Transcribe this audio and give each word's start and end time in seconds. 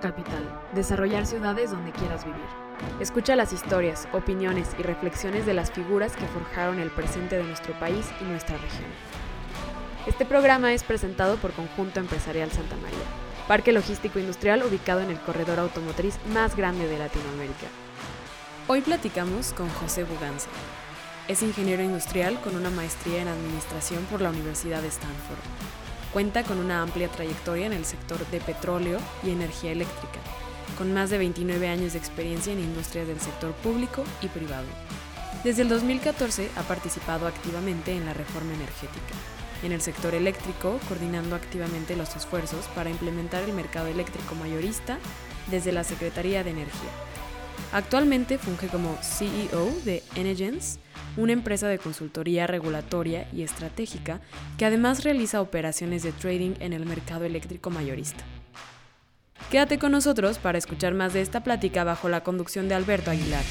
Capital, 0.00 0.42
desarrollar 0.74 1.26
ciudades 1.26 1.70
donde 1.70 1.92
quieras 1.92 2.24
vivir. 2.24 2.40
Escucha 3.00 3.36
las 3.36 3.52
historias, 3.52 4.08
opiniones 4.12 4.70
y 4.78 4.82
reflexiones 4.82 5.46
de 5.46 5.54
las 5.54 5.70
figuras 5.70 6.16
que 6.16 6.26
forjaron 6.26 6.80
el 6.80 6.90
presente 6.90 7.36
de 7.36 7.44
nuestro 7.44 7.78
país 7.78 8.06
y 8.20 8.24
nuestra 8.24 8.56
región. 8.56 8.90
Este 10.06 10.24
programa 10.24 10.72
es 10.72 10.82
presentado 10.82 11.36
por 11.36 11.52
Conjunto 11.52 12.00
Empresarial 12.00 12.50
Santa 12.50 12.76
María, 12.76 12.98
parque 13.46 13.72
logístico 13.72 14.18
industrial 14.18 14.62
ubicado 14.64 15.00
en 15.00 15.10
el 15.10 15.20
corredor 15.20 15.58
automotriz 15.58 16.18
más 16.32 16.56
grande 16.56 16.88
de 16.88 16.98
Latinoamérica. 16.98 17.66
Hoy 18.68 18.80
platicamos 18.80 19.52
con 19.52 19.68
José 19.68 20.04
Buganza. 20.04 20.48
Es 21.28 21.42
ingeniero 21.42 21.82
industrial 21.82 22.40
con 22.40 22.56
una 22.56 22.70
maestría 22.70 23.22
en 23.22 23.28
administración 23.28 24.04
por 24.10 24.20
la 24.20 24.30
Universidad 24.30 24.82
de 24.82 24.88
Stanford. 24.88 25.81
Cuenta 26.12 26.42
con 26.44 26.58
una 26.58 26.82
amplia 26.82 27.08
trayectoria 27.08 27.64
en 27.64 27.72
el 27.72 27.86
sector 27.86 28.18
de 28.26 28.40
petróleo 28.40 28.98
y 29.22 29.30
energía 29.30 29.72
eléctrica, 29.72 30.18
con 30.76 30.92
más 30.92 31.08
de 31.08 31.16
29 31.16 31.68
años 31.68 31.94
de 31.94 31.98
experiencia 31.98 32.52
en 32.52 32.60
industrias 32.60 33.08
del 33.08 33.18
sector 33.18 33.52
público 33.54 34.04
y 34.20 34.28
privado. 34.28 34.66
Desde 35.42 35.62
el 35.62 35.70
2014 35.70 36.50
ha 36.56 36.62
participado 36.64 37.26
activamente 37.26 37.92
en 37.96 38.04
la 38.04 38.12
reforma 38.12 38.52
energética, 38.52 39.14
en 39.62 39.72
el 39.72 39.80
sector 39.80 40.14
eléctrico, 40.14 40.78
coordinando 40.86 41.34
activamente 41.34 41.96
los 41.96 42.14
esfuerzos 42.14 42.66
para 42.74 42.90
implementar 42.90 43.42
el 43.44 43.54
mercado 43.54 43.86
eléctrico 43.86 44.34
mayorista 44.34 44.98
desde 45.50 45.72
la 45.72 45.82
Secretaría 45.82 46.44
de 46.44 46.50
Energía. 46.50 46.90
Actualmente 47.72 48.36
funge 48.36 48.68
como 48.68 48.98
CEO 49.00 49.72
de 49.86 50.02
Energens, 50.14 50.78
una 51.16 51.32
empresa 51.32 51.68
de 51.68 51.78
consultoría 51.78 52.46
regulatoria 52.46 53.26
y 53.32 53.42
estratégica 53.42 54.20
que 54.58 54.66
además 54.66 55.04
realiza 55.04 55.40
operaciones 55.40 56.02
de 56.02 56.12
trading 56.12 56.52
en 56.60 56.74
el 56.74 56.84
mercado 56.84 57.24
eléctrico 57.24 57.70
mayorista. 57.70 58.24
Quédate 59.50 59.78
con 59.78 59.92
nosotros 59.92 60.38
para 60.38 60.58
escuchar 60.58 60.92
más 60.92 61.14
de 61.14 61.22
esta 61.22 61.42
plática 61.42 61.82
bajo 61.82 62.10
la 62.10 62.22
conducción 62.22 62.68
de 62.68 62.74
Alberto 62.74 63.10
Aguilar. 63.10 63.44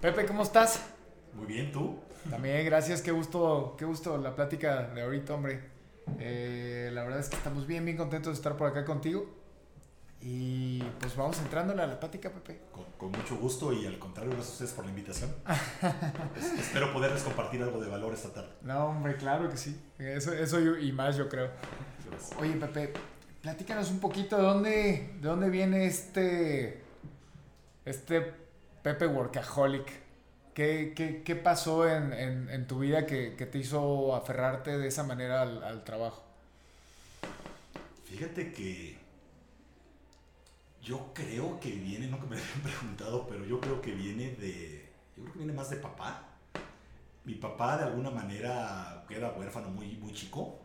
Pepe, 0.00 0.26
¿cómo 0.26 0.42
estás? 0.42 0.84
Muy 1.32 1.46
bien, 1.46 1.70
¿tú? 1.70 2.00
También, 2.28 2.64
gracias, 2.66 3.02
qué 3.02 3.12
gusto, 3.12 3.76
qué 3.78 3.84
gusto 3.84 4.18
la 4.18 4.34
plática 4.34 4.82
de 4.88 5.02
ahorita, 5.02 5.34
hombre. 5.34 5.77
Eh, 6.18 6.90
la 6.92 7.02
verdad 7.04 7.20
es 7.20 7.28
que 7.28 7.36
estamos 7.36 7.66
bien, 7.66 7.84
bien 7.84 7.96
contentos 7.96 8.32
de 8.32 8.36
estar 8.36 8.56
por 8.56 8.68
acá 8.68 8.84
contigo. 8.84 9.26
Y 10.20 10.82
pues 10.98 11.14
vamos 11.14 11.38
entrándole 11.38 11.82
a 11.82 11.86
la 11.86 12.00
plática, 12.00 12.30
Pepe. 12.30 12.60
Con, 12.98 13.12
mucho 13.12 13.36
gusto 13.36 13.72
y 13.72 13.86
al 13.86 13.98
contrario, 13.98 14.32
gracias 14.32 14.50
a 14.50 14.52
ustedes 14.54 14.72
por 14.72 14.84
la 14.84 14.90
invitación. 14.90 15.32
espero 16.58 16.92
poderles 16.92 17.22
compartir 17.22 17.62
algo 17.62 17.80
de 17.80 17.88
valor 17.88 18.12
esta 18.14 18.32
tarde. 18.32 18.50
No, 18.62 18.86
hombre, 18.86 19.16
claro 19.16 19.48
que 19.48 19.56
sí. 19.56 19.80
Eso, 19.98 20.32
eso 20.32 20.76
y 20.76 20.90
más, 20.90 21.16
yo 21.16 21.28
creo. 21.28 21.50
Oye, 22.40 22.54
Pepe, 22.54 22.92
platícanos 23.42 23.90
un 23.90 24.00
poquito 24.00 24.36
de 24.36 24.42
dónde, 24.42 24.70
de 25.20 25.28
dónde 25.28 25.50
viene 25.50 25.86
este, 25.86 26.82
este 27.84 28.34
Pepe 28.82 29.06
Workaholic. 29.06 30.07
¿Qué, 30.58 30.92
qué, 30.92 31.22
qué 31.22 31.36
pasó 31.36 31.88
en, 31.88 32.12
en, 32.12 32.50
en, 32.50 32.66
tu 32.66 32.80
vida 32.80 33.06
que, 33.06 33.36
que, 33.36 33.46
te 33.46 33.58
hizo 33.58 34.12
aferrarte 34.16 34.76
de 34.76 34.88
esa 34.88 35.04
manera 35.04 35.42
al, 35.42 35.62
al 35.62 35.84
trabajo? 35.84 36.24
Fíjate 38.04 38.52
que 38.52 38.98
yo 40.82 41.12
creo 41.14 41.60
que 41.60 41.70
viene, 41.70 42.08
no 42.08 42.18
que 42.18 42.26
me 42.26 42.36
habían 42.42 42.60
preguntado, 42.62 43.28
pero 43.28 43.44
yo 43.44 43.60
creo 43.60 43.80
que 43.80 43.92
viene 43.92 44.32
de, 44.32 44.88
yo 45.16 45.22
creo 45.22 45.32
que 45.34 45.38
viene 45.38 45.52
más 45.52 45.70
de 45.70 45.76
papá. 45.76 46.26
Mi 47.24 47.34
papá 47.36 47.78
de 47.78 47.84
alguna 47.84 48.10
manera 48.10 49.04
queda 49.08 49.34
huérfano 49.38 49.68
muy, 49.68 49.96
muy 49.98 50.12
chico 50.12 50.58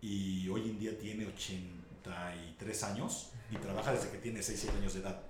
y 0.00 0.48
hoy 0.48 0.62
en 0.70 0.78
día 0.78 0.98
tiene 0.98 1.26
83 1.26 2.82
años 2.84 3.32
y 3.50 3.56
trabaja 3.56 3.92
desde 3.92 4.08
que 4.08 4.16
tiene 4.16 4.42
6, 4.42 4.60
7 4.62 4.78
años 4.78 4.94
de 4.94 5.00
edad. 5.00 5.20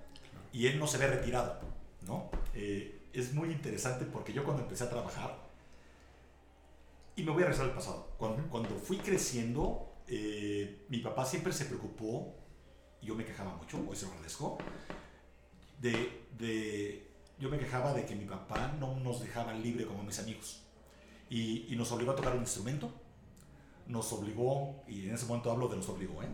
Y 0.52 0.68
él 0.68 0.78
no 0.78 0.86
se 0.86 0.96
ve 0.96 1.08
retirado, 1.08 1.58
¿no? 2.06 2.30
Eh, 2.54 2.95
es 3.20 3.32
muy 3.34 3.50
interesante 3.50 4.04
porque 4.04 4.32
yo 4.32 4.44
cuando 4.44 4.62
empecé 4.62 4.84
a 4.84 4.90
trabajar, 4.90 5.46
y 7.14 7.22
me 7.22 7.30
voy 7.30 7.42
a 7.42 7.46
regresar 7.46 7.66
al 7.70 7.74
pasado, 7.74 8.10
cuando, 8.18 8.42
cuando 8.48 8.70
fui 8.76 8.98
creciendo, 8.98 9.94
eh, 10.06 10.84
mi 10.88 10.98
papá 10.98 11.24
siempre 11.24 11.52
se 11.52 11.64
preocupó 11.64 12.34
yo 13.06 13.14
me 13.14 13.24
quejaba 13.24 13.54
mucho, 13.54 13.78
hoy 13.88 13.96
se 13.96 14.06
lo 14.06 14.12
agradezco, 14.12 14.58
de, 15.80 16.26
de, 16.36 17.08
yo 17.38 17.48
me 17.48 17.58
quejaba 17.58 17.92
de 17.92 18.04
que 18.04 18.16
mi 18.16 18.24
papá 18.24 18.74
no 18.80 18.98
nos 18.98 19.20
dejaba 19.20 19.54
libre 19.54 19.86
como 19.86 20.02
mis 20.02 20.18
amigos. 20.18 20.62
Y, 21.30 21.72
y, 21.72 21.76
nos 21.76 21.90
obligó 21.92 22.12
a 22.12 22.16
tocar 22.16 22.34
un 22.34 22.40
instrumento, 22.40 22.90
nos 23.86 24.12
obligó, 24.12 24.82
y 24.88 25.08
en 25.08 25.14
ese 25.14 25.26
momento 25.26 25.50
hablo 25.50 25.68
de 25.68 25.76
nos 25.76 25.88
obligó, 25.88 26.22
¿eh? 26.22 26.28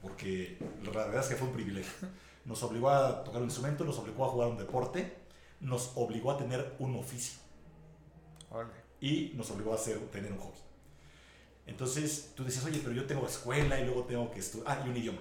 porque 0.00 0.58
la 0.82 0.90
verdad 0.90 1.20
es 1.20 1.28
que 1.28 1.36
fue 1.36 1.48
un 1.48 1.54
privilegio. 1.54 2.08
Nos 2.44 2.62
obligó 2.62 2.90
a 2.90 3.24
tocar 3.24 3.40
un 3.40 3.46
instrumento, 3.46 3.84
nos 3.84 3.98
obligó 3.98 4.26
a 4.26 4.28
jugar 4.28 4.48
un 4.48 4.58
deporte, 4.58 5.16
nos 5.64 5.92
obligó 5.96 6.30
a 6.30 6.38
tener 6.38 6.76
un 6.78 6.94
oficio. 6.96 7.38
Y 9.00 9.32
nos 9.34 9.50
obligó 9.50 9.72
a 9.72 9.74
hacer, 9.74 9.98
tener 10.12 10.32
un 10.32 10.38
hobby. 10.38 10.58
Entonces 11.66 12.32
tú 12.36 12.44
decías, 12.44 12.64
oye, 12.64 12.80
pero 12.82 12.94
yo 12.94 13.06
tengo 13.06 13.26
escuela 13.26 13.80
y 13.80 13.84
luego 13.84 14.04
tengo 14.04 14.30
que 14.30 14.38
estudiar, 14.38 14.78
ah, 14.78 14.82
y 14.86 14.90
un 14.90 14.96
idioma. 14.96 15.18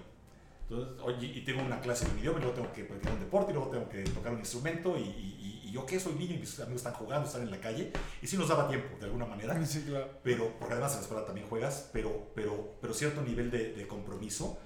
Entonces, 0.70 1.02
oye, 1.02 1.28
y 1.28 1.42
tengo 1.44 1.62
una 1.62 1.80
clase 1.82 2.06
de 2.06 2.12
un 2.12 2.20
idioma, 2.20 2.40
y 2.40 2.42
luego 2.42 2.56
tengo 2.56 2.72
que 2.72 2.84
practicar 2.84 3.14
un 3.14 3.20
deporte, 3.20 3.52
y 3.52 3.54
luego 3.54 3.70
tengo 3.70 3.90
que 3.90 4.04
tocar 4.04 4.34
un 4.34 4.40
instrumento, 4.40 4.98
y, 4.98 5.02
y, 5.02 5.62
y 5.66 5.72
yo 5.72 5.86
que 5.86 6.00
soy 6.00 6.14
niño 6.14 6.36
y 6.36 6.40
mis 6.40 6.60
amigos 6.60 6.82
están 6.82 6.94
jugando, 6.94 7.28
están 7.28 7.42
en 7.42 7.52
la 7.52 7.60
calle, 7.60 7.92
y 8.22 8.28
sí 8.28 8.38
nos 8.38 8.48
daba 8.48 8.68
tiempo, 8.68 8.98
de 8.98 9.06
alguna 9.06 9.26
manera. 9.26 9.66
Sí, 9.66 9.84
claro. 9.84 10.10
Pero, 10.24 10.54
porque 10.60 10.74
además 10.74 10.92
en 10.94 10.98
la 11.00 11.04
escuela 11.04 11.26
también 11.26 11.48
juegas, 11.48 11.90
pero, 11.92 12.32
pero, 12.36 12.78
pero 12.82 12.94
cierto 12.94 13.22
nivel 13.22 13.52
de, 13.52 13.74
de 13.74 13.88
compromiso. 13.88 14.58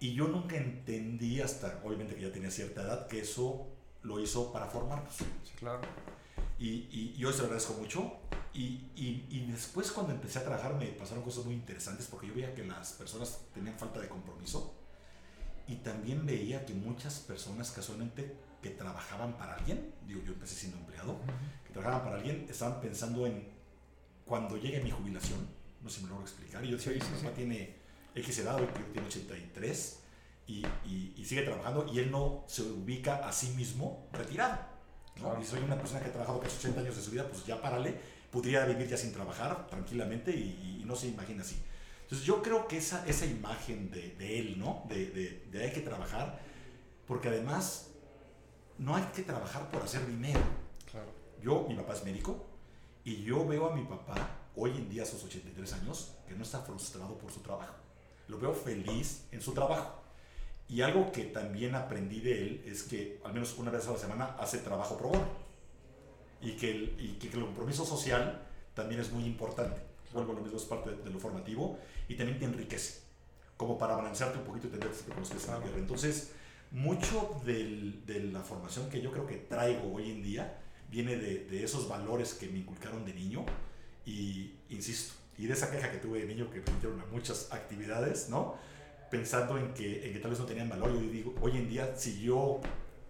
Y 0.00 0.14
yo 0.14 0.28
nunca 0.28 0.56
entendí, 0.56 1.40
hasta 1.40 1.80
obviamente 1.84 2.14
que 2.16 2.22
ya 2.22 2.32
tenía 2.32 2.50
cierta 2.50 2.82
edad, 2.82 3.06
que 3.06 3.20
eso 3.20 3.68
lo 4.06 4.20
hizo 4.20 4.52
para 4.52 4.66
formarnos. 4.66 5.14
Sí, 5.14 5.24
claro. 5.58 5.80
Y, 6.58 6.68
y, 6.68 7.14
y 7.18 7.24
hoy 7.24 7.32
se 7.32 7.40
lo 7.40 7.44
agradezco 7.44 7.74
mucho. 7.74 8.18
Y, 8.54 8.90
y, 8.96 9.26
y, 9.28 9.46
después 9.50 9.92
cuando 9.92 10.14
empecé 10.14 10.38
a 10.38 10.44
trabajar 10.44 10.74
me 10.76 10.86
pasaron 10.86 11.22
cosas 11.22 11.44
muy 11.44 11.54
interesantes 11.54 12.06
porque 12.06 12.28
yo 12.28 12.34
veía 12.34 12.54
que 12.54 12.64
las 12.64 12.92
personas 12.92 13.40
tenían 13.52 13.78
falta 13.78 14.00
de 14.00 14.08
compromiso 14.08 14.74
y 15.68 15.76
también 15.76 16.24
veía 16.24 16.64
que 16.64 16.72
muchas 16.72 17.18
personas 17.18 17.70
casualmente 17.70 18.34
que 18.62 18.70
trabajaban 18.70 19.36
para 19.36 19.56
alguien, 19.56 19.92
digo 20.06 20.22
yo 20.24 20.32
empecé 20.32 20.54
siendo 20.54 20.78
empleado, 20.78 21.18
que 21.66 21.72
trabajaban 21.74 22.04
para 22.04 22.16
alguien, 22.16 22.46
estaban 22.48 22.80
pensando 22.80 23.26
en 23.26 23.46
cuando 24.24 24.56
llegue 24.56 24.82
mi 24.82 24.90
jubilación, 24.90 25.46
no 25.82 25.90
sé 25.90 25.98
si 25.98 26.04
me 26.04 26.08
lo 26.08 26.14
voy 26.14 26.24
a 26.24 26.26
explicar, 26.26 26.64
y 26.64 26.70
yo 26.70 26.76
decía, 26.78 26.94
sí, 26.94 26.98
mi 27.12 27.20
papá 27.20 27.34
tiene 27.34 27.76
X 28.14 28.38
edad, 28.38 28.56
hoy 28.56 28.68
tiene 28.92 29.06
83, 29.06 30.00
y, 30.46 30.64
y, 30.84 31.14
y, 31.16 31.24
sigue 31.24 31.42
trabajando, 31.42 31.86
y 31.92 31.98
él 31.98 32.10
no 32.10 32.44
se 32.46 32.62
ubica 32.62 33.26
a 33.26 33.32
sí 33.32 33.48
mismo 33.50 34.08
retirado. 34.12 34.58
¿no? 35.16 35.22
Claro. 35.22 35.42
Y 35.42 35.44
soy 35.44 35.60
una 35.60 35.76
persona 35.76 36.00
que 36.00 36.06
ha 36.06 36.12
trabajado 36.12 36.40
casi 36.40 36.56
80 36.58 36.80
años 36.80 36.96
de 36.96 37.02
su 37.02 37.10
vida, 37.10 37.26
pues 37.28 37.44
ya 37.44 37.60
párale, 37.60 37.98
podría 38.30 38.64
vivir 38.64 38.86
ya 38.86 38.96
sin 38.96 39.12
trabajar 39.12 39.66
tranquilamente 39.66 40.30
y, 40.30 40.80
y 40.82 40.84
no 40.84 40.94
se 40.94 41.08
imagina 41.08 41.42
así. 41.42 41.60
Entonces 42.02 42.24
yo 42.24 42.40
creo 42.40 42.68
que 42.68 42.78
esa, 42.78 43.04
esa 43.06 43.26
imagen 43.26 43.90
de, 43.90 44.10
de 44.10 44.38
él, 44.38 44.58
¿no? 44.60 44.84
De, 44.88 45.06
de, 45.06 45.48
de, 45.50 45.64
hay 45.64 45.72
que 45.72 45.80
trabajar, 45.80 46.38
porque 47.04 47.28
además 47.28 47.88
no 48.78 48.94
hay 48.94 49.02
que 49.14 49.22
trabajar 49.22 49.68
por 49.72 49.82
hacer 49.82 50.06
dinero. 50.06 50.40
Claro. 50.88 51.10
Yo, 51.42 51.66
mi 51.68 51.74
papá 51.74 51.94
es 51.94 52.04
médico, 52.04 52.46
y 53.02 53.24
yo 53.24 53.44
veo 53.44 53.70
a 53.70 53.74
mi 53.74 53.82
papá, 53.82 54.14
hoy 54.54 54.70
en 54.70 54.88
día 54.88 55.02
a 55.02 55.06
sus 55.06 55.24
83 55.24 55.72
años, 55.72 56.14
que 56.28 56.34
no 56.36 56.44
está 56.44 56.60
frustrado 56.60 57.18
por 57.18 57.32
su 57.32 57.40
trabajo. 57.40 57.74
Lo 58.28 58.38
veo 58.38 58.54
feliz 58.54 59.26
en 59.32 59.42
su 59.42 59.52
trabajo. 59.52 60.05
Y 60.68 60.82
algo 60.82 61.12
que 61.12 61.24
también 61.24 61.74
aprendí 61.74 62.20
de 62.20 62.42
él 62.42 62.64
es 62.66 62.82
que 62.82 63.20
al 63.24 63.32
menos 63.32 63.56
una 63.58 63.70
vez 63.70 63.86
a 63.86 63.92
la 63.92 63.98
semana 63.98 64.36
hace 64.38 64.58
trabajo 64.58 64.96
pro 64.96 65.08
bono. 65.10 65.46
Y 66.42 66.52
que 66.52 66.70
el, 66.70 66.96
y 66.98 67.12
que 67.18 67.28
el 67.28 67.44
compromiso 67.44 67.84
social 67.84 68.42
también 68.74 69.00
es 69.00 69.10
muy 69.10 69.24
importante 69.24 69.86
vuelvo 70.16 70.32
a 70.32 70.34
lo 70.36 70.40
mismo, 70.42 70.58
es 70.58 70.64
parte 70.64 70.90
de, 70.90 70.96
de, 71.02 71.10
lo 71.10 71.18
formativo 71.18 71.78
y 72.08 72.14
también 72.14 72.38
te 72.38 72.44
enriquece, 72.44 73.00
como 73.56 73.78
para 73.78 73.96
balancearte 73.96 74.38
un 74.38 74.44
poquito 74.44 74.68
y 74.68 74.70
tener 74.70 74.88
que 74.88 75.12
conocer 75.12 75.36
esa 75.36 75.58
guerra. 75.58 75.78
Entonces, 75.78 76.32
mucho 76.70 77.40
del, 77.44 78.04
de 78.06 78.20
la 78.20 78.40
formación 78.40 78.88
que 78.88 79.00
yo 79.00 79.12
creo 79.12 79.26
que 79.26 79.36
traigo 79.36 79.94
hoy 79.94 80.10
en 80.10 80.22
día 80.22 80.58
viene 80.90 81.16
de, 81.16 81.44
de, 81.46 81.64
esos 81.64 81.88
valores 81.88 82.34
que 82.34 82.48
me 82.48 82.58
inculcaron 82.58 83.04
de 83.04 83.14
niño 83.14 83.44
y, 84.04 84.52
insisto, 84.70 85.14
y 85.38 85.46
de 85.46 85.52
esa 85.52 85.70
queja 85.70 85.90
que 85.90 85.98
tuve 85.98 86.20
de 86.20 86.26
niño 86.26 86.50
que 86.50 86.60
me 86.60 86.72
metieron 86.72 87.00
a 87.00 87.06
muchas 87.06 87.52
actividades, 87.52 88.28
¿no? 88.28 88.56
Pensando 89.10 89.56
en 89.58 89.72
que, 89.72 90.06
en 90.06 90.12
que 90.12 90.18
tal 90.18 90.30
vez 90.30 90.40
no 90.40 90.46
tenían 90.46 90.68
valor, 90.68 90.92
yo 90.92 91.00
digo, 91.00 91.34
hoy 91.40 91.52
en 91.52 91.68
día, 91.68 91.94
si 91.96 92.20
yo 92.20 92.60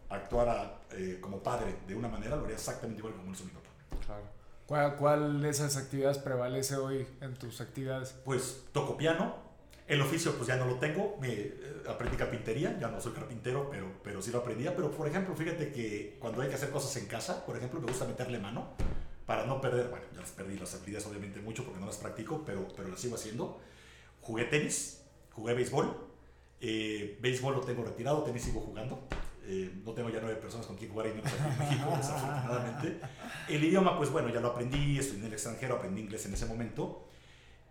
actuara 0.08 0.80
eh, 0.92 1.18
como 1.20 1.42
padre 1.42 1.76
de 1.86 1.94
una 1.94 2.08
manera, 2.08 2.36
lo 2.36 2.42
haría 2.42 2.56
exactamente 2.56 3.00
igual 3.00 3.14
como 3.14 3.26
lo 3.26 3.32
hizo 3.32 3.44
mi 3.44 3.50
papá. 3.50 3.68
Claro. 4.04 4.22
¿Cuál, 4.66 4.96
¿Cuál, 4.96 5.42
de 5.42 5.48
esas 5.48 5.76
actividades 5.76 6.18
prevalece 6.18 6.76
hoy 6.76 7.06
en 7.20 7.34
tus 7.34 7.60
actividades? 7.60 8.14
Pues 8.24 8.64
toco 8.72 8.96
piano. 8.96 9.46
El 9.86 10.00
oficio 10.00 10.34
pues 10.34 10.48
ya 10.48 10.56
no 10.56 10.66
lo 10.66 10.76
tengo. 10.76 11.16
Me, 11.20 11.32
eh, 11.32 11.82
aprendí 11.88 12.16
carpintería. 12.16 12.76
Ya 12.80 12.88
no 12.88 13.00
soy 13.00 13.12
carpintero, 13.12 13.68
pero, 13.70 13.86
pero 14.02 14.20
sí 14.20 14.32
lo 14.32 14.38
aprendía. 14.38 14.74
Pero 14.74 14.90
por 14.90 15.06
ejemplo, 15.06 15.36
fíjate 15.36 15.70
que 15.70 16.16
cuando 16.18 16.42
hay 16.42 16.48
que 16.48 16.56
hacer 16.56 16.70
cosas 16.70 16.96
en 16.96 17.06
casa, 17.06 17.46
por 17.46 17.56
ejemplo, 17.56 17.80
me 17.80 17.86
gusta 17.86 18.04
meterle 18.04 18.40
mano. 18.40 18.74
para 19.24 19.46
no 19.46 19.60
perder, 19.60 19.88
bueno, 19.88 20.04
ya 20.12 20.20
las 20.20 20.30
perdí 20.30 20.58
las 20.58 20.74
habilidades 20.74 21.06
obviamente 21.06 21.40
mucho 21.40 21.64
porque 21.64 21.80
no 21.80 21.86
las 21.86 21.98
practico, 21.98 22.42
pero, 22.44 22.66
pero 22.76 22.88
las 22.88 23.00
sigo 23.00 23.14
haciendo. 23.14 23.60
Jugué 24.20 24.44
tenis, 24.44 25.05
jugué 25.36 25.54
béisbol, 25.54 25.94
eh, 26.60 27.18
béisbol 27.20 27.54
lo 27.54 27.60
tengo 27.60 27.84
retirado, 27.84 28.24
tenis 28.24 28.42
sigo 28.42 28.60
jugando. 28.60 29.06
Eh, 29.48 29.70
no 29.84 29.92
tengo 29.92 30.10
ya 30.10 30.18
nueve 30.20 30.40
personas 30.40 30.66
con 30.66 30.76
quien 30.76 30.90
jugar 30.90 31.06
y 31.06 31.10
menos 31.10 31.32
aquí 31.32 31.42
en 31.44 31.58
México, 31.68 31.96
desafortunadamente. 31.96 33.00
El 33.48 33.62
idioma, 33.62 33.96
pues 33.96 34.10
bueno, 34.10 34.28
ya 34.30 34.40
lo 34.40 34.48
aprendí, 34.48 34.98
estoy 34.98 35.18
en 35.18 35.26
el 35.26 35.34
extranjero, 35.34 35.76
aprendí 35.76 36.00
inglés 36.00 36.26
en 36.26 36.34
ese 36.34 36.46
momento. 36.46 37.06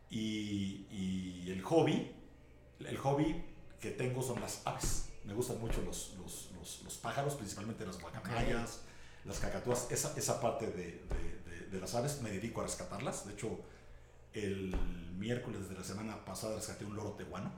Y, 0.10 0.86
y 0.92 1.52
el 1.52 1.62
hobby, 1.64 2.12
el 2.80 2.98
hobby 2.98 3.44
que 3.82 3.92
tengo 3.92 4.22
son 4.22 4.40
las 4.40 4.62
aves. 4.66 5.10
Me 5.26 5.34
gustan 5.34 5.60
mucho 5.60 5.82
los, 5.82 6.16
los, 6.20 6.52
los, 6.56 6.84
los 6.84 6.98
pájaros, 6.98 7.34
principalmente 7.34 7.86
las 7.86 8.00
guacamayas, 8.00 8.84
las 9.26 9.40
cacatúas, 9.40 9.88
esa, 9.92 10.14
esa 10.16 10.40
parte 10.40 10.68
de, 10.68 11.02
de, 11.50 11.68
de, 11.72 11.82
las 11.82 11.96
aves, 11.96 12.22
me 12.22 12.30
dedico 12.30 12.62
a 12.62 12.66
rescatarlas. 12.66 13.26
De 13.26 13.34
hecho, 13.34 13.60
el 14.36 14.76
miércoles 15.18 15.70
de 15.70 15.76
la 15.76 15.84
semana 15.84 16.24
pasada 16.26 16.58
rescaté 16.58 16.86
un 16.86 16.96
loro 16.96 17.12
tehuano 17.12 17.52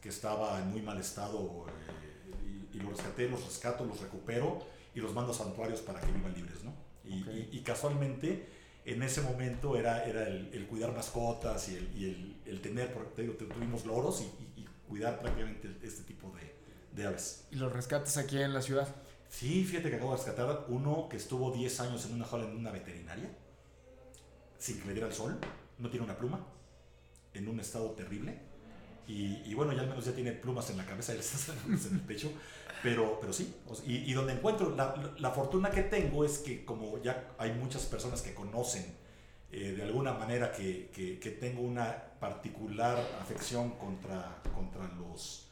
que 0.00 0.08
estaba 0.08 0.60
en 0.60 0.70
muy 0.70 0.82
mal 0.82 0.98
estado 0.98 1.66
eh, 1.68 2.68
y, 2.72 2.76
y, 2.76 2.80
lo 2.80 2.90
rescaté, 2.90 3.28
los 3.28 3.44
rescato, 3.44 3.84
los 3.84 4.00
recupero 4.00 4.58
y 4.94 5.00
los 5.00 5.14
mando 5.14 5.32
a 5.32 5.34
santuarios 5.34 5.80
para 5.80 6.00
que 6.00 6.10
vivan 6.12 6.34
libres, 6.34 6.64
¿no? 6.64 6.74
Y, 7.04 7.22
okay. 7.22 7.48
y, 7.52 7.58
y 7.58 7.60
casualmente 7.62 8.46
en 8.86 9.02
ese 9.02 9.20
momento 9.20 9.76
era, 9.76 10.04
era 10.04 10.28
el, 10.28 10.48
el 10.52 10.66
cuidar 10.66 10.92
mascotas 10.92 11.68
y 11.68 11.76
el, 11.76 11.96
y 11.96 12.04
el, 12.04 12.36
el 12.46 12.60
tener, 12.60 12.92
porque 12.92 13.10
te 13.16 13.22
digo, 13.22 13.34
tuvimos 13.34 13.84
loros 13.84 14.22
y, 14.22 14.60
y 14.60 14.64
cuidar 14.88 15.20
prácticamente 15.20 15.76
este 15.82 16.04
tipo 16.04 16.32
de, 16.36 16.54
de, 16.92 17.08
aves. 17.08 17.46
¿Y 17.50 17.56
los 17.56 17.72
rescates 17.72 18.16
aquí 18.16 18.40
en 18.40 18.54
la 18.54 18.62
ciudad? 18.62 18.88
Sí, 19.28 19.64
fíjate 19.64 19.90
que 19.90 19.96
acabo 19.96 20.12
de 20.12 20.18
rescatar 20.18 20.66
uno 20.68 21.08
que 21.10 21.16
estuvo 21.16 21.50
10 21.50 21.80
años 21.80 22.06
en 22.06 22.14
una 22.14 22.24
jaula 22.24 22.46
en 22.46 22.56
una 22.56 22.70
veterinaria, 22.70 23.28
sin 24.58 24.80
que 24.80 24.86
le 24.86 24.92
diera 24.94 25.08
el 25.08 25.14
sol, 25.14 25.36
no 25.78 25.90
tiene 25.90 26.04
una 26.04 26.16
pluma, 26.16 26.44
en 27.34 27.48
un 27.48 27.60
estado 27.60 27.90
terrible. 27.92 28.38
Y, 29.08 29.54
bueno, 29.54 29.72
ya 29.72 29.82
al 29.82 29.88
menos 29.88 30.04
ya 30.04 30.12
tiene 30.12 30.32
plumas 30.32 30.68
en 30.70 30.78
la 30.78 30.84
cabeza 30.84 31.14
y 31.14 31.18
en 31.18 31.94
el 31.94 32.00
pecho, 32.00 32.32
pero, 32.82 33.20
pero 33.20 33.32
sí. 33.32 33.54
Y, 33.84 34.12
donde 34.12 34.32
encuentro, 34.32 34.74
la, 34.74 35.30
fortuna 35.30 35.70
que 35.70 35.82
tengo 35.82 36.24
es 36.24 36.38
que 36.38 36.64
como 36.64 37.00
ya 37.02 37.34
hay 37.38 37.52
muchas 37.52 37.84
personas 37.84 38.20
que 38.20 38.34
conocen 38.34 38.84
eh, 39.52 39.74
de 39.76 39.82
alguna 39.84 40.12
manera 40.12 40.50
que, 40.50 41.38
tengo 41.40 41.62
una 41.62 41.96
particular 42.18 42.98
afección 43.20 43.70
contra, 43.78 44.42
contra, 44.52 44.88
los, 44.94 45.50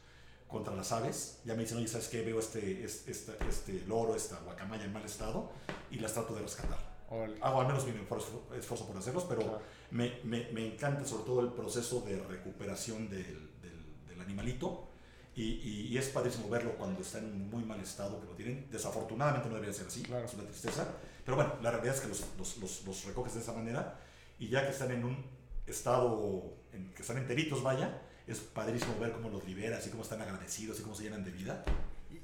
contra 0.49 0.75
las 0.75 0.91
aves, 0.91 1.41
ya 1.45 1.55
me 1.55 1.63
dicen, 1.63 1.79
oye, 1.79 1.87
¿sabes 1.87 2.09
qué? 2.09 2.23
Veo 2.23 2.41
este, 2.41 2.85
este, 2.85 3.37
este 3.49 3.85
loro, 3.87 4.17
esta 4.17 4.41
guacamaya 4.41 4.85
en 4.85 4.93
mal 4.93 5.05
estado 5.05 5.53
y 5.93 6.01
las 6.01 6.13
trato 6.13 6.35
de 6.35 6.43
rescatar. 6.43 6.94
Hago 7.41 7.61
al 7.61 7.67
menos 7.67 7.87
mi 7.87 7.93
mejor 7.93 8.23
esfuerzo 8.57 8.87
por 8.87 8.97
hacerlos, 8.97 9.25
pero 9.29 9.43
claro. 9.43 9.61
me, 9.91 10.19
me, 10.25 10.49
me, 10.53 10.67
encanta 10.73 11.05
sobre 11.05 11.25
todo 11.25 11.41
el 11.41 11.53
proceso 11.53 12.01
de 12.01 12.17
recuperación 12.23 13.09
del, 13.09 13.51
del, 13.63 14.07
del 14.09 14.21
animalito. 14.21 14.89
Y, 15.37 15.43
y, 15.43 15.89
y, 15.91 15.99
es 15.99 16.09
padrísimo 16.11 16.49
verlo 16.49 16.77
cuando 16.79 17.03
está 17.03 17.19
en 17.19 17.51
muy 17.51 17.65
mal 17.65 17.81
estado 17.81 18.21
que 18.21 18.27
lo 18.27 18.33
tienen. 18.35 18.69
Desafortunadamente 18.71 19.49
no 19.49 19.57
debería 19.57 19.75
ser 19.75 19.89
así, 19.89 20.03
claro. 20.03 20.25
es 20.25 20.35
una 20.35 20.45
tristeza. 20.45 20.87
Pero 21.25 21.37
bueno, 21.37 21.55
la 21.63 21.71
realidad 21.71 21.95
es 21.95 22.01
que 22.01 22.09
los, 22.09 22.25
los, 22.39 22.57
los, 22.59 22.85
los, 22.87 23.05
recoges 23.05 23.35
de 23.35 23.41
esa 23.41 23.53
manera 23.53 23.99
y 24.39 24.49
ya 24.49 24.63
que 24.65 24.71
están 24.71 24.91
en 24.91 25.05
un 25.05 25.25
estado, 25.67 26.55
en, 26.73 26.93
que 26.95 27.03
están 27.03 27.19
enteritos, 27.19 27.63
vaya, 27.63 28.01
es 28.27 28.41
padrísimo 28.41 28.99
ver 29.01 29.13
cómo 29.13 29.29
los 29.29 29.45
liberas 29.45 29.87
y 29.87 29.91
cómo 29.91 30.03
están 30.03 30.21
agradecidos 30.21 30.79
y 30.81 30.83
cómo 30.83 30.95
se 30.95 31.05
llenan 31.05 31.25
de 31.25 31.31
vida. 31.31 31.65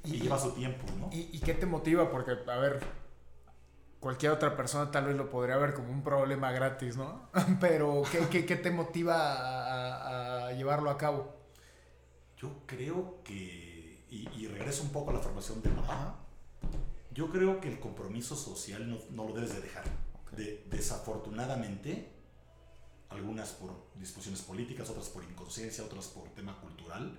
Y, 0.05 0.17
y 0.17 0.21
lleva 0.21 0.39
su 0.39 0.53
tiempo, 0.53 0.85
¿no? 0.99 1.11
¿Y, 1.13 1.39
qué 1.41 1.55
te 1.55 1.67
motiva? 1.67 2.11
Porque, 2.11 2.33
a 2.47 2.59
ver, 2.59 2.81
cualquier 4.00 4.32
otra 4.32 4.56
persona 4.56 4.91
tal 4.91 5.05
vez 5.05 5.17
lo 5.17 5.31
podría 5.31 5.56
ver 5.58 5.75
como 5.75 5.91
un 5.91 6.02
problema 6.02 6.50
gratis, 6.50 6.97
¿no? 6.97 7.29
Pero, 7.61 8.02
¿qué, 8.11 8.26
qué, 8.29 8.47
qué 8.47 8.56
te 8.56 8.70
motiva 8.70 9.32
a, 9.35 10.47
a, 10.49 10.52
llevarlo 10.52 10.91
a 10.91 10.97
cabo? 10.97 11.37
Yo 12.38 12.62
creo 12.67 13.23
que, 13.23 14.06
y, 14.11 14.29
y, 14.37 14.47
regreso 14.49 14.82
un 14.82 14.91
poco 14.91 15.11
a 15.11 15.14
la 15.14 15.20
formación 15.20 15.62
de 15.62 15.69
papá, 15.69 16.17
yo 17.12 17.31
creo 17.31 17.61
que 17.61 17.69
el 17.69 17.79
compromiso 17.79 18.35
social 18.35 18.88
no, 18.88 18.99
no 19.11 19.29
lo 19.29 19.35
debes 19.35 19.55
de 19.55 19.61
dejar. 19.61 19.85
Okay. 20.23 20.44
De, 20.44 20.67
desafortunadamente, 20.70 22.11
algunas 23.11 23.50
por 23.50 23.91
discusiones 23.96 24.41
políticas, 24.41 24.88
otras 24.88 25.08
por 25.08 25.23
inconsciencia, 25.25 25.85
otras 25.85 26.06
por 26.06 26.29
tema 26.31 26.58
cultural, 26.61 27.19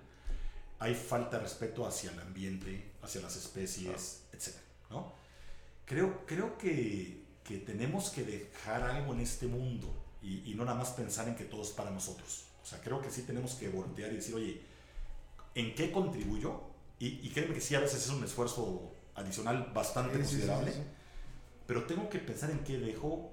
hay 0.80 0.96
falta 0.96 1.38
de 1.38 1.44
respeto 1.44 1.86
hacia 1.86 2.12
el 2.12 2.20
ambiente, 2.20 2.94
hacia 3.04 3.22
las 3.22 3.36
especies, 3.36 4.24
etc. 4.34 4.56
¿no? 4.90 5.14
Creo, 5.86 6.26
creo 6.26 6.58
que, 6.58 7.26
que, 7.44 7.58
tenemos 7.58 8.10
que 8.10 8.24
dejar 8.24 8.84
algo 8.84 9.14
en 9.14 9.22
este 9.22 9.48
mundo 9.48 9.88
y, 10.22 10.52
y, 10.52 10.56
no 10.56 10.66
nada 10.66 10.78
más 10.78 10.92
pensar 10.92 11.28
en 11.28 11.36
que 11.36 11.46
todo 11.46 11.62
es 11.62 11.70
para 11.70 11.92
nosotros. 11.92 12.46
O 12.62 12.66
sea, 12.66 12.80
creo 12.82 13.02
que 13.02 13.10
sí 13.10 13.24
tenemos 13.24 13.56
que 13.56 13.70
voltear 13.70 14.12
y 14.12 14.18
decir, 14.18 14.36
oye, 14.36 14.62
¿en 15.56 15.76
qué 15.76 15.92
contribuyo? 15.92 16.62
Y, 17.00 17.20
y 17.26 17.30
créeme 17.30 17.54
que 17.54 17.62
sí, 17.62 17.76
a 17.76 17.80
veces 17.80 18.04
es 18.04 18.10
un 18.10 18.24
esfuerzo 18.24 18.94
adicional 19.16 19.72
bastante 19.74 20.14
sí, 20.14 20.20
considerable, 20.20 20.72
sí, 20.72 20.78
sí, 20.78 20.84
pero 21.66 21.86
tengo 21.86 22.10
que 22.10 22.20
pensar 22.20 22.52
en 22.52 22.60
qué 22.60 22.78
dejo 22.78 23.32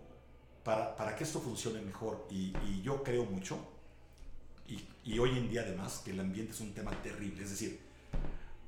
para, 0.64 0.96
para 0.96 1.14
que 1.16 1.24
esto 1.24 1.40
funcione 1.40 1.80
mejor. 1.80 2.26
Y, 2.30 2.54
y 2.66 2.82
yo 2.82 3.02
creo 3.02 3.24
mucho, 3.24 3.58
y, 4.66 4.86
y 5.04 5.18
hoy 5.18 5.36
en 5.36 5.48
día 5.48 5.62
además, 5.62 6.02
que 6.04 6.12
el 6.12 6.20
ambiente 6.20 6.52
es 6.52 6.60
un 6.60 6.72
tema 6.72 6.90
terrible. 7.02 7.42
Es 7.42 7.50
decir, 7.50 7.87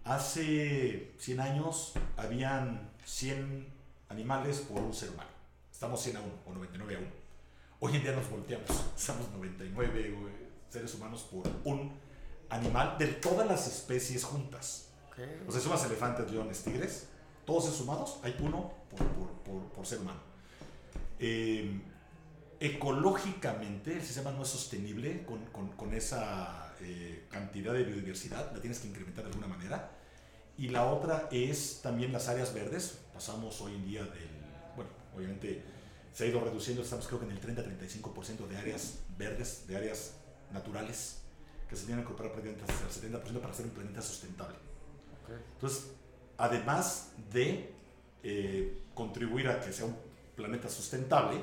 hace 0.05 1.15
100 1.19 1.41
años 1.41 1.93
habían 2.17 2.91
100 3.05 3.67
animales 4.09 4.61
por 4.61 4.83
un 4.83 4.95
ser 4.95 5.11
humano. 5.11 5.31
Estamos 5.73 6.03
100 6.03 6.17
a 6.17 6.21
1 6.21 6.33
o 6.47 6.53
99 6.53 6.97
a 6.97 6.99
1. 6.99 7.09
Hoy 7.81 7.97
en 7.97 8.03
día 8.03 8.13
nos 8.13 8.29
volteamos. 8.31 8.69
Estamos 8.97 9.31
99 9.31 10.15
seres 10.69 10.95
humanos 10.95 11.27
por 11.31 11.49
un 11.65 11.93
animal 12.51 12.97
de 12.99 13.07
todas 13.07 13.47
las 13.47 13.67
especies 13.67 14.25
juntas. 14.25 14.89
Okay. 15.13 15.45
O 15.49 15.53
sea, 15.53 15.61
sumas 15.61 15.85
elefantes, 15.85 16.31
leones, 16.31 16.63
tigres. 16.63 17.09
Todos 17.45 17.65
esos 17.65 17.79
sumados, 17.79 18.19
hay 18.23 18.37
uno 18.41 18.73
por, 18.91 19.07
por, 19.07 19.29
por, 19.43 19.63
por 19.73 19.87
ser 19.87 20.01
humano. 20.01 20.21
Eh, 21.19 21.81
ecológicamente, 22.61 23.95
el 23.95 24.03
sistema 24.03 24.31
no 24.31 24.43
es 24.43 24.49
sostenible 24.49 25.25
con, 25.25 25.45
con, 25.47 25.69
con 25.73 25.95
esa 25.95 26.70
eh, 26.83 27.27
cantidad 27.31 27.73
de 27.73 27.85
biodiversidad. 27.85 28.53
La 28.53 28.61
tienes 28.61 28.79
que 28.79 28.89
incrementar 28.89 29.25
de 29.25 29.31
alguna 29.31 29.47
manera. 29.47 29.91
Y 30.57 30.69
la 30.69 30.87
otra 30.87 31.29
es 31.31 31.81
también 31.83 32.13
las 32.13 32.29
áreas 32.29 32.53
verdes. 32.53 32.99
Pasamos 33.15 33.61
hoy 33.61 33.75
en 33.75 33.85
día 33.87 34.03
del, 34.03 34.29
bueno, 34.77 34.91
obviamente 35.17 35.63
se 36.13 36.25
ha 36.25 36.27
ido 36.27 36.41
reduciendo, 36.41 36.83
estamos 36.83 37.07
creo 37.07 37.21
que 37.21 37.27
en 37.27 37.33
el 37.33 37.41
30-35% 37.41 38.47
de 38.49 38.57
áreas 38.57 38.99
verdes, 39.17 39.67
de 39.67 39.77
áreas 39.77 40.17
naturales, 40.53 41.23
que 41.69 41.77
se 41.77 41.87
tienen 41.87 42.05
que 42.05 42.11
incorporar 42.11 42.33
prácticamente 42.33 42.73
hasta 42.73 43.07
el 43.07 43.13
70% 43.15 43.41
para 43.41 43.53
hacer 43.53 43.67
un 43.67 43.73
planeta 43.73 44.03
sustentable. 44.03 44.57
Okay. 45.25 45.37
Entonces, 45.55 45.93
además 46.37 47.13
de 47.33 47.73
eh, 48.23 48.83
contribuir 48.93 49.49
a 49.49 49.61
que 49.61 49.73
sea 49.73 49.87
un 49.87 49.97
planeta 50.35 50.69
sustentable 50.69 51.41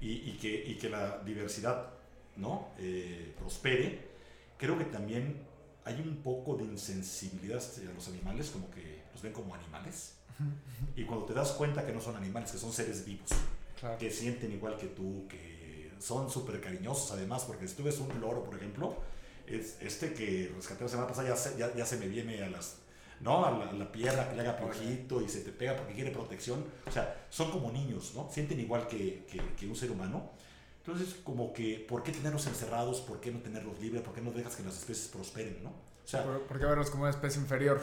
y, 0.00 0.30
y, 0.30 0.38
que, 0.40 0.70
y 0.70 0.76
que, 0.76 0.88
la 0.88 1.18
diversidad 1.18 1.90
¿no? 2.36 2.68
Eh, 2.78 3.34
prospere, 3.38 4.07
creo 4.58 4.76
que 4.76 4.84
también 4.84 5.42
hay 5.84 6.00
un 6.00 6.16
poco 6.22 6.56
de 6.56 6.64
insensibilidad 6.64 7.58
hacia 7.58 7.90
los 7.92 8.08
animales, 8.08 8.50
como 8.50 8.70
que 8.70 9.02
los 9.12 9.22
ven 9.22 9.32
como 9.32 9.54
animales. 9.54 10.14
Y 10.94 11.04
cuando 11.04 11.24
te 11.24 11.34
das 11.34 11.52
cuenta 11.52 11.84
que 11.84 11.92
no 11.92 12.00
son 12.00 12.14
animales, 12.14 12.52
que 12.52 12.58
son 12.58 12.72
seres 12.72 13.04
vivos, 13.04 13.30
claro. 13.80 13.98
que 13.98 14.10
sienten 14.10 14.52
igual 14.52 14.76
que 14.76 14.86
tú, 14.86 15.26
que 15.28 15.90
son 15.98 16.30
súper 16.30 16.60
cariñosos 16.60 17.10
además, 17.12 17.44
porque 17.44 17.66
si 17.66 17.74
tú 17.74 17.82
ves 17.82 17.98
un 17.98 18.20
loro, 18.20 18.44
por 18.44 18.54
ejemplo, 18.54 18.96
es 19.46 19.78
este 19.80 20.12
que 20.12 20.52
rescaté 20.54 20.84
la 20.84 20.90
semana 20.90 21.08
pasada 21.08 21.28
ya 21.28 21.36
se, 21.36 21.58
ya, 21.58 21.74
ya 21.74 21.86
se 21.86 21.96
me 21.96 22.06
viene 22.06 22.42
a 22.42 22.50
las 22.50 22.76
¿no? 23.20 23.44
A 23.44 23.50
la, 23.50 23.70
a 23.70 23.72
la, 23.72 23.90
pierna 23.90 24.28
que 24.28 24.36
le 24.36 24.42
haga 24.42 24.56
piojito 24.56 25.20
y 25.20 25.28
se 25.28 25.40
te 25.40 25.50
pega 25.50 25.76
porque 25.76 25.94
quiere 25.94 26.10
protección. 26.10 26.64
O 26.86 26.92
sea, 26.92 27.26
son 27.30 27.50
como 27.50 27.72
niños, 27.72 28.12
¿no? 28.14 28.28
Sienten 28.30 28.60
igual 28.60 28.86
que, 28.86 29.26
que, 29.30 29.40
que, 29.56 29.66
un 29.66 29.74
ser 29.74 29.90
humano. 29.90 30.30
Entonces, 30.88 31.16
como 31.22 31.52
que, 31.52 31.84
¿por 31.86 32.02
qué 32.02 32.12
tenerlos 32.12 32.46
encerrados? 32.46 33.02
¿Por 33.02 33.20
qué 33.20 33.30
no 33.30 33.40
tenerlos 33.40 33.78
libres? 33.78 34.00
¿Por 34.00 34.14
qué 34.14 34.22
no 34.22 34.30
dejas 34.30 34.56
que 34.56 34.62
las 34.62 34.74
especies 34.78 35.08
prosperen, 35.08 35.62
no? 35.62 35.68
O 35.68 36.08
sea, 36.08 36.24
¿Por, 36.24 36.40
¿por 36.46 36.58
qué 36.58 36.64
verlos 36.64 36.88
como 36.88 37.02
una 37.02 37.10
especie 37.10 37.42
inferior? 37.42 37.78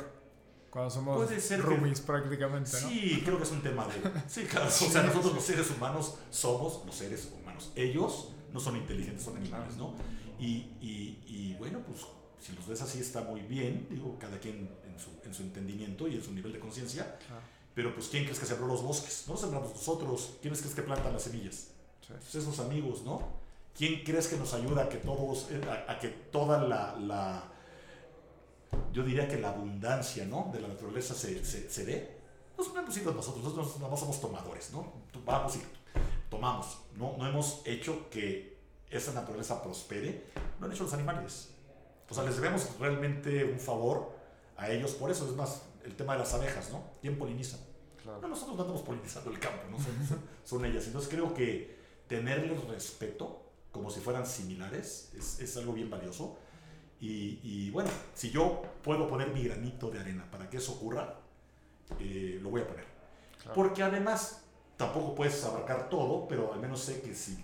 Cuando 0.71 0.89
somos 0.89 1.23
puede 1.23 1.39
ser 1.39 1.61
roomies 1.61 1.99
que, 1.99 2.07
prácticamente, 2.07 2.71
¿no? 2.81 2.89
Sí, 2.89 3.21
creo 3.23 3.37
que 3.37 3.43
es 3.43 3.51
un 3.51 3.61
tema 3.61 3.87
de... 3.87 3.93
Sí, 4.27 4.45
claro. 4.45 4.71
Sí, 4.71 4.85
o 4.87 4.91
sea, 4.91 5.03
nosotros 5.03 5.35
los 5.35 5.43
seres 5.43 5.69
humanos 5.69 6.15
somos 6.31 6.83
los 6.83 6.95
seres 6.95 7.31
humanos. 7.31 7.71
Ellos 7.75 8.31
no 8.51 8.59
son 8.59 8.75
inteligentes, 8.75 9.23
son 9.23 9.37
animales, 9.37 9.77
¿no? 9.77 9.93
Y, 10.39 10.71
y, 10.81 11.23
y 11.27 11.55
bueno, 11.59 11.83
pues 11.85 12.07
si 12.41 12.53
los 12.53 12.67
ves 12.67 12.81
así 12.81 13.01
está 13.01 13.21
muy 13.21 13.41
bien, 13.41 13.85
digo, 13.87 14.17
cada 14.19 14.39
quien 14.39 14.67
en 14.83 14.99
su, 14.99 15.11
en 15.23 15.31
su 15.31 15.43
entendimiento 15.43 16.07
y 16.07 16.15
en 16.15 16.23
su 16.23 16.33
nivel 16.33 16.53
de 16.53 16.59
conciencia, 16.59 17.19
ah. 17.29 17.39
pero 17.75 17.93
pues 17.93 18.07
¿quién 18.07 18.23
crees 18.23 18.39
que 18.39 18.47
sembró 18.47 18.65
los 18.65 18.81
bosques? 18.81 19.25
No 19.27 19.37
sembramos 19.37 19.69
nosotros, 19.69 20.37
¿quiénes 20.41 20.59
crees 20.59 20.73
que 20.73 20.81
plantan 20.81 21.13
las 21.13 21.21
semillas? 21.21 21.67
Sí. 22.05 22.13
Pues 22.13 22.35
esos 22.35 22.59
amigos, 22.59 23.03
¿no? 23.03 23.21
¿Quién 23.75 24.03
crees 24.03 24.27
que 24.27 24.37
nos 24.37 24.53
ayuda 24.53 24.83
a 24.83 24.89
que 24.89 24.97
todos, 24.97 25.49
eh, 25.51 25.61
a, 25.69 25.91
a 25.91 25.99
que 25.99 26.07
toda 26.07 26.61
la, 26.61 26.95
la, 26.97 27.43
yo 28.93 29.03
diría 29.03 29.27
que 29.27 29.39
la 29.39 29.49
abundancia, 29.49 30.25
¿no? 30.25 30.49
De 30.53 30.61
la 30.61 30.67
naturaleza 30.67 31.13
se, 31.13 31.43
se, 31.43 31.69
se 31.69 31.85
dé? 31.85 32.15
Los 32.57 32.67
hemos 32.67 32.97
ido 32.97 33.13
nosotros, 33.13 33.43
nosotros 33.43 33.79
no 33.79 33.97
somos 33.97 34.21
tomadores, 34.21 34.71
¿no? 34.71 34.93
Vamos 35.25 35.57
y 35.57 35.61
tomamos. 36.29 36.79
No, 36.95 37.15
no 37.17 37.27
hemos 37.27 37.61
hecho 37.65 38.09
que 38.09 38.57
esa 38.89 39.11
naturaleza 39.13 39.61
prospere, 39.61 40.25
lo 40.59 40.65
han 40.65 40.71
hecho 40.71 40.83
los 40.83 40.93
animales. 40.93 41.49
O 42.09 42.13
sea, 42.13 42.23
les 42.23 42.35
debemos 42.35 42.69
realmente 42.79 43.43
un 43.43 43.59
favor 43.59 44.13
a 44.57 44.69
ellos 44.69 44.91
por 44.91 45.11
eso. 45.11 45.27
Es 45.27 45.35
más, 45.35 45.63
el 45.83 45.95
tema 45.95 46.13
de 46.13 46.19
las 46.19 46.33
abejas, 46.33 46.69
¿no? 46.71 46.83
¿Quién 47.01 47.17
poliniza? 47.17 47.57
No, 48.05 48.27
nosotros 48.27 48.55
no 48.55 48.61
estamos 48.61 48.83
polinizando 48.83 49.31
el 49.31 49.39
campo, 49.39 49.63
¿no? 49.71 49.77
Son, 49.83 50.19
son, 50.45 50.65
ellas. 50.65 50.85
Entonces 50.85 51.09
creo 51.09 51.33
que 51.33 51.74
tenerles 52.07 52.63
respeto, 52.65 53.41
como 53.71 53.89
si 53.89 53.99
fueran 53.99 54.25
similares, 54.25 55.11
es, 55.17 55.39
es 55.39 55.57
algo 55.57 55.73
bien 55.73 55.89
valioso. 55.89 56.37
Y, 56.99 57.39
y, 57.43 57.69
bueno, 57.71 57.89
si 58.13 58.31
yo 58.31 58.61
puedo 58.83 59.07
poner 59.07 59.29
mi 59.29 59.43
granito 59.43 59.89
de 59.89 59.99
arena 59.99 60.29
para 60.31 60.49
que 60.49 60.57
eso 60.57 60.73
ocurra, 60.73 61.19
eh, 61.99 62.39
lo 62.41 62.49
voy 62.49 62.61
a 62.61 62.67
poner. 62.67 62.85
Porque 63.53 63.83
además, 63.83 64.43
tampoco 64.77 65.13
puedes 65.13 65.43
abarcar 65.43 65.89
todo, 65.89 66.27
pero 66.27 66.53
al 66.53 66.59
menos 66.59 66.81
sé 66.81 67.01
que 67.01 67.13
si 67.13 67.37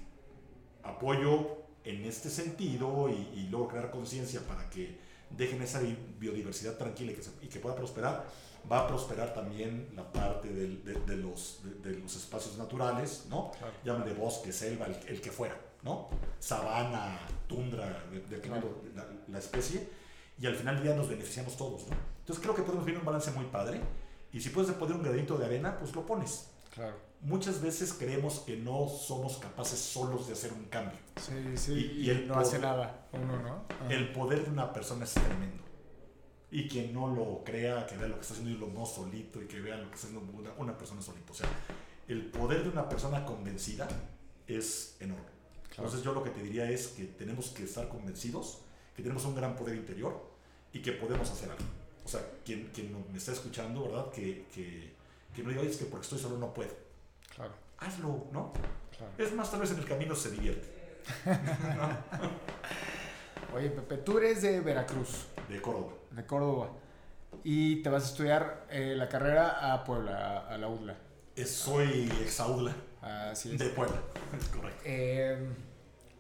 apoyo 0.83 1.57
en 1.83 2.05
este 2.05 2.29
sentido 2.29 3.09
y, 3.09 3.39
y 3.39 3.47
logro 3.49 3.67
crear 3.67 3.91
conciencia 3.91 4.41
para 4.47 4.69
que 4.69 4.97
dejen 5.29 5.61
esa 5.61 5.81
biodiversidad 6.19 6.77
tranquila 6.77 7.11
y 7.11 7.15
que, 7.15 7.21
y 7.45 7.47
que 7.47 7.59
pueda 7.59 7.75
prosperar, 7.75 8.25
va 8.69 8.81
a 8.81 8.87
prosperar 8.87 9.33
también 9.33 9.89
la 9.95 10.11
parte 10.11 10.49
de, 10.49 10.67
de, 10.93 11.17
los, 11.17 11.61
de, 11.81 11.91
los, 11.91 12.15
espacios 12.15 12.57
naturales, 12.57 13.25
¿no? 13.29 13.51
Claro. 13.83 14.03
de 14.03 14.13
bosque, 14.13 14.51
selva, 14.51 14.87
el, 15.07 15.21
que 15.21 15.31
fuera, 15.31 15.57
¿no? 15.83 16.09
Sabana, 16.39 17.19
tundra, 17.47 18.03
de, 18.11 18.49
la, 18.95 19.07
la, 19.27 19.39
especie, 19.39 19.87
y 20.39 20.45
al 20.45 20.55
final 20.55 20.75
del 20.75 20.83
día 20.85 20.95
nos 20.95 21.09
beneficiamos 21.09 21.55
todos, 21.57 21.87
¿no? 21.87 21.95
Entonces 22.19 22.41
creo 22.41 22.55
que 22.55 22.61
podemos 22.63 22.85
ver 22.85 22.97
un 22.97 23.05
balance 23.05 23.31
muy 23.31 23.45
padre, 23.45 23.81
y 24.31 24.39
si 24.39 24.49
puedes 24.49 24.71
poner 24.71 24.95
un 24.95 25.03
granito 25.03 25.37
de 25.37 25.45
arena, 25.45 25.77
pues 25.77 25.93
lo 25.93 26.05
pones. 26.05 26.47
Claro. 26.73 26.95
Muchas 27.21 27.61
veces 27.61 27.93
creemos 27.93 28.39
que 28.39 28.55
no 28.55 28.87
somos 28.87 29.37
capaces 29.37 29.77
solos 29.77 30.27
de 30.27 30.33
hacer 30.33 30.53
un 30.53 30.65
cambio. 30.65 30.97
Sí, 31.17 31.57
sí, 31.57 31.91
y, 31.97 32.09
el 32.09 32.27
no 32.27 32.35
hace 32.35 32.57
nada 32.57 33.07
uno, 33.11 33.39
¿no? 33.41 33.65
El 33.89 34.11
poder 34.13 34.45
de 34.45 34.51
una 34.51 34.71
persona 34.71 35.03
es 35.03 35.13
tremendo 35.13 35.70
y 36.51 36.67
quien 36.67 36.93
no 36.93 37.07
lo 37.07 37.43
crea, 37.45 37.87
que 37.87 37.95
vea 37.95 38.09
lo 38.09 38.15
que 38.15 38.21
está 38.21 38.33
haciendo 38.33 38.51
y 38.51 38.59
lo 38.59 38.67
no 38.67 38.85
solito 38.85 39.41
y 39.41 39.45
que 39.45 39.61
vea 39.61 39.77
lo 39.77 39.89
que 39.89 39.95
está 39.95 40.07
haciendo 40.07 40.53
una, 40.57 40.77
persona 40.77 41.01
solito. 41.01 41.31
O 41.31 41.35
sea, 41.35 41.47
el 42.09 42.25
poder 42.25 42.63
de 42.63 42.69
una 42.69 42.89
persona 42.89 43.25
convencida 43.25 43.87
es 44.45 44.97
enorme. 44.99 45.31
Entonces 45.69 46.03
yo 46.03 46.13
lo 46.13 46.23
que 46.23 46.31
te 46.31 46.43
diría 46.43 46.69
es 46.69 46.89
que 46.89 47.05
tenemos 47.05 47.51
que 47.51 47.63
estar 47.63 47.87
convencidos, 47.87 48.59
que 48.95 49.01
tenemos 49.01 49.23
un 49.23 49.35
gran 49.35 49.55
poder 49.55 49.77
interior 49.77 50.29
y 50.73 50.81
que 50.81 50.91
podemos 50.91 51.31
hacer 51.31 51.49
algo. 51.49 51.63
O 52.03 52.09
sea, 52.09 52.19
quien, 52.43 52.69
quien 52.73 52.93
me 53.09 53.17
está 53.17 53.31
escuchando, 53.31 53.85
¿verdad? 53.85 54.11
Que, 54.11 54.45
que, 54.53 54.91
que 55.33 55.43
no 55.43 55.51
diga, 55.51 55.61
es 55.61 55.77
que 55.77 55.85
porque 55.85 56.03
estoy 56.03 56.19
solo 56.19 56.37
no 56.37 56.53
puedo. 56.53 56.75
Claro. 57.33 57.53
Hazlo, 57.77 58.25
¿no? 58.33 58.51
Claro. 58.97 59.13
Es 59.17 59.33
más, 59.33 59.49
tal 59.49 59.61
vez 59.61 59.71
en 59.71 59.79
el 59.79 59.85
camino 59.85 60.13
se 60.15 60.31
divierte. 60.31 60.67
Oye, 63.55 63.69
Pepe, 63.69 63.97
tú 63.97 64.17
eres 64.17 64.41
de 64.41 64.59
Veracruz. 64.59 65.27
De 65.47 65.61
Córdoba. 65.61 66.00
De 66.11 66.25
Córdoba. 66.25 66.71
Y 67.43 67.81
te 67.81 67.89
vas 67.89 68.03
a 68.03 68.07
estudiar 68.07 68.67
eh, 68.69 68.93
la 68.95 69.07
carrera 69.07 69.73
a 69.73 69.83
Puebla, 69.83 70.47
a, 70.47 70.57
la 70.57 70.67
UDLA. 70.67 70.97
soy 71.45 72.11
exaudla. 72.21 72.75
Así 73.01 73.53
es. 73.53 73.59
De 73.59 73.69
Puebla, 73.69 73.95
es 74.37 74.47
correcto. 74.55 74.81
Eh, 74.85 75.37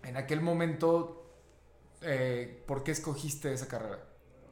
en 0.03 0.17
aquel 0.17 0.41
momento, 0.41 1.31
eh, 2.01 2.63
¿por 2.65 2.83
qué 2.83 2.91
escogiste 2.91 3.53
esa 3.53 3.67
carrera? 3.67 3.99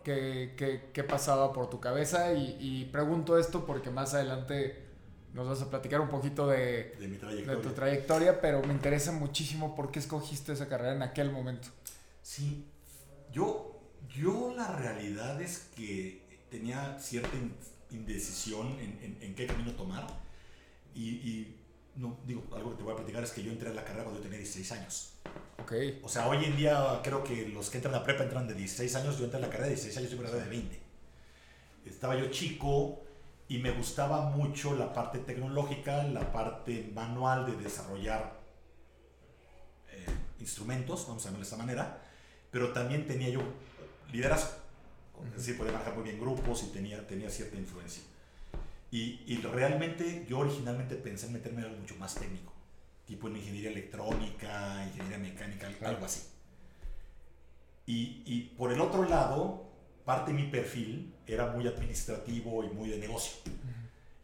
¿Qué, 0.03 0.53
qué, 0.57 0.91
qué 0.93 1.03
pasaba 1.03 1.51
por 1.53 1.69
tu 1.69 1.79
cabeza? 1.79 2.33
Y, 2.33 2.57
y, 2.59 2.85
pregunto 2.85 3.37
esto 3.37 3.65
porque 3.65 3.89
más 3.89 4.13
adelante 4.13 4.89
nos 5.33 5.47
vas 5.47 5.61
a 5.61 5.69
platicar 5.69 6.01
un 6.01 6.09
poquito 6.09 6.47
de, 6.47 6.95
de, 6.99 7.07
mi 7.07 7.17
de 7.17 7.55
tu 7.57 7.69
trayectoria, 7.71 8.41
pero 8.41 8.61
me 8.63 8.73
interesa 8.73 9.11
muchísimo 9.11 9.75
por 9.75 9.91
qué 9.91 9.99
escogiste 9.99 10.53
esa 10.53 10.67
carrera 10.67 10.93
en 10.93 11.03
aquel 11.03 11.31
momento. 11.31 11.67
Sí, 12.21 12.67
yo, 13.31 13.78
yo 14.07 14.53
la 14.55 14.67
realidad 14.75 15.41
es 15.41 15.69
que 15.75 16.21
tenía 16.49 16.97
cierta 16.99 17.37
indecisión 17.91 18.77
en, 18.79 19.17
en, 19.21 19.35
qué 19.35 19.47
camino 19.47 19.71
tomar. 19.73 20.07
Y, 20.93 21.09
y, 21.09 21.55
no, 21.95 22.17
digo, 22.25 22.43
algo 22.55 22.71
que 22.71 22.77
te 22.77 22.83
voy 22.83 22.93
a 22.93 22.95
platicar 22.97 23.23
es 23.23 23.31
que 23.31 23.43
yo 23.43 23.51
entré 23.51 23.69
a 23.69 23.73
la 23.73 23.83
carrera 23.83 24.03
cuando 24.03 24.19
yo 24.19 24.23
tenía 24.23 24.39
16 24.39 24.71
años. 24.71 25.13
Ok. 25.61 25.73
O 26.03 26.09
sea, 26.09 26.27
hoy 26.27 26.45
en 26.45 26.55
día 26.55 27.01
creo 27.03 27.23
que 27.23 27.47
los 27.49 27.69
que 27.69 27.77
entran 27.77 27.93
a 27.93 27.99
la 27.99 28.03
prepa 28.03 28.23
entran 28.23 28.47
de 28.47 28.53
16 28.53 28.95
años, 28.95 29.17
yo 29.17 29.25
entré 29.25 29.37
a 29.37 29.41
la 29.41 29.49
carrera 29.49 29.67
de 29.67 29.75
16 29.75 29.97
años, 29.97 30.11
yo 30.11 30.17
entré 30.17 30.39
de 30.39 30.49
20. 30.49 30.81
Estaba 31.85 32.15
yo 32.15 32.29
chico 32.29 33.01
y 33.47 33.57
me 33.59 33.71
gustaba 33.71 34.29
mucho 34.29 34.75
la 34.75 34.93
parte 34.93 35.19
tecnológica, 35.19 36.03
la 36.03 36.31
parte 36.31 36.91
manual 36.93 37.45
de 37.45 37.63
desarrollar 37.63 38.39
eh, 39.91 40.05
instrumentos, 40.39 41.05
vamos 41.07 41.23
a 41.23 41.25
llamarlo 41.25 41.39
de 41.39 41.43
esta 41.43 41.57
manera 41.57 42.09
pero 42.51 42.71
también 42.73 43.05
tenía 43.05 43.29
yo 43.29 43.41
liderazgo. 44.11 44.51
Es 45.27 45.35
decir, 45.35 45.57
podía 45.57 45.73
manejar 45.73 45.95
muy 45.95 46.03
bien 46.03 46.19
grupos 46.19 46.63
y 46.63 46.67
tenía, 46.67 47.05
tenía 47.05 47.29
cierta 47.29 47.57
influencia. 47.57 48.03
Y, 48.91 49.21
y, 49.27 49.37
realmente 49.37 50.25
yo 50.27 50.39
originalmente 50.39 50.95
pensé 50.95 51.27
en 51.27 51.33
meterme 51.33 51.59
en 51.59 51.65
algo 51.65 51.77
mucho 51.79 51.95
más 51.97 52.15
técnico, 52.15 52.51
tipo 53.05 53.27
en 53.27 53.35
ingeniería 53.35 53.69
electrónica, 53.69 54.83
ingeniería 54.87 55.17
mecánica, 55.19 55.69
algo 55.87 56.05
así. 56.05 56.21
Y, 57.85 58.23
y, 58.25 58.53
por 58.57 58.71
el 58.71 58.81
otro 58.81 59.03
lado, 59.03 59.69
parte 60.05 60.31
de 60.31 60.41
mi 60.41 60.49
perfil 60.49 61.13
era 61.27 61.51
muy 61.51 61.67
administrativo 61.67 62.63
y 62.63 62.69
muy 62.69 62.89
de 62.89 62.97
negocio. 62.97 63.33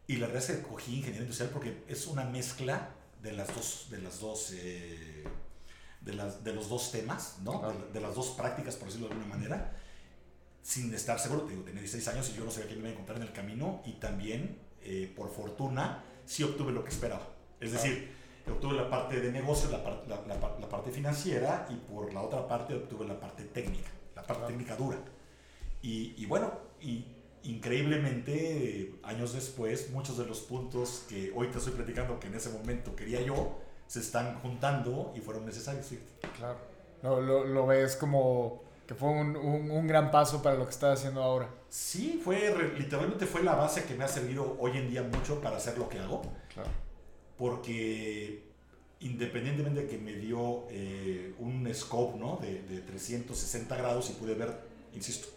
Y 0.07 0.17
la 0.17 0.27
verdad 0.27 0.43
es 0.49 0.57
que 0.57 0.63
cogí 0.63 0.95
ingeniería 0.97 1.21
industrial 1.21 1.51
porque 1.51 1.83
es 1.87 2.07
una 2.07 2.23
mezcla 2.23 2.89
de 3.21 3.33
las 3.33 3.53
dos, 3.53 3.87
de 3.89 3.99
las 3.99 4.19
dos 4.19 4.51
eh, 4.53 5.23
de, 6.05 6.13
las, 6.13 6.43
de 6.43 6.53
los 6.53 6.69
dos 6.69 6.91
temas, 6.91 7.39
¿no? 7.43 7.73
De, 7.91 7.99
las 7.99 8.15
dos 8.15 8.29
prácticas, 8.29 8.75
por 8.75 8.87
decirlo 8.87 9.07
de 9.07 9.15
alguna 9.15 9.35
manera, 9.35 9.75
sin 10.61 10.93
estar 10.93 11.19
seguro. 11.19 11.41
Te 11.41 11.51
digo, 11.51 11.63
tenía 11.63 11.81
16 11.81 12.07
años 12.09 12.29
y 12.29 12.37
yo 12.37 12.45
no 12.45 12.51
sabía 12.51 12.67
quién 12.67 12.81
me 12.81 12.89
iba 12.89 12.91
a 12.91 12.93
encontrar 12.93 13.17
en 13.17 13.23
el 13.23 13.33
camino 13.33 13.81
y 13.85 13.93
también, 13.93 14.59
eh, 14.81 15.11
por 15.15 15.29
fortuna, 15.29 16.03
sí 16.25 16.43
obtuve 16.43 16.71
lo 16.71 16.83
que 16.83 16.91
esperaba. 16.91 17.27
Es 17.59 17.71
decir, 17.71 18.11
obtuve 18.47 18.75
la 18.75 18.89
parte 18.89 19.19
de 19.19 19.31
negocio, 19.31 19.71
la, 19.71 19.79
la, 20.07 20.23
la, 20.27 20.69
parte 20.69 20.91
financiera 20.91 21.67
y 21.69 21.75
por 21.75 22.13
la 22.13 22.21
otra 22.21 22.47
parte 22.47 22.75
obtuve 22.75 23.07
la 23.07 23.19
parte 23.19 23.43
técnica, 23.45 23.89
la 24.15 24.23
parte 24.23 24.45
técnica 24.47 24.75
dura. 24.75 24.99
Y, 25.81 26.13
y 26.17 26.25
bueno, 26.27 26.53
y 26.79 27.05
increíblemente, 27.43 28.99
años 29.03 29.33
después, 29.33 29.89
muchos 29.89 30.17
de 30.17 30.25
los 30.25 30.41
puntos 30.41 31.05
que 31.09 31.31
hoy 31.35 31.47
te 31.47 31.57
estoy 31.57 31.73
platicando 31.73 32.19
que 32.19 32.27
en 32.27 32.35
ese 32.35 32.49
momento 32.49 32.95
quería 32.95 33.21
yo, 33.21 33.59
se 33.87 33.99
están 33.99 34.39
juntando 34.39 35.13
y 35.15 35.19
fueron 35.19 35.45
necesarios. 35.45 35.87
Claro. 36.37 36.57
Lo, 37.03 37.21
lo, 37.21 37.43
lo, 37.43 37.67
ves 37.67 37.95
como 37.95 38.63
que 38.87 38.95
fue 38.95 39.09
un, 39.09 39.35
un, 39.35 39.69
un, 39.69 39.87
gran 39.87 40.11
paso 40.11 40.41
para 40.41 40.55
lo 40.55 40.65
que 40.65 40.71
estás 40.71 40.99
haciendo 40.99 41.21
ahora. 41.21 41.49
Sí, 41.69 42.19
fue 42.23 42.53
literalmente 42.77 43.25
fue 43.25 43.43
la 43.43 43.55
base 43.55 43.83
que 43.83 43.95
me 43.95 44.03
ha 44.03 44.07
servido 44.07 44.57
hoy 44.59 44.77
en 44.77 44.89
día 44.89 45.03
mucho 45.03 45.39
para 45.41 45.57
hacer 45.57 45.77
lo 45.77 45.87
que 45.89 45.99
hago. 45.99 46.21
Claro. 46.53 46.69
Porque 47.37 48.45
independientemente 49.01 49.81
de 49.81 49.87
que 49.87 49.97
me 49.97 50.13
dio 50.13 50.65
eh, 50.69 51.35
un 51.39 51.71
scope 51.73 52.17
¿no? 52.17 52.37
de, 52.37 52.63
de 52.63 52.81
360 52.81 53.75
grados 53.75 54.09
y 54.09 54.13
pude 54.13 54.33
ver, 54.33 54.51
insisto, 54.93 55.27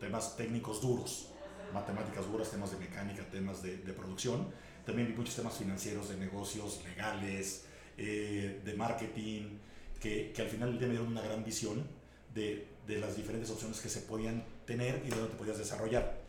temas 0.00 0.36
técnicos 0.36 0.80
duros, 0.80 1.28
matemáticas 1.72 2.26
duras, 2.30 2.50
temas 2.50 2.70
de 2.72 2.78
mecánica, 2.78 3.22
temas 3.30 3.62
de, 3.62 3.76
de 3.76 3.92
producción. 3.92 4.48
También 4.84 5.08
vi 5.08 5.14
muchos 5.14 5.36
temas 5.36 5.54
financieros, 5.54 6.08
de 6.08 6.16
negocios, 6.16 6.82
legales, 6.84 7.66
eh, 8.02 8.60
de 8.64 8.74
marketing, 8.74 9.58
que, 10.00 10.32
que, 10.32 10.42
al 10.42 10.48
final 10.48 10.72
me 10.72 10.88
dieron 10.88 11.06
una 11.06 11.22
gran 11.22 11.44
visión 11.44 11.86
de, 12.34 12.66
de, 12.86 12.98
las 12.98 13.16
diferentes 13.16 13.48
opciones 13.50 13.80
que 13.80 13.88
se 13.88 14.00
podían 14.00 14.42
tener 14.66 15.02
y 15.06 15.10
de 15.10 15.16
dónde 15.16 15.30
te 15.30 15.36
podías 15.36 15.58
desarrollar. 15.58 16.20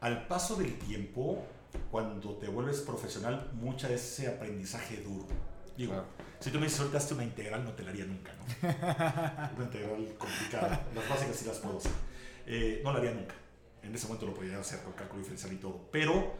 Al 0.00 0.26
paso 0.26 0.56
del 0.56 0.78
tiempo, 0.78 1.44
cuando 1.90 2.36
te 2.36 2.48
vuelves 2.48 2.80
profesional, 2.80 3.50
mucha 3.52 3.88
de 3.88 3.96
ese 3.96 4.28
aprendizaje 4.28 5.02
duro. 5.02 5.26
Digo, 5.76 6.02
si 6.38 6.50
tú 6.50 6.58
me 6.58 6.64
dices 6.64 6.80
ahorita 6.80 7.14
una 7.14 7.24
integral, 7.24 7.64
no 7.64 7.72
te 7.72 7.82
la 7.82 7.90
haría 7.90 8.06
nunca, 8.06 8.32
¿no? 8.32 8.68
una 9.56 9.64
integral 9.64 10.14
complicada. 10.16 10.86
Las 10.94 11.08
básicas 11.08 11.36
sí 11.36 11.44
las 11.44 11.58
puedo 11.58 11.76
hacer. 11.76 11.92
Eh, 12.46 12.80
no 12.82 12.92
la 12.92 12.98
haría 12.98 13.12
nunca. 13.12 13.34
En 13.82 13.94
ese 13.94 14.06
momento 14.06 14.26
lo 14.26 14.34
podría 14.34 14.58
hacer 14.58 14.80
con 14.82 14.94
cálculo 14.94 15.18
diferencial 15.18 15.52
y 15.52 15.56
todo. 15.56 15.88
Pero 15.92 16.34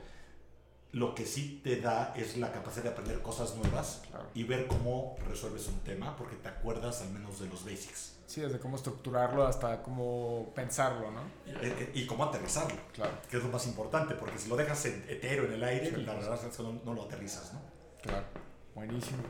lo 0.93 1.15
que 1.15 1.25
sí 1.25 1.61
te 1.63 1.81
da 1.81 2.13
es 2.17 2.37
la 2.37 2.51
capacidad 2.51 2.85
de 2.85 2.91
aprender 2.91 3.23
cosas 3.23 3.55
nuevas 3.55 4.03
y 4.35 4.43
ver 4.43 4.67
cómo 4.67 5.17
resuelves 5.29 5.69
un 5.69 5.79
tema, 5.81 6.17
porque 6.17 6.37
te 6.37 6.49
acuerdas 6.49 7.03
al 7.03 7.11
menos 7.11 7.39
de 7.41 7.49
los 7.49 7.65
basics. 7.65 8.17
Sí, 8.27 8.41
desde 8.41 8.59
cómo 8.59 8.77
estructurarlo 8.77 9.47
hasta 9.47 9.83
cómo 9.83 10.53
pensarlo, 10.55 11.11
¿no? 11.11 11.23
Y, 11.47 11.51
eh, 11.51 11.93
eh, 11.95 12.07
cómo 12.07 12.25
aterrizarlo, 12.25 12.79
claro. 12.93 13.13
que 13.29 13.37
es 13.37 13.43
lo 13.43 13.49
más 13.51 13.67
importante, 13.67 14.15
porque 14.15 14.39
si 14.39 14.49
lo 14.49 14.57
dejas 14.57 14.85
etéreo 14.85 15.45
en 15.45 15.53
el 15.53 15.65
aire, 15.65 15.97
la 15.99 16.15
verdad 16.15 16.39
es 16.45 16.57
que 16.57 16.63
no, 16.63 16.95
lo 16.95 17.03
aterrizas, 17.05 17.53
¿no? 17.53 17.61
Claro, 18.03 18.27
buenísimo. 18.75 19.23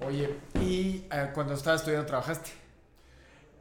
Oye, 0.00 0.38
¿y 0.60 1.06
eh, 1.10 1.30
cuando 1.34 1.54
estabas 1.54 1.80
estudiando 1.80 2.06
trabajaste? 2.06 2.50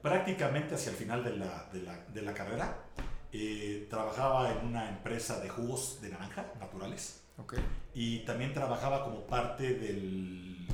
Prácticamente 0.01 0.75
hacia 0.75 0.91
el 0.91 0.97
final 0.97 1.23
de 1.23 1.35
la, 1.35 1.67
de 1.71 1.81
la, 1.81 1.97
de 1.97 2.21
la 2.21 2.33
carrera. 2.33 2.77
trabajaba 3.89 4.51
en 4.51 4.67
una 4.67 4.89
empresa 4.89 5.39
de 5.39 5.49
jugos 5.49 5.99
de 6.01 6.09
naranja 6.09 6.45
naturales 6.59 7.24
Okay. 7.37 7.59
Y 7.93 8.19
también 8.19 8.53
trabajaba 8.53 9.03
como 9.03 9.21
parte 9.27 9.73
del 9.73 10.67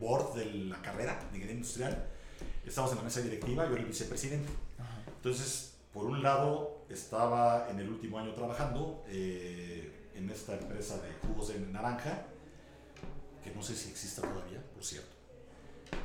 board 0.00 0.34
de 0.34 0.46
la 0.46 0.80
carrera 0.80 1.18
de 1.18 1.26
ingeniería 1.26 1.54
industrial. 1.54 2.06
Estábamos 2.64 2.92
en 2.92 2.98
la 2.98 3.04
mesa 3.04 3.20
directiva, 3.20 3.66
yo 3.66 3.72
era 3.72 3.80
el 3.82 3.86
vicepresidente. 3.86 4.48
Entonces, 5.16 5.74
por 5.92 6.06
un 6.06 6.22
lado, 6.22 6.84
estaba 6.88 7.68
en 7.70 7.78
el 7.80 7.88
último 7.88 8.18
año 8.18 8.32
trabajando 8.32 9.04
eh, 9.08 10.10
en 10.14 10.30
esta 10.30 10.56
empresa 10.56 10.96
de 10.98 11.12
jugos 11.26 11.48
de 11.48 11.60
naranja, 11.60 12.26
que 13.42 13.50
no 13.50 13.62
sé 13.62 13.74
si 13.74 13.90
existe 13.90 14.20
todavía, 14.20 14.62
por 14.74 14.84
cierto. 14.84 15.14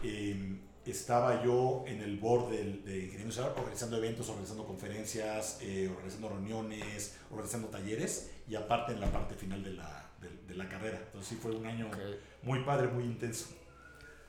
Eh, 0.04 0.60
estaba 0.92 1.44
yo 1.44 1.84
en 1.88 2.01
el 2.01 2.18
board 2.18 2.51
de, 2.51 2.63
de 2.84 3.06
Ingeniería 3.06 3.48
organizando 3.56 3.98
eventos, 3.98 4.30
organizando 4.30 4.65
conferencias, 4.65 5.60
eh, 5.62 5.89
organizando 5.92 6.30
reuniones, 6.30 7.18
organizando 7.32 7.70
talleres 7.70 8.32
y 8.48 8.56
aparte 8.56 8.94
en 8.94 9.01
la 9.01 9.12
parte 9.12 9.36
final 9.36 9.63
de 9.63 9.74
la, 9.74 10.12
de, 10.22 10.30
de 10.48 10.56
la 10.56 10.70
carrera. 10.70 11.00
Entonces 11.06 11.30
sí 11.30 11.36
fue 11.36 11.56
un 11.56 11.65
año 11.65 11.89
muy 12.44 12.63
padre, 12.63 12.88
muy 12.88 13.04
intenso. 13.04 13.48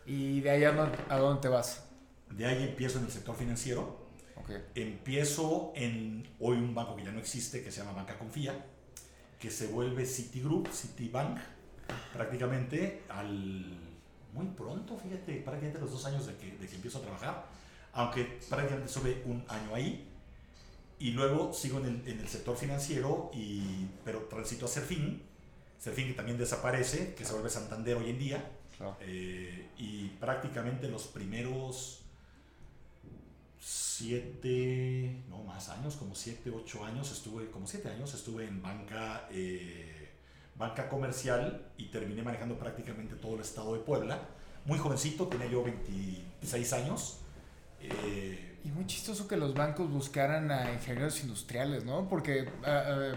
¿Y 0.07 0.41
de 0.41 0.51
ahí 0.51 0.65
a 0.65 0.73
dónde, 1.19 1.43
te 1.43 1.49
vas? 1.49 1.85
De 2.31 2.47
ahí 2.47 2.63
empiezo 2.63 2.99
en 2.99 3.07
el 3.07 3.11
sector 3.11 3.37
financiero. 3.37 4.07
Ok. 4.37 4.51
Empiezo 4.75 5.73
en 5.75 6.29
hoy 6.39 6.57
un 6.59 6.75
banco 6.75 6.97
que 6.97 7.05
ya 7.05 7.13
no 7.13 7.19
existe, 7.19 7.63
que 7.63 7.71
se 7.71 7.81
llama 7.81 7.93
Banca 7.93 8.17
Confía, 8.17 8.55
que 9.41 9.51
se 9.51 9.67
vuelve 9.67 10.07
Citigroup, 10.07 10.69
Citibank, 10.71 11.39
prácticamente 12.13 13.03
al 13.09 13.86
muy 14.37 14.47
pronto, 14.47 14.97
fíjate, 14.97 15.37
prácticamente 15.37 15.81
los 15.81 15.91
dos 15.91 16.05
años 16.07 16.27
de 16.27 16.37
que, 16.37 16.57
de 16.57 16.67
que 16.69 16.75
empiezo 16.77 16.99
a 16.99 17.03
trabajar, 17.03 17.47
aunque 17.93 18.39
prácticamente 18.49 18.89
sube 18.93 19.23
un 19.25 19.45
año 19.49 19.75
ahí, 19.75 20.07
y 20.99 21.11
luego 21.11 21.53
sigo 21.53 21.79
en 21.81 21.87
el, 21.87 22.09
en 22.09 22.21
el 22.21 22.29
sector 22.29 22.57
financiero, 22.57 23.31
y, 23.35 23.87
pero 24.05 24.21
transito 24.25 24.67
a 24.67 24.69
Serfín, 24.69 25.23
Serfín 25.79 26.09
que 26.09 26.15
también 26.15 26.39
desaparece, 26.39 27.15
que 27.15 27.25
se 27.25 27.33
vuelve 27.33 27.51
Santander 27.51 27.97
hoy 27.97 28.11
en 28.11 28.19
día, 28.19 28.51
Claro. 28.77 28.97
eh, 29.01 29.69
y 29.79 30.09
prácticamente 30.21 30.89
los 30.89 31.05
primeros 31.07 32.03
siete, 33.59 35.23
no 35.29 35.43
más 35.45 35.69
años, 35.71 35.97
como 35.97 36.15
siete, 36.15 36.51
ocho 36.51 36.85
años, 36.85 37.11
estuve, 37.11 37.51
como 37.51 37.67
siete 37.67 37.89
años, 37.89 38.13
estuve 38.15 38.47
en 38.47 38.61
banca, 38.63 39.27
eh, 39.31 39.86
banca 40.59 40.89
comercial 40.89 41.67
y 41.77 41.87
terminé 41.87 42.23
manejando 42.23 42.59
prácticamente 42.59 43.15
todo 43.17 43.35
el 43.35 43.41
estado 43.41 43.75
de 43.75 43.81
Puebla. 43.81 44.21
Muy 44.65 44.79
jovencito, 44.79 45.27
tenía 45.29 45.47
yo 45.47 45.63
26 45.63 46.73
años. 46.73 47.19
eh, 47.81 48.59
Y 48.65 48.69
muy 48.71 48.87
chistoso 48.87 49.29
que 49.29 49.37
los 49.37 49.55
bancos 49.55 49.89
buscaran 49.91 50.51
a 50.51 50.73
ingenieros 50.73 51.23
industriales, 51.23 51.85
¿no? 51.85 52.09
Porque 52.09 52.49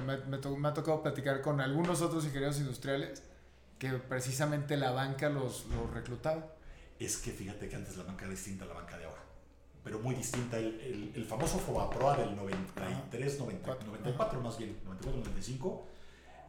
me, 0.05 0.17
me 0.17 0.37
to- 0.37 0.55
me 0.57 0.67
ha 0.67 0.73
tocado 0.73 1.01
platicar 1.01 1.41
con 1.41 1.59
algunos 1.61 2.01
otros 2.01 2.25
ingenieros 2.25 2.59
industriales 2.59 3.23
que 3.79 3.89
precisamente 3.93 4.75
la 4.77 4.91
banca 4.91 5.29
los, 5.29 5.65
los 5.67 5.89
reclutaba. 5.93 6.45
es 6.99 7.17
que 7.17 7.31
fíjate 7.31 7.67
que 7.69 7.75
antes 7.77 7.95
la 7.97 8.03
banca 8.03 8.25
era 8.25 8.31
distinta 8.31 8.65
a 8.65 8.67
la 8.67 8.73
banca 8.73 8.97
de 8.97 9.05
ahora, 9.05 9.23
pero 9.83 9.99
muy 9.99 10.13
distinta. 10.15 10.57
El, 10.57 10.79
el, 10.81 11.11
el 11.15 11.25
famoso 11.25 11.57
Fobaproa 11.57 12.17
del 12.17 12.35
93, 12.35 13.39
90, 13.39 13.77
94 13.85 14.41
más 14.41 14.57
bien, 14.57 14.75
94, 14.85 15.19
95, 15.21 15.87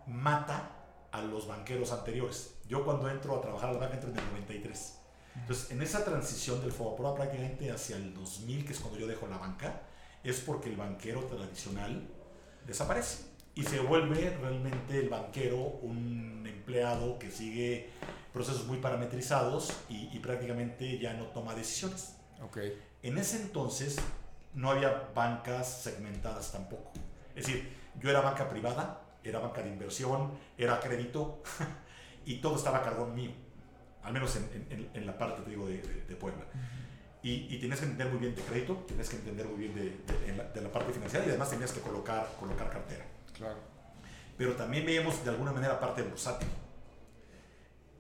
mata 0.09 0.80
a 1.13 1.23
los 1.23 1.47
banqueros 1.47 1.93
anteriores. 1.93 2.55
Yo 2.69 2.85
cuando 2.85 3.09
entro 3.09 3.37
a 3.37 3.41
trabajar 3.41 3.71
a 3.71 3.73
la 3.73 3.79
banca 3.79 3.95
entro 3.95 4.11
en 4.11 4.19
el 4.19 4.25
93. 4.27 4.97
Entonces, 5.37 5.71
en 5.71 5.83
esa 5.83 6.05
transición 6.05 6.61
del 6.61 6.73
Fobaproa 6.73 7.15
prácticamente 7.15 7.71
hacia 7.71 7.97
el 7.97 8.15
2000, 8.15 8.65
que 8.65 8.73
es 8.73 8.81
cuando 8.81 8.99
yo 8.99 9.07
dejo 9.07 9.27
la 9.27 9.39
banca, 9.39 9.83
es 10.23 10.41
porque 10.41 10.69
el 10.69 10.77
banquero 10.77 11.25
tradicional 11.25 12.07
desaparece 12.67 13.25
y 13.55 13.65
se 13.65 13.81
vuelve 13.81 14.37
realmente 14.41 14.99
el 14.99 15.09
banquero 15.09 15.57
un 15.59 16.47
empleado 16.47 17.19
que 17.19 17.31
sigue 17.31 17.91
procesos 18.33 18.67
muy 18.67 18.79
parametrizados 18.79 19.73
y, 19.89 20.09
y 20.13 20.19
prácticamente 20.21 20.99
ya 20.99 21.15
no 21.15 21.27
toma 21.27 21.55
decisiones. 21.55 22.17
Ok. 22.43 22.59
En 23.03 23.19
ese 23.19 23.41
entonces 23.41 23.97
no 24.55 24.71
había 24.71 25.11
bancas 25.15 25.83
segmentadas 25.83 26.53
tampoco. 26.53 26.93
Es 27.35 27.47
decir, 27.47 27.69
yo 28.01 28.11
era 28.11 28.21
banca 28.21 28.49
privada, 28.49 29.01
era 29.25 29.39
banca 29.41 29.63
de 29.63 29.69
inversión, 29.69 30.33
era 30.59 30.81
crédito 30.81 31.43
y 32.25 32.37
todo 32.37 32.57
estaba 32.57 32.79
a 32.79 32.83
cargón 32.83 33.15
mío, 33.15 33.33
al 34.03 34.13
menos 34.13 34.35
en, 34.37 34.67
en- 34.71 34.91
en 34.95 35.07
la 35.07 35.17
parte, 35.19 35.43
te 35.43 35.51
digo, 35.51 35.67
de, 35.67 35.79
de- 35.83 36.05
de 36.05 36.17
Puebla. 36.17 36.45
Y, 37.23 37.55
y 37.55 37.59
tenías 37.61 37.79
que 37.81 37.85
entender 37.85 38.09
muy 38.09 38.19
bien 38.19 38.35
de 38.35 38.41
crédito, 38.43 38.75
tenías 38.89 39.09
que 39.11 39.17
entender 39.17 39.47
muy 39.47 39.59
bien 39.69 39.75
de, 39.75 40.33
la, 40.37 40.45
de 40.45 40.61
la 40.63 40.71
parte 40.73 40.93
financiera 40.93 41.27
y 41.27 41.29
además 41.29 41.51
tenías 41.51 41.71
que 41.73 41.81
colocar, 41.81 42.27
colocar 42.41 42.71
cartera 42.71 43.05
Claro. 43.37 43.59
pero 44.39 44.55
también 44.55 44.87
veíamos 44.87 45.23
de 45.23 45.31
alguna 45.31 45.53
manera 45.53 45.79
parte 45.79 46.01
bursátil. 46.03 46.49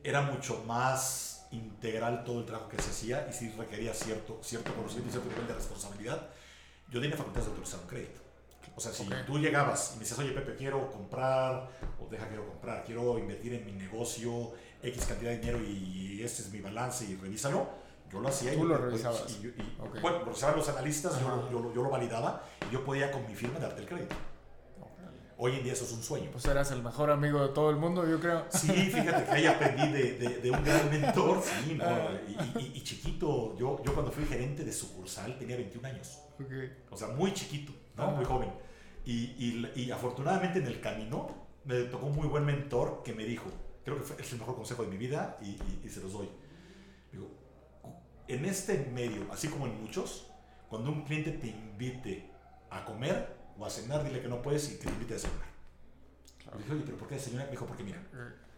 Era 0.03 0.23
mucho 0.23 0.65
más 0.67 1.47
integral 1.51 2.25
todo 2.25 2.41
el 2.41 2.47
trabajo 2.47 2.69
que 2.71 2.81
se 2.81 2.91
hacía 2.91 3.27
y 3.29 3.33
sí 3.35 3.53
requería 3.59 3.93
cierto, 3.93 4.41
cierto 4.43 4.73
conocimiento 4.75 5.09
y 5.11 5.13
cierto 5.13 5.29
nivel 5.31 5.49
de 5.49 5.55
responsabilidad. 5.55 6.29
Yo 6.89 7.01
tenía 7.01 7.17
facultades 7.17 7.47
de 7.47 7.51
autorizar 7.53 7.81
un 7.81 7.87
crédito. 7.89 8.21
O 8.77 8.81
sea, 8.81 8.93
si 8.93 9.03
Ok. 9.07 9.13
tú 9.27 9.39
llegabas 9.39 9.91
y 9.93 9.95
me 9.97 10.01
decías, 10.01 10.19
oye 10.21 10.31
Pepe, 10.33 10.57
quiero 10.57 10.91
comprar, 10.91 11.69
o 12.01 12.09
deja, 12.11 12.27
quiero 12.29 12.47
comprar, 12.49 12.83
quiero 12.85 13.19
invertir 13.19 13.53
en 13.55 13.67
mi 13.67 13.73
negocio 13.73 14.53
X 14.83 15.05
cantidad 15.07 15.31
de 15.33 15.39
dinero 15.39 15.59
y 15.63 16.23
este 16.23 16.43
es 16.43 16.51
mi 16.51 16.61
balance 16.61 17.05
y 17.05 17.17
revísalo, 17.17 17.69
yo 18.11 18.21
lo 18.21 18.29
hacía. 18.29 18.55
y 18.55 18.57
Tú 18.57 18.65
lo 18.65 18.79
revisabas. 18.79 19.39
y 19.43 19.47
y- 19.49 19.77
Ok. 19.81 20.01
Bueno, 20.01 20.19
lo 20.21 20.25
revisaban 20.27 20.57
los 20.57 20.69
analistas, 20.69 21.21
yo, 21.21 21.51
yo, 21.51 21.61
lo- 21.61 21.75
yo 21.75 21.83
lo 21.83 21.91
validaba 21.91 22.43
y 22.69 22.73
yo 22.73 22.85
podía 22.85 23.11
con 23.13 23.27
mi 23.27 23.35
firma 23.35 23.59
darte 23.59 23.83
el 23.83 23.87
crédito. 23.87 24.17
Hoy 25.43 25.57
en 25.57 25.65
día 25.65 25.73
eso 25.73 25.85
es 25.87 25.93
un 25.93 26.03
sueño. 26.03 26.29
Pues 26.33 26.45
eras 26.45 26.71
el 26.71 26.83
mejor 26.83 27.11
amigo 27.11 27.41
de 27.41 27.49
todo 27.55 27.71
el 27.71 27.77
mundo, 27.77 28.07
yo 28.07 28.21
creo. 28.21 28.45
Sí, 28.51 28.69
fíjate 28.69 29.25
que 29.25 29.31
ahí 29.31 29.47
aprendí 29.47 29.89
de, 29.91 30.13
de- 30.19 30.39
de 30.39 30.51
un 30.51 30.63
gran 30.63 30.91
mentor. 30.91 31.43
Sí, 31.43 31.75
no, 31.77 31.85
Ah. 31.85 32.11
y, 32.29 32.59
y- 32.61 32.73
y 32.77 32.83
chiquito, 32.83 33.57
yo, 33.59 33.83
yo 33.83 33.95
cuando 33.95 34.13
fui 34.13 34.27
gerente 34.27 34.65
de 34.65 34.73
sucursal 34.73 35.39
tenía 35.39 35.57
21 35.57 35.87
años. 35.89 36.19
Ok. 36.39 36.53
O 36.91 36.97
sea, 36.97 37.09
muy 37.09 37.33
chiquito, 37.33 37.73
¿no? 38.01 38.07
Ajá. 38.07 38.17
Muy 38.17 38.25
joven. 38.25 38.53
Y, 39.05 39.13
y- 39.39 39.73
y 39.77 39.91
afortunadamente 39.91 40.59
en 40.59 40.67
el 40.67 40.81
camino 40.81 41.29
me 41.65 41.83
tocó 41.85 42.07
un 42.07 42.17
muy 42.17 42.27
buen 42.29 42.45
mentor 42.45 43.03
que 43.05 43.13
me 43.15 43.25
dijo, 43.25 43.47
creo 43.85 43.97
que 43.99 44.03
fue, 44.03 44.17
es 44.21 44.33
el 44.33 44.39
mejor 44.39 44.57
consejo 44.57 44.83
de 44.83 44.89
mi 44.89 44.97
vida 44.97 45.39
y, 45.43 45.59
y- 45.85 45.89
se 45.89 46.01
los 46.01 46.13
doy. 46.13 46.29
Digo, 47.13 47.29
en 48.29 48.45
este 48.45 48.79
medio, 48.93 49.27
así 49.33 49.49
como 49.49 49.67
en 49.67 49.81
muchos, 49.83 50.27
cuando 50.69 50.91
un 50.91 51.03
cliente 51.05 51.33
te 51.33 51.49
invite 51.49 52.31
a 52.71 52.85
comer 52.85 53.37
o 53.59 53.67
a 53.67 53.71
cenar, 53.71 54.05
dile 54.05 54.21
que 54.21 54.29
no 54.29 54.41
puedes 54.43 54.71
y 54.71 54.79
que 54.79 54.85
te 54.85 54.91
invite 54.91 55.15
a 55.15 55.19
cenar. 55.19 55.51
Le 56.53 56.59
dije, 56.59 56.73
oye, 56.73 56.83
pero 56.85 56.97
¿por 56.99 57.09
qué 57.09 57.19
señora? 57.19 57.45
Me 57.47 57.51
dijo, 57.53 57.67
porque 57.67 57.83
mira, 57.85 58.01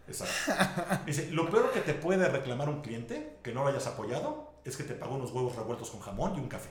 Exacto. 0.09 0.53
Me 1.01 1.07
Dice, 1.07 1.31
lo 1.31 1.49
peor 1.51 1.71
que 1.73 1.81
te 1.81 1.95
puede 1.95 2.29
reclamar 2.29 2.69
un 2.69 2.83
cliente 2.83 3.39
que 3.43 3.53
no 3.55 3.63
lo 3.63 3.69
hayas 3.69 3.87
apoyado 3.87 4.53
es 4.65 4.77
que 4.77 4.83
te 4.85 4.95
pagó 4.95 5.15
unos 5.15 5.31
huevos 5.33 5.55
revueltos 5.57 5.91
con 5.91 6.01
jamón 6.01 6.35
y 6.37 6.41
un 6.41 6.49
café. 6.49 6.71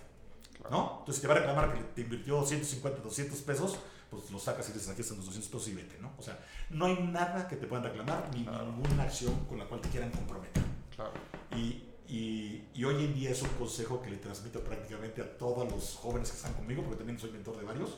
¿No? 0.70 0.98
Entonces, 1.00 1.16
si 1.16 1.22
te 1.22 1.28
va 1.28 1.34
a 1.34 1.38
reclamar 1.38 1.74
que 1.74 1.82
te 1.96 2.02
invirtió 2.02 2.46
150, 2.46 3.02
200 3.02 3.42
pesos, 3.42 3.80
pues 4.12 4.30
los 4.30 4.44
sacas 4.44 4.70
y 4.70 4.74
dices, 4.74 4.90
aquí 4.90 5.02
están 5.02 5.18
los 5.18 5.26
200 5.28 5.50
pesos 5.50 5.68
y 5.70 5.74
vete, 5.74 5.98
¿no? 6.00 6.12
O 6.18 6.22
sea, 6.22 6.38
no 6.70 6.86
hay 6.86 7.02
nada 7.02 7.48
que 7.48 7.56
te 7.56 7.66
puedan 7.66 7.86
reclamar 7.86 8.30
ni 8.34 8.42
ninguna 8.42 9.04
acción 9.04 9.46
con 9.46 9.58
la 9.58 9.66
cual 9.66 9.80
te 9.80 9.90
quieran 9.90 10.12
comprometer. 10.12 10.64
Claro. 10.94 11.14
Y, 11.56 11.84
y, 12.10 12.68
y 12.74 12.84
hoy 12.84 13.06
en 13.06 13.14
día 13.14 13.32
es 13.32 13.42
un 13.42 13.50
consejo 13.50 14.02
que 14.02 14.10
le 14.10 14.18
transmito 14.18 14.62
prácticamente 14.62 15.22
a 15.22 15.38
todos 15.38 15.72
los 15.72 15.96
jóvenes 15.96 16.30
que 16.30 16.36
están 16.36 16.54
conmigo, 16.54 16.84
porque 16.84 16.98
también 16.98 17.18
soy 17.18 17.32
mentor 17.32 17.58
de 17.58 17.64
varios. 17.64 17.98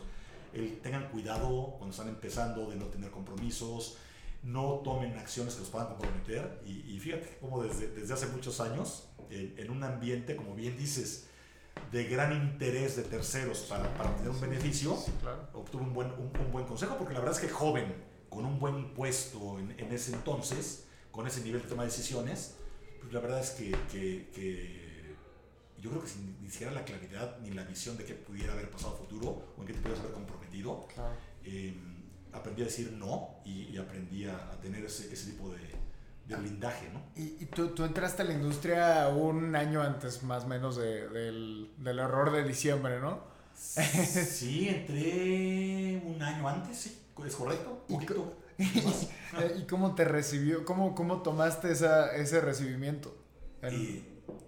El, 0.53 0.79
tengan 0.81 1.09
cuidado 1.09 1.75
cuando 1.79 1.89
están 1.89 2.09
empezando 2.09 2.69
de 2.69 2.75
no 2.75 2.85
tener 2.85 3.09
compromisos, 3.09 3.97
no 4.43 4.81
tomen 4.83 5.17
acciones 5.17 5.55
que 5.55 5.61
los 5.61 5.69
puedan 5.69 5.87
comprometer. 5.87 6.61
Y, 6.63 6.93
y 6.93 6.99
fíjate 6.99 7.39
cómo 7.41 7.63
desde, 7.63 7.87
desde 7.87 8.13
hace 8.13 8.27
muchos 8.27 8.59
años, 8.59 9.09
en, 9.31 9.55
en 9.57 9.71
un 9.71 9.83
ambiente, 9.83 10.35
como 10.35 10.53
bien 10.53 10.77
dices, 10.77 11.27
de 11.91 12.03
gran 12.05 12.33
interés 12.33 12.95
de 12.95 13.03
terceros 13.03 13.59
para, 13.69 13.93
para 13.95 14.09
obtener 14.09 14.31
un 14.31 14.41
beneficio, 14.41 14.97
claro. 15.21 15.47
obtuve 15.53 15.83
un 15.83 15.93
buen, 15.93 16.07
un, 16.11 16.31
un 16.39 16.51
buen 16.51 16.65
consejo, 16.65 16.97
porque 16.97 17.13
la 17.13 17.19
verdad 17.19 17.35
es 17.35 17.41
que 17.41 17.49
joven, 17.53 17.93
con 18.29 18.45
un 18.45 18.59
buen 18.59 18.93
puesto 18.93 19.59
en, 19.59 19.71
en 19.79 19.91
ese 19.91 20.13
entonces, 20.13 20.85
con 21.11 21.27
ese 21.27 21.41
nivel 21.41 21.61
de 21.61 21.67
toma 21.67 21.83
de 21.83 21.89
decisiones, 21.89 22.55
pues 22.99 23.13
la 23.13 23.19
verdad 23.19 23.39
es 23.41 23.51
que, 23.51 23.71
que- 23.91 24.29
que 24.33 25.15
yo 25.79 25.89
creo 25.89 26.01
que 26.01 26.07
sin 26.09 26.41
ni 26.41 26.49
siquiera 26.49 26.71
la 26.73 26.85
claridad 26.85 27.37
ni 27.41 27.51
la 27.51 27.63
visión 27.63 27.97
de 27.97 28.05
qué 28.05 28.13
pudiera 28.15 28.53
haber 28.53 28.71
pasado 28.71 28.93
a 28.95 28.97
futuro 28.97 29.53
o 29.57 29.61
en 29.61 29.67
qué 29.67 29.73
te 29.73 29.79
pudieras 29.79 29.99
haber 30.01 30.13
comprometido, 30.13 30.87
Claro. 30.93 31.13
eh, 31.43 31.75
aprendí 32.31 32.61
a 32.61 32.65
decir 32.65 32.91
no 32.93 33.35
y, 33.45 33.63
y 33.65 33.77
aprendí 33.77 34.25
a, 34.25 34.35
a 34.51 34.59
tener 34.61 34.83
ese, 34.85 35.13
ese 35.13 35.31
tipo 35.31 35.49
de, 35.51 35.59
de 36.35 36.41
blindaje, 36.41 36.89
¿no? 36.93 37.01
Y, 37.15 37.37
y 37.43 37.45
tú, 37.47 37.69
tú 37.69 37.83
entraste 37.85 38.21
a 38.23 38.25
la 38.25 38.33
industria 38.33 39.07
un 39.09 39.55
año 39.55 39.81
antes, 39.81 40.23
más 40.23 40.43
o 40.43 40.47
menos, 40.47 40.75
de- 40.75 41.07
del, 41.09 41.71
del 41.77 41.99
error 41.99 42.31
de 42.31 42.43
diciembre, 42.43 42.99
¿no? 42.99 43.19
Sí, 43.55 44.67
entré 44.69 46.01
un 46.05 46.21
año 46.21 46.47
antes, 46.47 46.77
sí, 46.77 47.01
es 47.25 47.35
correcto, 47.35 47.85
un 47.87 48.01
¿Y 48.01 48.05
poquito. 48.05 48.37
¿Y 49.57 49.63
cómo 49.67 49.95
te 49.95 50.05
recibió? 50.05 50.63
¿Cómo, 50.65 50.93
cómo 50.95 51.21
tomaste 51.21 51.71
esa, 51.71 52.15
ese 52.15 52.41
recibimiento? 52.41 53.15
El- 53.61 53.73
Eh, 53.75 54.03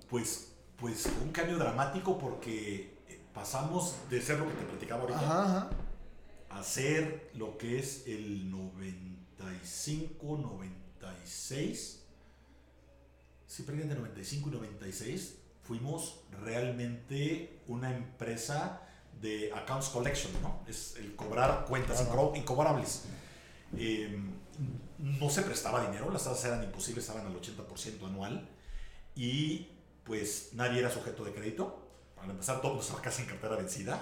pues, 0.10 0.52
pues 0.78 1.08
un 1.24 1.32
cambio 1.32 1.58
dramático 1.58 2.18
porque 2.18 2.94
pasamos 3.34 3.96
de 4.10 4.22
ser 4.22 4.40
lo 4.40 4.48
que 4.48 4.54
te 4.54 4.64
platicaba 4.66 5.02
ahorita 5.02 5.20
Ajá, 5.20 5.44
ajá. 5.44 5.70
a 6.50 6.64
ser 6.64 7.30
lo 7.34 7.58
que 7.58 7.80
es 7.80 8.04
el 8.08 8.50
95, 8.52 10.38
96. 11.06 12.04
sí, 13.48 13.64
prácticamente 13.64 14.00
95 14.00 14.50
y 14.50 14.52
96, 14.52 15.36
fuimos 15.64 16.22
realmente 16.44 17.62
una 17.68 17.96
empresa 17.96 18.82
de 19.22 19.52
accounts 19.54 19.90
collection, 19.90 20.32
¿no? 20.42 20.64
Es 20.68 20.96
el 20.98 21.16
cobrar 21.16 21.66
cuentas 21.66 22.06
incobrables. 22.36 23.04
Eh, 23.78 24.18
no 25.00 25.30
se 25.30 25.42
prestaba 25.42 25.86
dinero, 25.86 26.12
las 26.12 26.24
tasas 26.24 26.46
eran 26.46 26.64
imposibles, 26.64 27.08
estaban 27.08 27.26
al 27.28 27.40
80% 27.40 28.06
anual 28.08 28.48
y 29.16 29.68
pues 30.04 30.50
nadie 30.54 30.80
era 30.80 30.92
sujeto 30.92 31.24
de 31.26 31.34
crédito. 31.34 31.82
Para 32.16 32.32
empezar, 32.32 32.62
todo 32.62 32.80
estaba 32.80 33.02
casi 33.02 33.24
en 33.24 33.30
cartera 33.30 33.56
vencida. 33.56 34.02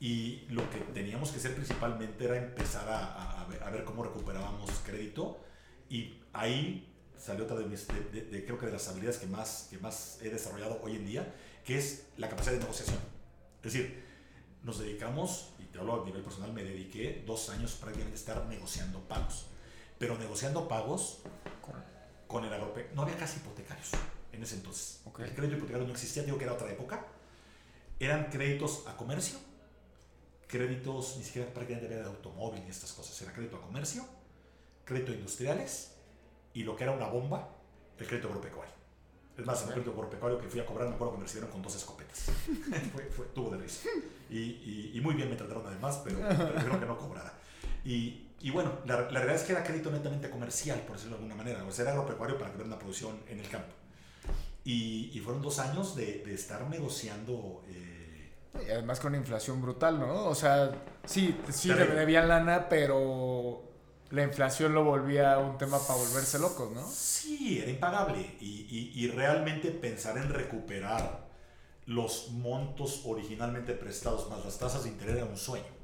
Y 0.00 0.46
lo 0.48 0.68
que 0.70 0.78
teníamos 0.92 1.30
que 1.30 1.38
hacer 1.38 1.54
principalmente 1.54 2.24
era 2.24 2.36
empezar 2.36 2.88
a, 2.88 3.42
a, 3.42 3.44
ver, 3.46 3.62
a, 3.62 3.70
ver, 3.70 3.84
cómo 3.84 4.02
recuperábamos 4.02 4.70
crédito. 4.84 5.40
Y 5.88 6.23
ahí 6.34 6.94
salió 7.18 7.44
otra 7.44 7.56
de, 7.56 7.64
mis, 7.64 7.86
de, 7.86 8.44
creo 8.44 8.58
que 8.58 8.66
de 8.66 8.72
las 8.72 8.86
habilidades 8.88 9.18
que 9.18 9.26
más, 9.26 9.68
que 9.70 9.78
más 9.78 10.18
he 10.20 10.28
desarrollado 10.28 10.80
hoy 10.82 10.96
en 10.96 11.06
día, 11.06 11.34
que 11.64 11.78
es 11.78 12.06
la 12.18 12.28
capacidad 12.28 12.52
de 12.52 12.60
negociación. 12.60 12.98
Es 13.62 13.72
decir, 13.72 14.04
nos 14.62 14.78
dedicamos, 14.78 15.50
y 15.58 15.64
te 15.64 15.78
hablo 15.78 16.02
a 16.02 16.04
nivel 16.04 16.22
personal, 16.22 16.52
me 16.52 16.62
dediqué 16.62 17.22
dos 17.26 17.48
años 17.48 17.72
prácticamente 17.72 18.16
a 18.16 18.20
estar 18.20 18.46
negociando 18.46 19.00
pagos. 19.08 19.46
Pero 19.98 20.18
negociando 20.18 20.68
pagos 20.68 21.20
con, 21.62 21.74
con 22.26 22.44
el 22.44 22.52
agrope. 22.52 22.90
No 22.94 23.02
había 23.02 23.16
casi 23.16 23.38
hipotecarios 23.38 23.90
en 24.32 24.42
ese 24.42 24.56
entonces. 24.56 25.00
El 25.06 25.34
crédito 25.34 25.56
hipotecario 25.56 25.86
no 25.86 25.92
existía, 25.92 26.24
digo 26.24 26.36
que 26.36 26.44
era 26.44 26.52
otra 26.52 26.70
época. 26.70 27.06
Eran 28.00 28.24
créditos 28.24 28.84
a 28.86 28.96
comercio, 28.96 29.38
créditos, 30.48 31.16
ni 31.16 31.24
siquiera 31.24 31.48
prácticamente 31.54 31.94
de 31.94 32.02
automóvil 32.02 32.62
ni 32.64 32.70
estas 32.70 32.92
cosas. 32.92 33.20
Era 33.22 33.32
crédito 33.32 33.56
a 33.56 33.62
comercio, 33.62 34.04
crédito 34.84 35.12
a 35.12 35.14
industriales 35.14 35.93
y 36.54 36.62
lo 36.62 36.76
que 36.76 36.84
era 36.84 36.92
una 36.92 37.06
bomba, 37.06 37.48
el 37.98 38.06
crédito 38.06 38.28
agropecuario. 38.28 38.72
Es 39.36 39.44
más, 39.44 39.62
el 39.64 39.70
crédito 39.70 39.90
agropecuario 39.90 40.38
que 40.38 40.48
fui 40.48 40.60
a 40.60 40.66
cobrar, 40.66 40.88
me 40.88 40.94
acuerdo 40.94 41.14
que 41.14 41.18
me 41.18 41.24
recibieron 41.24 41.50
con 41.50 41.60
dos 41.60 41.74
escopetas. 41.74 42.30
fue, 43.16 43.24
tuvo 43.34 43.50
de 43.50 43.58
risa. 43.58 43.88
Y, 44.30 44.92
y, 44.94 45.00
muy 45.00 45.14
bien 45.14 45.28
me 45.28 45.36
trataron 45.36 45.66
además, 45.66 46.00
pero, 46.04 46.18
pero 46.20 46.54
creo 46.54 46.80
que 46.80 46.86
no 46.86 46.96
cobrara. 46.96 47.32
Y, 47.84 48.28
y 48.40 48.50
bueno, 48.50 48.78
la, 48.86 49.00
la, 49.02 49.08
realidad 49.08 49.34
es 49.34 49.42
que 49.42 49.52
era 49.52 49.64
crédito 49.64 49.90
netamente 49.90 50.30
comercial, 50.30 50.80
por 50.80 50.96
decirlo 50.96 51.16
de 51.16 51.22
alguna 51.24 51.34
manera. 51.34 51.64
O 51.64 51.72
sea, 51.72 51.82
era 51.82 51.92
agropecuario 51.92 52.38
para 52.38 52.52
que 52.52 52.62
una 52.62 52.78
producción 52.78 53.18
en 53.28 53.40
el 53.40 53.48
campo. 53.48 53.74
Y, 54.64 55.10
y 55.12 55.18
fueron 55.20 55.42
dos 55.42 55.58
años 55.58 55.96
de, 55.96 56.22
de 56.24 56.34
estar 56.34 56.68
negociando. 56.68 57.62
Eh, 57.68 58.32
y 58.66 58.70
además 58.70 59.00
con 59.00 59.14
inflación 59.16 59.60
brutal, 59.60 59.98
¿no? 59.98 60.26
O 60.26 60.34
sea, 60.34 60.70
sí, 61.04 61.36
sí 61.50 61.70
debían 61.70 62.28
lana, 62.28 62.68
pero 62.68 63.73
la 64.10 64.22
inflación 64.22 64.74
lo 64.74 64.84
volvía 64.84 65.38
un 65.38 65.58
tema 65.58 65.78
para 65.78 65.98
volverse 65.98 66.38
locos, 66.38 66.70
¿no? 66.72 66.86
Sí, 66.88 67.58
era 67.60 67.70
impagable. 67.70 68.36
Y, 68.40 68.66
y, 68.68 68.92
y, 68.94 69.08
realmente 69.08 69.70
pensar 69.70 70.16
en 70.18 70.28
recuperar 70.28 71.24
los 71.86 72.30
montos 72.30 73.02
originalmente 73.04 73.74
prestados 73.74 74.30
más 74.30 74.44
las 74.44 74.58
tasas 74.58 74.84
de 74.84 74.90
interés 74.90 75.16
era 75.16 75.24
un 75.24 75.36
sueño. 75.36 75.74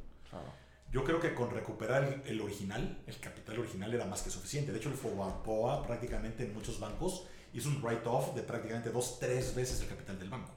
Yo 0.93 1.05
creo 1.05 1.21
que 1.21 1.35
con 1.35 1.51
recuperar 1.51 2.23
el, 2.27 2.41
original, 2.41 3.01
el 3.07 3.21
capital 3.21 3.61
original 3.61 3.95
era 3.95 4.07
más 4.07 4.23
que 4.23 4.31
suficiente. 4.31 4.73
De 4.73 4.79
hecho, 4.79 4.89
el 4.89 4.97
FOBAPOA 4.97 5.87
prácticamente 5.87 6.45
en 6.45 6.53
muchos 6.53 6.81
bancos 6.81 7.27
hizo 7.53 7.69
un 7.69 7.81
write-off 7.81 8.35
de 8.35 8.43
prácticamente 8.43 8.91
dos, 8.91 9.21
tres 9.21 9.55
veces 9.55 9.81
el 9.83 9.89
capital 9.89 10.19
del 10.19 10.31
banco. 10.31 10.51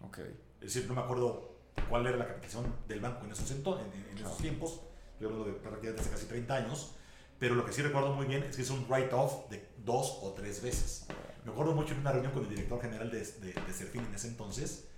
Ok. 0.00 0.18
Es 0.62 0.72
decir, 0.72 0.88
no 0.88 0.94
me 0.94 1.02
acuerdo 1.02 1.56
cuál 1.90 2.06
era 2.06 2.16
la 2.16 2.26
capitalización 2.26 2.74
del 2.88 3.00
banco 3.00 3.26
en 3.26 3.32
esos, 3.32 3.50
en, 3.50 3.58
en, 3.58 4.18
esos 4.18 4.38
tiempos. 4.38 4.80
Yo 5.20 5.28
hablo 5.28 5.44
de 5.44 5.52
prácticamente 5.52 6.02
hace 6.02 6.10
casi 6.10 6.26
30 6.26 6.54
años. 6.54 6.92
Pero 7.38 7.54
lo 7.54 7.66
que 7.66 7.72
sí 7.72 7.82
recuerdo 7.82 8.14
muy 8.14 8.26
bien 8.26 8.42
es 8.44 8.56
que 8.56 8.62
hizo 8.62 8.74
un 8.74 8.86
write-off 8.88 9.50
de 9.50 9.68
dos 9.84 10.20
o 10.22 10.32
tres 10.32 10.62
veces. 10.62 11.06
Me 11.44 11.52
acuerdo 11.52 11.74
mucho 11.74 11.92
en 11.92 12.00
una 12.00 12.12
reunión 12.12 12.32
con 12.32 12.42
el 12.44 12.48
director 12.48 12.80
general 12.80 13.10
de, 13.10 13.18
de, 13.18 13.52
de 13.52 13.72
Serfín 13.72 14.04
en 14.06 14.14
ese 14.14 14.28
entonces, 14.28 14.88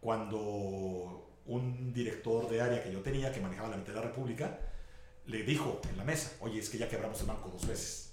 cuando 0.00 1.28
un 1.46 1.92
director 1.92 2.48
de 2.48 2.60
área 2.60 2.82
que 2.82 2.92
yo 2.92 3.00
tenía, 3.00 3.32
que 3.32 3.40
manejaba 3.40 3.70
la 3.70 3.76
mitad 3.76 3.92
de 3.92 4.00
la 4.00 4.06
República, 4.06 4.58
le 5.26 5.42
dijo 5.42 5.80
en 5.90 5.96
la 5.96 6.04
mesa, 6.04 6.30
oye, 6.40 6.60
es 6.60 6.70
que 6.70 6.78
ya 6.78 6.88
quebramos 6.88 7.20
el 7.20 7.26
banco 7.26 7.50
dos 7.50 7.66
veces 7.66 8.08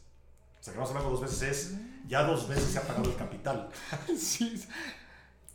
sea, 0.65 0.73
que 0.73 0.79
vamos 0.79 0.95
a 0.95 1.09
dos 1.09 1.21
veces 1.21 1.41
es, 1.43 1.77
ya 2.07 2.23
dos 2.23 2.47
veces 2.47 2.65
se 2.65 2.79
ha 2.79 2.81
pagado 2.81 3.09
el 3.09 3.15
capital. 3.15 3.69
sí. 4.17 4.63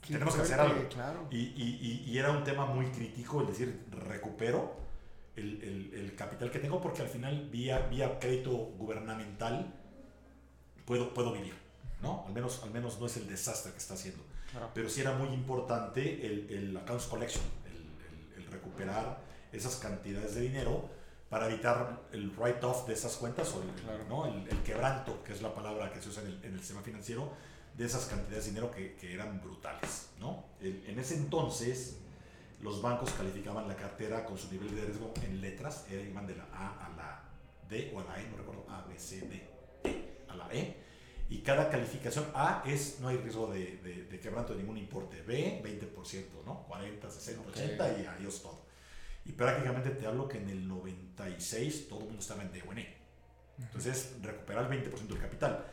Tenemos 0.07 0.35
que 0.35 0.43
hacer 0.43 0.61
algo. 0.61 0.89
Claro. 0.89 1.27
Y, 1.31 1.39
y, 1.39 2.05
y, 2.07 2.19
era 2.19 2.31
un 2.31 2.45
tema 2.45 2.67
muy 2.67 2.87
crítico, 2.87 3.43
es 3.43 3.49
decir, 3.49 3.87
recupero 3.91 4.77
el, 5.37 5.63
el, 5.63 5.95
el, 5.95 6.15
capital 6.17 6.51
que 6.51 6.59
tengo 6.59 6.81
porque 6.81 7.03
al 7.03 7.09
final, 7.09 7.49
vía, 7.51 7.87
vía 7.91 8.19
crédito 8.19 8.51
gubernamental, 8.51 9.73
puedo, 10.85 11.15
puedo 11.15 11.33
vivir. 11.33 11.55
¿no? 12.03 12.25
Al, 12.27 12.33
menos, 12.33 12.63
al 12.63 12.71
menos 12.71 12.99
no 12.99 13.07
es 13.07 13.17
el 13.17 13.29
desastre 13.29 13.73
que 13.73 13.79
está 13.79 13.95
haciendo. 13.95 14.23
Claro. 14.51 14.71
Pero 14.75 14.89
sí 14.89 15.01
era 15.01 15.13
muy 15.13 15.29
importante 15.29 16.27
el, 16.27 16.51
el 16.51 16.77
accounts 16.77 17.07
collection, 17.07 17.45
el, 18.37 18.47
recuperar 18.51 19.21
esas 19.53 19.77
cantidades 19.77 20.35
de 20.35 20.41
dinero 20.41 20.89
para 21.29 21.47
evitar 21.47 22.03
el 22.11 22.33
write-off 22.37 22.89
de 22.89 22.95
esas 22.95 23.17
cuentas 23.17 23.55
o 23.55 23.63
el, 23.63 24.09
¿no? 24.09 24.27
el, 24.27 24.63
quebranto, 24.65 25.23
que 25.23 25.33
es 25.33 25.41
la 25.41 25.55
palabra 25.55 25.93
que 25.93 26.03
se 26.03 26.09
usa 26.09 26.23
en 26.23 26.29
el, 26.29 26.45
en 26.45 26.55
el 26.55 26.59
sistema 26.59 26.83
financiero, 26.83 27.33
de 27.77 27.87
esas 27.87 28.07
cantidades 28.07 28.45
de 28.45 28.51
dinero 28.51 28.71
que, 28.71 28.95
que 28.97 29.15
eran 29.15 29.41
brutales. 29.41 30.11
¿no? 30.19 30.45
En, 30.61 30.99
ese 30.99 31.15
entonces, 31.15 31.99
los 32.63 32.83
bancos 32.83 33.11
calificaban 33.13 33.67
la 33.67 33.77
cartera 33.77 34.25
con 34.25 34.37
su 34.37 34.51
nivel 34.53 34.75
de 34.75 34.85
riesgo 34.85 35.13
en 35.23 35.41
letras, 35.41 35.87
iban 35.91 36.27
de 36.27 36.37
la 36.37 36.45
A 36.53 36.87
a 36.87 36.97
la 36.97 37.23
D 37.69 37.93
o 37.95 38.01
a 38.01 38.05
la 38.05 38.21
E, 38.21 38.29
no 38.29 38.37
recuerdo, 38.37 38.67
A, 38.69 38.83
B, 38.83 38.99
C, 38.99 39.21
D, 39.23 39.43
E, 39.85 40.25
a 40.29 40.37
la 40.37 40.53
E. 40.53 40.77
Y 41.31 41.39
cada 41.39 41.71
calificación 41.71 42.27
A 42.35 42.63
es 42.67 42.99
no 43.01 43.09
hay 43.09 43.17
riesgo 43.17 43.47
de, 43.47 43.77
de, 44.11 44.21
quebranto 44.21 44.53
de 44.53 44.59
ningún 44.59 44.77
importe. 44.77 45.23
B, 45.23 45.63
20%, 45.65 46.45
¿no? 46.45 46.65
40, 46.67 47.09
60, 47.09 47.49
80 47.49 48.01
y 48.01 48.07
adiós 48.07 48.43
todo. 48.43 48.67
Y 49.25 49.33
prácticamente 49.33 49.91
te 49.91 50.07
hablo 50.07 50.29
que 50.29 50.39
en 50.39 50.49
el 50.49 50.67
96 50.67 51.89
todo 51.89 52.01
el 52.01 52.07
mundo 52.07 52.21
estaba 52.21 52.43
en 52.43 52.53
D1E. 52.53 52.87
Entonces, 53.59 54.17
recuperar 54.23 54.71
el 54.71 54.83
20% 54.83 55.07
del 55.07 55.19
capital. 55.19 55.67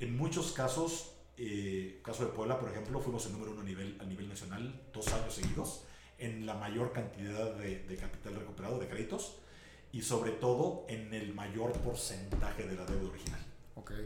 En 0.00 0.16
muchos 0.16 0.52
casos, 0.52 1.12
eh, 1.36 2.00
caso 2.02 2.24
de 2.24 2.32
Puebla, 2.32 2.58
por 2.58 2.70
ejemplo, 2.70 2.98
fuimos 3.00 3.24
el 3.26 3.32
número 3.32 3.52
uno 3.52 3.60
a 3.60 3.64
nivel, 3.64 3.96
a 4.00 4.04
nivel 4.04 4.28
nacional 4.28 4.88
dos 4.92 5.12
años 5.12 5.34
seguidos 5.34 5.84
en 6.18 6.46
la 6.46 6.54
mayor 6.54 6.92
cantidad 6.92 7.54
de, 7.54 7.84
de 7.84 7.96
capital 7.96 8.36
recuperado, 8.36 8.78
de 8.78 8.88
créditos, 8.88 9.38
y 9.92 10.02
sobre 10.02 10.32
todo 10.32 10.86
en 10.88 11.14
el 11.14 11.34
mayor 11.34 11.72
porcentaje 11.80 12.64
de 12.64 12.74
la 12.74 12.84
deuda 12.84 13.10
original. 13.10 13.40
Okay. 13.76 14.04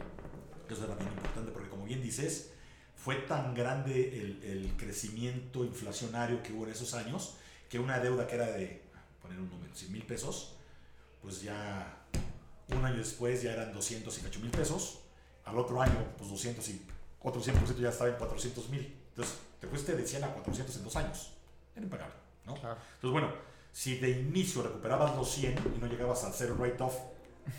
Eso 0.69 0.85
era 0.85 0.95
bien 0.95 1.09
importante 1.09 1.51
porque, 1.51 1.69
como 1.69 1.85
bien 1.85 2.01
dices, 2.01 2.51
fue 2.95 3.15
tan 3.15 3.55
grande 3.55 4.21
el, 4.21 4.43
el, 4.43 4.77
crecimiento 4.77 5.63
inflacionario 5.63 6.43
que 6.43 6.53
hubo 6.53 6.65
en 6.65 6.71
esos 6.71 6.93
años 6.93 7.37
que 7.69 7.79
una 7.79 7.99
deuda 7.99 8.27
que 8.27 8.35
era 8.35 8.51
de 8.51 8.81
poner 9.21 9.39
un 9.39 9.49
número, 9.49 9.73
100 9.73 9.91
mil 9.91 10.03
pesos, 10.03 10.57
pues 11.21 11.41
ya 11.41 12.05
un 12.67 12.85
año 12.85 12.97
después 12.97 13.41
ya 13.41 13.53
eran 13.53 13.73
200 13.73 14.15
y 14.21 14.25
8 14.25 14.39
mil 14.41 14.51
pesos, 14.51 14.99
al 15.45 15.57
otro 15.57 15.81
año 15.81 16.13
pues 16.17 16.29
200 16.29 16.69
y 16.69 16.85
otro 17.21 17.41
100% 17.41 17.77
ya 17.79 17.89
estaba 17.89 18.09
en 18.09 18.17
400 18.17 18.69
mil. 18.69 18.95
Entonces 19.09 19.35
te 19.59 19.67
fuiste 19.67 19.95
de 19.95 20.05
100 20.05 20.23
a 20.23 20.33
400 20.33 20.75
en 20.75 20.83
dos 20.83 20.95
años. 20.95 21.33
Era 21.79 21.85
impagable, 21.85 22.15
¿no? 22.45 22.55
Entonces 22.55 23.11
bueno, 23.11 23.31
si 23.71 23.99
de 23.99 24.09
inicio 24.09 24.61
recuperabas 24.63 25.15
los 25.15 25.31
100 25.31 25.55
y 25.77 25.79
no 25.79 25.87
llegabas 25.87 26.25
al 26.25 26.33
cero 26.33 26.55
write-off 26.59 26.95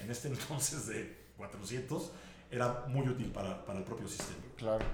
en 0.02 0.10
este 0.10 0.28
entonces 0.32 0.86
de 0.88 1.16
400, 1.38 2.12
era 2.50 2.84
muy 2.88 3.08
útil 3.08 3.32
para, 3.32 3.64
para 3.64 3.78
el 3.78 3.84
propio 3.84 4.06
sistema. 4.06 4.40
Claro. 4.56 4.84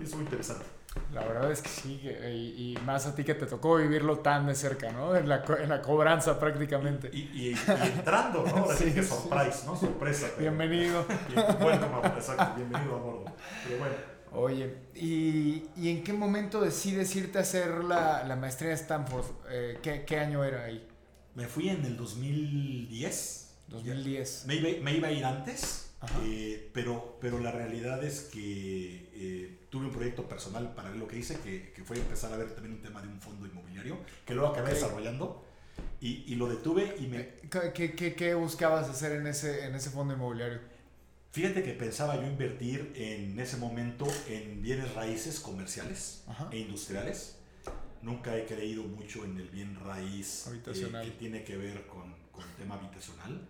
Y 0.00 0.02
es 0.02 0.14
muy 0.14 0.24
interesante. 0.24 0.64
La 1.12 1.22
verdad 1.22 1.50
es 1.50 1.62
que 1.62 1.68
sí, 1.68 2.02
y, 2.04 2.76
más 2.84 3.06
a 3.06 3.14
ti 3.14 3.24
que 3.24 3.34
te 3.34 3.46
tocó 3.46 3.76
vivirlo 3.76 4.18
tan 4.18 4.46
de 4.46 4.54
cerca, 4.54 4.90
¿no? 4.90 5.16
En 5.16 5.26
la, 5.26 5.42
en 5.60 5.68
la 5.68 5.80
cobranza 5.80 6.38
prácticamente. 6.38 7.08
Y, 7.12 7.20
y, 7.20 7.56
entrando, 7.84 8.44
¿no? 8.44 8.66
sí, 8.76 8.92
que 8.92 9.02
surprise, 9.02 9.64
¿no? 9.64 9.74
Sorpresa. 9.76 10.28
Bienvenido. 10.38 11.06
bueno, 11.60 12.02
exacto, 12.04 12.56
bienvenido 12.56 12.96
a 12.96 12.98
bordo. 12.98 13.24
Pero 13.64 13.78
bueno. 13.78 14.11
Oye, 14.34 14.74
¿y, 14.94 15.64
¿y, 15.76 15.90
en 15.90 16.02
qué 16.02 16.12
momento 16.14 16.62
decides 16.62 17.14
irte 17.16 17.38
a 17.38 17.42
hacer 17.42 17.84
la, 17.84 18.24
la 18.24 18.34
maestría 18.34 18.70
en 18.70 18.76
Stanford? 18.76 19.26
Eh, 19.50 19.78
¿qué, 19.82 20.04
¿qué, 20.06 20.18
año 20.18 20.42
era 20.42 20.64
ahí? 20.64 20.86
Me 21.34 21.46
fui 21.46 21.68
en 21.68 21.84
el 21.84 21.96
2010. 21.98 23.54
2010. 23.68 24.44
Me 24.46 24.54
iba, 24.56 24.82
me 24.82 24.96
iba 24.96 25.08
a 25.08 25.12
ir 25.12 25.24
antes, 25.24 25.92
eh, 26.22 26.70
pero, 26.72 27.18
pero 27.20 27.38
la 27.40 27.52
realidad 27.52 28.02
es 28.02 28.22
que 28.32 29.10
eh, 29.14 29.58
tuve 29.68 29.86
un 29.86 29.92
proyecto 29.92 30.26
personal 30.26 30.74
para 30.74 30.90
lo 30.94 31.06
que 31.06 31.18
hice, 31.18 31.38
que, 31.40 31.72
que, 31.72 31.84
fue 31.84 31.98
empezar 31.98 32.32
a 32.32 32.38
ver 32.38 32.54
también 32.54 32.76
un 32.76 32.82
tema 32.82 33.02
de 33.02 33.08
un 33.08 33.20
fondo 33.20 33.46
inmobiliario, 33.46 33.98
que 34.24 34.34
luego 34.34 34.50
acabé 34.50 34.72
desarrollando 34.72 35.44
y, 36.00 36.24
y, 36.26 36.36
lo 36.36 36.48
detuve 36.48 36.96
y 36.98 37.06
me... 37.06 37.20
Eh, 37.20 37.40
¿Qué, 37.74 37.92
qué, 37.92 38.14
qué 38.14 38.34
buscabas 38.34 38.88
hacer 38.88 39.12
en 39.12 39.26
ese, 39.26 39.66
en 39.66 39.74
ese 39.74 39.90
fondo 39.90 40.14
inmobiliario? 40.14 40.71
Fíjate 41.32 41.62
que 41.62 41.72
pensaba 41.72 42.16
yo 42.16 42.26
invertir 42.26 42.92
en 42.94 43.38
ese 43.40 43.56
momento 43.56 44.06
en 44.28 44.60
bienes 44.62 44.92
raíces 44.94 45.40
comerciales 45.40 46.24
e 46.50 46.58
industriales. 46.58 47.36
Nunca 48.02 48.36
he 48.36 48.44
creído 48.44 48.82
mucho 48.82 49.24
en 49.24 49.38
el 49.38 49.48
bien 49.48 49.78
raíz 49.80 50.46
habitacional. 50.46 51.04
que 51.06 51.12
tiene 51.12 51.42
que 51.44 51.56
ver 51.56 51.86
con, 51.86 52.14
con 52.32 52.44
el 52.44 52.54
tema 52.56 52.74
habitacional. 52.74 53.48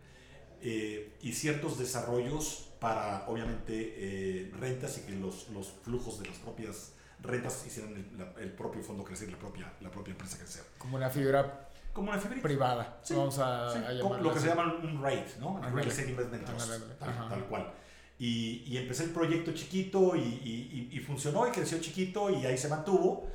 Eh, 0.61 1.16
y 1.23 1.33
ciertos 1.33 1.77
desarrollos 1.79 2.68
para, 2.79 3.27
obviamente, 3.29 3.73
eh, 3.97 4.53
rentas 4.61 4.99
y 4.99 5.01
que 5.01 5.12
los, 5.16 5.49
los 5.49 5.73
flujos 5.83 6.21
de 6.21 6.29
las 6.29 6.37
propias 6.38 6.92
rentas 7.21 7.64
hicieran 7.66 7.97
el, 7.97 8.16
la- 8.18 8.33
el 8.40 8.53
propio 8.53 8.81
fondo 8.83 9.03
crecer, 9.03 9.29
la 9.33 9.38
propia, 9.38 9.73
la 9.81 9.90
propia 9.90 10.12
empresa 10.12 10.38
crecer. 10.38 10.62
Como 10.79 10.97
una 10.99 11.11
figura 11.11 11.68
Como 11.92 12.11
una 12.11 12.18
fibra. 12.18 12.40
privada. 12.42 12.98
Sí, 13.02 13.14
Vamos 13.14 13.38
a, 13.38 13.70
Sí, 13.72 13.78
a 13.85 13.92
lo 13.92 14.22
que 14.22 14.28
así. 14.31 14.40
se 14.40 14.46
llama 14.48 14.74
un 14.83 15.02
REIT, 15.02 15.37
¿no? 15.40 15.61
Real 15.61 15.87
Estate 15.88 16.11
Investment 16.11 16.44
Trust, 16.44 16.98
tal, 16.98 17.28
tal 17.28 17.44
cual. 17.46 17.72
Y, 18.18 18.62
y 18.66 18.76
empecé 18.78 19.05
el 19.05 19.11
proyecto 19.11 19.52
chiquito 19.52 20.14
y, 20.16 20.20
y- 20.20 20.88
y- 20.92 20.96
y 20.96 21.00
funcionó 21.00 21.46
y 21.48 21.50
creció 21.50 21.78
chiquito 21.81 22.31
y 22.31 22.46
ahí 22.46 22.57
se 22.57 22.68
mantuvo. 22.68 23.28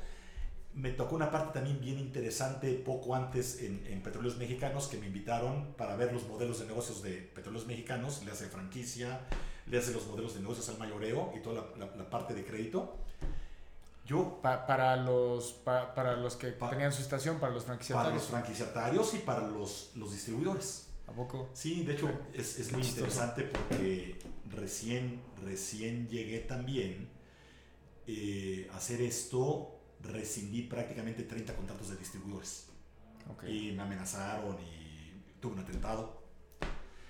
Me 0.74 0.90
tocó 0.92 1.16
una 1.16 1.30
parte 1.30 1.54
también 1.58 1.80
bien 1.80 1.98
interesante 1.98 2.72
poco 2.74 3.14
antes 3.14 3.60
en, 3.62 3.84
en 3.86 4.02
Petróleos 4.02 4.36
Mexicanos 4.36 4.86
que 4.88 4.96
me 4.96 5.06
invitaron 5.06 5.74
para 5.76 5.96
ver 5.96 6.12
los 6.12 6.26
modelos 6.28 6.60
de 6.60 6.66
negocios 6.66 7.02
de 7.02 7.12
Petróleos 7.34 7.66
Mexicanos, 7.66 8.22
le 8.24 8.30
hace 8.30 8.46
franquicia, 8.46 9.20
le 9.66 9.78
hace 9.78 9.92
los 9.92 10.06
modelos 10.06 10.34
de 10.34 10.40
negocios 10.40 10.68
al 10.68 10.78
mayoreo 10.78 11.32
y 11.36 11.40
toda 11.42 11.62
la, 11.76 11.86
la- 11.86 11.96
la 11.96 12.08
parte 12.10 12.32
de 12.34 12.44
crédito. 12.44 12.96
Yo 14.08 14.40
Pa- 14.42 14.66
para, 14.66 14.96
los, 14.96 15.52
pa- 15.52 15.94
para 15.94 16.16
los 16.16 16.34
que 16.36 16.48
Pa- 16.48 16.70
tenían 16.70 16.90
su 16.92 17.02
estación, 17.02 17.38
para 17.38 17.52
los 17.52 17.64
para 17.64 17.76
los 17.76 17.86
franquiciatarios. 17.86 18.24
franquiciatarios 18.26 19.14
y 19.14 19.18
para 19.18 19.46
los, 19.46 19.90
los 19.96 20.10
distribuidores. 20.12 20.86
¿A 21.06 21.12
poco? 21.12 21.50
Sí, 21.52 21.84
de 21.84 21.92
hecho 21.92 22.10
es, 22.32 22.58
es 22.58 22.72
muy 22.72 22.82
interesante 22.82 23.42
porque 23.44 24.18
recién, 24.50 25.20
recién 25.42 26.08
llegué 26.08 26.38
también 26.40 27.10
eh, 28.06 28.68
a 28.72 28.76
hacer 28.78 29.00
esto, 29.02 29.78
rescindí 30.00 30.62
prácticamente 30.62 31.22
30 31.24 31.54
contratos 31.54 31.90
de 31.90 31.96
distribuidores 31.96 32.66
y 33.46 33.72
me 33.72 33.82
amenazaron 33.82 34.56
y 34.60 35.22
tuve 35.40 35.52
un 35.54 35.58
atentado. 35.60 36.22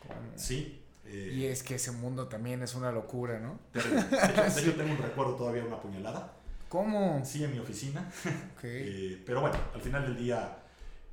¿Cómo? 0.00 0.14
Sí. 0.36 0.82
eh, 1.04 1.30
Y 1.32 1.44
es 1.46 1.62
que 1.62 1.76
ese 1.76 1.92
mundo 1.92 2.26
también 2.28 2.62
es 2.62 2.74
una 2.74 2.90
locura, 2.90 3.38
¿no? 3.38 3.60
terrible. 3.72 4.02
De 4.02 4.16
hecho, 4.16 4.42
de 4.54 4.60
hecho, 4.62 4.74
tengo 4.76 4.92
un 4.92 4.98
recuerdo 4.98 5.34
todavía 5.36 5.62
de 5.62 5.68
una 5.68 5.80
puñalada. 5.80 6.34
¿Cómo? 6.68 7.22
Sí, 7.24 7.44
en 7.44 7.52
mi 7.52 7.58
oficina. 7.58 8.10
Ok. 8.56 8.64
Eh, 8.64 9.22
pero 9.24 9.40
bueno, 9.40 9.56
al 9.72 9.80
final 9.80 10.02
del 10.02 10.16
día 10.16 10.58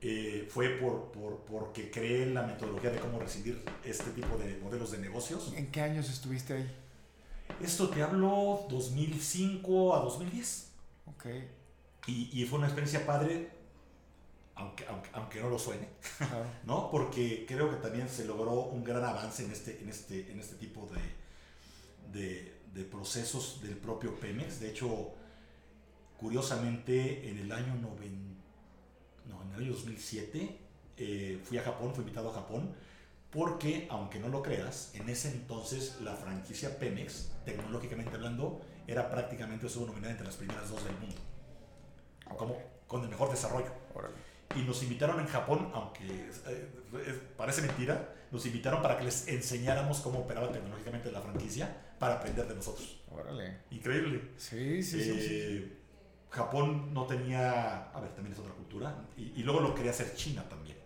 eh, 0.02 0.48
fue 0.50 0.70
por, 0.70 1.12
por, 1.12 1.39
porque 1.46 1.91
creé 1.91 2.26
la 2.28 2.41
metodología 2.44 2.89
de 2.89 3.00
cómo 3.00 3.20
rescindir 3.20 3.63
este 3.84 4.10
tipo 4.12 4.36
de 4.38 4.58
modelos 4.58 4.91
de 4.91 4.98
negocios. 4.98 5.54
¿En 5.56 5.72
qué 5.72 5.82
años 5.82 6.10
estuviste 6.10 6.54
ahí? 6.54 6.72
Esto 7.62 7.89
te 7.89 8.02
hablo 8.02 8.65
2005 8.70 9.96
a 9.96 10.00
2010. 10.00 10.72
Ok. 11.06 11.26
Y, 12.08 12.41
y 12.41 12.46
fue 12.46 12.58
una 12.58 12.68
experiencia 12.68 13.06
padre, 13.06 13.50
aunque, 14.56 14.86
aunque, 14.88 15.10
aunque 15.13 15.39
no 15.41 15.50
lo 15.50 15.60
suene, 15.60 15.88
Claro. 16.18 16.46
¿no? 16.65 16.89
Porque 16.89 17.46
creo 17.48 17.70
que 17.70 17.78
también 17.78 18.10
se 18.10 18.26
logró 18.26 18.52
un 18.65 18.84
gran 18.84 19.04
avance 19.04 19.46
en 19.46 19.52
este, 19.52 19.80
en 19.82 19.89
este, 19.89 20.32
en 20.32 20.39
este 20.39 20.56
tipo 20.56 20.89
de, 22.12 22.20
de, 22.20 22.54
de 22.74 22.84
procesos 22.84 23.62
del 23.62 23.78
propio 23.78 24.15
Pemex. 24.20 24.60
De 24.60 24.70
hecho, 24.72 25.13
curiosamente, 26.17 27.30
en 27.30 27.39
el 27.39 27.51
año 27.51 27.75
90, 27.75 28.36
no, 29.30 29.41
en 29.41 29.49
el 29.49 29.62
año 29.62 29.71
2007, 29.73 30.60
eh, 30.97 31.41
fui 31.43 31.58
a 31.58 31.63
Japón, 31.63 31.93
fui 31.93 32.01
invitado 32.01 32.30
a 32.30 32.34
Japón, 32.34 32.73
porque, 33.32 33.88
aunque 33.89 34.19
no 34.19 34.30
lo 34.30 34.41
creas, 34.41 34.91
en 34.95 35.10
ese 35.10 35.30
entonces 35.30 35.97
la 36.01 36.15
franquicia 36.15 36.80
Pemex, 36.80 37.32
tecnológicamente 37.43 38.15
hablando, 38.15 38.62
era 38.88 39.10
prácticamente, 39.10 39.67
estuvo 39.67 39.88
nominada 39.88 40.12
entre 40.12 40.25
las 40.25 40.38
primeras 40.38 40.69
dos 40.69 40.84
del 40.86 40.97
mundo, 40.97 41.17
como 42.38 42.58
con 42.88 43.04
el 43.04 43.10
mejor 43.10 43.30
desarrollo. 43.30 43.71
Órale. 43.93 44.15
Y 44.56 44.60
nos 44.62 44.82
invitaron 44.84 45.19
en 45.19 45.28
Japón, 45.28 45.69
aunque 45.73 46.06
eh, 46.06 46.69
eh, 46.93 47.21
parece 47.36 47.62
mentira, 47.62 48.13
nos 48.32 48.45
invitaron 48.45 48.82
para 48.82 48.97
que 48.97 49.04
les 49.04 49.28
enseñáramos 49.28 49.99
cómo 49.99 50.19
operaba 50.19 50.51
tecnológicamente 50.51 51.12
la 51.12 51.21
franquicia 51.21 51.75
para 51.99 52.15
aprender 52.15 52.47
de 52.47 52.56
nosotros. 52.56 53.01
Órale. 53.12 53.58
Increíble. 53.71 54.21
Sí, 54.38 54.82
sí, 54.82 55.04
sí. 55.04 55.21
sí. 55.21 55.73
Japón 56.30 56.94
no 56.94 57.06
tenía, 57.06 57.92
a 57.92 58.00
ver, 58.02 58.12
también 58.14 58.34
es 58.34 58.40
otra 58.40 58.54
cultura, 58.54 58.96
y, 59.18 59.40
y 59.40 59.44
luego 59.44 59.60
lo 59.62 59.74
quería 59.76 59.92
hacer 59.92 60.14
China 60.16 60.44
también. 60.50 60.78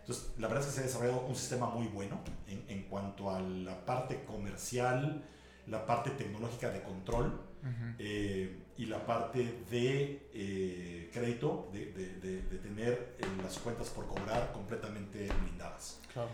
Entonces, 0.00 0.32
la 0.38 0.48
verdad 0.48 0.64
es 0.64 0.70
que 0.70 0.74
se 0.76 0.80
ha 0.80 0.86
desarrollado 0.86 1.20
un 1.26 1.36
sistema 1.36 1.66
muy 1.70 1.86
bueno 1.86 2.20
en, 2.48 2.64
en 2.68 2.82
cuanto 2.84 3.30
a 3.30 3.40
la 3.40 3.84
parte 3.84 4.24
comercial, 4.24 5.24
la 5.66 5.86
parte 5.86 6.10
tecnológica 6.10 6.70
de 6.70 6.82
control 6.82 7.26
Ujú. 7.62 7.94
eh, 7.98 8.62
y 8.76 8.86
la 8.86 9.04
parte 9.06 9.62
de 9.70 10.28
eh, 10.34 11.10
crédito, 11.12 11.68
de, 11.72 11.92
de- 11.92 12.14
de- 12.20 12.42
de 12.42 12.58
tener 12.58 13.16
eh, 13.18 13.24
las 13.42 13.58
cuentas 13.58 13.88
por 13.90 14.06
cobrar 14.08 14.52
completamente 14.52 15.28
blindadas. 15.42 16.00
Claro. 16.12 16.30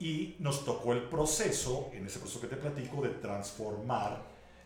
Y 0.00 0.36
nos 0.40 0.64
tocó 0.64 0.92
el 0.94 1.02
proceso, 1.02 1.90
en 1.92 2.06
ese 2.06 2.18
proceso 2.18 2.40
que 2.40 2.48
te 2.48 2.56
platico, 2.56 3.02
de 3.02 3.10
transformar 3.10 4.22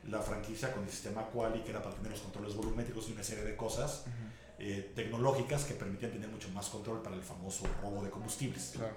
la 0.09 0.21
franquicia 0.21 0.73
con 0.73 0.83
el 0.85 0.91
sistema 0.91 1.27
Quali, 1.27 1.61
que 1.63 1.71
era 1.71 1.83
para 1.83 1.95
tener 1.95 2.11
los 2.13 2.21
controles 2.21 2.55
volumétricos 2.55 3.09
y 3.09 3.13
una 3.13 3.23
serie 3.23 3.45
de 3.45 3.57
cosas 3.57 4.05
Ujú. 4.07 4.13
eh, 4.59 4.93
tecnológicas 4.95 5.65
que 5.65 5.75
permitían 5.75 6.13
tener 6.13 6.29
mucho 6.29 6.49
más 6.51 6.69
control 6.69 7.03
para 7.03 7.17
el 7.17 7.23
famoso 7.23 7.65
robo 7.83 8.03
de 8.03 8.11
combustibles 8.11 8.73
Claro. 8.77 8.95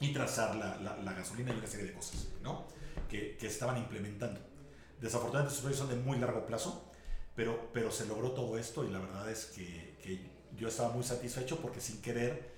y 0.00 0.12
trazar 0.12 0.56
la, 0.56 0.76
la- 0.76 0.96
la 0.96 1.12
gasolina 1.12 1.52
y 1.52 1.56
una 1.58 1.66
serie 1.66 1.86
de 1.86 1.92
cosas 1.92 2.28
¿no? 2.42 2.66
que, 3.08 3.36
que 3.36 3.46
estaban 3.46 3.76
implementando. 3.78 4.40
Desafortunadamente, 5.00 5.54
sus 5.54 5.62
proyectos 5.62 5.88
son 5.88 5.96
de 5.98 6.04
muy 6.04 6.18
largo 6.18 6.44
plazo, 6.46 6.90
pero, 7.34 7.70
pero 7.72 7.90
se 7.90 8.06
logró 8.06 8.32
todo 8.32 8.58
esto 8.58 8.84
y 8.84 8.90
la 8.90 8.98
verdad 8.98 9.30
es 9.30 9.46
que, 9.46 9.96
que 10.02 10.30
yo 10.56 10.68
estaba 10.68 10.90
muy 10.92 11.02
satisfecho 11.04 11.58
porque 11.60 11.80
sin 11.80 12.02
querer 12.02 12.50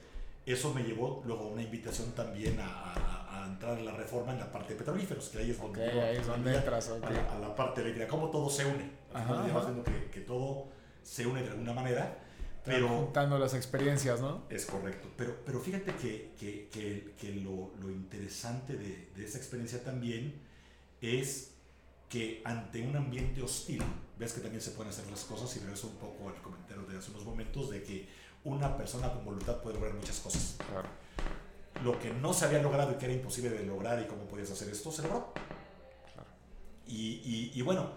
eso 0.45 0.75
me 0.75 0.83
llevó 0.83 1.23
luego 1.25 1.45
a 1.45 1.49
una 1.49 1.63
invitación 1.63 2.11
también 2.13 2.59
a, 2.59 2.67
a- 2.95 3.22
a 3.33 3.47
entrar 3.47 3.79
en 3.79 3.87
la 3.87 3.93
reforma 3.93 4.33
en 4.33 4.39
la 4.41 4.51
parte 4.53 4.75
de 4.75 4.79
petrolíferos, 4.79 5.29
que 5.31 5.39
ahí 5.39 5.51
es 5.51 5.59
donde, 5.59 5.91
yo 5.93 6.03
ahí 6.03 6.17
es 6.17 6.27
donde 6.27 6.55
entras, 6.55 6.89
ok. 6.91 7.05
a, 7.05 7.11
la, 7.11 7.33
a 7.33 7.39
la 7.39 7.55
parte 7.55 7.81
eléctrica, 7.81 8.09
cómo 8.09 8.31
todo 8.31 8.51
se 8.51 8.65
une. 8.67 8.91
Ajá, 9.13 9.45
ajá. 9.45 9.83
que, 9.85 10.11
que 10.11 10.21
todo 10.21 10.69
se 11.03 11.27
une 11.27 11.43
de 11.43 11.51
alguna 11.51 11.73
manera, 11.73 12.19
Pero 12.65 12.87
pero 12.87 12.89
juntando 12.89 13.39
las 13.39 13.55
experiencias, 13.55 14.21
¿no? 14.21 14.45
es 14.49 14.67
correcto. 14.67 15.09
Pero, 15.17 15.37
pero 15.45 15.61
fíjate 15.61 15.95
que, 15.97 16.35
que, 16.39 16.69
que, 16.71 17.15
que 17.19 17.33
lo, 17.37 17.73
lo 17.81 17.91
interesante 17.91 18.77
de, 18.77 19.11
de 19.17 19.25
esa 19.25 19.39
experiencia 19.39 19.83
también 19.83 20.41
es 21.01 21.55
que 22.09 22.43
ante 22.45 22.83
un 22.83 22.95
ambiente 22.97 23.43
hostil, 23.43 23.83
ves 24.19 24.33
que 24.35 24.41
también 24.41 24.61
se 24.63 24.73
pueden 24.73 24.91
hacer 24.91 25.07
las 25.11 25.25
cosas 25.25 25.55
y 25.57 25.61
regreso 25.61 25.89
un 25.89 25.97
poco 25.97 26.29
al 26.29 26.41
comentario 26.43 26.85
de 26.85 26.99
hace 26.99 27.11
unos 27.11 27.25
momentos 27.25 27.71
de 27.71 27.83
que 27.83 28.09
una 28.45 28.77
persona 28.77 29.13
con 29.13 29.25
voluntad 29.25 29.61
puede 29.63 29.77
lograr 29.77 29.95
muchas 29.95 30.21
cosas. 30.21 30.57
Claro. 30.69 30.89
Lo 31.83 31.99
que 31.99 32.13
no 32.13 32.33
se 32.33 32.45
había 32.45 32.63
logrado 32.63 32.93
y 32.93 32.95
que 32.97 33.07
era 33.07 33.15
imposible 33.15 33.51
de 33.51 33.65
lograr 33.65 34.01
y 34.01 34.07
cómo 34.07 34.25
podías 34.25 34.51
hacer 34.51 34.69
esto, 34.69 34.93
se 34.93 35.03
logró. 35.03 35.33
Claro. 36.15 36.29
Y, 36.87 37.21
y, 37.25 37.53
y 37.55 37.63
bueno, 37.63 37.91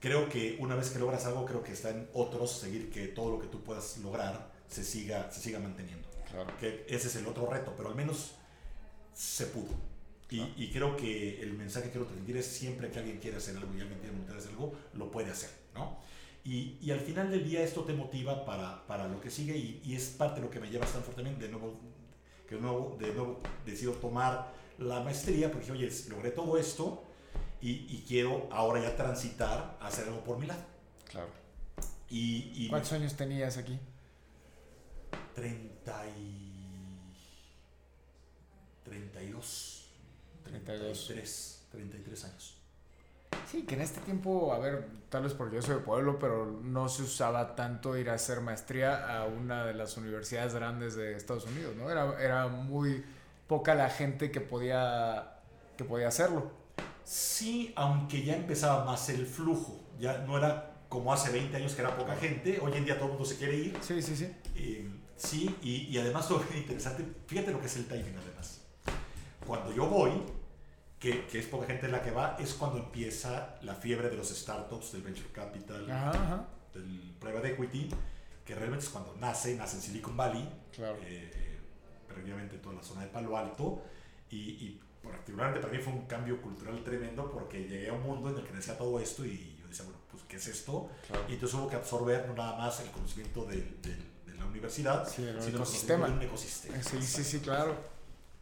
creo 0.00 0.28
que 0.28 0.56
una 0.60 0.74
vez 0.76 0.90
que 0.90 0.98
logras 0.98 1.26
algo, 1.26 1.44
creo 1.44 1.62
que 1.62 1.72
está 1.72 1.90
en 1.90 2.08
otros 2.14 2.52
seguir 2.52 2.90
que 2.90 3.08
todo 3.08 3.30
lo 3.30 3.38
que 3.40 3.48
tú 3.48 3.62
puedas 3.64 3.98
lograr 3.98 4.50
se 4.68 4.84
siga, 4.84 5.30
se 5.30 5.40
siga 5.40 5.58
manteniendo 5.58 6.06
Claro. 6.30 6.52
que 6.60 6.84
ese 6.88 7.08
es 7.08 7.16
el 7.16 7.26
otro 7.26 7.46
reto, 7.50 7.74
pero 7.76 7.88
al 7.88 7.94
menos 7.94 8.32
se 9.14 9.46
pudo. 9.46 9.74
Y, 10.30 10.42
y 10.56 10.70
creo 10.70 10.94
que 10.94 11.40
el 11.42 11.54
mensaje 11.54 11.86
que 11.86 11.92
quiero 11.92 12.06
transmitir 12.06 12.36
es 12.36 12.46
siempre 12.46 12.90
que 12.90 12.98
alguien 12.98 13.18
quiere 13.18 13.38
hacer 13.38 13.56
algo 13.56 13.74
y 13.74 13.80
alguien 13.80 14.26
de 14.26 14.36
hacer 14.36 14.50
algo, 14.50 14.74
lo 14.92 15.10
puede 15.10 15.30
hacer, 15.30 15.48
¿no? 15.74 15.96
Y, 16.44 16.76
y 16.82 16.90
al 16.90 17.00
final 17.00 17.30
del 17.30 17.44
día 17.48 17.62
esto 17.62 17.82
te 17.84 17.94
motiva 17.94 18.44
para, 18.44 18.86
para 18.86 19.08
lo 19.08 19.20
que 19.22 19.30
sigue 19.30 19.56
y, 19.56 19.80
y 19.84 19.94
es 19.96 20.08
parte 20.10 20.40
de 20.40 20.46
lo 20.46 20.50
que 20.50 20.60
me 20.60 20.68
lleva 20.68 20.84
a 20.84 20.88
Stanford 20.88 21.14
también, 21.16 21.38
de 21.38 21.48
nuevo, 21.48 21.80
que 22.48 22.54
de 22.54 22.60
nuevo, 22.60 22.96
de 22.98 23.12
nuevo 23.12 23.40
decido 23.66 23.92
tomar 23.92 24.52
la 24.78 25.00
maestría 25.00 25.50
porque, 25.52 25.70
oye, 25.70 25.90
logré 26.08 26.30
todo 26.30 26.56
esto 26.56 27.04
y, 27.60 27.86
y 27.88 28.04
quiero 28.08 28.48
ahora 28.50 28.80
ya 28.80 28.96
transitar 28.96 29.76
a 29.80 29.86
hacer 29.86 30.06
algo 30.08 30.24
por 30.24 30.38
mi 30.38 30.46
lado. 30.46 30.64
Claro. 31.10 31.28
Y, 32.08 32.52
y 32.54 32.68
¿Cuántos 32.68 32.92
años 32.92 33.14
tenías 33.14 33.58
aquí? 33.58 33.78
30 35.34 36.06
y... 36.18 36.44
32. 38.84 39.90
32. 40.44 41.06
33, 41.06 41.66
33 41.70 42.24
años. 42.24 42.57
Sí, 43.50 43.62
que 43.62 43.74
en 43.74 43.80
este 43.80 44.00
tiempo, 44.02 44.52
a 44.52 44.58
ver, 44.58 44.86
tal 45.08 45.22
vez 45.22 45.32
porque 45.32 45.56
yo 45.56 45.62
soy 45.62 45.76
de 45.76 45.80
pueblo, 45.80 46.18
pero 46.18 46.46
no 46.62 46.88
se 46.88 47.02
usaba 47.02 47.56
tanto 47.56 47.96
ir 47.96 48.10
a 48.10 48.14
hacer 48.14 48.40
maestría 48.42 49.18
a 49.18 49.24
una 49.24 49.64
de 49.64 49.74
las 49.74 49.96
universidades 49.96 50.54
grandes 50.54 50.96
de 50.96 51.16
Estados 51.16 51.46
Unidos, 51.46 51.74
¿no? 51.76 51.90
Era, 51.90 52.22
era 52.22 52.48
muy 52.48 53.04
poca 53.46 53.74
la 53.74 53.88
gente 53.88 54.30
que 54.30 54.40
podía, 54.40 55.38
que 55.76 55.84
podía 55.84 56.08
hacerlo. 56.08 56.50
Sí, 57.04 57.72
aunque 57.74 58.22
ya 58.22 58.36
empezaba 58.36 58.84
más 58.84 59.08
el 59.08 59.26
flujo. 59.26 59.80
Ya 59.98 60.18
no 60.18 60.36
era 60.36 60.74
como 60.90 61.12
hace 61.12 61.30
20 61.32 61.56
años 61.56 61.74
que 61.74 61.80
era 61.80 61.96
poca 61.96 62.14
gente. 62.16 62.60
Hoy 62.60 62.72
en 62.74 62.84
día 62.84 62.96
todo 62.96 63.06
el 63.06 63.12
mundo 63.12 63.24
se 63.24 63.36
quiere 63.36 63.56
ir. 63.56 63.78
Sí, 63.80 64.02
sí, 64.02 64.14
sí. 64.14 64.30
Eh, 64.54 64.90
sí, 65.16 65.56
y, 65.62 65.86
y 65.86 65.98
además 65.98 66.28
todo 66.28 66.40
bien 66.40 66.58
interesante. 66.62 67.04
Fíjate 67.26 67.50
lo 67.50 67.60
que 67.60 67.66
es 67.66 67.76
el 67.76 67.86
timing 67.86 68.14
además. 68.14 68.60
Cuando 69.46 69.74
yo 69.74 69.86
voy, 69.86 70.22
que, 70.98 71.26
que 71.26 71.38
es 71.38 71.46
poca 71.46 71.66
gente 71.66 71.88
la 71.88 72.02
que 72.02 72.10
va, 72.10 72.36
es 72.40 72.54
cuando 72.54 72.78
empieza 72.78 73.56
la 73.62 73.74
fiebre 73.74 74.08
de 74.10 74.16
los 74.16 74.28
startups, 74.30 74.92
del 74.92 75.02
venture 75.02 75.28
capital, 75.32 75.88
Ajá, 75.90 76.10
ajá. 76.10 76.46
del 76.74 77.14
private 77.20 77.52
equity, 77.52 77.88
que 78.44 78.54
realmente 78.54 78.84
es 78.84 78.90
cuando 78.90 79.14
nace, 79.16 79.54
nace 79.56 79.76
en 79.76 79.82
Silicon 79.82 80.16
Valley, 80.16 80.48
Claro. 80.74 80.96
eh, 81.02 81.58
previamente 82.08 82.58
toda 82.58 82.74
la 82.76 82.82
zona 82.82 83.02
de 83.02 83.08
Palo 83.08 83.36
Alto, 83.36 83.82
y, 84.30 84.36
y 84.38 84.80
particularmente 85.02 85.60
para 85.60 85.72
mí 85.72 85.78
fue 85.82 85.92
un 85.92 86.06
cambio 86.06 86.40
cultural 86.42 86.82
tremendo 86.82 87.30
porque 87.30 87.62
llegué 87.68 87.88
a 87.90 87.92
un 87.92 88.02
mundo 88.02 88.30
en 88.30 88.38
el 88.38 88.44
que 88.44 88.52
decía 88.54 88.76
todo 88.76 88.98
esto 88.98 89.24
y 89.24 89.56
yo 89.60 89.68
decía, 89.68 89.84
bueno, 89.84 90.00
pues, 90.10 90.22
¿qué 90.24 90.36
es 90.36 90.48
esto? 90.48 90.90
Y 91.28 91.34
entonces 91.34 91.58
hubo 91.58 91.68
que 91.68 91.76
absorber 91.76 92.26
no 92.26 92.34
nada 92.34 92.56
más 92.58 92.80
el 92.80 92.90
conocimiento 92.90 93.44
del, 93.44 93.80
del, 93.82 94.02
de 94.26 94.34
la 94.34 94.44
universidad, 94.46 95.08
Sí, 95.08 95.22
el 95.22 95.40
sino 95.40 95.58
ecosistema. 95.58 96.06
el 96.06 96.12
un 96.14 96.22
ecosistema. 96.22 96.82
Sí, 96.82 97.00
sí, 97.02 97.22
sí, 97.24 97.38
claro. 97.40 97.76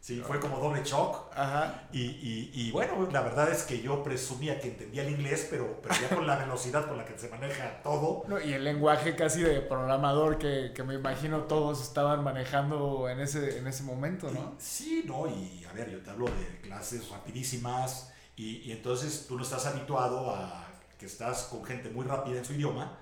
Sí, 0.07 0.23
fue 0.25 0.39
como 0.39 0.57
doble 0.57 0.85
shock. 0.85 1.33
Ajá. 1.35 1.83
Y, 1.91 2.01
y, 2.01 2.51
y 2.53 2.71
bueno, 2.71 3.09
la 3.11 3.19
verdad 3.19 3.51
es 3.51 3.63
que 3.63 3.81
yo 3.81 4.05
presumía 4.05 4.57
que 4.57 4.69
entendía 4.69 5.01
el 5.01 5.09
inglés, 5.09 5.47
pero, 5.49 5.81
pero 5.83 5.95
ya 5.99 6.15
con 6.15 6.25
la 6.25 6.37
velocidad 6.37 6.87
con 6.87 6.97
la 6.97 7.03
que 7.03 7.19
se 7.19 7.27
maneja 7.27 7.81
todo, 7.83 8.23
No, 8.25 8.39
y 8.39 8.53
el 8.53 8.63
lenguaje 8.63 9.17
casi 9.17 9.41
de 9.41 9.59
programador 9.59 10.37
que, 10.37 10.71
que 10.73 10.81
me 10.81 10.93
imagino 10.93 11.41
todos 11.41 11.81
estaban 11.81 12.23
manejando 12.23 13.09
en 13.09 13.19
ese, 13.19 13.57
en 13.57 13.67
ese 13.67 13.83
momento, 13.83 14.31
¿no? 14.31 14.55
Sí, 14.59 15.03
no, 15.05 15.27
y 15.27 15.65
a 15.69 15.73
ver, 15.73 15.91
yo 15.91 15.99
te 15.99 16.09
hablo 16.09 16.27
de 16.27 16.61
clases 16.61 17.09
rapidísimas 17.09 18.13
y, 18.37 18.59
y 18.59 18.71
entonces 18.71 19.25
tú 19.27 19.35
no 19.35 19.43
estás 19.43 19.65
habituado 19.65 20.33
a 20.33 20.67
que 20.97 21.05
estás 21.05 21.49
con 21.51 21.65
gente 21.65 21.89
muy 21.89 22.05
rápida 22.05 22.37
en 22.37 22.45
su 22.45 22.53
idioma 22.53 22.97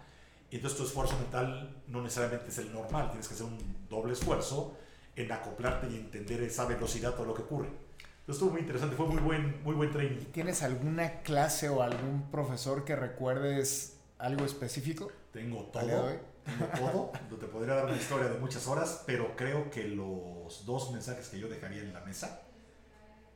y 0.50 0.56
entonces 0.56 0.76
tu 0.76 0.86
esfuerzo 0.86 1.16
mental 1.20 1.84
no 1.86 2.02
necesariamente 2.02 2.50
es 2.50 2.58
el 2.58 2.74
normal, 2.74 3.10
tienes 3.10 3.28
que 3.28 3.36
hacer 3.36 3.46
un 3.46 3.86
doble 3.88 4.14
esfuerzo 4.14 4.76
en 5.16 5.32
acoplarte 5.32 5.88
y 5.90 5.96
entender 5.96 6.42
esa 6.44 6.66
velocidad 6.66 7.14
todo 7.14 7.26
lo 7.26 7.34
que 7.34 7.44
ocurre. 7.44 7.68
Entonces 7.68 8.42
estuvo 8.42 8.52
muy 8.52 8.62
interesante, 8.62 8.96
fue 8.96 9.08
muy 9.08 9.22
buen, 9.22 9.64
muy 9.64 9.76
buen 9.76 9.92
training. 9.92 10.26
¿Tienes 10.32 10.64
alguna 10.64 11.22
clase 11.22 11.70
o 11.70 11.84
algún 11.84 12.32
profesor 12.32 12.84
que 12.84 12.96
recuerdes 12.96 14.00
algo 14.18 14.46
específico? 14.46 15.12
Tengo 15.32 15.66
todo, 15.66 16.10
tengo 16.44 17.12
todo, 17.30 17.38
te 17.38 17.46
podría 17.46 17.76
dar 17.76 17.86
una 17.86 17.98
historia 17.98 18.28
de 18.28 18.40
muchas 18.40 18.66
horas, 18.68 19.04
pero 19.06 19.36
creo 19.36 19.70
que 19.70 19.84
los 19.84 20.66
dos 20.66 20.92
mensajes 20.92 21.28
que 21.28 21.40
yo 21.40 21.48
dejaría 21.48 21.84
en 21.84 21.94
la 21.94 22.02
mesa 22.02 22.42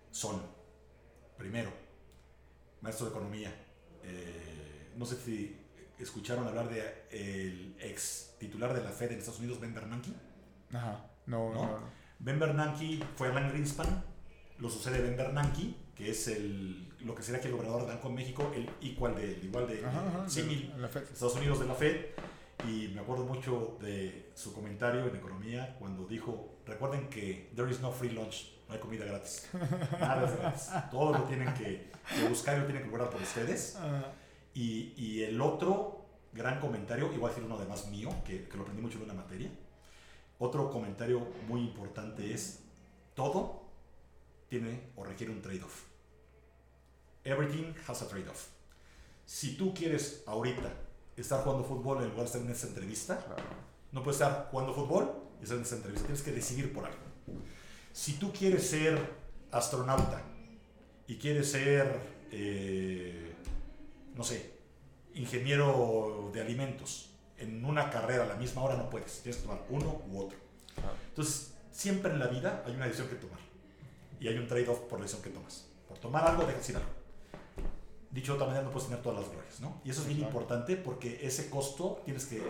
son, 0.09 0.41
primero, 1.37 1.71
maestro 2.81 3.05
de 3.05 3.11
economía, 3.11 3.53
eh, 4.03 4.91
no 4.95 5.05
sé 5.05 5.17
si 5.17 5.55
escucharon 5.99 6.47
hablar 6.47 6.69
de 6.69 7.05
el 7.11 7.75
ex 7.79 8.35
titular 8.39 8.73
de 8.73 8.83
la 8.83 8.89
Fed 8.89 9.11
en 9.11 9.19
Estados 9.19 9.39
Unidos, 9.39 9.59
Ben 9.59 9.73
Bernanke. 9.73 10.09
Ajá. 10.73 11.08
No, 11.29 11.53
¿No? 11.53 11.61
no. 11.61 11.79
Ben 12.19 12.37
Bernanke 12.39 12.99
fue 13.15 13.29
Alan 13.29 13.49
Greenspan, 13.49 14.03
lo 14.59 14.69
sucede 14.69 15.01
Ben 15.01 15.15
Bernanke, 15.15 15.73
que 15.95 16.09
es 16.11 16.27
el, 16.27 16.89
lo 17.01 17.15
que 17.15 17.23
sería 17.23 17.39
que 17.39 17.47
el 17.47 17.53
gobernador 17.53 17.83
de 17.83 17.87
Banco 17.93 18.09
de 18.09 18.15
México, 18.15 18.51
el 18.53 18.69
igual 18.81 19.15
de, 19.15 19.39
igual 19.43 19.67
de, 19.67 19.85
Ajá, 19.85 20.05
ajá. 20.07 20.23
de 20.23 20.29
símil 20.29 20.73
la 20.77 20.87
FED. 20.89 21.03
Estados 21.03 21.35
Unidos 21.35 21.59
de 21.61 21.67
la 21.67 21.75
Fed 21.75 21.95
y 22.67 22.89
me 22.89 22.99
acuerdo 23.01 23.23
mucho 23.25 23.77
de 23.81 24.31
su 24.35 24.53
comentario 24.53 25.07
en 25.07 25.15
economía 25.15 25.75
cuando 25.79 26.05
dijo, 26.05 26.57
recuerden 26.65 27.09
que 27.09 27.51
there 27.55 27.71
is 27.71 27.79
no 27.79 27.89
free 27.91 28.09
lunch, 28.11 28.51
no 28.67 28.73
hay 28.73 28.79
comida 28.81 29.05
gratis, 29.05 29.47
nada 29.99 30.25
es 30.25 30.37
gratis, 30.37 30.69
todo 30.91 31.13
lo 31.17 31.23
tienen 31.23 31.53
que, 31.53 31.89
que 32.13 32.27
buscar 32.27 32.57
y 32.57 32.59
lo 32.59 32.65
tienen 32.65 32.83
que 32.83 32.89
lograr 32.89 33.09
por 33.09 33.21
ustedes. 33.21 33.77
Y, 34.53 34.93
y 34.97 35.23
el 35.23 35.39
otro 35.39 36.05
gran 36.33 36.59
comentario, 36.59 37.11
igual 37.13 37.33
que 37.33 37.39
uno 37.41 37.55
además 37.55 37.87
mío, 37.87 38.09
que, 38.25 38.47
que 38.49 38.57
lo 38.57 38.63
aprendí 38.63 38.81
mucho 38.81 38.97
en 38.97 39.05
una 39.05 39.13
materia, 39.13 39.49
otro 40.39 40.69
comentario 40.71 41.19
muy 41.47 41.61
importante 41.61 42.33
es, 42.33 42.59
todo 43.13 43.61
tiene 44.49 44.89
o 44.95 45.03
requiere 45.03 45.31
un 45.31 45.41
trade-off. 45.41 45.83
Everything 47.23 47.73
has 47.87 48.01
a 48.01 48.07
trade-off. 48.07 48.47
Si 49.25 49.55
tú 49.57 49.73
quieres 49.73 50.23
ahorita 50.25 50.73
estar 51.15 51.43
jugando 51.43 51.63
fútbol 51.65 51.97
en 52.01 52.05
lugar 52.09 52.21
de 52.21 52.25
estar 52.25 52.41
en 52.41 52.49
esa 52.49 52.67
entrevista, 52.67 53.17
Claro. 53.25 53.43
no 53.91 54.01
puedes 54.01 54.19
estar 54.21 54.47
jugando 54.49 54.73
fútbol 54.73 55.11
y 55.39 55.43
estar 55.43 55.57
en 55.57 55.63
esa 55.63 55.75
entrevista. 55.75 56.07
Tienes 56.07 56.23
que 56.23 56.31
decidir 56.31 56.73
por 56.73 56.85
algo. 56.85 56.97
Si 57.91 58.13
tú 58.13 58.31
quieres 58.31 58.67
ser 58.67 58.97
astronauta 59.51 60.21
y 61.07 61.17
quieres 61.17 61.51
ser, 61.51 61.99
eh, 62.31 63.33
no 64.15 64.23
sé, 64.23 64.53
ingeniero 65.13 66.29
de 66.33 66.41
alimentos 66.41 67.08
en 67.39 67.63
una 67.65 67.89
carrera 67.89 68.23
a 68.23 68.27
la 68.27 68.35
misma 68.35 68.63
hora, 68.63 68.75
no 68.75 68.89
puedes. 68.89 69.21
Tienes 69.21 69.37
que 69.41 69.47
tomar 69.47 69.63
uno 69.69 70.01
u 70.09 70.19
otro. 70.19 70.37
Claro. 70.75 70.93
Entonces, 71.09 71.53
siempre 71.71 72.11
en 72.11 72.19
la 72.19 72.27
vida 72.27 72.63
hay 72.65 72.75
una 72.75 72.85
decisión 72.85 73.07
que 73.09 73.15
tomar. 73.15 73.39
Y 74.19 74.27
hay 74.27 74.37
un 74.37 74.47
trade-off 74.47 74.79
por 74.81 74.99
la 74.99 75.03
decisión 75.05 75.23
que 75.23 75.29
tomas. 75.29 75.65
Por 75.87 75.97
tomar 75.97 76.25
algo, 76.27 76.43
dejas 76.45 76.69
ir 76.69 76.75
algo. 76.77 76.89
Dicho 78.11 78.31
de 78.33 78.35
otra 78.37 78.47
manera, 78.47 78.63
no 78.65 78.71
puedes 78.71 78.87
tener 78.89 79.03
todas 79.03 79.19
las 79.21 79.29
glorias, 79.31 79.59
¿no? 79.59 79.81
Y 79.85 79.91
eso 79.91 80.01
es 80.01 80.07
bien 80.07 80.19
Claro. 80.19 80.33
importante 80.33 80.75
porque 80.75 81.19
ese 81.25 81.49
costo 81.49 82.01
tienes 82.05 82.25
que 82.25 82.41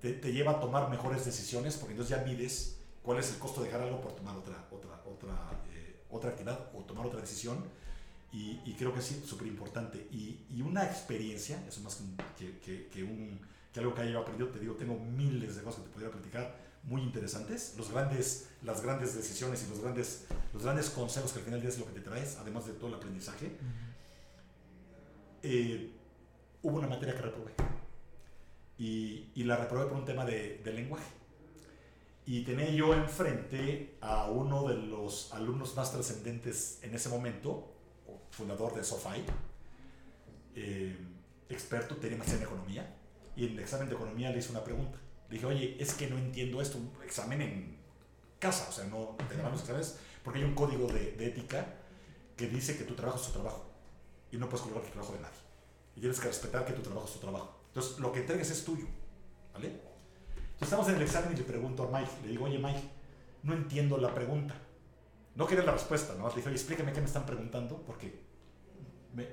te, 0.00 0.12
te 0.14 0.32
lleva 0.32 0.52
a 0.52 0.60
tomar 0.60 0.90
mejores 0.90 1.24
decisiones 1.24 1.76
porque 1.76 1.92
entonces 1.92 2.16
ya 2.18 2.24
mides 2.24 2.78
cuál 3.02 3.18
es 3.18 3.30
el 3.30 3.38
costo 3.38 3.60
de 3.60 3.68
dejar 3.68 3.82
algo 3.82 4.00
por 4.00 4.12
tomar 4.12 4.36
otra, 4.36 4.66
otra, 4.72 5.00
otra, 5.06 5.62
eh, 5.72 6.00
otra 6.10 6.30
actividad 6.30 6.68
o 6.74 6.78
tomar 6.84 7.06
otra 7.06 7.20
decisión. 7.20 7.64
Y, 8.32 8.60
y 8.64 8.74
creo 8.76 8.92
que 8.92 8.98
es 9.00 9.06
súper 9.24 9.46
importante. 9.46 10.08
Y, 10.10 10.46
y 10.50 10.62
una 10.62 10.84
experiencia, 10.84 11.62
eso 11.68 11.80
más 11.82 12.00
que, 12.36 12.58
que- 12.58 12.88
que 12.88 13.04
un, 13.04 13.40
que 13.72 13.80
algo 13.80 13.94
que 13.94 14.02
haya 14.02 14.18
aprendido, 14.18 14.50
te 14.50 14.58
digo, 14.58 14.74
tengo 14.74 14.98
miles 14.98 15.56
de 15.56 15.62
cosas 15.62 15.80
que 15.80 15.88
te 15.88 15.92
podría 15.92 16.10
platicar 16.10 16.56
muy 16.84 17.02
interesantes. 17.02 17.74
Los 17.76 17.90
grandes, 17.90 18.48
las 18.62 18.82
grandes 18.82 19.14
decisiones 19.14 19.64
y 19.64 19.70
los 19.70 19.80
grandes, 19.80 20.26
los 20.52 20.62
grandes 20.62 20.90
consejos 20.90 21.32
que 21.32 21.38
al 21.38 21.44
final 21.44 21.60
del 21.60 21.68
día 21.68 21.74
es 21.74 21.80
lo 21.80 21.92
que 21.92 22.00
te 22.00 22.00
traes, 22.00 22.36
además 22.40 22.66
de 22.66 22.72
todo 22.74 22.88
el 22.88 22.94
aprendizaje. 22.94 23.52
Eh, 25.42 25.92
hubo 26.62 26.78
una 26.78 26.88
materia 26.88 27.14
que 27.14 27.22
reprobé. 27.22 27.52
Y, 28.78 29.30
y 29.34 29.44
la 29.44 29.56
reprobé 29.56 29.86
por 29.86 29.96
un 29.96 30.04
tema 30.04 30.24
de, 30.24 30.60
de 30.64 30.72
lenguaje. 30.72 31.10
Y 32.26 32.44
tenía 32.44 32.70
yo 32.70 32.94
enfrente 32.94 33.96
a 34.00 34.26
uno 34.30 34.68
de 34.68 34.76
los 34.76 35.32
alumnos 35.32 35.74
más 35.74 35.92
trascendentes 35.92 36.78
en 36.82 36.94
ese 36.94 37.08
momento, 37.08 37.72
fundador 38.30 38.74
de 38.74 38.84
SoFi, 38.84 39.22
eh, 40.54 40.96
experto, 41.48 41.96
tenía 41.96 42.16
maestría 42.16 42.42
en 42.42 42.46
economía, 42.46 42.96
y 43.36 43.46
en 43.46 43.52
el 43.52 43.60
examen 43.60 43.88
de 43.88 43.94
economía 43.94 44.30
le 44.30 44.38
hice 44.38 44.50
una 44.50 44.62
pregunta. 44.64 44.98
Le 45.28 45.34
dije, 45.34 45.46
oye, 45.46 45.76
es 45.80 45.94
que 45.94 46.08
no 46.08 46.18
entiendo 46.18 46.60
esto, 46.60 46.78
un 46.78 46.90
examen 47.04 47.40
en 47.42 47.78
casa, 48.38 48.66
o 48.68 48.72
sea, 48.72 48.84
no 48.86 49.16
te 49.28 49.34
grabamos 49.34 49.60
exámenes, 49.60 49.98
porque 50.22 50.40
hay 50.40 50.44
un 50.44 50.54
código 50.54 50.86
de, 50.88 51.12
de 51.12 51.26
ética 51.26 51.66
que 52.36 52.48
dice 52.48 52.76
que 52.76 52.84
tu 52.84 52.94
trabajo 52.94 53.18
es 53.18 53.26
tu 53.26 53.32
trabajo, 53.32 53.64
y 54.30 54.36
no 54.36 54.48
puedes 54.48 54.64
colgar 54.66 54.82
tu 54.82 54.90
trabajo 54.90 55.12
de 55.14 55.20
nadie. 55.20 55.38
Y 55.96 56.00
tienes 56.00 56.18
que 56.20 56.28
respetar 56.28 56.64
que 56.64 56.72
tu 56.72 56.82
trabajo 56.82 57.06
es 57.06 57.12
tu 57.14 57.18
trabajo. 57.20 57.58
Entonces, 57.68 57.98
lo 57.98 58.12
que 58.12 58.20
entregues 58.20 58.50
es 58.50 58.64
tuyo, 58.64 58.86
¿vale? 59.52 59.68
Entonces, 59.68 60.62
estamos 60.62 60.88
en 60.88 60.96
el 60.96 61.02
examen 61.02 61.32
y 61.32 61.36
le 61.36 61.42
pregunto 61.44 61.84
a 61.84 61.98
Mike, 61.98 62.10
le 62.24 62.28
digo, 62.28 62.44
oye, 62.46 62.58
Mike, 62.58 62.82
no 63.42 63.54
entiendo 63.54 63.96
la 63.98 64.14
pregunta. 64.14 64.54
No 65.34 65.46
quería 65.46 65.64
la 65.64 65.72
respuesta, 65.72 66.14
¿no? 66.18 66.28
Le 66.28 66.34
dije, 66.36 66.48
oye, 66.48 66.56
explícame 66.56 66.92
qué 66.92 67.00
me 67.00 67.06
están 67.06 67.24
preguntando, 67.26 67.82
porque 67.86 68.20
me- 69.14 69.28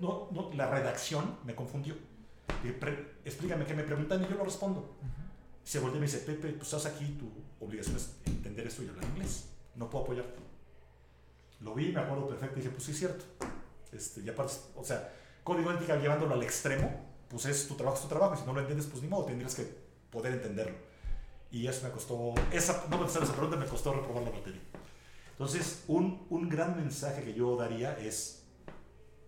no, 0.00 0.28
no, 0.32 0.50
la 0.54 0.68
redacción 0.70 1.38
me 1.44 1.54
confundió. 1.54 1.94
Le 2.48 2.68
dije, 2.68 2.72
"Pre- 2.80 3.14
explícame 3.24 3.64
qué 3.64 3.74
me 3.74 3.82
preguntan 3.84 4.22
y 4.22 4.28
yo 4.28 4.36
lo 4.36 4.44
respondo. 4.44 4.96
Se 5.62 5.78
voltea 5.78 5.96
y 5.98 6.00
me 6.00 6.06
dice, 6.06 6.18
Pepe, 6.18 6.52
tú 6.52 6.62
estás 6.62 6.84
aquí, 6.86 7.06
tu 7.18 7.30
obligación 7.64 7.96
es 7.96 8.16
entender 8.26 8.66
esto 8.66 8.82
y 8.82 8.88
hablar 8.88 9.04
inglés. 9.04 9.48
No 9.76 9.88
puedo 9.88 10.04
apoyarte. 10.04 10.38
Lo 11.60 11.74
vi, 11.74 11.90
me 11.92 12.00
acuerdo 12.00 12.28
perfecto, 12.28 12.58
y 12.58 12.62
dije, 12.62 12.70
pues 12.72 12.84
sí 12.84 12.90
es 12.92 12.98
cierto. 12.98 13.24
Este, 13.92 14.20
y 14.20 14.28
aparte, 14.28 14.52
o 14.76 14.84
sea, 14.84 15.12
código 15.42 15.70
ética 15.72 15.96
llevándolo 15.96 16.34
al 16.34 16.42
extremo, 16.42 17.06
pues 17.28 17.46
es 17.46 17.66
tu 17.66 17.74
trabajo, 17.74 17.96
es 17.96 18.02
tu 18.02 18.08
trabajo, 18.08 18.34
y 18.34 18.38
si 18.38 18.44
no 18.44 18.52
lo 18.52 18.60
entiendes, 18.60 18.86
pues 18.86 19.02
ni 19.02 19.08
modo, 19.08 19.24
tendrías 19.24 19.54
que 19.54 19.66
poder 20.10 20.34
entenderlo. 20.34 20.76
Y 21.50 21.66
eso 21.66 21.84
me 21.86 21.92
costó, 21.92 22.34
esa, 22.52 22.84
no 22.90 22.98
contestar 22.98 23.22
esa 23.22 23.32
pregunta 23.32 23.56
me 23.56 23.66
costó 23.66 23.94
reprobar 23.94 24.24
la 24.24 24.30
materia. 24.32 24.60
Entonces, 25.30 25.84
un, 25.88 26.26
un 26.28 26.48
gran 26.48 26.76
mensaje 26.76 27.22
que 27.24 27.32
yo 27.34 27.56
daría 27.56 27.96
es, 27.98 28.42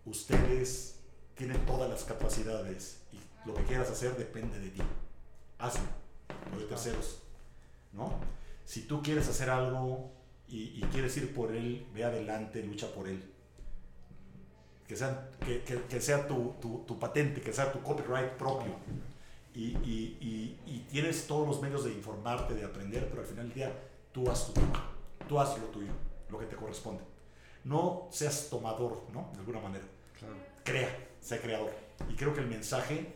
ustedes 0.05 0.96
tienen 1.37 1.65
todas 1.67 1.89
las 1.91 2.05
capacidades 2.05 3.03
y 3.13 3.19
lo 3.47 3.55
que 3.55 3.63
quieras 3.65 3.91
hacer 3.91 4.17
depende 4.17 4.59
de 4.59 4.71
ti. 4.71 4.83
Hazlo, 5.59 5.85
no 6.53 6.59
de 6.59 6.65
terceros, 6.67 7.23
¿no? 7.93 8.13
Si 8.65 8.83
tú 8.83 9.03
quieres 9.03 9.29
hacer 9.29 9.49
algo 9.51 10.11
y, 10.49 10.79
y 10.79 10.83
quieres 10.93 11.17
ir 11.17 11.33
por 11.35 11.53
él, 11.55 11.87
ve 11.95 12.05
adelante, 12.05 12.63
lucha 12.63 12.89
por 12.93 13.09
él. 13.09 13.23
Que 14.89 14.97
sea, 14.97 15.31
que, 15.45 15.63
que- 15.65 15.83
que 15.83 16.01
sea 16.01 16.27
tu, 16.29 16.55
tu- 16.61 16.85
tu 16.87 16.99
patente, 16.99 17.41
que 17.41 17.53
sea 17.53 17.73
tu 17.73 17.81
copyright 17.83 18.33
propio. 18.33 18.73
Y, 19.55 19.69
y- 19.79 20.19
y- 20.21 20.61
y 20.67 20.87
tienes 20.91 21.27
todos 21.27 21.47
los 21.49 21.61
medios 21.63 21.85
de 21.85 21.93
informarte, 21.93 22.55
de 22.55 22.65
aprender, 22.65 23.09
pero 23.09 23.23
al 23.23 23.27
final 23.27 23.47
del 23.49 23.55
día 23.55 23.73
tú 24.13 24.31
haz 24.31 24.47
tu 24.47 24.53
trabajo, 24.53 24.93
tú 25.29 25.41
haz 25.41 25.59
lo 25.59 25.65
tuyo, 25.67 25.91
lo 26.31 26.39
que 26.39 26.47
te 26.47 26.57
corresponde. 26.57 27.03
No 27.65 28.07
seas 28.13 28.49
tomador, 28.51 29.03
¿no? 29.13 29.31
De 29.33 29.39
alguna 29.41 29.61
manera 29.61 29.85
crea, 30.63 31.06
sea 31.27 31.41
creador. 31.41 31.73
Y 32.09 32.15
creo 32.15 32.33
que 32.35 32.41
el 32.41 32.47
mensaje 32.47 33.15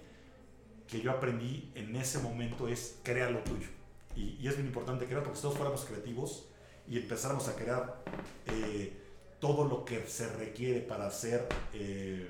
que 0.88 1.00
yo 1.00 1.12
aprendí 1.12 1.70
en 1.76 1.94
ese 1.94 2.18
momento 2.18 2.66
es 2.66 2.96
crea 3.04 3.30
lo 3.30 3.38
tuyo. 3.40 3.68
Y, 4.16 4.36
y 4.40 4.48
es 4.48 4.56
bien 4.56 4.66
importante 4.66 5.06
crear 5.06 5.22
porque 5.22 5.36
si 5.36 5.42
todos 5.42 5.56
fuéramos 5.56 5.84
creativos 5.84 6.46
y 6.88 6.98
empezáramos 6.98 7.46
a 7.46 7.54
crear 7.54 8.02
eh, 8.46 8.92
todo 9.38 9.64
lo 9.68 9.84
que 9.84 10.04
se 10.06 10.28
requiere 10.32 10.80
para 10.80 11.06
hacer, 11.06 11.46
eh, 11.72 12.28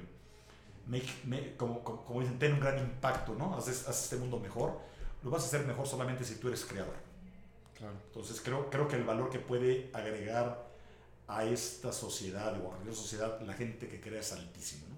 make- 0.87 1.57
como, 1.57 1.83
como, 1.83 2.05
como 2.05 2.21
dicen, 2.21 2.39
tener 2.39 2.55
un 2.55 2.61
gran 2.61 2.79
impacto, 2.79 3.35
¿no? 3.35 3.57
Haces, 3.57 3.89
haces 3.89 4.05
este 4.05 4.17
mundo 4.17 4.39
mejor. 4.39 4.79
Lo 5.23 5.31
vas 5.31 5.45
a 5.45 5.47
hacer 5.47 5.67
mejor 5.67 5.87
solamente 5.87 6.25
si 6.25 6.35
tú 6.35 6.49
eres 6.49 6.65
creador. 6.67 6.95
Claro. 7.79 7.95
Entonces 8.09 8.41
creo, 8.43 8.69
creo 8.69 8.87
que 8.87 8.97
el 8.97 9.05
valor 9.05 9.31
que 9.31 9.39
puede 9.39 9.91
agregar 9.95 10.69
a 11.27 11.45
esta 11.45 11.93
sociedad 11.93 12.53
o 12.61 12.67
a 12.67 12.71
cualquier 12.73 12.95
sociedad, 12.95 13.41
la 13.41 13.55
gente 13.55 13.89
que 13.89 14.01
crea 14.01 14.21
es 14.21 14.33
altísimo. 14.33 14.90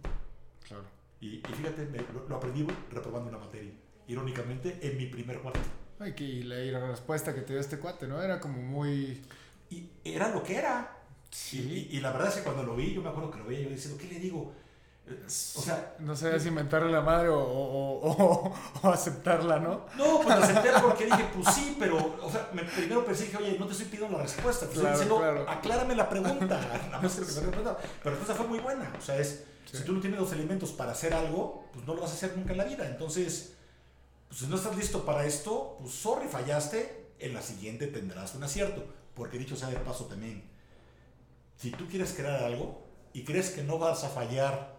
Claro. 0.72 0.84
Y, 1.20 1.36
y 1.36 1.42
fíjate, 1.56 1.86
me- 1.86 1.98
lo, 2.12 2.28
lo 2.28 2.36
aprendí 2.36 2.66
reprobando 2.90 3.28
una 3.28 3.38
materia, 3.38 3.70
irónicamente, 4.08 4.78
en 4.82 4.96
mi 4.96 5.06
primer 5.06 5.38
cuarto. 5.40 5.60
Ay, 6.00 6.14
que 6.14 6.24
y 6.24 6.42
la, 6.42 6.58
y 6.60 6.70
la 6.70 6.84
respuesta 6.88 7.34
que 7.34 7.42
te 7.42 7.52
dio 7.52 7.60
este 7.60 7.78
cuate, 7.78 8.08
¿no? 8.08 8.20
Era 8.20 8.40
como 8.40 8.60
muy... 8.60 9.22
Y 9.70 9.88
era 10.04 10.28
lo 10.34 10.42
que 10.42 10.56
era. 10.56 10.98
Y, 11.30 11.34
Sí. 11.34 11.88
y- 11.92 11.96
y 11.96 12.00
la 12.00 12.12
verdad 12.12 12.28
es 12.28 12.34
que 12.36 12.42
cuando 12.42 12.62
lo 12.64 12.74
vi, 12.76 12.92
yo 12.92 13.00
me 13.02 13.08
acuerdo 13.08 13.30
que 13.30 13.38
lo 13.38 13.44
veía 13.46 13.60
yo 13.62 13.70
diciendo, 13.70 13.98
¿qué 14.00 14.08
le 14.08 14.18
digo? 14.18 14.52
O 15.26 15.62
sea, 15.62 15.94
No 15.98 16.14
sabías 16.16 16.44
inventarle 16.46 16.90
la 16.92 17.00
madre 17.00 17.28
o, 17.28 17.38
o- 17.38 18.10
o- 18.10 18.54
o 18.82 18.88
aceptarla, 18.92 19.58
¿no? 19.58 19.86
no, 19.96 20.20
pues 20.22 20.34
acepté 20.36 20.70
porque 20.82 21.04
dije, 21.06 21.24
pues 21.34 21.54
sí, 21.54 21.76
pero, 21.78 22.16
o 22.22 22.30
sea, 22.30 22.48
me- 22.52 22.62
primero 22.64 23.04
pensé, 23.04 23.24
dije, 23.24 23.36
oye, 23.36 23.56
no 23.58 23.66
te 23.66 23.72
estoy 23.72 23.86
pidiendo 23.86 24.16
la 24.16 24.22
respuesta, 24.24 24.66
te 24.66 24.72
estoy 24.72 24.80
Claro, 24.82 24.96
diciendo, 24.98 25.18
claro. 25.18 25.50
aclárame 25.50 25.94
la 25.94 26.08
pregunta. 26.08 26.60
Nada 26.90 27.00
más 27.00 27.14
que. 27.14 27.22
Pero 27.24 27.62
la 27.62 27.76
respuesta 28.04 28.34
fue 28.34 28.46
muy 28.46 28.58
buena. 28.58 28.92
O 28.98 29.02
sea, 29.02 29.16
es, 29.18 29.44
Sí. 29.70 29.78
si 29.78 29.84
tú 29.84 29.92
no 29.92 30.00
tienes 30.00 30.18
los 30.20 30.32
elementos 30.32 30.70
para 30.72 30.92
hacer 30.92 31.14
algo, 31.14 31.64
pues 31.72 31.86
no 31.86 31.94
lo 31.94 32.02
vas 32.02 32.10
a 32.10 32.14
hacer 32.14 32.36
nunca 32.36 32.52
en 32.52 32.58
la 32.58 32.64
vida. 32.64 32.86
Entonces, 32.86 33.54
pues 34.28 34.40
si 34.40 34.46
no 34.48 34.56
estás 34.56 34.76
listo 34.76 35.04
para 35.06 35.24
esto, 35.24 35.76
pues 35.80 35.94
sorry, 35.94 36.26
fallaste, 36.28 37.06
en 37.20 37.32
la 37.32 37.40
siguiente 37.40 37.86
tendrás 37.86 38.34
un 38.34 38.42
acierto. 38.42 38.84
Porque 39.14 39.38
dicho 39.38 39.56
sea 39.56 39.68
de 39.68 39.76
paso 39.76 40.06
también, 40.06 40.42
si 41.56 41.70
tú 41.70 41.86
quieres 41.86 42.12
crear 42.12 42.42
algo 42.42 42.82
y 43.12 43.24
crees 43.24 43.50
que 43.50 43.62
no 43.62 43.78
vas 43.78 44.04
a 44.04 44.08
fallar 44.08 44.74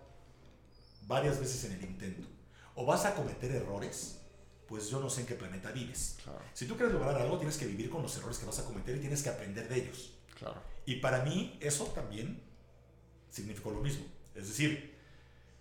varias 1.08 1.40
veces 1.40 1.64
en 1.66 1.74
el 1.74 1.84
intento, 1.84 2.28
o 2.76 2.86
vas 2.86 3.06
a 3.06 3.16
cometer 3.16 3.52
errores, 3.52 4.20
pues 4.68 4.90
yo 4.90 5.00
no 5.00 5.10
sé 5.10 5.22
en 5.22 5.28
qué 5.28 5.36
planeta 5.36 5.72
vives. 5.72 6.18
Claro, 6.24 6.40
Si 6.54 6.66
tú 6.66 6.76
quieres 6.76 6.94
lograr 6.94 7.16
algo, 7.22 7.38
tienes 7.38 7.58
que 7.58 7.66
vivir 7.66 7.90
con 7.90 8.02
los 8.02 8.16
errores 8.18 8.38
que 8.40 8.46
vas 8.46 8.60
a 8.60 8.66
cometer 8.66 8.96
y 8.96 9.00
tienes 9.00 9.22
que 9.22 9.30
aprender 9.30 9.68
de 9.68 9.76
ellos. 9.76 10.14
claro. 10.38 10.62
Y 10.86 10.96
para 10.98 11.24
mí 11.24 11.58
eso 11.62 11.86
también 11.88 12.42
significó 13.30 13.72
lo 13.72 13.80
mismo. 13.80 14.06
Es 14.36 14.48
decir, 14.48 14.94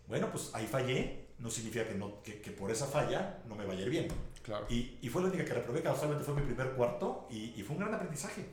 bueno, 0.09 0.31
pues 0.33 0.51
ahí 0.53 0.67
fallé, 0.67 1.29
no 1.39 1.51
significa 1.51 1.87
que, 1.87 1.95
no, 1.95 2.23
que, 2.23 2.41
que 2.41 2.51
por 2.51 2.71
esa 2.71 2.87
falla 2.87 3.41
no 3.49 3.55
me 3.55 3.65
vaya 3.65 3.81
a 3.81 3.83
ir 3.85 3.91
bien. 3.91 4.09
Claro. 4.43 4.67
Y, 4.69 4.99
y 5.01 5.09
fue 5.09 5.23
la 5.23 5.29
única 5.29 5.45
que 5.45 5.55
reprobé, 5.55 5.83
casualmente 5.83 6.25
fue 6.25 6.35
mi 6.35 6.43
primer 6.43 6.73
cuarto, 6.73 7.29
y, 7.31 7.53
y 7.57 7.63
fue 7.63 7.77
un 7.77 7.83
gran 7.83 7.95
aprendizaje. 7.95 8.47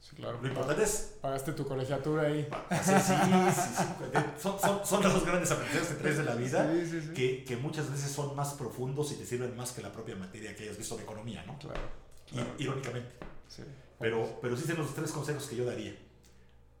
Sí, 0.00 0.16
claro. 0.16 0.40
Lo 0.40 0.48
importante 0.48 0.82
es... 0.82 1.16
Pagaste 1.20 1.52
tu 1.52 1.66
colegiatura 1.66 2.22
ahí. 2.22 2.48
hacer- 2.70 3.00
sí, 3.00 3.12
sí, 3.54 3.60
sí, 3.76 4.18
son, 4.40 4.58
son, 4.58 4.84
son 4.86 5.02
los 5.02 5.24
grandes 5.26 5.50
aprendizajes 5.50 5.88
que 5.88 5.94
traes 5.96 6.16
de 6.18 6.24
la 6.24 6.34
vida, 6.34 6.72
Sí, 6.72 6.86
sí, 6.90 7.00
sí. 7.02 7.12
que, 7.12 7.44
que 7.44 7.56
muchas 7.58 7.90
veces 7.90 8.10
son 8.10 8.34
más 8.34 8.54
profundos 8.54 9.12
y 9.12 9.16
te 9.16 9.26
sirven 9.26 9.54
más 9.56 9.72
que 9.72 9.82
la 9.82 9.92
propia 9.92 10.16
materia 10.16 10.56
que 10.56 10.62
hayas 10.64 10.78
visto 10.78 10.96
de 10.96 11.02
economía, 11.02 11.44
¿no? 11.44 11.58
Claro. 11.58 11.80
Y- 12.28 12.32
claro. 12.32 12.50
irónicamente. 12.58 13.10
Sí. 13.48 13.62
Pero, 13.98 14.38
pero 14.40 14.56
sí 14.56 14.64
son 14.66 14.78
los 14.78 14.94
tres 14.94 15.12
consejos 15.12 15.46
que 15.46 15.56
yo 15.56 15.64
daría. 15.66 15.94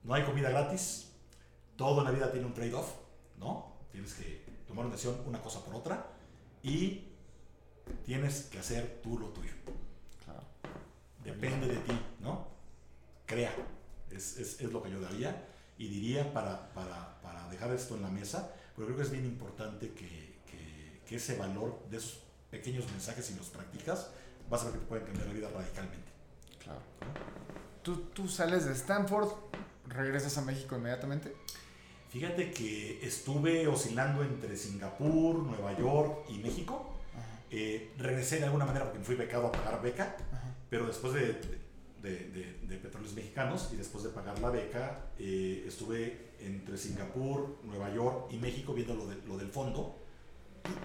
No 0.02 0.14
hay 0.14 0.24
comida 0.24 0.48
gratis, 0.48 1.12
todo 1.76 1.98
en 1.98 2.04
la 2.06 2.10
vida 2.12 2.32
tiene 2.32 2.46
un 2.46 2.54
trade-off, 2.54 2.90
¿no? 3.36 3.76
Tienes 3.92 4.14
que 4.14 4.46
tomar 4.66 4.86
una 4.86 4.94
decisión 4.94 5.20
una 5.26 5.42
cosa 5.42 5.62
por 5.62 5.74
otra 5.74 6.06
y 6.62 7.08
tienes 8.06 8.44
que 8.44 8.58
hacer 8.58 9.00
tú 9.02 9.18
lo 9.18 9.26
tuyo. 9.28 9.52
Claro. 10.24 10.40
Depende 11.22 11.66
de 11.66 11.76
ti, 11.76 11.92
¿no? 12.20 12.48
Crea, 13.30 13.54
es, 14.10 14.38
es, 14.38 14.60
es 14.60 14.72
lo 14.72 14.82
que 14.82 14.90
yo 14.90 15.00
daría 15.00 15.46
y 15.78 15.86
diría 15.86 16.32
para, 16.32 16.72
para, 16.74 17.20
para 17.22 17.48
dejar 17.48 17.70
esto 17.70 17.94
en 17.94 18.02
la 18.02 18.10
mesa, 18.10 18.52
pero 18.74 18.88
creo 18.88 18.96
que 18.96 19.04
es 19.04 19.10
bien 19.12 19.24
importante 19.24 19.90
que, 19.92 20.34
que, 20.50 21.00
que 21.06 21.14
ese 21.14 21.36
valor 21.36 21.78
de 21.88 21.98
esos 21.98 22.18
pequeños 22.50 22.90
mensajes, 22.90 23.24
si 23.24 23.36
los 23.36 23.46
practicas, 23.50 24.10
vas 24.50 24.62
a 24.62 24.64
ver 24.64 24.72
que 24.74 24.78
te 24.80 24.86
pueden 24.86 25.06
cambiar 25.06 25.28
la 25.28 25.32
vida 25.32 25.48
radicalmente. 25.48 26.10
Claro. 26.58 26.80
¿Tú, 27.84 28.08
tú 28.12 28.26
sales 28.26 28.64
de 28.66 28.72
Stanford, 28.72 29.28
regresas 29.86 30.36
a 30.38 30.42
México 30.42 30.76
inmediatamente. 30.76 31.32
Fíjate 32.08 32.50
que 32.50 33.06
estuve 33.06 33.68
oscilando 33.68 34.24
entre 34.24 34.56
Singapur, 34.56 35.36
Nueva 35.36 35.78
York 35.78 36.24
y 36.30 36.38
México. 36.38 36.96
Eh, 37.52 37.92
regresé 37.96 38.38
de 38.38 38.44
alguna 38.46 38.64
manera 38.64 38.86
porque 38.86 38.98
me 38.98 39.04
fui 39.04 39.14
becado 39.14 39.48
a 39.48 39.52
pagar 39.52 39.80
beca, 39.80 40.16
Ajá. 40.32 40.54
pero 40.68 40.86
después 40.86 41.14
de, 41.14 41.59
de, 42.02 42.28
de- 42.30 42.58
de 42.66 42.76
Petróleos 42.78 43.14
Mexicanos 43.14 43.70
y 43.72 43.76
después 43.76 44.04
de 44.04 44.10
pagar 44.10 44.38
la 44.38 44.50
beca, 44.50 45.06
eh, 45.18 45.64
estuve 45.66 46.30
entre 46.40 46.76
Singapur, 46.78 47.58
Nueva 47.64 47.92
York 47.92 48.28
y 48.32 48.36
México 48.38 48.72
viendo 48.74 48.94
lo, 48.94 49.06
de- 49.06 49.16
lo 49.26 49.36
del 49.36 49.48
fondo. 49.48 49.96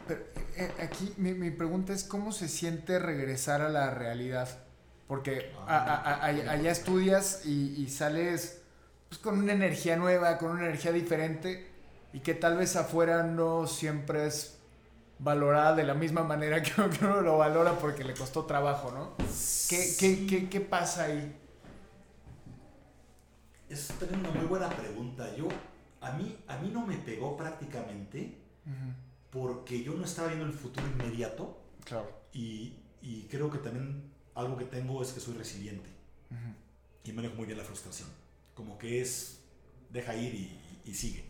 Pero 0.08 0.22
eh, 0.58 0.72
aquí 0.80 1.14
mi, 1.18 1.34
mi 1.34 1.52
pregunta 1.52 1.94
es 1.94 2.04
cómo 2.04 2.32
se 2.32 2.48
siente 2.50 3.00
regresar 3.00 3.62
a 3.62 3.70
la 3.70 3.92
realidad. 3.94 4.50
Porque 5.08 5.52
a- 5.68 5.78
a- 5.78 5.96
a- 5.96 6.16
a- 6.26 6.52
allá 6.52 6.72
estudias 6.72 7.46
y, 7.46 7.76
y 7.82 7.90
sales 7.90 8.62
pues, 9.10 9.20
con 9.20 9.38
una 9.40 9.54
energía 9.54 9.96
nueva, 9.98 10.38
con 10.38 10.52
una 10.52 10.66
energía 10.66 10.92
diferente 10.92 11.68
y 12.12 12.22
que 12.22 12.34
tal 12.34 12.58
vez 12.58 12.76
afuera 12.76 13.24
no 13.24 13.68
siempre 13.68 14.26
es 14.28 14.55
valorada 15.20 15.76
de 15.76 15.84
la 15.84 15.94
misma 15.94 16.24
manera 16.24 16.62
que 16.64 16.74
uno 16.82 17.22
lo 17.22 17.38
valora 17.38 17.74
porque 17.80 18.04
le 18.04 18.14
costó 18.14 18.46
trabajo, 18.46 18.92
¿no? 18.92 19.16
¿Qué, 19.70 19.96
qué, 19.98 20.26
qué, 20.28 20.50
qué 20.50 20.62
pasa 20.62 21.06
ahí? 21.06 21.36
Es 23.70 23.88
también 24.00 24.20
una 24.20 24.32
muy 24.32 24.46
buena 24.46 24.70
pregunta. 24.70 25.36
Yo, 25.36 25.48
a 26.02 26.12
mí, 26.14 26.38
a 26.48 26.58
mí 26.58 26.70
no 26.72 26.86
me 26.86 26.98
pegó 26.98 27.36
prácticamente 27.36 28.38
porque 29.32 29.84
yo 29.84 29.94
no 29.94 30.06
estaba 30.06 30.28
viendo 30.30 30.46
el 30.46 30.54
futuro 30.54 30.86
inmediato 30.88 31.62
Claro. 31.84 32.10
y, 32.34 32.74
y 33.02 33.28
creo 33.30 33.52
que 33.52 33.58
también 33.60 34.12
algo 34.34 34.58
que 34.58 34.66
tengo 34.66 35.02
es 35.02 35.12
que 35.12 35.20
soy 35.20 35.36
resiliente. 35.36 35.90
Y 37.04 37.12
manejo 37.12 37.36
muy 37.36 37.46
bien 37.46 37.58
la 37.58 37.64
frustración. 37.64 38.10
Como 38.56 38.78
que 38.80 39.02
es, 39.02 39.40
deja 39.92 40.16
ir 40.16 40.34
y 40.84 40.94
sigue. 40.94 41.26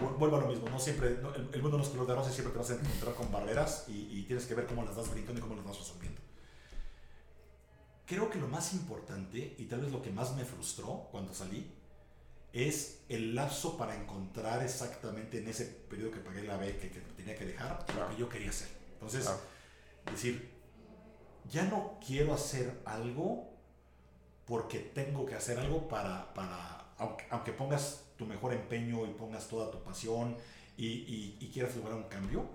Vu- 0.00 0.16
Vuelvo 0.18 0.36
a 0.36 0.40
lo 0.40 0.46
mismo, 0.48 0.68
no 0.68 0.78
siempre, 0.78 1.18
no, 1.22 1.34
el, 1.34 1.48
el 1.52 1.62
mundo 1.62 1.76
no 1.78 1.82
es 1.82 1.88
color 1.90 2.06
de 2.06 2.14
rosa 2.14 2.30
y 2.30 2.34
siempre 2.34 2.52
te 2.52 2.58
vas 2.58 2.70
a 2.70 2.74
encontrar 2.74 3.14
con 3.14 3.30
barreras 3.32 3.84
y, 3.88 4.18
y 4.18 4.22
tienes 4.24 4.46
que 4.46 4.54
ver 4.54 4.66
cómo 4.66 4.82
las 4.84 4.94
vas 4.96 5.10
brincando 5.10 5.38
y 5.40 5.42
cómo 5.42 5.54
las 5.56 5.64
vas 5.64 5.78
resolviendo. 5.78 6.20
Creo 8.06 8.30
que 8.30 8.38
lo 8.38 8.46
más 8.46 8.72
importante, 8.74 9.56
y 9.58 9.64
tal 9.64 9.80
vez 9.80 9.90
lo 9.90 10.00
que 10.00 10.10
más 10.10 10.34
me 10.36 10.44
frustró 10.44 11.08
cuando 11.10 11.34
salí, 11.34 11.72
es 12.52 13.00
el 13.08 13.34
lapso 13.34 13.76
para 13.76 13.96
encontrar 14.00 14.62
exactamente 14.62 15.38
en 15.38 15.48
ese 15.48 15.66
periodo 15.66 16.12
que 16.12 16.20
pagué 16.20 16.42
la 16.44 16.56
beca 16.56 16.82
que, 16.82 16.90
que 16.90 17.00
tenía 17.16 17.34
que 17.36 17.44
dejar 17.46 17.84
Claro. 17.86 18.08
lo 18.08 18.14
que 18.14 18.20
yo 18.20 18.28
quería 18.28 18.50
hacer. 18.50 18.68
Entonces, 18.94 19.24
Claro. 19.24 19.40
decir, 20.12 20.50
ya 21.50 21.64
no 21.64 21.98
quiero 22.04 22.32
hacer 22.32 22.80
algo 22.84 23.52
porque 24.46 24.78
tengo 24.78 25.26
que 25.26 25.34
hacer 25.34 25.58
algo 25.58 25.88
para, 25.88 26.32
para 26.32 26.92
aunque, 26.98 27.24
aunque 27.30 27.52
pongas 27.52 28.04
tu 28.16 28.26
mejor 28.26 28.52
empeño 28.52 29.06
y 29.06 29.10
pongas 29.14 29.48
toda 29.48 29.70
tu 29.70 29.82
pasión 29.82 30.36
y, 30.76 30.86
y- 30.86 31.36
y 31.40 31.48
quieras 31.52 31.74
lograr 31.76 31.94
un 31.94 32.04
cambio, 32.04 32.46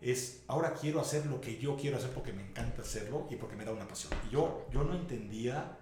es 0.00 0.42
ahora 0.48 0.74
quiero 0.74 1.00
hacer 1.00 1.24
lo 1.26 1.40
que 1.40 1.58
yo 1.58 1.76
quiero 1.76 1.96
hacer 1.96 2.10
porque 2.10 2.32
me 2.32 2.42
encanta 2.46 2.82
hacerlo 2.82 3.26
y 3.30 3.36
porque 3.36 3.56
me 3.56 3.64
da 3.64 3.72
una 3.72 3.88
pasión. 3.88 4.12
Y 4.28 4.32
yo, 4.32 4.66
yo 4.72 4.84
no 4.84 4.94
entendía 4.94 5.78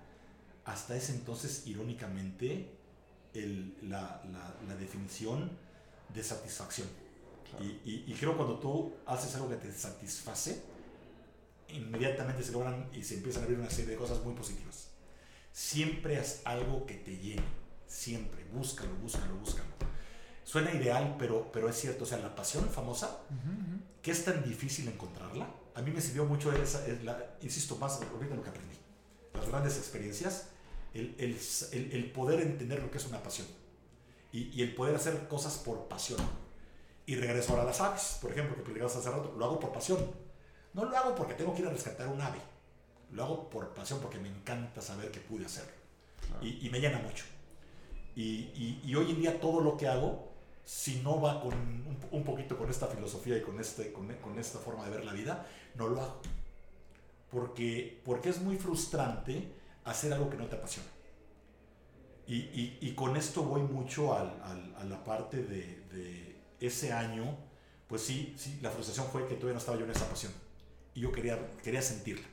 hasta 0.65 0.95
ese 0.97 1.13
entonces, 1.15 1.67
irónicamente, 1.67 2.71
el- 3.35 3.75
la, 3.83 4.23
la- 4.31 4.55
la 4.69 4.77
definición 4.77 5.51
de 6.15 6.23
satisfacción. 6.23 6.87
Claro. 7.51 7.65
Y, 7.65 7.69
y- 7.85 8.05
y 8.07 8.15
creo 8.15 8.37
cuando 8.37 8.59
tú 8.59 8.93
haces 9.07 9.35
algo 9.35 9.49
que 9.49 9.57
te 9.57 9.73
satisface, 9.73 10.63
inmediatamente 11.69 12.43
se 12.43 12.53
logran 12.53 12.89
y 12.93 13.03
se 13.03 13.17
empiezan 13.17 13.43
a 13.43 13.45
abrir 13.47 13.59
una 13.61 13.71
serie 13.71 13.93
de 13.93 13.97
cosas 13.97 14.23
muy 14.25 14.35
positivas. 14.35 14.89
Siempre 15.53 16.19
haz 16.19 16.43
algo 16.45 16.87
que 16.87 16.95
te 16.95 17.17
llene, 17.17 17.43
siempre, 17.93 18.45
búscalo, 18.53 18.95
búscalo, 18.97 19.35
búscalo. 19.37 19.69
Suena 20.45 20.73
ideal, 20.75 21.17
pero, 21.19 21.51
pero 21.53 21.69
es 21.69 21.77
cierto, 21.77 22.05
o 22.05 22.07
sea, 22.07 22.19
la 22.19 22.35
pasión 22.35 22.69
famosa, 22.69 23.21
que 24.03 24.11
es 24.11 24.25
tan 24.25 24.43
difícil 24.43 24.89
encontrarla, 24.89 25.47
a 25.75 25.83
mí 25.83 25.91
me 25.91 26.01
sirvió 26.01 26.25
mucho, 26.25 26.53
esa, 26.53 26.87
es 26.87 27.05
la, 27.05 27.37
insisto 27.43 27.77
más, 27.77 28.01
ahorita 28.03 28.35
lo 28.35 28.43
que 28.43 28.51
aprendí, 28.51 28.77
las 29.35 29.49
grandes 29.49 29.77
experiencias, 29.79 30.49
el, 30.95 31.15
el, 31.19 31.39
el- 31.73 31.93
el 31.93 32.11
poder 32.13 32.41
entender 32.41 32.83
lo 32.83 32.91
que 32.91 32.99
es 32.99 33.07
una 33.07 33.23
pasión 33.23 33.47
y, 34.33 34.49
y 34.59 34.63
el 34.63 34.75
poder 34.75 34.95
hacer 34.97 35.29
cosas 35.29 35.57
por 35.59 35.89
pasión. 35.89 36.21
Y 37.07 37.17
regreso 37.17 37.51
ahora 37.53 37.63
a 37.63 37.67
las 37.67 37.81
aves, 37.81 38.19
por 38.21 38.31
ejemplo, 38.33 38.55
que 38.57 38.63
platicabas 38.63 38.97
hace 38.97 39.11
rato, 39.11 39.35
lo 39.39 39.45
hago 39.45 39.59
por 39.61 39.73
pasión. 39.73 39.99
No 40.75 40.85
lo 40.85 40.97
hago 40.97 41.15
porque 41.15 41.35
tengo 41.35 41.55
que 41.55 41.63
ir 41.63 41.69
a 41.69 41.71
rescatar 41.71 42.09
un 42.09 42.21
ave, 42.21 42.39
lo 43.13 43.25
hago 43.25 43.51
por 43.51 43.73
pasión 43.75 44.01
porque 44.01 44.19
me 44.19 44.29
encanta 44.29 44.81
saber 44.81 45.11
que 45.11 45.21
pude 45.21 45.47
hacerlo 45.47 45.73
Claro. 46.27 46.45
y, 46.47 46.67
y 46.67 46.71
me 46.71 46.79
llena 46.81 46.99
mucho. 46.99 47.25
Y, 48.15 48.23
y- 48.23 48.81
y 48.85 48.95
hoy 48.95 49.11
en 49.11 49.21
día 49.21 49.41
todo 49.41 49.61
lo 49.61 49.77
que 49.77 49.89
hago, 49.89 50.31
si 50.65 51.01
no 51.03 51.21
va 51.21 51.41
con 51.41 51.53
un, 51.55 51.99
un 52.11 52.25
poquito 52.25 52.57
con 52.59 52.69
esta 52.71 52.87
filosofía 52.87 53.37
y 53.39 53.43
con, 53.43 53.59
este, 53.61 53.93
con, 53.93 54.07
con 54.17 54.39
esta 54.39 54.59
forma 54.59 54.85
de 54.85 54.91
ver 54.97 55.05
la 55.05 55.13
vida, 55.13 55.47
no 55.75 55.89
lo 55.89 56.01
hago. 56.01 56.21
Porque, 57.31 58.01
porque 58.05 58.29
es 58.29 58.41
muy 58.41 58.57
frustrante 58.59 59.49
hacer 59.85 60.13
algo 60.13 60.29
que 60.29 60.37
no 60.37 60.47
te 60.47 60.57
apasiona. 60.57 60.89
Y, 62.27 62.79
y- 62.81 62.95
con 62.95 63.17
esto 63.17 63.43
voy 63.43 63.63
mucho 63.63 64.15
al- 64.15 64.41
al- 64.43 64.75
a 64.77 64.85
la 64.85 65.03
parte 65.05 65.39
de, 65.43 65.81
de 65.93 66.37
ese 66.61 66.93
año, 66.93 67.37
pues 67.89 68.03
sí, 68.03 68.35
sí, 68.39 68.59
la 68.63 68.71
frustración 68.71 69.07
fue 69.09 69.27
que 69.27 69.35
todavía 69.35 69.55
no 69.55 69.59
estaba 69.59 69.77
yo 69.79 69.85
en 69.85 69.91
esa 69.91 70.09
pasión. 70.09 70.33
Y 70.95 71.01
yo 71.01 71.11
quería, 71.13 71.39
quería 71.63 71.83
sentirla. 71.83 72.27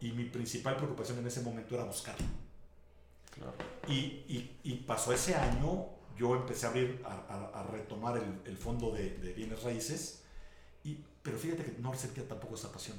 Y 0.00 0.10
mi 0.12 0.24
principal 0.24 0.76
preocupación 0.76 1.18
en 1.18 1.26
ese 1.26 1.42
momento 1.42 1.74
era 1.74 1.84
buscarla. 1.84 2.26
Y, 3.88 3.92
y, 3.92 4.60
y, 4.62 4.74
pasó 4.86 5.12
ese 5.12 5.34
año, 5.34 5.86
yo 6.16 6.36
empecé 6.36 6.66
a 6.66 6.68
abrir, 6.70 7.02
a, 7.04 7.60
a, 7.60 7.62
retomar 7.64 8.16
el, 8.16 8.40
el, 8.44 8.56
fondo 8.56 8.92
de, 8.92 9.18
de, 9.18 9.32
bienes 9.32 9.62
raíces, 9.62 10.22
y, 10.84 10.98
pero 11.22 11.36
fíjate 11.36 11.64
que 11.64 11.78
no 11.80 11.92
sentía 11.94 12.26
tampoco 12.26 12.54
esa 12.54 12.70
pasión. 12.70 12.96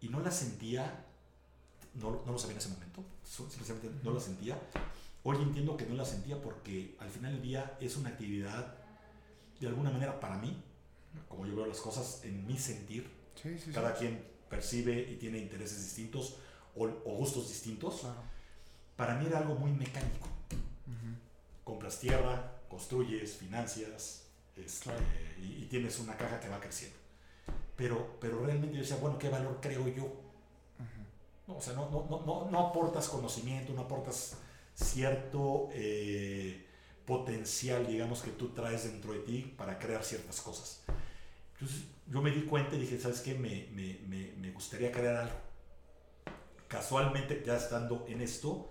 Y 0.00 0.08
no 0.08 0.20
la 0.20 0.30
sentía, 0.30 1.06
no, 1.94 2.22
no 2.26 2.32
lo 2.32 2.38
sabía 2.38 2.52
en 2.52 2.58
ese 2.58 2.68
momento, 2.68 3.04
simplemente 3.24 3.90
no 4.02 4.12
la 4.12 4.20
sentía. 4.20 4.58
Hoy 5.22 5.38
entiendo 5.38 5.76
que 5.76 5.86
no 5.86 5.94
la 5.94 6.04
sentía 6.04 6.40
porque 6.40 6.94
al 7.00 7.08
final 7.08 7.32
del 7.32 7.42
día 7.42 7.76
es 7.80 7.96
una 7.96 8.10
actividad, 8.10 8.76
de 9.58 9.66
alguna 9.66 9.90
manera 9.90 10.20
para 10.20 10.36
mí, 10.36 10.62
como 11.28 11.46
yo 11.46 11.56
veo 11.56 11.66
las 11.66 11.80
cosas 11.80 12.20
en 12.24 12.46
mi 12.46 12.58
sentir, 12.58 13.10
sí, 13.42 13.58
sí, 13.58 13.72
cada 13.72 13.94
quien 13.94 14.22
percibe 14.50 15.10
y 15.10 15.16
tiene 15.16 15.38
intereses 15.38 15.82
distintos 15.82 16.36
o, 16.76 16.84
o 16.84 17.16
gustos 17.16 17.48
distintos. 17.48 18.00
Claro 18.00 18.35
para 18.96 19.14
mí 19.14 19.26
era 19.26 19.38
algo 19.38 19.54
muy 19.54 19.70
mecánico. 19.72 20.28
Compras 21.64 21.98
tierra, 21.98 22.52
construyes, 22.68 23.36
financias 23.36 24.26
este, 24.56 24.90
y, 25.42 25.66
tienes 25.66 25.98
una 25.98 26.16
caja 26.16 26.40
que 26.40 26.48
va 26.48 26.60
creciendo. 26.60 26.96
Pero, 27.76 28.16
pero 28.20 28.44
realmente 28.44 28.76
yo 28.76 28.82
decía, 28.82 28.96
bueno, 28.96 29.18
¿qué 29.18 29.28
valor 29.28 29.58
creo 29.60 29.88
yo? 29.88 30.26
no, 31.46 31.56
o 31.56 31.60
sea, 31.60 31.74
no, 31.74 31.88
no, 31.90 32.22
no, 32.26 32.50
no, 32.50 32.60
aportas 32.60 33.08
conocimiento, 33.08 33.72
no 33.72 33.82
aportas 33.82 34.36
cierto 34.74 35.68
eh, 35.72 36.66
potencial, 37.04 37.86
digamos, 37.86 38.22
que 38.22 38.30
tú 38.30 38.48
traes 38.48 38.84
dentro 38.84 39.12
de 39.12 39.20
ti 39.20 39.54
para 39.56 39.78
crear 39.78 40.02
ciertas 40.04 40.40
cosas. 40.40 40.82
Entonces 41.54 41.84
yo 42.08 42.20
me 42.22 42.30
di 42.30 42.42
cuenta 42.42 42.74
y 42.74 42.80
dije, 42.80 42.98
¿sabes 42.98 43.20
qué? 43.20 43.34
Me, 43.34 43.68
me, 43.72 43.98
me, 44.08 44.32
me 44.38 44.50
gustaría 44.50 44.90
crear 44.90 45.16
algo. 45.16 45.36
Casualmente, 46.68 47.42
ya 47.46 47.56
estando 47.56 48.04
en 48.08 48.22
esto, 48.22 48.70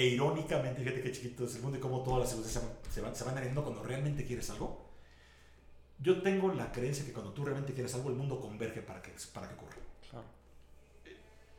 e 0.00 0.06
irónicamente, 0.06 0.80
fíjate 0.80 1.02
qué 1.02 1.12
chiquito 1.12 1.44
es 1.44 1.56
el 1.56 1.62
mundo 1.62 1.76
y 1.76 1.80
cómo 1.80 2.02
todas 2.02 2.20
las 2.20 2.30
circunstancias 2.30 2.72
se 2.90 3.02
van, 3.02 3.14
se 3.14 3.22
van 3.22 3.34
añadiendo 3.36 3.62
cuando 3.62 3.82
realmente 3.82 4.24
quieres 4.24 4.48
algo. 4.48 4.88
Yo 5.98 6.22
tengo 6.22 6.54
la 6.54 6.72
creencia 6.72 7.04
que 7.04 7.12
cuando 7.12 7.34
tú 7.34 7.44
realmente 7.44 7.74
quieres 7.74 7.94
algo, 7.94 8.08
el 8.08 8.16
mundo 8.16 8.40
converge 8.40 8.80
para 8.80 9.02
que, 9.02 9.12
para 9.34 9.46
que 9.46 9.54
ocurra. 9.56 9.76
Claro. 10.10 10.24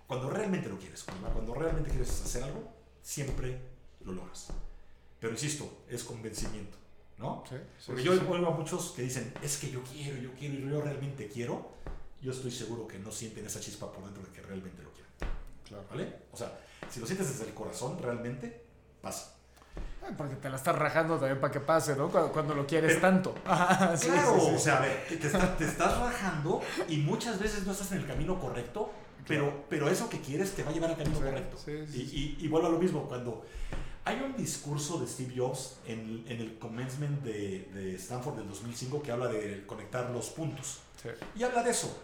Cuando 0.07 0.31
realmente 0.31 0.69
lo 0.69 0.79
quieres, 0.79 1.05
cuando, 1.31 1.53
realmente 1.53 1.91
quieres 1.91 2.09
hacer 2.09 2.43
algo, 2.43 2.67
siempre 3.03 3.61
lo 4.03 4.13
logras. 4.13 4.47
Pero 5.19 5.33
insisto, 5.33 5.83
es 5.87 6.03
convencimiento, 6.03 6.79
¿no? 7.19 7.43
Sí, 7.47 7.57
Porque 7.85 8.01
yo 8.01 8.13
oigo 8.13 8.47
a 8.47 8.57
muchos 8.57 8.93
que 8.95 9.03
dicen, 9.03 9.31
es 9.43 9.57
que 9.57 9.69
yo 9.69 9.83
quiero, 9.83 10.17
yo 10.17 10.33
quiero, 10.33 10.55
y 10.55 10.67
yo 10.67 10.81
realmente 10.81 11.27
quiero. 11.27 11.73
Yo 12.19 12.31
estoy 12.31 12.49
seguro 12.49 12.87
que 12.87 12.97
no 12.97 13.11
sienten 13.11 13.45
esa 13.45 13.59
chispa 13.59 13.91
por 13.91 14.03
dentro 14.03 14.23
de 14.23 14.31
que 14.31 14.41
realmente 14.41 14.81
lo 14.81 14.91
quieren. 14.91 15.11
Claro. 15.63 15.85
¿Vale? 15.91 16.15
O 16.31 16.37
sea, 16.37 16.59
si 16.91 16.99
lo 16.99 17.05
sientes 17.05 17.29
desde 17.29 17.45
el 17.45 17.53
corazón, 17.53 17.97
realmente 18.01 18.63
pasa. 19.01 19.35
Porque 20.17 20.35
te 20.35 20.49
la 20.49 20.57
estás 20.57 20.75
rajando 20.75 21.17
también 21.17 21.39
para 21.39 21.53
que 21.53 21.59
pase, 21.59 21.95
¿no? 21.95 22.09
Cuando, 22.09 22.53
lo 22.53 22.65
quieres 22.65 22.99
tanto. 22.99 23.33
claro, 23.43 24.53
o 24.53 24.59
sea, 24.59 24.77
a 24.77 24.81
ver, 24.81 25.07
te, 25.07 25.65
estás 25.65 25.99
rajando 25.99 26.61
y 26.89 26.97
muchas 26.97 27.39
veces 27.39 27.65
no 27.65 27.71
estás 27.71 27.91
en 27.93 27.99
el 27.99 28.07
camino 28.07 28.39
correcto, 28.39 28.91
pero, 29.27 29.65
pero 29.69 29.89
eso 29.89 30.09
que 30.09 30.19
quieres 30.19 30.53
te 30.53 30.63
va 30.63 30.71
a 30.71 30.73
llevar 30.73 30.89
al 30.89 30.97
camino 30.97 31.19
correcto. 31.19 31.57
Y, 31.93 32.37
y, 32.39 32.47
vuelvo 32.47 32.67
a 32.67 32.71
lo 32.71 32.79
mismo, 32.79 33.07
cuando 33.07 33.45
hay 34.03 34.19
un 34.21 34.35
discurso 34.35 34.99
de 34.99 35.07
Steve 35.07 35.33
Jobs 35.37 35.77
en, 35.85 36.25
en 36.27 36.41
el 36.41 36.57
commencement 36.57 37.21
de, 37.23 37.69
de, 37.73 37.95
Stanford 37.95 38.37
del 38.37 38.47
2005 38.47 39.03
que 39.03 39.11
habla 39.11 39.27
de 39.27 39.63
conectar 39.65 40.09
los 40.09 40.29
puntos. 40.29 40.79
Y 41.35 41.43
habla 41.43 41.63
de 41.63 41.71
eso. 41.71 42.01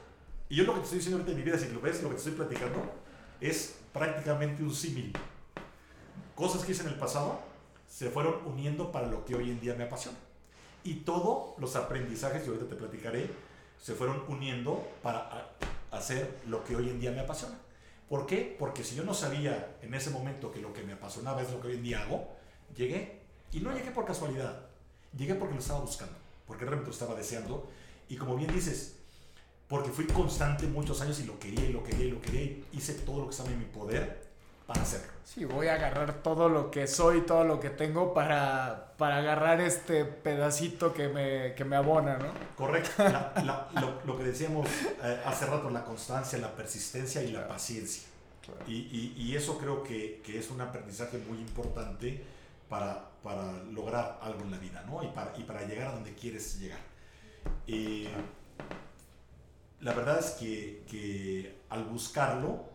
Y 0.49 0.55
yo 0.55 0.63
lo 0.63 0.73
que 0.73 0.79
te 0.79 0.83
estoy 0.85 0.99
diciendo 0.99 1.17
ahorita 1.17 1.31
en 1.31 1.37
mi 1.37 1.43
vida, 1.43 1.57
si 1.57 1.73
lo 1.73 1.81
ves, 1.81 2.01
lo 2.03 2.09
que 2.09 2.15
te 2.15 2.19
estoy 2.19 2.33
platicando, 2.33 2.93
es 3.41 3.75
prácticamente 3.93 4.63
un 4.63 4.73
símil. 4.73 5.13
Cosas 6.35 6.63
que 6.63 6.71
hice 6.71 6.83
en 6.83 6.89
el 6.89 6.95
pasado 6.95 7.39
se 7.87 8.09
fueron 8.09 8.45
uniendo 8.45 8.91
para 8.91 9.07
lo 9.07 9.25
que 9.25 9.35
hoy 9.35 9.49
en 9.49 9.59
día 9.59 9.75
me 9.75 9.85
apasiona. 9.85 10.17
Y 10.83 10.95
todos 10.95 11.57
los 11.59 11.75
aprendizajes, 11.75 12.45
y 12.45 12.47
ahorita 12.47 12.67
te 12.67 12.75
platicaré, 12.75 13.29
se 13.81 13.93
fueron 13.93 14.23
uniendo 14.27 14.87
para 15.01 15.49
hacer 15.91 16.39
lo 16.47 16.63
que 16.63 16.75
hoy 16.75 16.89
en 16.89 16.99
día 16.99 17.11
me 17.11 17.21
apasiona. 17.21 17.55
¿Por 18.09 18.25
qué? 18.25 18.55
Porque 18.57 18.83
si 18.83 18.95
yo 18.95 19.03
no 19.03 19.13
sabía 19.13 19.77
en 19.81 19.93
ese 19.93 20.09
momento 20.09 20.51
que 20.51 20.61
lo 20.61 20.73
que 20.73 20.83
me 20.83 20.93
apasionaba 20.93 21.41
es 21.41 21.51
lo 21.51 21.59
que 21.59 21.67
hoy 21.67 21.75
en 21.75 21.83
día 21.83 22.03
hago, 22.03 22.29
llegué. 22.75 23.19
Y 23.51 23.59
no 23.59 23.73
llegué 23.73 23.91
por 23.91 24.05
casualidad, 24.05 24.65
llegué 25.17 25.35
porque 25.35 25.55
lo 25.55 25.61
estaba 25.61 25.79
buscando, 25.79 26.13
porque 26.45 26.65
realmente 26.65 26.87
lo 26.89 26.93
estaba 26.93 27.15
deseando. 27.15 27.67
Y 28.09 28.15
como 28.15 28.35
bien 28.35 28.53
dices, 28.53 28.96
porque 29.67 29.89
fui 29.89 30.05
constante 30.05 30.65
muchos 30.67 31.01
años 31.01 31.19
y 31.19 31.25
lo 31.25 31.39
quería 31.39 31.65
y 31.65 31.73
lo 31.73 31.83
quería 31.83 32.05
y 32.05 32.11
lo 32.11 32.21
quería 32.21 32.41
y 32.41 32.65
hice 32.73 32.93
todo 32.93 33.19
lo 33.19 33.25
que 33.25 33.31
estaba 33.31 33.49
en 33.49 33.59
mi 33.59 33.65
poder 33.65 34.27
para 34.65 34.81
hacerlo. 34.81 35.13
Sí, 35.23 35.45
voy 35.45 35.67
a 35.67 35.75
agarrar 35.75 36.21
todo 36.21 36.49
lo 36.49 36.71
que 36.71 36.87
soy, 36.87 37.21
todo 37.21 37.43
lo 37.43 37.59
que 37.59 37.69
tengo 37.69 38.13
para, 38.13 38.93
para 38.97 39.17
agarrar 39.17 39.61
este 39.61 40.05
pedacito 40.05 40.93
que 40.93 41.07
me, 41.07 41.53
que 41.55 41.63
me 41.63 41.75
abona, 41.75 42.17
¿no? 42.17 42.27
Correcto. 42.55 43.03
lo, 43.75 44.01
lo, 44.05 44.17
que 44.17 44.23
decíamos 44.23 44.67
eh, 45.03 45.21
hace 45.25 45.45
rato, 45.45 45.69
la 45.69 45.83
constancia, 45.83 46.37
la 46.39 46.53
persistencia 46.55 47.23
y 47.23 47.31
la 47.31 47.47
paciencia. 47.47 48.03
Y, 48.65 48.73
y, 48.73 49.13
y, 49.17 49.35
eso 49.35 49.57
creo 49.57 49.83
que, 49.83 50.21
que, 50.25 50.39
es 50.39 50.49
un 50.49 50.61
aprendizaje 50.61 51.17
muy 51.17 51.37
importante 51.39 52.23
para, 52.69 53.09
para 53.21 53.51
lograr 53.71 54.19
algo 54.21 54.41
en 54.41 54.51
la 54.51 54.57
vida, 54.57 54.83
¿no? 54.87 55.03
Y 55.03 55.07
para, 55.07 55.33
y 55.37 55.43
para 55.43 55.65
llegar 55.65 55.89
a 55.89 55.91
donde 55.91 56.13
quieres 56.13 56.57
llegar. 56.57 56.79
Eh, 57.67 58.07
la 59.81 59.93
verdad 59.93 60.19
es 60.19 60.31
que, 60.31 60.83
que, 60.89 61.61
al 61.69 61.83
buscarlo, 61.85 62.65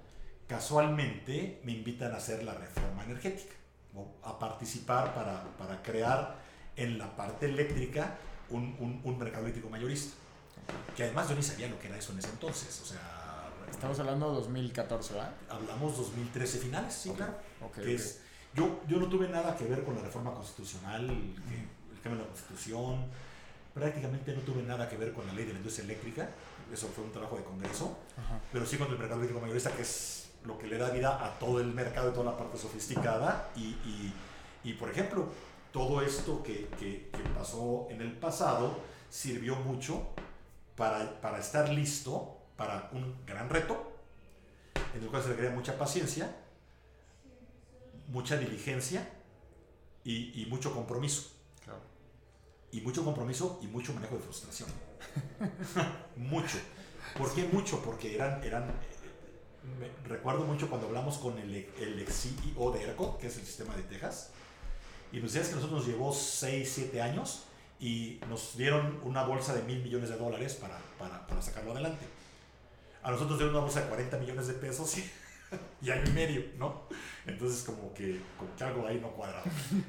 casualmente 0.46 1.60
me 1.64 1.72
invitan 1.72 2.12
a 2.12 2.16
hacer 2.16 2.44
la 2.44 2.54
reforma 2.54 3.04
energética, 3.04 3.54
a 4.22 4.38
participar 4.38 5.14
para, 5.14 5.44
para, 5.58 5.82
crear 5.82 6.36
en 6.76 6.98
la 6.98 7.14
parte 7.16 7.46
eléctrica 7.46 8.16
un, 8.50 8.76
un, 8.78 9.00
un, 9.04 9.18
mercado 9.18 9.44
eléctrico 9.44 9.68
mayorista. 9.68 10.14
Que 10.96 11.04
además 11.04 11.28
yo 11.28 11.34
ni 11.34 11.42
sabía 11.42 11.68
lo 11.68 11.78
que 11.78 11.88
era 11.88 11.98
eso 11.98 12.12
en 12.12 12.20
ese 12.20 12.28
entonces. 12.28 12.80
O 12.80 12.86
sea, 12.86 13.22
Estamos 13.72 13.98
hablando 13.98 14.28
de 14.28 14.34
2014, 14.36 15.14
¿verdad? 15.14 15.32
Hablamos 15.48 15.96
2013 15.96 16.58
finales, 16.58 16.94
sí, 16.94 17.10
claro. 17.10 17.34
que 17.74 17.94
Es, 17.94 18.20
yo, 18.54 18.80
yo 18.86 18.98
no 18.98 19.06
tuve 19.06 19.28
nada 19.28 19.56
que 19.56 19.64
ver 19.64 19.82
con 19.82 19.96
la 19.96 20.02
reforma 20.02 20.32
constitucional, 20.32 21.04
el, 21.04 21.10
el 21.10 22.00
cambio 22.02 22.18
de 22.18 22.24
la 22.24 22.26
constitución, 22.28 23.06
prácticamente 23.74 24.34
no 24.34 24.42
tuve 24.42 24.62
nada 24.62 24.88
que 24.88 24.96
ver 24.96 25.12
con 25.12 25.26
la 25.26 25.32
ley 25.32 25.46
de 25.46 25.54
la 25.54 25.58
industria 25.58 25.84
eléctrica 25.84 26.28
eso 26.72 26.88
fue 26.88 27.04
un 27.04 27.12
trabajo 27.12 27.36
de 27.36 27.44
Congreso, 27.44 27.98
pero 28.52 28.64
sí 28.64 28.76
con 28.76 28.88
el 28.88 28.98
mercado 28.98 29.20
eléctrico 29.20 29.40
mayorista, 29.40 29.70
que 29.72 29.82
es 29.82 30.30
lo 30.44 30.58
que 30.58 30.66
le 30.66 30.78
da 30.78 30.90
vida 30.90 31.24
a 31.24 31.38
todo 31.38 31.60
el 31.60 31.68
mercado 31.68 32.10
y 32.10 32.12
toda 32.12 32.32
la 32.32 32.36
parte 32.36 32.56
sofisticada. 32.56 33.50
Y, 33.54 33.60
y, 33.60 34.14
y 34.64 34.72
por 34.74 34.90
ejemplo, 34.90 35.28
todo 35.72 36.02
esto 36.02 36.42
que, 36.42 36.68
que, 36.78 37.10
pasó 37.36 37.86
en 37.90 38.00
el 38.00 38.12
pasado 38.12 38.78
sirvió 39.10 39.56
mucho 39.56 40.06
para, 40.76 41.20
para 41.20 41.38
estar 41.38 41.68
listo 41.68 42.38
para 42.56 42.90
un 42.92 43.16
gran 43.26 43.50
reto, 43.50 43.92
en 44.94 45.02
el 45.02 45.08
cual 45.08 45.22
se 45.22 45.28
requería 45.30 45.50
mucha 45.50 45.78
paciencia, 45.78 46.34
mucha 48.08 48.36
diligencia 48.36 49.08
y, 50.04 50.42
y 50.42 50.46
mucho 50.46 50.72
compromiso. 50.72 51.30
Y 52.70 52.80
mucho 52.80 53.04
compromiso 53.04 53.58
y 53.62 53.66
mucho 53.66 53.92
manejo 53.92 54.14
de 54.14 54.22
frustración. 54.22 54.70
mucho. 56.16 56.58
¿Por 57.16 57.34
qué 57.34 57.48
mucho? 57.52 57.82
Porque 57.82 58.14
eran, 58.14 58.42
eran 58.42 58.72
recuerdo 60.06 60.44
mucho 60.44 60.68
cuando 60.68 60.88
hablamos 60.88 61.18
con 61.18 61.38
el, 61.38 61.54
el 61.54 62.00
ex 62.00 62.28
CEO 62.54 62.72
de 62.72 62.82
ERCOT, 62.82 63.18
que 63.18 63.26
es 63.26 63.36
el 63.36 63.44
sistema 63.44 63.74
de 63.76 63.82
Texas, 63.82 64.30
y 65.12 65.20
nos 65.20 65.32
decías 65.32 65.48
que 65.48 65.52
a 65.54 65.56
nosotros 65.56 65.80
nos 65.80 65.88
llevó 65.88 66.12
6, 66.12 66.72
7 66.74 67.02
años 67.02 67.44
y 67.78 68.20
nos 68.28 68.56
dieron 68.56 69.00
una 69.02 69.24
bolsa 69.24 69.54
de 69.54 69.62
mil 69.62 69.82
millones 69.82 70.08
de 70.08 70.16
dólares 70.16 70.54
para, 70.54 70.78
para, 70.98 71.26
para, 71.26 71.42
sacarlo 71.42 71.72
adelante. 71.72 72.06
A 73.02 73.10
nosotros 73.10 73.30
nos 73.30 73.38
dieron 73.40 73.54
una 73.54 73.64
bolsa 73.64 73.82
de 73.82 73.88
40 73.88 74.18
millones 74.18 74.46
de 74.46 74.54
pesos 74.54 74.96
y, 74.98 75.10
y 75.82 75.90
año 75.90 76.04
y 76.06 76.12
medio, 76.12 76.44
¿no? 76.58 76.82
Entonces 77.26 77.62
como 77.64 77.92
que, 77.92 78.20
como 78.38 78.54
que 78.56 78.64
algo 78.64 78.86
ahí 78.86 78.98
no 79.00 79.08
cuadraba. 79.10 79.44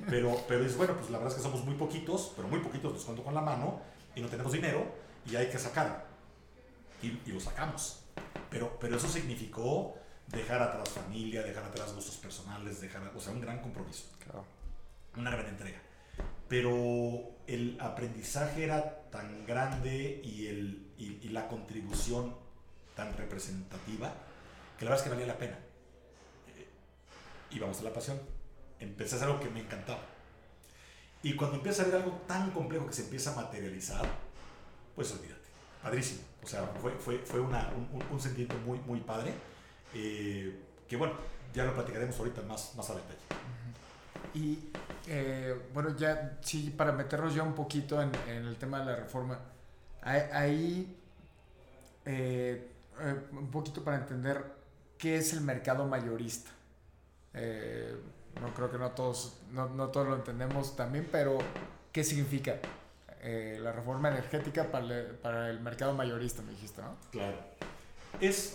Pero, 0.10 0.36
pero 0.48 0.66
es 0.66 0.76
bueno, 0.76 0.96
pues 0.96 1.10
la 1.10 1.20
verdad 1.20 1.32
es 1.32 1.38
que 1.38 1.44
somos 1.44 1.64
muy 1.64 1.76
poquitos, 1.76 2.34
pero 2.36 2.48
muy 2.48 2.60
poquitos 2.60 2.94
los 2.94 3.06
cuento 3.06 3.24
con 3.24 3.34
la 3.34 3.42
mano 3.42 3.82
y 4.16 4.22
no 4.22 4.28
tenemos 4.28 4.52
dinero 4.52 5.03
y 5.26 5.36
hay 5.36 5.50
que 5.50 5.60
sacar. 5.60 6.06
Y, 7.02 7.08
y, 7.26 7.32
lo 7.34 7.40
sacamos. 7.40 8.04
Pero, 8.50 8.78
pero 8.80 8.98
eso 8.98 9.08
significó 9.08 9.96
dejar 10.28 10.62
atrás 10.62 10.90
familia, 10.90 11.44
dejar 11.44 11.66
atrás 11.66 11.94
gustos 11.94 12.18
personales, 12.18 12.82
dejar, 12.82 13.12
o 13.16 13.20
sea, 13.20 13.34
un 13.34 13.42
gran 13.42 13.62
compromiso. 13.62 14.06
Una 15.16 15.32
gran 15.32 15.48
entrega. 15.48 15.82
Pero 16.48 17.32
el 17.48 17.78
aprendizaje 17.80 18.64
era 18.64 19.10
tan 19.10 19.46
grande 19.46 20.22
y, 20.24 20.48
el, 20.48 20.92
y, 20.98 21.20
y, 21.22 21.30
la 21.30 21.48
contribución 21.48 22.36
tan 22.96 23.16
representativa 23.18 24.14
que 24.78 24.86
la 24.86 24.92
verdad 24.92 25.06
es 25.06 25.10
que 25.10 25.16
valía 25.16 25.28
la 25.28 25.38
pena. 25.38 25.58
Y 27.50 27.60
vamos 27.60 27.80
a 27.80 27.84
la 27.84 27.94
pasión. 27.94 28.20
Empecé 28.80 29.16
a 29.16 29.18
hacer 29.18 29.30
algo 29.30 29.40
que 29.40 29.50
me 29.50 29.62
encantaba. 29.62 30.02
Y 31.22 31.36
cuando 31.36 31.58
empieza 31.58 31.84
a 31.84 31.86
ver 31.86 31.96
algo 31.96 32.12
tan 32.28 32.52
complejo 32.52 32.88
que 32.88 32.94
se 32.94 33.04
empieza 33.04 33.32
a 33.32 33.36
materializar, 33.36 34.06
pues 34.96 35.12
olvídate. 35.12 35.42
Padrísimo. 35.82 36.22
O 36.44 36.48
sea, 36.48 36.66
fue, 36.82 36.92
fue, 36.92 37.20
fue 37.20 37.40
una, 37.40 37.72
un, 38.12 38.20
sentimiento 38.20 38.56
muy, 38.66 38.80
muy 38.80 39.00
padre. 39.00 39.34
Eh, 39.94 40.60
que 40.88 40.98
bueno, 40.98 41.14
ya 41.54 41.66
lo 41.66 41.74
platicaremos 41.74 42.18
ahorita 42.18 42.42
más, 42.44 42.74
más 42.76 42.90
a 42.90 42.96
detalle. 42.96 43.20
Y 44.34 44.60
eh, 45.08 45.56
bueno, 45.74 45.96
ya 45.96 46.40
sí, 46.42 46.74
para 46.76 46.92
meternos 46.92 47.34
ya 47.34 47.44
un 47.44 47.54
poquito 47.54 48.02
en, 48.02 48.12
en 48.28 48.46
el 48.46 48.56
tema 48.58 48.80
de 48.80 48.86
la 48.86 48.96
reforma, 48.96 49.40
ahí 50.02 50.98
eh, 52.06 52.68
un 53.32 53.50
poquito 53.52 53.84
para 53.84 53.98
entender 53.98 54.44
qué 54.98 55.18
es 55.18 55.34
el 55.34 55.42
mercado 55.42 55.88
mayorista. 55.88 56.52
no 57.34 58.54
creo 58.54 58.72
que 58.72 58.78
no 58.78 58.92
todos, 58.92 59.38
no, 59.52 59.70
no, 59.70 59.90
todos 59.90 60.08
lo 60.08 60.16
entendemos 60.16 60.76
también, 60.76 61.08
pero 61.12 61.38
¿qué 61.92 62.04
significa 62.04 62.60
la 63.24 63.72
reforma 63.72 64.10
energética 64.10 64.72
para 64.72 64.86
el, 64.86 65.06
para 65.16 65.50
el 65.50 65.60
mercado 65.62 65.94
mayorista, 65.94 66.42
me 66.42 66.52
dijiste, 66.52 66.82
¿no? 66.82 66.98
Claro. 67.12 67.38
Es 68.20 68.54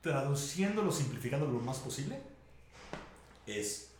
traduciéndolo, 0.00 0.90
simplificándolo 0.90 1.52
lo 1.52 1.60
más 1.60 1.78
posible, 1.78 2.20
es 3.46 3.90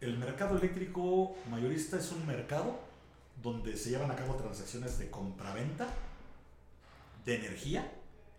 el 0.00 0.18
mercado 0.18 0.58
eléctrico 0.58 1.36
mayorista 1.50 1.98
es 1.98 2.12
un 2.12 2.26
mercado 2.26 2.78
donde 3.42 3.76
se 3.76 3.90
llevan 3.90 4.10
a 4.10 4.16
cabo 4.16 4.34
transacciones 4.34 4.98
de 4.98 5.10
compraventa 5.10 5.88
de 7.24 7.36
energía 7.36 7.90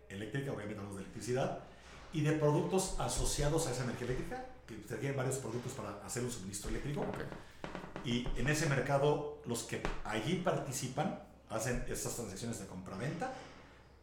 eléctrica, 0.08 0.52
obviamente 0.52 0.78
hablamos 0.78 0.96
de 0.96 1.02
electricidad, 1.02 1.60
y 2.12 2.22
de 2.22 2.32
productos 2.32 2.96
asociados 2.98 3.66
a 3.66 3.72
esa 3.72 3.84
energía 3.84 4.06
eléctrica, 4.06 4.46
que 4.66 4.76
se 4.86 4.94
requieren 4.94 5.16
varios 5.16 5.36
productos 5.36 5.72
para 5.72 6.04
hacer 6.04 6.24
un 6.24 6.30
suministro 6.30 6.70
eléctrico. 6.70 7.04
Y 8.04 8.26
en 8.36 8.48
ese 8.48 8.66
mercado, 8.66 9.38
los 9.46 9.64
que 9.64 9.82
allí 10.04 10.36
participan 10.36 11.22
hacen 11.50 11.84
estas 11.88 12.14
transacciones 12.14 12.58
de 12.58 12.66
compraventa 12.66 13.32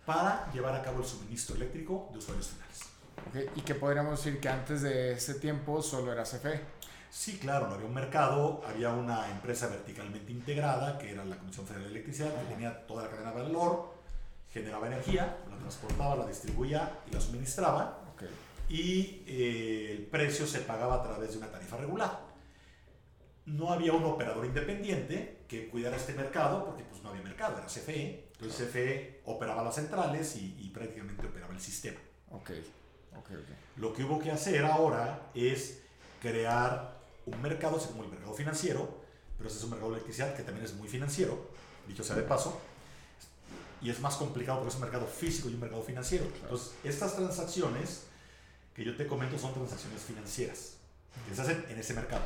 para 0.05 0.51
llevar 0.53 0.75
a 0.75 0.81
cabo 0.81 0.99
el 0.99 1.05
suministro 1.05 1.55
eléctrico 1.55 2.09
de 2.11 2.19
usuarios 2.19 2.47
finales. 2.47 3.49
Y 3.55 3.61
que 3.61 3.75
podríamos 3.75 4.23
decir 4.23 4.39
que 4.39 4.49
antes 4.49 4.81
de 4.81 5.13
ese 5.13 5.35
tiempo 5.35 5.81
solo 5.81 6.11
era 6.11 6.23
CFE. 6.23 6.61
Sí, 7.09 7.37
claro, 7.37 7.67
no 7.67 7.75
había 7.75 7.87
un 7.87 7.93
mercado, 7.93 8.61
había 8.67 8.91
una 8.91 9.29
empresa 9.31 9.67
verticalmente 9.67 10.31
integrada, 10.31 10.97
que 10.97 11.11
era 11.11 11.23
la 11.23 11.37
Comisión 11.37 11.65
Federal 11.65 11.85
de 11.85 11.91
Electricidad, 11.91 12.33
que 12.35 12.53
tenía 12.53 12.85
toda 12.85 13.03
la 13.03 13.09
cadena 13.09 13.31
de 13.31 13.43
valor, 13.43 13.93
generaba 14.51 14.87
energía, 14.87 15.37
la 15.49 15.57
transportaba, 15.57 16.15
la 16.17 16.27
distribuía 16.27 16.99
y 17.09 17.13
la 17.13 17.21
suministraba. 17.21 18.01
Y 18.67 19.23
eh, 19.27 19.95
el 19.97 20.05
precio 20.07 20.47
se 20.47 20.59
pagaba 20.59 20.95
a 20.95 21.03
través 21.03 21.31
de 21.31 21.37
una 21.37 21.51
tarifa 21.51 21.77
regular. 21.77 22.19
No 23.45 23.71
había 23.71 23.93
un 23.93 24.03
operador 24.03 24.45
independiente 24.45 25.43
que 25.47 25.67
cuidara 25.67 25.97
este 25.97 26.13
mercado, 26.13 26.65
porque 26.65 26.83
pues 26.83 27.03
no 27.03 27.09
había 27.09 27.21
mercado, 27.21 27.57
era 27.57 27.67
CFE. 27.67 28.29
Entonces 28.33 28.67
CFE 28.67 29.21
operaba 29.25 29.63
las 29.63 29.75
centrales 29.75 30.35
y, 30.35 30.57
y 30.59 30.69
prácticamente 30.69 31.27
operaba 31.27 31.53
el 31.53 31.61
sistema. 31.61 31.99
Okay. 32.31 32.63
Lo 33.77 33.93
que 33.93 34.03
hubo 34.03 34.19
que 34.19 34.31
hacer 34.31 34.65
ahora 34.65 35.29
es 35.33 35.81
crear 36.21 36.95
un 37.25 37.41
mercado, 37.41 37.77
así 37.77 37.87
como 37.87 38.03
el 38.03 38.09
mercado 38.09 38.33
financiero, 38.33 39.01
pero 39.37 39.49
ese 39.49 39.57
es 39.57 39.63
un 39.63 39.71
mercado 39.71 39.91
de 39.91 39.97
electricidad 39.97 40.35
que 40.35 40.43
también 40.43 40.65
es 40.65 40.73
muy 40.73 40.87
financiero, 40.87 41.49
dicho 41.87 42.03
sea 42.03 42.15
de 42.15 42.23
paso, 42.23 42.59
y 43.81 43.89
es 43.89 43.99
más 43.99 44.15
complicado 44.15 44.59
porque 44.59 44.69
es 44.69 44.75
un 44.75 44.81
mercado 44.81 45.05
físico 45.05 45.49
y 45.49 45.53
un 45.53 45.59
mercado 45.59 45.83
financiero. 45.83 46.25
Entonces, 46.41 46.73
estas 46.83 47.15
transacciones 47.15 48.03
que 48.73 48.83
yo 48.83 48.95
te 48.95 49.07
comento 49.07 49.37
son 49.37 49.53
transacciones 49.53 50.01
financieras 50.01 50.77
que 51.27 51.35
se 51.35 51.41
hacen 51.41 51.65
en 51.69 51.77
ese 51.77 51.93
mercado. 51.93 52.23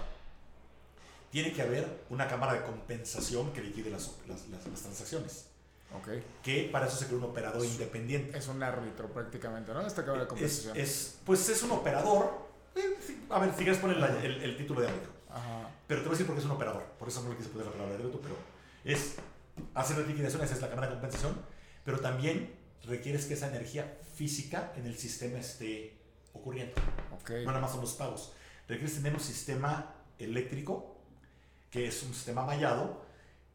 Tiene 1.32 1.54
que 1.54 1.62
haber 1.62 2.06
una 2.10 2.28
cámara 2.28 2.54
de 2.54 2.64
compensación 2.64 3.54
que 3.54 3.62
liquide 3.62 3.90
las, 3.90 4.12
las, 4.28 4.48
las 4.48 4.82
transacciones. 4.82 5.46
Okay. 6.02 6.24
Que 6.44 6.70
para 6.72 6.88
eso 6.88 6.98
se 6.98 7.06
creó 7.06 7.18
un 7.18 7.26
operador 7.26 7.66
independiente. 7.66 8.38
Es 8.38 8.48
un 8.48 8.62
árbitro 8.62 9.12
prácticamente, 9.12 9.74
¿no? 9.74 9.86
Esta 9.86 10.04
cámara 10.04 10.24
de 10.24 10.28
compensación. 10.28 10.78
Es, 10.78 11.18
pues 11.26 11.50
es 11.50 11.64
un 11.64 11.72
operador. 11.72 12.48
Eh, 12.76 12.98
a 13.30 13.40
ver, 13.40 13.52
si 13.52 13.64
quieres 13.64 13.80
poner 13.80 13.98
el, 13.98 14.42
el, 14.44 14.58
título 14.58 14.82
de 14.82 14.88
árbitro. 14.88 15.12
Ajá. 15.30 15.70
Pero 15.88 16.02
te 16.02 16.08
voy 16.08 16.14
a 16.14 16.16
decir 16.16 16.28
por 16.28 16.36
qué 16.36 16.42
es 16.42 16.46
un 16.46 16.52
operador. 16.52 16.84
Por 17.00 17.08
eso 17.08 17.24
no 17.24 17.30
le 17.30 17.38
quise 17.38 17.50
poner 17.50 17.66
la 17.66 17.72
palabra 17.72 17.96
de 17.96 18.04
árbitro, 18.04 18.22
pero 18.22 18.36
es 18.84 19.16
hacer 19.74 19.98
las 19.98 20.08
liquidaciones, 20.08 20.52
es 20.52 20.62
la 20.62 20.70
cámara 20.70 20.88
de 20.88 20.94
compensación, 20.94 21.36
pero 21.84 22.00
también 22.00 22.54
requieres 22.84 23.26
que 23.26 23.34
esa 23.34 23.48
energía 23.48 23.98
física 24.16 24.72
en 24.76 24.86
el 24.86 24.98
sistema 24.98 25.40
esté 25.40 25.98
ocurriendo. 26.34 26.76
Okay. 27.22 27.46
No 27.46 27.52
nada 27.52 27.62
más 27.62 27.72
son 27.72 27.82
los 27.82 27.94
pagos. 27.94 28.34
Requieres 28.68 28.96
tener 28.96 29.14
un 29.14 29.20
sistema 29.20 29.96
eléctrico, 30.20 30.99
que 31.72 31.88
es 31.88 32.04
un 32.04 32.14
sistema 32.14 32.44
mallado, 32.44 33.02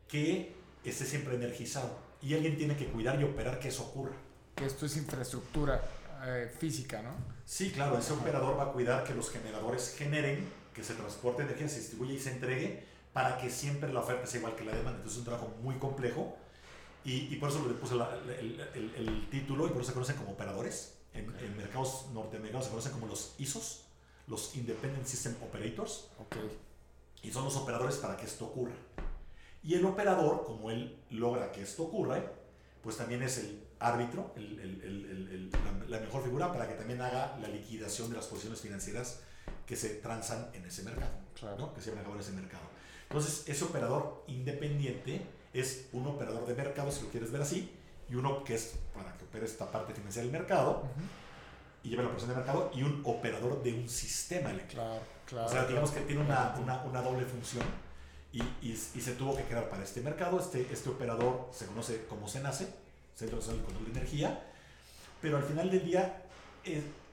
que 0.09 0.55
esté 0.85 1.05
siempre 1.05 1.35
energizado 1.35 1.99
y 2.23 2.35
alguien 2.35 2.57
tiene 2.57 2.77
que 2.77 2.87
cuidar 2.87 3.21
y 3.21 3.25
operar 3.25 3.59
que 3.59 3.69
eso 3.69 3.85
ocurra. 3.85 4.15
Que 4.55 4.67
esto 4.67 4.87
es 4.87 4.97
infraestructura 4.97 5.83
eh, 6.25 6.51
física, 6.59 7.03
¿no? 7.03 7.11
Sí, 7.45 7.71
claro, 7.71 7.99
ese 7.99 8.13
operador 8.13 8.59
va 8.59 8.65
a 8.65 8.73
cuidar 8.73 9.05
que 9.05 9.15
los 9.15 9.31
generadores 9.31 9.95
generen, 9.97 10.49
que 10.73 10.83
se 10.83 10.95
transporte 10.95 11.43
energía, 11.43 11.69
se 11.69 11.81
distribuya 11.81 12.15
y 12.15 12.19
se 12.19 12.33
entregue 12.33 12.85
para 13.13 13.39
que 13.39 13.51
siempre 13.51 13.93
la 13.93 14.01
oferta 14.01 14.27
sea 14.27 14.39
igual 14.41 14.57
que 14.57 14.65
la 14.65 14.73
demanda. 14.73 14.99
Entonces 14.99 15.13
es 15.13 15.19
un 15.19 15.25
trabajo 15.25 15.55
muy 15.63 15.77
complejo 15.77 16.37
y, 17.05 17.33
y 17.33 17.37
por 17.37 17.51
eso 17.51 17.67
le 17.67 17.75
puse 17.75 17.95
el, 17.95 18.61
el, 18.75 18.91
el, 18.97 19.29
título 19.29 19.67
y 19.67 19.71
por 19.71 19.83
eso 19.83 19.89
se 19.89 19.95
conocen 19.95 20.17
como 20.17 20.33
operadores. 20.33 20.95
En, 21.13 21.33
en, 21.39 21.57
mercados 21.57 22.07
norteamericanos 22.13 22.65
se 22.65 22.71
conocen 22.71 22.93
como 22.93 23.07
los 23.07 23.35
ISOs, 23.39 23.83
los 24.27 24.57
Independent 24.57 25.07
System 25.07 25.35
Operators. 25.43 26.09
Okay. 26.27 26.59
Y 27.25 27.33
son 27.33 27.45
los 27.45 27.57
operadores 27.57 27.97
para 27.97 28.17
que 28.17 28.27
esto 28.27 28.47
ocurra. 28.47 28.75
Y 29.63 29.75
el 29.75 29.85
operador, 29.87 30.45
como 30.45 30.71
él 30.71 31.03
logra 31.11 31.51
que 31.51 31.63
esto 31.63 31.85
ocurra, 31.85 32.23
pues 32.83 32.99
también 32.99 33.23
es 33.23 33.39
el 33.39 33.65
árbitro, 33.81 34.33
el, 34.37 34.61
el, 34.61 34.83
el, 34.83 35.51
la, 35.89 36.01
mejor 36.01 36.23
figura 36.23 36.53
para 36.53 36.69
que 36.69 36.75
también 36.75 37.01
haga 37.01 37.37
la 37.41 37.49
liquidación 37.49 38.11
de 38.11 38.17
las 38.17 38.27
posiciones 38.27 38.61
financieras 38.61 39.21
que 39.67 39.75
se 39.75 39.97
transan 39.97 40.51
en 40.53 40.65
ese 40.67 40.83
mercado, 40.83 41.13
claro. 41.39 41.73
que 41.75 41.81
se 41.81 41.91
llevan 41.91 42.07
a 42.07 42.15
en 42.15 42.21
ese 42.21 42.33
mercado. 42.33 42.65
Entonces, 43.09 43.45
ese 43.47 43.65
operador 43.65 44.25
independiente 44.27 45.23
es 45.55 45.89
un 45.93 46.07
operador 46.07 46.47
de 46.47 46.55
mercado, 46.55 46.93
si 46.93 47.03
lo 47.03 47.09
quieres 47.09 47.31
ver 47.31 47.43
así, 47.43 47.71
y 48.09 48.15
uno 48.15 48.45
que 48.45 48.55
es 48.55 48.75
para 48.95 49.17
que 49.17 49.25
opere 49.25 49.47
esta 49.47 49.71
parte 49.71 49.95
financiera 49.95 50.25
del 50.25 50.33
mercado 50.33 50.83
uh 50.83 50.85
-huh. 50.85 51.24
Y 51.85 51.91
lleve 51.91 52.03
la 52.03 52.09
operación 52.09 52.31
de 52.31 52.37
mercado, 52.37 52.71
y 52.75 52.83
un 52.83 53.03
operador 53.05 53.63
de 53.63 53.73
un 53.75 53.89
sistema 53.89 54.51
eléctrico. 54.51 54.83
Claro, 54.83 55.01
claro, 55.27 55.47
o 55.47 55.51
sea, 55.51 55.67
digamos 55.67 55.91
que 55.91 56.01
tiene 56.01 56.23
una, 56.23 56.57
una, 56.61 56.83
una 56.83 57.03
doble 57.03 57.27
función 57.27 57.65
y, 58.33 58.43
y, 58.63 58.73
y, 58.73 59.01
se 59.01 59.13
tuvo 59.13 59.37
que 59.37 59.45
crear 59.45 59.69
para 59.69 59.85
este 59.85 60.01
mercado. 60.01 60.41
Este, 60.41 60.67
este 60.73 60.89
operador 60.89 61.51
se 61.53 61.67
conoce 61.67 62.07
como 62.07 62.27
CENACE, 62.27 62.69
Centro 63.15 63.37
Nacional 63.37 63.61
de 63.61 63.67
Control 63.67 63.93
de 63.93 64.01
Energía, 64.01 64.43
pero 65.21 65.37
al 65.37 65.45
final 65.45 65.71
del 65.71 65.85
día 65.85 66.23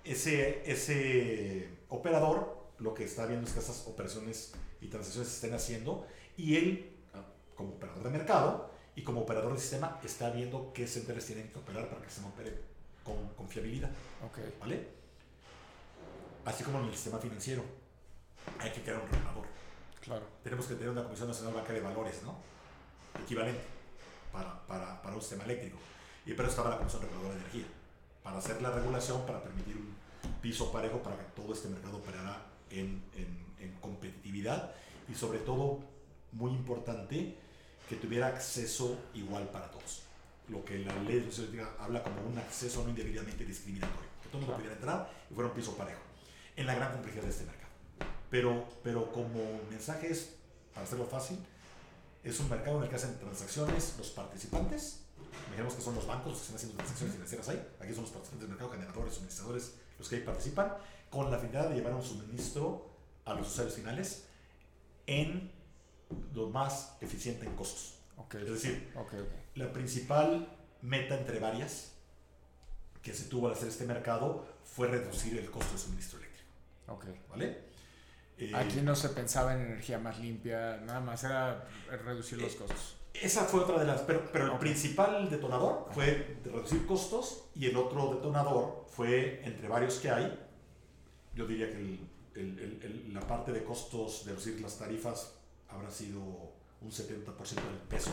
ese, 0.04 0.64
ese 0.72 1.70
operador 1.90 2.58
lo 2.80 2.94
que 2.94 3.04
está 3.04 3.26
viendo 3.26 3.48
es 3.48 3.54
que 3.54 3.60
esas 3.60 3.86
operaciones 3.88 4.54
y 4.80 4.88
transacciones 4.88 5.30
se 5.30 5.36
estén 5.36 5.54
haciendo 5.54 6.08
y 6.38 6.56
él, 6.56 6.96
como 7.56 7.74
operador 7.74 8.04
de 8.04 8.10
mercado 8.10 8.72
y 8.96 9.04
como 9.04 9.22
operador 9.22 9.54
de 9.54 9.60
sistema, 9.60 10.00
está 10.04 10.30
viendo 10.32 10.72
qué 10.74 10.88
centrales 10.88 11.26
tienen 11.26 11.50
que 11.50 11.60
operar 11.60 11.90
para 11.90 12.02
que 12.02 12.10
se 12.10 12.22
opere 12.22 12.71
con, 13.04 13.30
con 13.30 13.48
fiabilidad. 13.48 13.90
Okay. 14.30 14.56
¿Vale? 14.60 14.88
Así 16.46 16.64
como 16.64 16.80
en 16.80 16.86
el 16.86 16.94
sistema 16.94 17.20
financiero, 17.20 17.64
hay 18.60 18.72
que 18.72 18.82
crear 18.82 19.02
un 19.02 19.10
regulador. 19.10 19.46
Claro. 20.02 20.26
Tenemos 20.44 20.66
que 20.66 20.76
tener 20.76 20.90
una 20.90 21.04
Comisión 21.04 21.28
Nacional 21.28 21.54
Bancaria 21.54 21.82
de 21.82 21.88
Valores, 21.88 22.24
¿no? 22.24 22.36
Equivalente 23.24 23.62
para, 24.32 24.66
para, 24.66 25.02
para 25.02 25.16
un 25.16 25.22
sistema 25.22 25.44
eléctrico. 25.44 25.78
Y 26.26 26.32
eso 26.32 26.44
estaba 26.44 26.70
la 26.72 26.78
Comisión 26.78 27.02
Reguladora 27.04 27.36
de 27.36 27.42
Energía, 27.42 27.66
para 28.24 28.38
hacer 28.38 28.62
la 28.62 28.72
regulación, 28.72 29.26
para 29.26 29.44
permitir 29.44 29.76
un 29.78 29.96
piso 30.42 30.72
parejo 30.72 31.02
para 31.04 31.18
que 31.18 31.24
todo 31.36 31.54
este 31.54 31.68
mercado 31.68 31.98
operara 31.98 32.46
en, 32.70 33.04
en, 33.16 33.46
en 33.60 33.72
competitividad 33.80 34.72
y 35.10 35.16
sobre 35.16 35.40
todo, 35.40 35.80
muy 36.32 36.52
importante, 36.52 37.38
que 37.90 37.96
tuviera 37.96 38.28
acceso 38.28 38.98
igual 39.14 39.50
para 39.50 39.70
todos. 39.70 40.04
Lo 40.52 40.66
que 40.66 40.80
la 40.80 40.94
ley 41.04 41.22
de 41.22 41.66
habla 41.80 42.04
como 42.04 42.22
un 42.28 42.38
acceso 42.38 42.84
no 42.84 42.90
indebidamente 42.90 43.46
discriminatorio, 43.46 44.10
que 44.22 44.28
todo 44.28 44.40
el 44.40 44.46
mundo 44.46 44.56
pudiera 44.58 44.76
entrar 44.76 45.10
y 45.30 45.34
fuera 45.34 45.50
un 45.50 45.56
piso 45.56 45.78
parejo, 45.78 46.02
en 46.58 46.68
la 46.68 46.76
gran 46.76 46.92
complejidad 46.92 47.24
de 47.24 47.30
este 47.30 47.46
mercado. 47.46 47.72
Pero, 48.30 48.68
pero 48.84 49.12
como 49.14 49.62
mensaje 49.70 50.12
es, 50.12 50.36
para 50.74 50.86
hacerlo 50.86 51.06
fácil, 51.06 51.38
es 52.22 52.38
un 52.42 52.50
mercado 52.50 52.78
en 52.78 52.84
el 52.84 52.90
que 52.90 52.96
hacen 52.98 53.18
transacciones 53.18 53.96
los 53.98 54.10
participantes. 54.10 55.06
Imaginemos 55.48 55.74
que 55.74 55.82
son 55.82 55.96
los 55.96 56.06
bancos 56.06 56.34
los 56.34 56.38
que 56.38 56.42
están 56.42 56.56
haciendo 56.58 56.76
transacciones 56.76 57.16
financieras 57.16 57.50
ahí. 57.50 57.68
Aquí 57.80 57.94
son 57.94 58.04
los 58.04 58.12
participantes 58.12 58.42
del 58.42 58.50
mercado, 58.50 58.72
generadores, 58.72 59.14
suministradores, 59.14 59.76
los 59.98 60.10
que 60.10 60.16
ahí 60.18 60.22
participan, 60.22 60.74
con 61.10 61.32
la 61.32 61.38
finalidad 61.38 61.70
de 61.70 61.76
llevar 61.76 61.94
un 61.94 62.04
suministro 62.04 62.92
a 63.24 63.34
los 63.34 63.48
usuarios 63.48 63.76
finales 63.76 64.26
en 65.08 65.52
lo 66.34 66.50
más 66.50 66.98
eficiente 67.00 67.46
en 67.46 67.56
costos. 67.56 68.01
Okay. 68.18 68.44
Es 68.44 68.50
decir, 68.50 68.92
okay, 68.96 69.20
okay. 69.20 69.40
la 69.56 69.72
principal 69.72 70.48
meta 70.82 71.18
entre 71.18 71.40
varias 71.40 71.94
que 73.02 73.14
se 73.14 73.26
tuvo 73.26 73.48
al 73.48 73.54
hacer 73.54 73.70
este 73.70 73.86
mercado 73.86 74.48
fue 74.64 74.88
reducir 74.88 75.38
el 75.38 75.50
costo 75.50 75.74
de 75.74 75.80
suministro 75.80 76.20
eléctrico. 76.20 76.50
Okay. 76.88 77.22
¿Vale? 77.30 77.72
Eh, 78.38 78.52
Aquí 78.56 78.82
no 78.82 78.96
se 78.96 79.10
pensaba 79.10 79.54
en 79.54 79.62
energía 79.62 80.00
más 80.00 80.20
limpia, 80.20 80.78
nada 80.78 81.00
más 81.00 81.24
era 81.24 81.68
reducir 82.04 82.42
los 82.42 82.54
eh, 82.54 82.58
costos. 82.58 82.98
Esa 83.14 83.44
fue 83.44 83.62
otra 83.62 83.80
de 83.80 83.86
las, 83.86 84.02
pero, 84.02 84.30
pero 84.32 84.54
el 84.54 84.60
principal 84.60 85.30
detonador 85.30 85.90
fue 85.92 86.38
reducir 86.44 86.86
costos 86.86 87.50
y 87.56 87.66
el 87.66 87.76
otro 87.76 88.16
detonador 88.16 88.86
fue 88.90 89.42
entre 89.44 89.68
varios 89.68 90.00
que 90.00 90.10
hay, 90.10 90.40
yo 91.36 91.46
diría 91.46 91.70
que 91.70 91.78
el 91.78 92.10
la 92.36 93.22
parte 93.22 93.52
de 93.52 93.64
costos 93.64 94.26
de 94.26 94.32
reducir 94.32 94.62
las 94.62 94.78
tarifas 94.78 95.34
habrá 95.68 95.92
sido 95.92 96.54
un 96.82 96.92
70% 96.92 97.56
del 97.56 97.78
peso. 97.88 98.12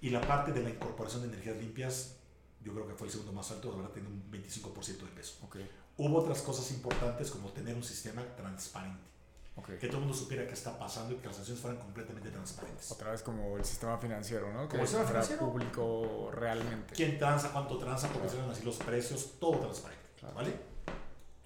Y 0.00 0.10
la 0.10 0.20
parte 0.20 0.52
de 0.52 0.62
la 0.62 0.70
incorporación 0.70 1.22
de 1.22 1.28
energías 1.28 1.56
limpias, 1.56 2.16
yo 2.62 2.72
creo 2.72 2.86
que 2.86 2.94
fue 2.94 3.06
el 3.06 3.12
segundo 3.12 3.32
más 3.32 3.50
alto, 3.50 3.72
habrá 3.72 3.92
tenido 3.92 4.12
un 4.12 4.30
25% 4.30 4.98
de 4.98 5.10
peso. 5.14 5.34
Okay. 5.46 5.68
Hubo 5.98 6.18
otras 6.18 6.40
cosas 6.40 6.70
importantes 6.70 7.30
como 7.30 7.50
tener 7.50 7.74
un 7.74 7.82
sistema 7.82 8.24
transparente. 8.36 9.10
Okay. 9.56 9.78
Que 9.78 9.88
todo 9.88 9.98
el 9.98 10.04
mundo 10.04 10.16
supiera 10.16 10.46
qué 10.46 10.54
está 10.54 10.78
pasando 10.78 11.14
y 11.14 11.16
que 11.18 11.26
las 11.26 11.38
acciones 11.38 11.60
fueran 11.60 11.80
completamente 11.80 12.30
transparentes. 12.30 12.90
Otra 12.92 13.10
vez 13.10 13.22
como 13.22 13.58
el 13.58 13.64
sistema 13.64 13.98
financiero, 13.98 14.50
¿no? 14.52 14.68
Como 14.68 14.82
el 14.82 14.88
sistema 14.88 15.06
financiero. 15.06 15.50
público 15.50 16.30
realmente. 16.32 16.94
¿Quién 16.94 17.18
transa, 17.18 17.52
cuánto 17.52 17.76
transa, 17.76 18.08
porque 18.08 18.28
se 18.28 18.36
ven 18.36 18.48
así 18.48 18.64
los 18.64 18.76
precios, 18.76 19.38
todo 19.38 19.58
transparente. 19.58 20.00
¿Vale? 20.34 20.54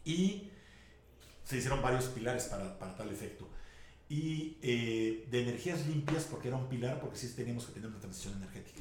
Y 0.04 0.50
se 1.42 1.56
hicieron 1.56 1.82
varios 1.82 2.04
pilares 2.06 2.44
para, 2.44 2.78
para 2.78 2.96
tal 2.96 3.10
efecto. 3.10 3.48
Y 4.08 4.58
eh, 4.62 5.26
de 5.30 5.42
energías 5.42 5.86
limpias, 5.86 6.24
porque 6.24 6.48
era 6.48 6.56
un 6.56 6.68
pilar, 6.68 7.00
porque 7.00 7.16
sí 7.16 7.32
teníamos 7.34 7.66
que 7.66 7.72
tener 7.72 7.88
una 7.88 7.98
transición 7.98 8.34
energética. 8.34 8.80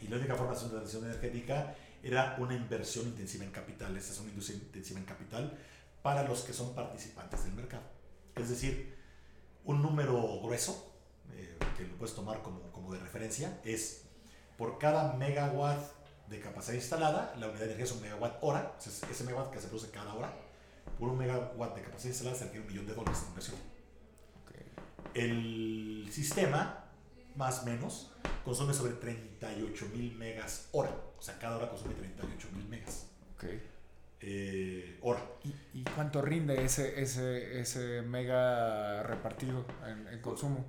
Y 0.00 0.08
la 0.08 0.16
única 0.16 0.34
forma 0.34 0.52
de 0.52 0.56
hacer 0.56 0.68
una 0.68 0.78
transición 0.78 1.04
energética 1.04 1.74
era 2.02 2.36
una 2.38 2.54
inversión 2.54 3.06
intensiva 3.06 3.44
en 3.44 3.50
capital. 3.50 3.96
Esta 3.96 4.12
es 4.12 4.20
una 4.20 4.30
industria 4.30 4.58
intensiva 4.58 5.00
en 5.00 5.06
capital 5.06 5.58
para 6.02 6.22
los 6.22 6.42
que 6.42 6.52
son 6.52 6.74
participantes 6.74 7.44
del 7.44 7.54
mercado. 7.54 7.82
Es 8.36 8.48
decir, 8.48 8.94
un 9.64 9.82
número 9.82 10.40
grueso, 10.40 10.92
eh, 11.34 11.58
que 11.76 11.84
lo 11.84 11.96
puedes 11.96 12.14
tomar 12.14 12.42
como, 12.42 12.60
como 12.72 12.92
de 12.92 13.00
referencia, 13.00 13.60
es 13.64 14.02
por 14.56 14.78
cada 14.78 15.14
megawatt 15.14 15.80
de 16.28 16.40
capacidad 16.40 16.74
instalada, 16.74 17.34
la 17.38 17.48
unidad 17.48 17.60
de 17.60 17.64
energía 17.66 17.84
es 17.84 17.92
un 17.92 18.00
megawatt 18.02 18.38
hora, 18.40 18.76
ese 18.78 19.24
megawatt 19.24 19.52
que 19.52 19.60
se 19.60 19.68
produce 19.68 19.90
cada 19.90 20.14
hora, 20.14 20.32
por 20.98 21.08
un 21.08 21.18
megawatt 21.18 21.74
de 21.74 21.82
capacidad 21.82 22.10
instalada 22.10 22.36
se 22.36 22.44
requiere 22.44 22.66
un 22.66 22.72
millón 22.72 22.86
de 22.86 22.94
dólares 22.94 23.22
de 23.22 23.28
inversión. 23.28 23.56
El 25.16 26.06
sistema, 26.10 26.84
más 27.36 27.62
o 27.62 27.64
menos, 27.64 28.12
consume 28.44 28.74
sobre 28.74 28.92
38 28.92 29.86
mil 29.94 30.14
megas 30.14 30.68
hora. 30.72 30.90
O 31.18 31.22
sea, 31.22 31.38
cada 31.38 31.56
hora 31.56 31.70
consume 31.70 31.94
38 31.94 32.48
mil 32.54 32.68
megas. 32.68 33.06
Eh, 34.20 34.98
hora. 35.00 35.22
¿Y, 35.72 35.84
cuánto 35.94 36.20
rinde 36.20 36.62
ese, 36.62 37.00
ese, 37.00 37.60
ese 37.60 38.02
mega 38.02 39.02
repartido 39.04 39.64
en, 40.12 40.20
consumo? 40.20 40.66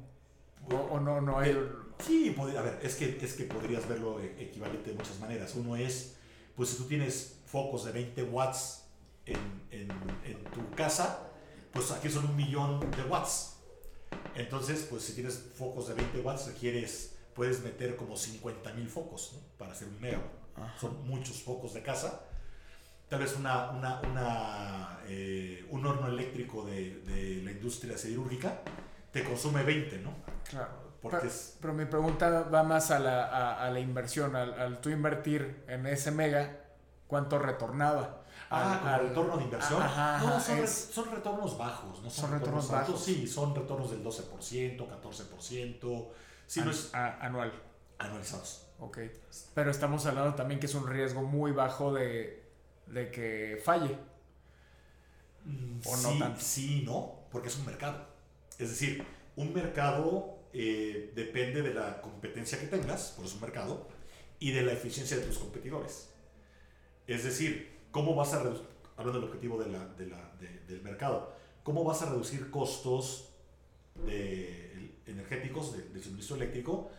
O, 0.70 0.98
no, 1.02 1.20
no 1.20 1.40
hay... 1.40 1.52
Eh, 1.52 1.70
sí, 2.00 2.34
a 2.40 2.62
ver, 2.62 2.80
es 2.82 2.96
que, 2.96 3.18
es 3.22 3.34
que 3.34 3.44
podrías 3.44 3.88
verlo 3.90 4.22
e, 4.22 4.44
equivalente 4.44 4.92
de 4.92 4.96
muchas 4.96 5.20
maneras. 5.20 5.56
Uno 5.56 5.76
es, 5.76 6.16
pues 6.56 6.70
si 6.70 6.78
tú 6.78 6.86
tienes 6.86 7.42
focos 7.46 7.84
de 7.84 7.92
20 7.92 8.24
watts 8.24 8.86
en, 9.26 9.38
en, 9.72 9.90
en 10.24 10.42
tu 10.54 10.70
casa, 10.74 11.32
pues 11.74 11.92
aquí 11.92 12.10
son 12.10 12.30
un 12.30 12.36
millón 12.38 12.80
de 12.92 13.04
watts. 13.04 13.57
Entonces, 14.38 14.86
pues 14.90 15.04
si 15.04 15.14
tienes 15.14 15.50
focos 15.56 15.88
de 15.88 15.96
20 15.96 16.20
watts, 16.20 16.46
requieres, 16.48 17.16
puedes 17.34 17.62
meter 17.62 17.96
como 17.96 18.16
50 18.16 18.72
mil 18.74 18.88
focos 18.88 19.36
para 19.58 19.72
hacer 19.72 19.88
un 19.88 20.00
megawatt. 20.00 20.80
Son 20.80 21.08
muchos 21.08 21.42
focos 21.42 21.74
de 21.74 21.82
casa. 21.82 22.24
Tal 23.10 23.20
vez 23.20 23.36
una, 23.36 23.72
una, 23.72 24.02
una 24.02 25.00
eh, 25.08 25.66
un 25.72 25.86
horno 25.86 26.08
eléctrico 26.08 26.66
de, 26.66 27.00
de, 27.02 27.42
la 27.44 27.52
industria 27.52 27.98
siderúrgica 27.98 28.62
te 29.12 29.24
consume 29.24 29.64
20, 29.64 30.00
¿no? 30.00 30.14
Claro. 30.50 30.88
Porque 31.02 31.30
pero, 31.62 31.74
mi 31.74 31.86
pregunta 31.86 32.44
va 32.44 32.64
más 32.64 32.92
a 32.92 33.00
la, 33.00 33.26
a, 33.26 33.66
a 33.66 33.72
la 33.72 33.80
inversión, 33.80 34.36
al, 34.36 34.60
al, 34.60 34.82
tú 34.82 34.90
invertir 34.90 35.64
en 35.68 35.86
ese 35.86 36.12
mega, 36.12 36.60
¿cuánto 37.08 37.40
retornaba? 37.40 38.24
Ah, 38.50 38.96
al, 38.96 39.10
retorno 39.10 39.38
de 39.38 39.44
inversión. 39.44 39.80
no, 39.82 40.40
son, 40.40 41.12
retornos 41.12 41.58
bajos. 41.58 42.02
No 42.02 42.10
son, 42.10 42.32
retornos, 42.32 42.72
bajos. 42.72 43.04
Sí, 43.04 43.28
son 43.28 43.54
retornos 43.54 43.92
del 43.92 44.04
12%, 44.04 44.78
14%. 44.78 46.08
Sí, 46.46 46.62
no 46.62 46.72
es, 46.72 46.94
anual. 46.94 47.52
Anualizados. 47.98 48.68
Ok. 48.80 49.00
Pero 49.54 49.72
estamos 49.72 50.06
hablando 50.06 50.36
también 50.36 50.60
que 50.60 50.68
es 50.68 50.76
un 50.76 50.88
riesgo 50.88 51.24
muy 51.24 51.52
bajo 51.52 51.94
de, 51.94 52.44
de 52.86 53.12
que 53.12 53.62
falle. 53.64 53.98
Mm, 55.44 55.80
¿O 55.86 55.98
sí, 55.98 56.04
no 56.04 56.20
tanto? 56.20 56.42
Sí, 56.42 56.84
no, 56.86 57.16
porque 57.32 57.50
es 57.50 57.58
un 57.58 57.66
mercado. 57.66 58.06
Es 58.58 58.70
decir, 58.70 59.04
un 59.36 59.54
mercado 59.54 60.38
eh, 60.54 61.12
depende 61.16 61.62
de 61.62 61.74
la 61.74 62.02
competencia 62.02 62.60
que 62.60 62.68
tengas, 62.68 63.14
por 63.16 63.26
eso 63.26 63.36
un 63.36 63.42
mercado, 63.42 63.88
y 64.40 64.52
de 64.52 64.62
la 64.62 64.74
eficiencia 64.74 65.18
de 65.18 65.24
tus 65.24 65.38
competidores. 65.38 66.10
Es 67.08 67.24
decir, 67.24 67.77
¿Cómo 67.98 68.14
vas 68.14 68.32
a 68.34 68.44
reducir, 68.44 68.68
hablando 68.96 69.20
del 69.20 69.28
objetivo 69.28 69.58
de 69.58 69.72
la, 69.72 69.88
de 69.96 70.06
la, 70.06 70.32
del 70.68 70.82
mercado, 70.84 71.34
cómo 71.64 71.84
vas 71.84 72.04
a 72.04 72.06
reducir 72.12 72.52
costos 72.52 73.30
de, 74.06 75.00
energéticos 75.08 75.74
del 75.74 76.04
suministro 76.04 76.36
eléctrico, 76.36 76.92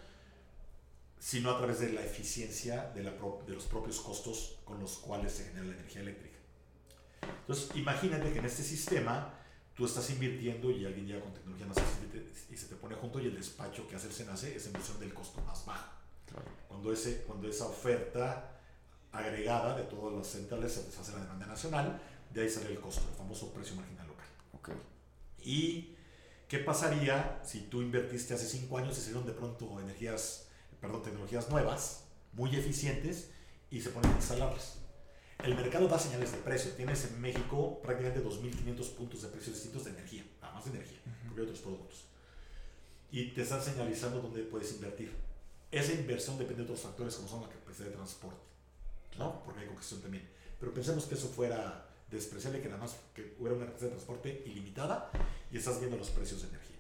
sino 1.21 1.53
a 1.53 1.57
través 1.57 1.79
de 1.79 1.93
la 1.93 2.05
eficiencia 2.05 2.91
de, 2.97 3.05
la, 3.05 3.13
de 3.13 3.55
los 3.55 3.67
propios 3.67 4.01
costos 4.01 4.59
con 4.65 4.81
los 4.81 4.99
cuales 4.99 5.35
se 5.35 5.45
genera 5.45 5.67
la 5.67 5.75
energía 5.75 6.01
eléctrica? 6.01 6.37
Entonces, 7.43 7.77
imagínate 7.77 8.33
que 8.33 8.41
en 8.41 8.47
este 8.47 8.65
sistema 8.65 9.35
tú 9.77 9.87
estás 9.87 10.11
invirtiendo 10.11 10.69
y 10.73 10.85
alguien 10.85 11.07
llega 11.07 11.21
con 11.21 11.33
tecnología 11.33 11.67
más 11.67 11.77
y 12.51 12.57
se 12.57 12.67
te 12.67 12.75
pone 12.75 12.97
junto 12.97 13.21
y 13.21 13.27
el 13.27 13.37
despacho 13.37 13.87
que 13.87 13.95
hace 13.95 14.09
el 14.09 14.15
SENACE 14.15 14.57
es 14.57 14.67
en 14.67 14.73
función 14.73 14.99
del 14.99 15.15
costo 15.15 15.41
más 15.43 15.65
bajo. 15.65 15.93
Cuando, 16.67 16.93
ese, 16.93 17.23
cuando 17.23 17.49
esa 17.49 17.67
oferta 17.67 18.58
agregada 19.13 19.77
de 19.77 19.85
todas 19.85 20.15
las 20.15 20.27
centrales 20.27 20.73
se 20.73 20.85
deshace 20.85 21.13
la 21.13 21.21
demanda 21.21 21.47
nacional, 21.47 22.01
de 22.33 22.43
ahí 22.43 22.49
sale 22.49 22.71
el 22.71 22.81
costo, 22.81 23.03
el 23.11 23.17
famoso 23.17 23.53
precio 23.53 23.75
marginal 23.77 24.07
local. 24.07 24.27
Okay. 24.53 24.75
¿Y 25.43 25.97
qué 26.47 26.59
pasaría 26.59 27.41
si 27.45 27.63
tú 27.63 27.81
invertiste 27.81 28.35
hace 28.35 28.47
cinco 28.47 28.79
años 28.79 28.99
y 28.99 29.01
se 29.01 29.07
dieron 29.09 29.27
de 29.27 29.33
pronto 29.33 29.81
energías, 29.81 30.49
perdón, 30.81 31.03
tecnologías 31.03 31.49
nuevas, 31.49 32.05
muy 32.33 32.55
eficientes, 32.55 33.31
y 33.71 33.81
se 33.81 33.91
ponen 33.91 34.13
a 34.13 34.17
instalarlas? 34.17 34.79
El 35.43 35.55
mercado 35.55 35.87
da 35.87 35.99
señales 35.99 36.33
de 36.33 36.39
precio. 36.39 36.73
Tienes 36.73 37.05
en 37.05 37.21
México 37.21 37.81
prácticamente 37.81 38.27
2.500 38.29 38.95
puntos 38.95 39.23
de 39.23 39.29
precios 39.29 39.55
distintos 39.55 39.85
de 39.85 39.91
energía, 39.93 40.25
nada 40.41 40.55
más 40.55 40.65
de 40.65 40.71
energía, 40.73 40.99
porque 41.25 41.41
hay 41.41 41.47
otros 41.47 41.61
productos. 41.61 42.05
Y 43.11 43.31
te 43.31 43.43
están 43.43 43.63
señalizando 43.63 44.21
dónde 44.21 44.43
puedes 44.43 44.73
invertir. 44.73 45.15
Esa 45.71 45.93
inversión 45.93 46.39
depende 46.39 46.65
de 46.65 46.65
otros 46.65 46.81
factores 46.81 47.15
como 47.15 47.29
son 47.29 47.43
la 47.43 47.49
capacidad 47.49 47.87
de 47.87 47.95
transporte 47.95 48.49
¿no? 49.19 49.43
Porque 49.45 49.61
hay 49.61 49.66
congestión 49.66 50.01
también. 50.01 50.29
Pero 50.59 50.73
pensemos 50.73 51.05
que 51.05 51.14
eso 51.14 51.29
fuera 51.29 51.89
despreciable, 52.11 52.61
que 52.61 52.69
nada 52.69 52.81
más 52.81 52.97
que 53.14 53.37
hubiera 53.39 53.57
una 53.57 53.66
capacidad 53.66 53.91
de 53.91 53.97
transporte 53.97 54.43
ilimitada 54.47 55.11
y 55.51 55.59
estás 55.59 55.79
viendo 55.79 55.97
los 55.97 56.11
precios 56.11 56.43
de 56.43 56.49
energía. 56.49 56.77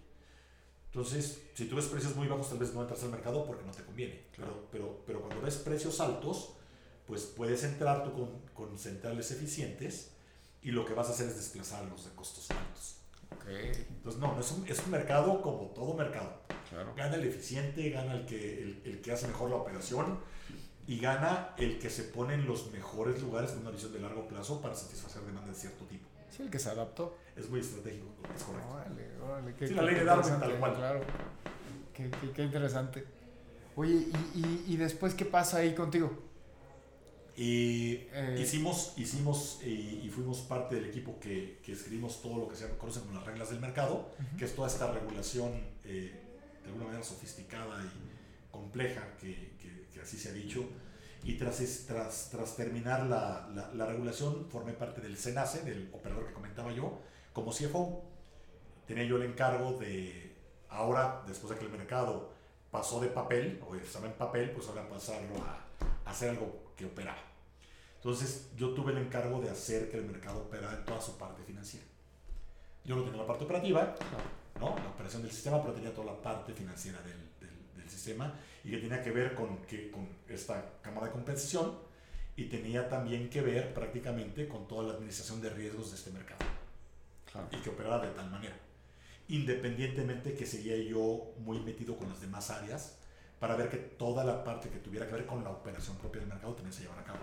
Entonces, 0.86 1.42
si 1.54 1.66
tú 1.66 1.76
ves 1.76 1.86
precios 1.86 2.16
muy 2.16 2.26
bajos, 2.28 2.48
tal 2.48 2.58
vez 2.58 2.72
no 2.72 2.80
entras 2.80 3.02
al 3.02 3.10
mercado 3.10 3.44
porque 3.44 3.64
no 3.64 3.72
te 3.72 3.82
conviene. 3.82 4.24
Pero, 4.34 4.68
pero, 4.72 5.02
pero 5.06 5.20
cuando 5.20 5.42
ves 5.42 5.56
precios 5.56 6.00
altos, 6.00 6.54
pues 7.06 7.22
puedes 7.22 7.62
entrar 7.64 8.04
tú 8.04 8.12
con, 8.12 8.40
con 8.54 8.78
centrales 8.78 9.30
eficientes 9.30 10.12
y 10.62 10.70
lo 10.70 10.84
que 10.84 10.94
vas 10.94 11.08
a 11.08 11.12
hacer 11.12 11.28
es 11.28 11.36
desplazar 11.36 11.84
los 11.84 12.04
de 12.06 12.10
costos 12.12 12.50
altos. 12.50 12.96
Okay. 13.42 13.86
Entonces, 13.90 14.20
no, 14.20 14.40
es 14.40 14.50
un, 14.50 14.66
es 14.66 14.78
un 14.80 14.90
mercado 14.90 15.42
como 15.42 15.66
todo 15.68 15.94
mercado. 15.94 16.40
Claro. 16.70 16.94
Gana 16.96 17.16
el 17.16 17.26
eficiente, 17.26 17.90
gana 17.90 18.14
el 18.14 18.26
que, 18.26 18.62
el, 18.62 18.82
el 18.84 19.00
que 19.02 19.12
hace 19.12 19.26
mejor 19.26 19.50
la 19.50 19.56
operación 19.56 20.18
y 20.88 20.98
gana 20.98 21.50
el 21.58 21.78
que 21.78 21.90
se 21.90 22.02
pone 22.04 22.32
en 22.32 22.46
los 22.46 22.72
mejores 22.72 23.20
lugares 23.20 23.50
con 23.50 23.60
una 23.60 23.70
visión 23.70 23.92
de 23.92 24.00
largo 24.00 24.26
plazo 24.26 24.62
para 24.62 24.74
satisfacer 24.74 25.20
demandas 25.22 25.54
de 25.54 25.60
cierto 25.60 25.84
tipo. 25.84 26.08
Sí, 26.30 26.42
el 26.42 26.50
que 26.50 26.58
se 26.58 26.70
adaptó. 26.70 27.14
Es 27.36 27.48
muy 27.50 27.60
estratégico, 27.60 28.06
es 28.34 28.42
correcto. 28.42 28.70
Órale, 28.72 29.18
órale. 29.22 29.54
Qué, 29.54 29.68
sí, 29.68 29.74
la 29.74 29.82
ley 29.82 29.94
de 29.94 30.04
Darwin 30.04 30.40
tal 30.40 30.58
cual. 30.58 30.74
Claro. 30.76 31.00
Qué, 31.92 32.10
qué, 32.10 32.30
qué 32.32 32.42
interesante. 32.42 33.04
Oye, 33.76 33.92
¿y, 34.34 34.38
y, 34.38 34.64
y, 34.66 34.76
después 34.78 35.14
qué 35.14 35.26
pasa 35.26 35.58
ahí 35.58 35.74
contigo? 35.74 36.10
Y 37.36 38.08
eh, 38.12 38.38
hicimos, 38.40 38.94
hicimos 38.96 39.60
y, 39.62 40.00
y, 40.04 40.10
fuimos 40.12 40.38
parte 40.38 40.74
del 40.76 40.86
equipo 40.86 41.20
que, 41.20 41.60
que, 41.62 41.72
escribimos 41.72 42.22
todo 42.22 42.38
lo 42.38 42.48
que 42.48 42.56
se 42.56 42.66
conoce 42.78 43.00
como 43.00 43.12
las 43.12 43.24
reglas 43.26 43.50
del 43.50 43.60
mercado, 43.60 43.94
uh 44.18 44.22
-huh. 44.22 44.38
que 44.38 44.46
es 44.46 44.54
toda 44.54 44.68
esta 44.68 44.90
regulación 44.90 45.52
eh, 45.84 46.12
de 46.62 46.66
alguna 46.66 46.86
manera 46.86 47.04
sofisticada 47.04 47.80
y 47.84 48.50
compleja 48.50 49.16
que, 49.20 49.52
que 49.60 49.77
así 50.02 50.18
se 50.18 50.30
ha 50.30 50.32
dicho. 50.32 50.64
Y 51.24 51.34
tras, 51.34 51.58
tras, 51.86 52.28
tras 52.30 52.56
terminar 52.56 53.06
la, 53.06 53.48
la, 53.54 53.72
la, 53.74 53.86
regulación, 53.86 54.46
formé 54.50 54.72
parte 54.72 55.00
del 55.00 55.16
SENACE, 55.16 55.62
del 55.62 55.90
operador 55.92 56.26
que 56.26 56.32
comentaba 56.32 56.72
yo, 56.72 57.00
como 57.32 57.50
CFO. 57.50 58.04
Tenía 58.86 59.04
yo 59.04 59.16
el 59.16 59.24
encargo 59.24 59.72
de, 59.78 60.36
ahora, 60.68 61.22
después 61.26 61.52
de 61.52 61.58
que 61.58 61.64
el 61.66 61.72
mercado 61.72 62.32
pasó 62.70 63.00
de 63.00 63.08
papel, 63.08 63.60
o 63.68 63.74
estaba 63.74 64.06
en 64.06 64.12
papel, 64.12 64.52
pues 64.52 64.68
ahora 64.68 64.88
pasarlo 64.88 65.36
a, 65.42 65.66
a 66.04 66.10
hacer 66.10 66.30
algo 66.30 66.72
que 66.76 66.86
operaba. 66.86 67.18
Entonces, 67.96 68.48
yo 68.56 68.70
tuve 68.70 68.92
el 68.92 68.98
encargo 68.98 69.40
de 69.40 69.50
hacer 69.50 69.90
que 69.90 69.98
el 69.98 70.04
mercado 70.04 70.38
operara 70.42 70.78
en 70.78 70.84
toda 70.84 71.00
su 71.00 71.18
parte 71.18 71.42
financiera. 71.42 71.84
Yo 72.84 72.96
no 72.96 73.02
tenía 73.02 73.20
la 73.20 73.26
parte 73.26 73.44
operativa, 73.44 73.94
¿no? 74.58 74.76
la 74.76 74.88
operación 74.88 75.22
del 75.22 75.30
sistema, 75.30 75.60
pero 75.60 75.74
tenía 75.74 75.92
toda 75.92 76.12
la 76.12 76.22
parte 76.22 76.52
financiera 76.52 76.98
del, 77.02 77.28
sistema 77.88 78.32
y 78.64 78.70
que 78.70 78.78
tenía 78.78 79.02
que 79.02 79.10
ver 79.10 79.34
con, 79.34 79.58
que, 79.66 79.90
con 79.90 80.08
esta 80.28 80.80
cámara 80.82 81.06
de 81.06 81.12
compensación 81.12 81.78
y 82.36 82.44
tenía 82.44 82.88
también 82.88 83.28
que 83.30 83.40
ver 83.42 83.74
prácticamente 83.74 84.46
con 84.46 84.68
toda 84.68 84.84
la 84.84 84.94
administración 84.94 85.40
de 85.40 85.50
riesgos 85.50 85.90
de 85.90 85.96
este 85.96 86.10
mercado. 86.10 86.38
y 87.50 87.56
que 87.56 87.70
operara 87.70 87.98
de 87.98 88.10
tal 88.10 88.30
manera. 88.30 88.56
Independientemente 89.28 90.34
que 90.34 90.46
seguía 90.46 90.76
yo 90.76 91.32
muy 91.38 91.60
metido 91.60 91.96
con 91.96 92.08
las 92.08 92.20
demás 92.20 92.50
áreas 92.50 92.98
para 93.38 93.56
ver 93.56 93.68
que 93.68 93.76
toda 93.76 94.24
la 94.24 94.42
parte 94.42 94.68
que 94.68 94.78
tuviera 94.78 95.06
que 95.06 95.12
ver 95.12 95.26
con 95.26 95.44
la 95.44 95.50
operación 95.50 95.96
propia 95.96 96.20
del 96.20 96.30
mercado 96.30 96.54
también 96.54 96.72
se 96.72 96.82
llevara 96.82 97.02
a 97.02 97.04
cabo. 97.04 97.18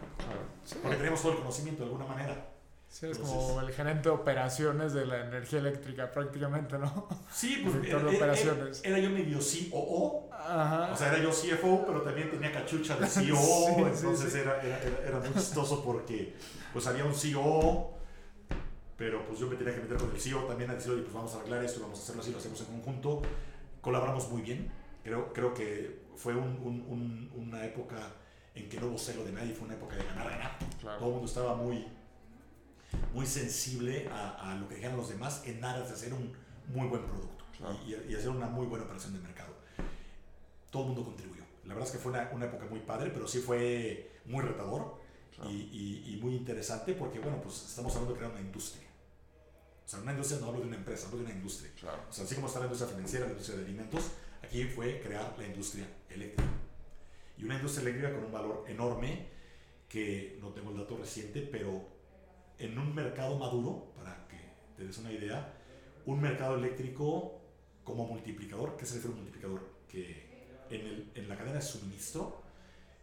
Porque 0.81 0.97
teníamos 0.97 1.21
todo 1.21 1.33
el 1.33 1.37
conocimiento 1.39 1.83
de 1.83 1.91
alguna 1.91 2.05
manera. 2.05 2.54
Sí, 2.89 3.07
es 3.07 3.17
como 3.17 3.59
el 3.59 3.71
gerente 3.73 4.07
de 4.07 4.15
operaciones 4.15 4.93
de 4.93 5.05
la 5.05 5.25
energía 5.25 5.59
eléctrica 5.59 6.11
prácticamente, 6.11 6.77
¿no? 6.77 7.09
Sí, 7.31 7.61
pues 7.63 7.75
era, 7.85 7.99
de 7.99 8.15
operaciones. 8.15 8.81
Era, 8.85 8.99
yo 8.99 9.09
medio 9.09 9.39
COO, 9.69 10.29
Ajá. 10.31 10.91
o 10.93 10.95
sea, 10.95 11.09
era 11.09 11.21
yo 11.21 11.29
CFO, 11.29 11.85
pero 11.85 12.01
también 12.03 12.31
tenía 12.31 12.53
cachucha 12.53 12.95
de 12.95 13.07
COO, 13.31 13.87
entonces 13.87 14.33
Era, 14.35 14.61
era, 14.61 14.79
era, 15.05 15.19
muy 15.19 15.33
chistoso 15.33 15.83
porque 15.83 16.35
pues 16.71 16.87
había 16.87 17.03
un 17.03 17.13
CEO, 17.13 17.93
pero 18.95 19.25
pues 19.25 19.39
yo 19.39 19.47
me 19.47 19.57
tenía 19.57 19.75
que 19.75 19.81
meter 19.81 19.97
con 19.97 20.11
el 20.11 20.21
CEO 20.21 20.45
también 20.45 20.69
a 20.69 20.75
decir, 20.75 20.91
oye, 20.91 21.01
pues 21.01 21.13
vamos 21.13 21.33
a 21.35 21.39
arreglar 21.39 21.65
esto, 21.65 21.81
vamos 21.81 21.99
a 21.99 22.01
hacerlo 22.01 22.21
así, 22.21 22.31
lo 22.31 22.37
hacemos 22.37 22.61
en 22.61 22.67
conjunto, 22.67 23.21
colaboramos 23.81 24.29
muy 24.29 24.41
bien, 24.41 24.71
creo, 25.03 25.33
creo 25.33 25.53
que 25.53 26.05
fue 26.15 26.33
un, 26.33 26.57
un, 26.63 27.31
una 27.35 27.65
época 27.65 27.97
en 28.55 28.69
que 28.69 28.79
no 28.79 28.87
hubo 28.87 28.97
celo 28.97 29.25
de 29.25 29.33
nadie, 29.33 29.53
fue 29.53 29.67
una 29.67 29.75
época 29.75 29.97
de 29.97 30.03
ganar, 30.05 30.29
ganar. 30.29 30.57
Claro. 30.79 30.97
Todo 30.97 31.07
el 31.07 31.13
mundo 31.15 31.27
estaba 31.27 31.55
muy 31.55 31.85
muy 33.13 33.25
sensible 33.25 34.07
a, 34.11 34.51
a, 34.51 34.55
lo 34.55 34.67
que 34.67 34.75
dijeran 34.75 34.97
los 34.97 35.09
demás 35.09 35.43
en 35.45 35.63
aras 35.63 35.89
de 35.89 35.95
hacer 35.95 36.13
un 36.13 36.33
muy 36.67 36.87
buen 36.87 37.03
producto 37.03 37.45
y, 37.85 38.11
y, 38.11 38.15
hacer 38.15 38.29
una 38.29 38.47
muy 38.47 38.65
buena 38.65 38.85
operación 38.85 39.13
de 39.13 39.19
mercado. 39.19 39.53
Todo 40.69 40.83
el 40.83 40.87
mundo 40.89 41.05
contribuyó. 41.05 41.43
La 41.63 41.73
verdad 41.73 41.87
es 41.89 41.95
que 41.95 42.01
fue 42.01 42.11
una, 42.11 42.29
una 42.33 42.45
época 42.45 42.65
muy 42.65 42.79
padre, 42.79 43.11
pero 43.11 43.27
sí 43.27 43.39
fue 43.39 44.19
muy 44.25 44.41
retador 44.43 44.99
y, 45.49 46.13
y, 46.13 46.19
muy 46.21 46.35
interesante 46.35 46.93
porque, 46.93 47.19
bueno, 47.19 47.41
pues 47.41 47.65
estamos 47.67 47.93
hablando 47.93 48.13
de 48.13 48.19
crear 48.19 48.31
una 48.31 48.41
industria. 48.41 48.87
O 49.85 49.87
sea, 49.87 49.99
una 49.99 50.11
industria 50.11 50.39
no 50.39 50.47
hablo 50.47 50.61
de 50.61 50.67
una 50.67 50.77
empresa, 50.77 51.07
hablo 51.07 51.19
de 51.19 51.25
una 51.25 51.33
industria. 51.33 51.71
O 52.09 52.13
sea, 52.13 52.23
así 52.23 52.35
como 52.35 52.47
está 52.47 52.59
la 52.59 52.65
industria 52.65 52.89
financiera, 52.89 53.25
la 53.25 53.31
industria 53.31 53.57
de 53.57 53.65
alimentos, 53.65 54.11
aquí 54.43 54.63
fue 54.63 54.99
crear 55.01 55.35
la 55.37 55.45
industria 55.45 55.87
eléctrica. 56.09 56.51
Y 57.37 57.43
una 57.43 57.55
industria 57.55 57.81
eléctrica 57.81 58.13
con 58.13 58.25
un 58.25 58.31
valor 58.31 58.65
enorme 58.67 59.27
que 59.89 60.37
no 60.41 60.49
tengo 60.49 60.71
el 60.71 60.77
dato 60.77 60.97
reciente, 60.97 61.41
pero 61.41 61.94
en 62.59 62.77
un 62.77 62.93
mercado 62.93 63.37
maduro, 63.37 63.91
para 63.95 64.27
que 64.27 64.37
te 64.77 64.85
des 64.85 64.97
una 64.97 65.11
idea, 65.11 65.53
un 66.05 66.21
mercado 66.21 66.55
eléctrico 66.55 67.41
como 67.83 68.05
multiplicador, 68.07 68.77
¿qué 68.77 68.85
se 68.85 68.95
refiere 68.95 69.13
a 69.13 69.17
un 69.17 69.23
multiplicador? 69.23 69.61
Que 69.87 70.55
en, 70.69 70.81
el, 70.81 71.11
en 71.15 71.29
la 71.29 71.37
cadena 71.37 71.55
de 71.55 71.61
suministro, 71.61 72.41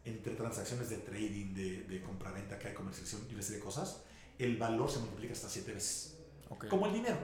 entre 0.05 0.35
transacciones 0.35 0.91
de 0.91 0.99
trading, 0.99 1.55
de, 1.55 1.83
de 1.85 2.03
compra-venta, 2.03 2.59
que 2.59 2.69
hay 2.69 2.75
comercialización 2.75 3.27
y 3.31 3.35
una 3.35 3.43
serie 3.43 3.59
de 3.59 3.65
cosas, 3.65 4.03
el 4.39 4.57
valor 4.57 4.91
se 4.91 4.99
multiplica 4.99 5.33
hasta 5.33 5.49
siete 5.49 5.73
veces. 5.73 6.19
Como 6.69 6.87
el 6.87 6.93
dinero. 6.93 7.17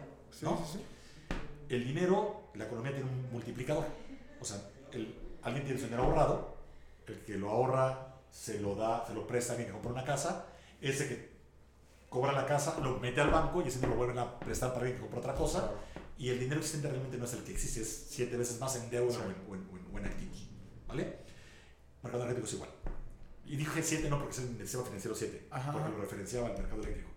¿no? 0.43 0.57
Sí, 0.59 0.79
sí, 0.79 1.35
el 1.69 1.85
dinero, 1.85 2.51
la 2.55 2.65
economía 2.65 2.93
tiene 2.93 3.11
un 3.11 3.33
multiplicador. 3.33 3.85
O 4.41 4.45
sea, 4.45 4.63
el, 4.93 5.15
alguien 5.43 5.65
tiene 5.65 5.79
su 5.79 5.87
dinero 5.87 6.05
ahorrado, 6.05 6.57
el 7.07 7.21
que 7.21 7.37
lo 7.37 7.51
ahorra 7.51 8.17
se 8.31 8.61
lo 8.61 8.75
da, 8.75 9.07
se 9.07 9.15
lo 9.15 9.27
presta 9.27 9.53
a 9.53 9.57
alguien 9.57 9.69
que 9.69 9.73
compra 9.73 9.93
una 9.93 10.05
casa, 10.05 10.47
ese 10.81 11.09
que 11.09 11.28
cobra 12.09 12.33
la 12.33 12.47
casa, 12.47 12.79
lo 12.81 12.99
mete 12.99 13.21
al 13.21 13.31
banco 13.31 13.63
y 13.63 13.69
ese 13.69 13.77
dinero 13.77 13.95
lo 13.95 13.99
vuelven 13.99 14.19
a 14.19 14.39
prestar 14.39 14.73
para 14.75 14.87
que 14.87 14.99
compra 14.99 15.19
otra 15.19 15.35
cosa. 15.35 15.73
Y 16.17 16.31
el 16.31 16.41
dinero 16.41 16.59
existente 16.59 16.89
realmente 16.89 17.17
no 17.17 17.25
es 17.25 17.33
el 17.35 17.45
que 17.45 17.53
existe, 17.53 17.81
es 17.81 18.07
siete 18.11 18.37
veces 18.37 18.59
más 18.59 18.75
en 18.77 18.91
deuda 18.91 19.19
o, 19.49 19.55
en, 19.55 20.05
activos. 20.05 20.49
¿Vale? 20.87 21.19
Mercado 22.03 22.25
energético 22.25 22.47
es 22.47 22.55
igual. 22.55 22.71
Y 23.45 23.57
dije 23.57 23.83
7 23.83 24.11
no 24.11 24.19
porque 24.19 24.33
es 24.33 24.39
el 24.41 24.59
sistema 24.59 24.85
financiero 24.85 25.17
7, 25.17 25.49
porque 25.73 25.89
lo 25.89 25.99
referenciaba 25.99 26.49
al 26.49 26.59
mercado 26.59 26.83
eléctrico. 26.83 27.11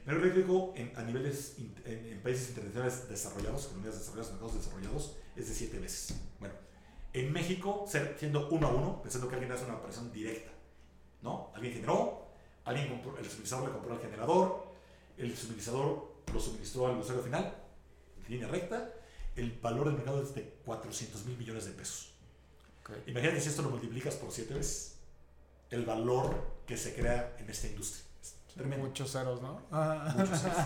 El 0.00 0.06
mercado 0.06 0.24
eléctrico 0.24 0.72
en, 0.74 0.92
a 0.96 1.02
niveles, 1.02 1.56
en, 1.58 2.22
países 2.22 2.48
internacionales 2.48 3.08
desarrollados, 3.08 3.66
economías 3.66 3.98
desarrolladas, 3.98 4.32
mercados 4.32 4.54
desarrollados, 4.54 5.16
es 5.36 5.48
de 5.48 5.54
7 5.54 5.78
veces. 5.78 6.16
Bueno, 6.40 6.54
en 7.12 7.32
México, 7.32 7.86
siendo 8.18 8.48
uno 8.48 8.68
a 8.68 8.70
uno, 8.70 9.02
pensando 9.02 9.28
que 9.28 9.34
alguien 9.34 9.52
hace 9.52 9.64
una 9.64 9.76
operación 9.76 10.10
directa, 10.12 10.50
¿no? 11.22 11.50
Alguien 11.54 11.74
generó, 11.74 12.25
Alguien 12.66 12.88
compró, 12.88 13.16
el 13.18 13.24
suministrador 13.24 13.68
le 13.68 13.74
compró 13.74 13.94
al 13.94 14.00
generador, 14.00 14.66
el 15.16 15.36
suministrador 15.36 16.12
lo 16.32 16.40
suministró 16.40 16.88
al 16.88 16.98
usuario 16.98 17.22
final, 17.22 17.54
en 18.24 18.32
línea 18.32 18.48
recta. 18.48 18.92
El 19.36 19.52
valor 19.52 19.86
del 19.86 19.94
mercado 19.94 20.22
es 20.22 20.34
de 20.34 20.42
400 20.64 21.24
mil 21.26 21.38
millones 21.38 21.64
de 21.66 21.72
pesos. 21.72 22.10
Imagínate 23.06 23.40
si 23.40 23.48
esto 23.48 23.62
lo 23.62 23.70
multiplicas 23.70 24.14
por 24.16 24.32
7 24.32 24.54
veces. 24.54 24.96
El 25.70 25.84
valor 25.84 26.34
que 26.66 26.76
se 26.76 26.94
crea 26.94 27.36
en 27.38 27.48
esta 27.50 27.66
industria. 27.66 28.04
Muchos 28.78 29.12
ceros, 29.12 29.42
¿no? 29.42 29.60
Muchos 30.16 30.40
ceros. 30.40 30.56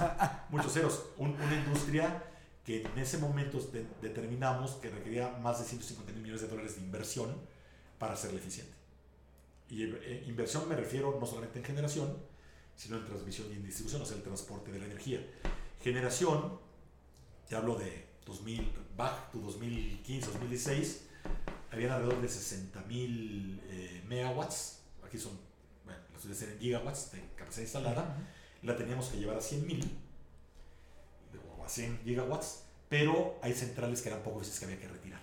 Muchos 0.51 0.73
ceros. 0.73 1.05
una 1.19 1.55
industria 1.55 2.25
que 2.65 2.83
en 2.83 2.99
ese 2.99 3.19
momento 3.19 3.59
determinamos 4.01 4.73
que 4.73 4.91
requería 4.91 5.29
más 5.43 5.59
de 5.59 5.65
150 5.65 6.13
mil 6.13 6.23
millones 6.23 6.43
de 6.43 6.49
dólares 6.49 6.77
de 6.77 6.83
inversión 6.83 7.37
para 7.99 8.17
ser 8.17 8.35
eficiente. 8.35 8.80
Y 9.71 9.85
eh, 9.85 10.25
inversión 10.27 10.69
me 10.69 10.75
refiero 10.75 11.17
no 11.19 11.27
solamente 11.27 11.61
en 11.61 11.65
generación, 11.65 12.17
sino 12.75 12.97
en 12.97 13.05
transmisión 13.05 13.49
y 13.51 13.55
en 13.55 13.65
distribución, 13.65 14.03
o 14.03 14.05
sea, 14.05 14.17
el 14.17 14.23
transporte 14.23 14.73
de 14.73 14.81
la 14.81 14.87
energía. 14.87 15.25
Generación, 15.81 16.59
te 17.49 17.55
hablo 17.55 17.77
de 17.77 18.07
2000, 18.27 18.73
back 18.97 19.31
to 19.31 19.39
2015, 19.39 20.27
2016, 20.27 21.03
habían 21.71 21.93
alrededor 21.93 22.21
de 22.21 22.29
60 22.29 22.83
mil 22.83 23.61
eh, 23.69 24.03
megawatts, 24.09 24.81
aquí 25.07 25.19
son, 25.19 25.39
bueno, 25.85 26.01
las 26.13 26.43
en 26.43 26.59
gigawatts 26.59 27.13
de 27.13 27.21
capacidad 27.37 27.63
instalada, 27.63 28.17
la 28.63 28.77
teníamos 28.77 29.09
que 29.09 29.19
llevar 29.19 29.37
a 29.37 29.41
100 29.41 29.67
mil, 29.67 29.99
o 31.59 31.65
a 31.65 31.69
100 31.69 32.01
gigawatts, 32.05 32.65
pero 32.89 33.39
hay 33.41 33.55
centrales 33.55 34.03
que 34.03 34.09
eran 34.09 34.23
poco 34.23 34.41
veces 34.41 34.59
que 34.59 34.65
había 34.65 34.81
que 34.81 34.89
retirar. 34.89 35.21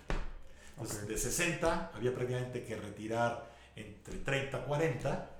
Entonces, 0.70 1.06
de 1.06 1.18
60 1.18 1.92
había 1.92 2.14
prácticamente 2.14 2.64
que 2.64 2.76
retirar 2.76 3.47
entre 3.78 4.18
30 4.18 4.64
40, 4.64 5.30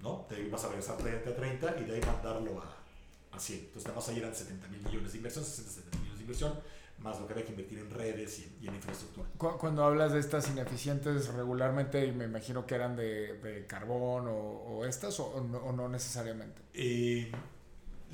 ¿no? 0.00 0.26
Te 0.28 0.48
vas 0.48 0.64
a 0.64 0.68
regresar 0.68 0.96
30 0.96 1.30
a 1.30 1.34
30 1.34 1.76
y 1.80 1.84
de 1.84 1.94
ahí 1.94 2.00
mandarlo 2.00 2.62
a, 2.62 3.36
a 3.36 3.38
100. 3.38 3.58
Entonces, 3.58 3.84
nada 3.84 3.96
más 3.96 4.08
ahí 4.08 4.18
eran 4.18 4.34
70 4.34 4.68
mil 4.68 4.82
millones 4.82 5.12
de 5.12 5.18
inversión, 5.18 5.44
60, 5.44 5.70
70 5.70 5.98
millones 5.98 6.18
de 6.18 6.22
inversión, 6.22 6.60
más 6.98 7.18
lo 7.18 7.26
que 7.26 7.32
había 7.32 7.44
que 7.44 7.52
invertir 7.52 7.78
en 7.78 7.90
redes 7.90 8.46
y, 8.60 8.66
en 8.66 8.74
infraestructura. 8.74 9.28
Cuando 9.38 9.84
hablas 9.84 10.12
de 10.12 10.20
estas 10.20 10.48
ineficientes, 10.48 11.28
regularmente 11.28 12.10
me 12.12 12.24
imagino 12.24 12.66
que 12.66 12.74
eran 12.74 12.96
de, 12.96 13.38
de 13.38 13.66
carbón 13.66 14.28
o, 14.28 14.32
o 14.32 14.84
estas, 14.84 15.18
o, 15.20 15.40
no, 15.40 15.88
necesariamente. 15.88 16.60
Eh, 16.74 17.30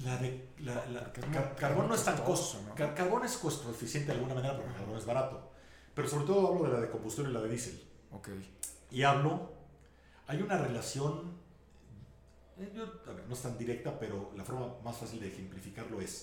la 0.05 0.17
de 0.19 0.49
la, 0.61 1.13
carbón 1.59 1.89
no 1.89 1.95
es 1.95 2.05
tan 2.05 2.19
costoso. 2.19 2.63
¿no? 2.69 2.75
carbón 2.75 3.25
es 3.25 3.37
costo 3.39 3.71
eficiente 3.71 4.13
de 4.13 4.19
alguna 4.19 4.35
manera 4.35 4.55
porque 4.55 4.71
el 4.71 4.77
carbón 4.77 4.99
es 4.99 5.07
barato. 5.07 5.51
Pero 5.95 6.09
sobre 6.09 6.27
todo 6.27 6.49
hablo 6.49 6.65
de 6.65 6.75
la 6.75 6.81
de 6.81 6.91
combustión 6.91 7.31
y 7.31 7.33
la 7.33 7.41
de 7.41 7.49
diésel. 7.49 7.83
Okay. 8.13 8.55
Y 8.91 9.03
hablo 9.03 9.56
hay 10.27 10.43
una 10.43 10.59
relación, 10.59 11.33
eh, 12.59 12.73
no 13.29 13.35
es 13.35 13.43
tan 13.43 13.57
directa, 13.57 13.99
pero 13.99 14.33
la 14.37 14.45
forma 14.45 14.75
más 14.83 14.97
fácil 14.97 15.21
de 15.21 15.29
ejemplificarlo 15.29 16.01
es, 16.01 16.23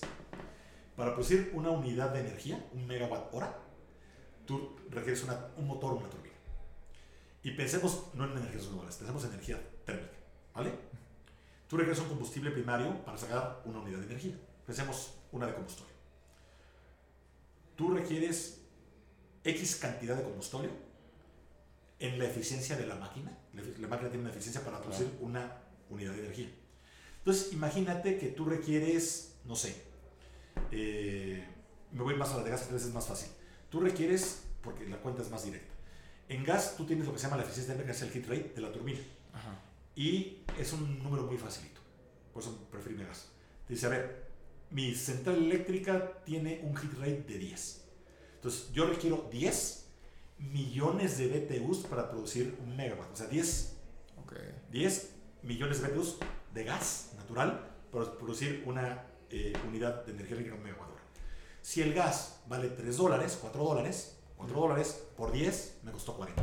para 0.96 1.12
producir 1.12 1.52
una 1.54 1.70
unidad 1.70 2.10
de 2.10 2.20
energía, 2.20 2.64
un 2.72 2.86
megawatt 2.86 3.32
hora, 3.32 3.58
tú 4.46 4.76
requieres 4.90 5.24
un 5.56 5.66
motor 5.66 5.94
o 5.94 5.96
una 5.96 6.10
turbina. 6.10 6.34
Y 7.42 7.52
pensemos 7.52 8.06
no 8.14 8.24
en 8.24 8.32
energías 8.32 8.66
renovables, 8.66 8.96
pensemos 8.96 9.24
en 9.24 9.30
energía 9.30 9.60
térmica, 9.84 10.14
¿vale? 10.54 10.72
Tú 11.68 11.76
requieres 11.76 12.00
un 12.00 12.08
combustible 12.08 12.50
primario 12.50 13.04
para 13.04 13.18
sacar 13.18 13.62
una 13.64 13.80
unidad 13.80 13.98
de 13.98 14.06
energía. 14.06 14.38
Pensemos 14.66 15.14
una 15.32 15.46
de 15.46 15.54
combustible. 15.54 15.92
Tú 17.76 17.90
requieres 17.90 18.62
X 19.42 19.76
cantidad 19.76 20.16
de 20.16 20.22
combustible 20.22 20.70
en 22.04 22.18
la 22.18 22.26
eficiencia 22.26 22.76
de 22.76 22.86
la 22.86 22.96
máquina. 22.96 23.36
La, 23.54 23.88
máquina 23.88 24.10
tiene 24.10 24.24
una 24.24 24.30
eficiencia 24.30 24.62
para 24.62 24.80
producir 24.80 25.08
una 25.20 25.60
unidad 25.88 26.12
de 26.12 26.20
energía. 26.20 26.50
Entonces, 27.18 27.52
imagínate 27.52 28.18
que 28.18 28.28
tú 28.28 28.44
requieres, 28.44 29.36
no 29.46 29.56
sé, 29.56 29.74
eh, 30.70 31.42
me 31.92 32.02
voy 32.02 32.14
más 32.14 32.30
a 32.32 32.38
la 32.38 32.44
de 32.44 32.50
gas, 32.50 32.62
que 32.62 32.76
es 32.76 32.92
más 32.92 33.06
fácil. 33.06 33.30
Tú 33.70 33.80
requieres, 33.80 34.42
porque 34.62 34.86
la 34.86 34.98
cuenta 34.98 35.22
es 35.22 35.30
más 35.30 35.44
directa. 35.44 35.72
En 36.28 36.44
gas 36.44 36.76
tú 36.76 36.84
tienes 36.84 37.06
lo 37.06 37.12
que 37.12 37.18
se 37.18 37.24
llama 37.24 37.38
la 37.38 37.44
eficiencia 37.44 37.74
térmica, 37.74 37.92
que 37.92 37.96
es 37.96 38.02
el 38.02 38.10
heat 38.10 38.28
rate 38.28 38.52
de 38.54 38.60
la 38.60 38.72
turbina. 38.72 39.00
Y 39.96 40.42
es 40.58 40.72
un 40.72 41.02
número 41.02 41.22
muy 41.22 41.38
facilito. 41.38 41.80
Por 42.32 42.42
eso 42.42 42.68
preferí 42.70 42.96
gas. 42.96 43.30
dice, 43.68 43.86
a 43.86 43.90
ver, 43.90 44.26
mi 44.70 44.94
central 44.94 45.36
eléctrica 45.36 46.22
tiene 46.24 46.60
un 46.64 46.76
heat 46.76 46.92
rate 46.98 47.24
de 47.28 47.38
10. 47.38 47.84
Entonces, 48.36 48.72
yo 48.72 48.86
requiero 48.86 49.28
10 49.30 49.83
millones 50.38 51.18
de 51.18 51.28
BTUs 51.28 51.86
para 51.86 52.10
producir 52.10 52.58
un 52.60 52.76
megawatt. 52.76 53.12
O 53.12 53.16
sea, 53.16 53.26
10, 53.26 53.76
10 54.70 55.10
millones 55.42 55.82
de 55.82 55.88
BTUs 55.88 56.16
de 56.52 56.64
gas 56.64 57.12
natural 57.16 57.72
para 57.90 58.12
producir 58.18 58.64
una 58.66 59.06
eh, 59.30 59.52
unidad 59.66 60.04
de 60.04 60.12
energía 60.12 60.36
eléctrica, 60.36 60.56
un 60.56 60.64
megawatt 60.64 60.90
Si 61.62 61.82
el 61.82 61.94
gas 61.94 62.40
vale 62.48 62.68
3 62.68 62.96
dólares, 62.96 63.38
4 63.40 63.64
dólares, 63.64 64.16
4 64.36 64.60
dólares 64.60 65.02
por 65.16 65.32
10 65.32 65.78
me 65.82 65.92
costó 65.92 66.16
40. 66.16 66.42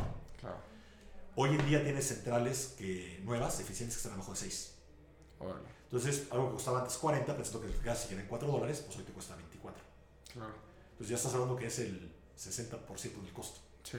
Hoy 1.34 1.48
en 1.50 1.66
día 1.66 1.82
tienes 1.82 2.06
centrales 2.06 2.74
que, 2.76 3.18
nuevas, 3.24 3.58
eficientes, 3.58 3.96
que 3.96 4.00
están 4.00 4.12
abajo 4.12 4.32
de 4.32 4.38
6. 4.38 4.74
Entonces, 5.84 6.26
algo 6.30 6.48
que 6.48 6.54
costaba 6.54 6.80
antes 6.80 6.96
40, 6.98 7.36
pensando 7.36 7.60
que 7.60 7.68
el 7.68 7.82
gas 7.82 8.00
siquiera 8.00 8.22
en 8.22 8.28
4 8.28 8.48
dólares, 8.48 8.82
pues 8.84 8.98
hoy 8.98 9.04
te 9.04 9.12
cuesta 9.12 9.34
24. 9.36 9.82
Claro. 10.32 10.54
Entonces 10.92 11.08
ya 11.08 11.16
estás 11.16 11.32
hablando 11.32 11.56
que 11.56 11.66
es 11.66 11.78
el 11.78 12.12
60% 12.36 13.22
del 13.22 13.32
costo. 13.32 13.60
Sí. 13.82 13.98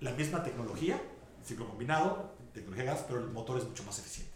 La 0.00 0.12
misma 0.12 0.42
tecnología, 0.42 1.00
ciclo 1.44 1.68
combinado, 1.68 2.34
tecnología 2.52 2.84
gas, 2.92 3.04
pero 3.06 3.20
el 3.20 3.28
motor 3.30 3.58
es 3.58 3.64
mucho 3.64 3.84
más 3.84 3.98
eficiente. 3.98 4.32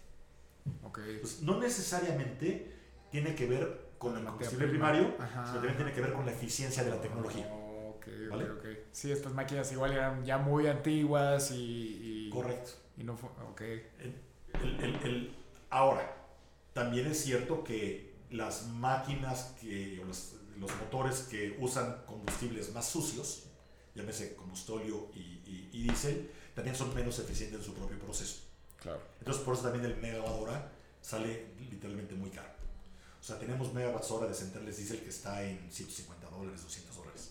Ok. 0.83 1.01
Pues 1.21 1.43
no 1.43 1.59
necesariamente 1.61 2.73
tiene 3.11 3.35
que 3.35 3.47
ver 3.47 3.91
con 3.99 4.17
el 4.17 4.25
combustible 4.25 4.69
prima. 4.69 4.91
primario, 4.93 5.15
Ajá. 5.19 5.45
sino 5.47 5.55
también 5.59 5.77
tiene 5.77 5.93
que 5.93 6.01
ver 6.01 6.13
con 6.13 6.27
la 6.27 6.33
eficiencia 6.33 6.85
de 6.85 6.91
la 6.91 7.01
tecnología. 7.01 7.47
Ok, 7.53 8.07
ok, 8.07 8.31
¿Vale? 8.31 8.51
ok. 8.51 8.65
Sí, 8.93 9.11
estas 9.13 9.33
máquinas 9.33 9.71
igual 9.73 9.93
eran 9.93 10.25
ya 10.25 10.39
muy 10.39 10.67
antiguas 10.67 11.51
y... 11.51 12.27
y 12.27 12.31
Correcto. 12.31 12.71
Y 12.97 13.05
no 13.05 13.17
fue... 13.17 13.31
El- 13.99 14.81
el- 14.85 14.97
el- 15.05 15.35
ahora, 15.71 16.15
también 16.73 17.07
es 17.07 17.21
cierto 17.23 17.65
que 17.65 18.15
las 18.31 18.67
máquinas 18.69 19.55
que, 19.61 20.01
o 20.01 20.05
los, 20.05 20.37
los 20.59 20.71
motores 20.77 21.21
que 21.31 21.57
usan 21.61 22.03
combustibles 22.07 22.73
más 22.75 22.89
sucios, 22.89 23.47
llámese 23.95 24.35
combustóleo 24.35 25.11
y, 25.15 25.19
y, 25.19 25.71
y 25.73 25.83
diésel, 25.83 26.31
también 26.55 26.77
son 26.77 26.95
menos 26.95 27.19
eficientes 27.19 27.59
en 27.61 27.65
su 27.65 27.75
propio 27.75 27.99
proceso. 27.99 28.43
Claro. 28.81 29.01
Entonces, 29.19 29.43
por 29.43 29.55
eso 29.55 29.63
también 29.65 29.85
el 29.85 29.97
megawatt 29.97 30.41
hora 30.41 30.73
sale 31.01 31.55
literalmente 31.71 32.15
muy 32.15 32.31
caro. 32.31 32.49
O 33.21 33.27
sea, 33.27 33.39
tenemos 33.39 33.73
megawatts 33.73 34.11
hora 34.11 34.27
de 34.27 34.35
centrales 34.35 34.77
diésel 34.77 35.01
que 35.01 35.09
está 35.09 35.43
en 35.43 35.71
150 35.73 36.29
dólares, 36.29 36.63
200 36.63 36.97
dólares. 36.97 37.31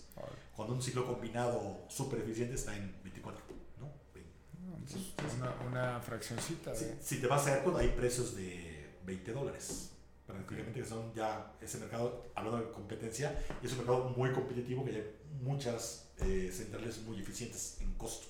Cuando 0.56 0.74
un 0.74 0.82
ciclo 0.82 1.06
combinado 1.06 1.84
súper 1.88 2.20
eficiente 2.20 2.54
está 2.56 2.76
en 2.76 2.92
24, 3.04 3.40
¿no? 3.80 3.92
20. 4.12 4.30
Entonces, 4.76 5.12
es 5.26 5.34
una, 5.34 5.54
una 5.68 6.00
fraccioncita 6.00 6.74
Si, 6.74 6.84
de... 6.84 7.02
si 7.02 7.20
te 7.20 7.26
vas 7.28 7.46
a 7.46 7.54
Aircon, 7.54 7.76
hay 7.76 7.88
precios 7.88 8.34
de 8.34 8.98
20 9.04 9.32
dólares. 9.32 9.90
Prácticamente 10.26 10.80
que 10.80 10.86
son 10.86 11.12
ya 11.14 11.52
ese 11.60 11.78
mercado, 11.78 12.24
hablando 12.34 12.58
de 12.64 12.72
competencia, 12.72 13.38
y 13.62 13.66
es 13.66 13.72
un 13.72 13.78
mercado 13.78 14.04
muy 14.16 14.32
competitivo 14.32 14.84
que 14.84 14.90
hay 14.92 15.16
muchas 15.42 16.10
eh, 16.18 16.50
centrales 16.52 17.02
muy 17.02 17.20
eficientes 17.20 17.76
en 17.80 17.92
costo. 17.94 18.26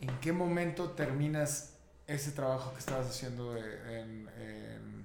¿En 0.00 0.18
qué 0.20 0.32
momento 0.32 0.92
terminas 0.92 1.74
ese 2.06 2.32
trabajo 2.32 2.72
que 2.72 2.78
estabas 2.78 3.06
haciendo 3.08 3.56
en, 3.56 4.28
en- 4.38 5.04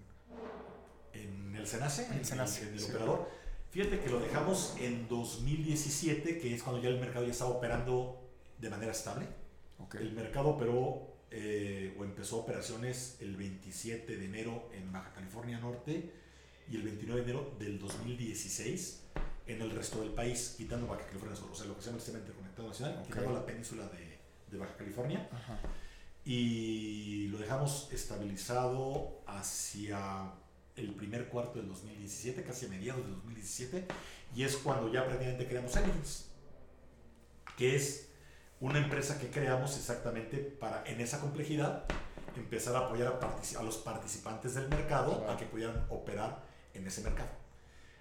En 1.13 1.55
el 1.55 1.67
Senace, 1.67 2.05
En 2.05 2.13
el 2.13 2.17
en, 2.19 2.25
Senace, 2.25 2.61
en 2.67 2.73
el 2.73 2.79
sí. 2.79 2.89
operador, 2.91 3.29
fíjate 3.71 3.99
que 3.99 4.09
lo 4.09 4.19
dejamos 4.19 4.75
en 4.79 5.07
2017, 5.09 6.39
que 6.39 6.53
es 6.55 6.63
cuando 6.63 6.81
ya 6.81 6.89
el 6.89 6.99
mercado 6.99 7.25
ya 7.25 7.31
estaba 7.31 7.51
operando 7.51 8.21
de 8.59 8.69
manera 8.69 8.91
estable. 8.91 9.25
Ok. 9.79 9.95
El 9.95 10.13
mercado 10.13 10.49
operó 10.49 11.14
eh, 11.37 11.93
o 11.99 12.05
empezó 12.05 12.37
operaciones 12.37 13.17
el 13.19 13.35
27 13.35 14.15
de 14.15 14.25
enero 14.25 14.69
en 14.73 14.89
Baja 14.93 15.11
California 15.13 15.59
Norte 15.59 16.09
y 16.71 16.77
el 16.77 16.83
29 16.83 17.21
de 17.21 17.31
enero 17.31 17.53
del 17.59 17.77
2016 17.77 19.01
en 19.47 19.61
el 19.61 19.69
resto 19.71 19.99
del 19.99 20.11
país, 20.11 20.55
quitando 20.57 20.87
Baja 20.87 21.05
California 21.05 21.35
Sur, 21.35 21.51
o 21.51 21.55
sea, 21.55 21.65
lo 21.65 21.75
que 21.75 21.81
se 21.81 21.87
llama 21.87 21.97
el 21.97 22.01
Sistema 22.03 22.19
Interconectado 22.19 22.67
Nacional, 22.69 22.97
Ok. 22.99 23.05
quitando 23.07 23.33
la 23.33 23.45
península 23.45 23.87
de, 23.89 24.17
de 24.49 24.57
Baja 24.57 24.77
California 24.77 25.27
Ajá. 25.31 25.59
y 26.23 27.27
lo 27.27 27.37
dejamos 27.37 27.89
estabilizado 27.91 29.21
hacia 29.27 30.31
el 30.77 30.95
primer 30.95 31.27
cuarto 31.27 31.59
del 31.59 31.67
2017, 31.67 32.43
casi 32.43 32.65
a 32.65 32.69
mediados 32.69 33.03
del 33.03 33.11
2017, 33.15 33.85
y 34.37 34.43
es 34.43 34.55
cuando 34.55 34.91
ya 34.91 35.05
prácticamente 35.05 35.47
creamos 35.47 35.75
Elements, 35.75 36.29
que 37.57 37.75
es 37.75 38.07
una 38.61 38.79
empresa 38.79 39.19
que 39.19 39.29
creamos 39.29 39.75
exactamente 39.77 40.37
para, 40.37 40.83
en 40.85 41.01
esa 41.01 41.19
complejidad, 41.19 41.83
empezar 42.35 42.75
a 42.75 42.79
apoyar 42.79 43.19
a, 43.21 43.59
a 43.59 43.63
los 43.63 43.77
participantes 43.77 44.55
del 44.55 44.67
mercado 44.69 45.17
Claro. 45.17 45.31
a 45.31 45.37
que 45.37 45.45
pudieran 45.45 45.85
operar 45.89 46.43
en 46.73 46.85
ese 46.87 47.01
mercado. 47.01 47.29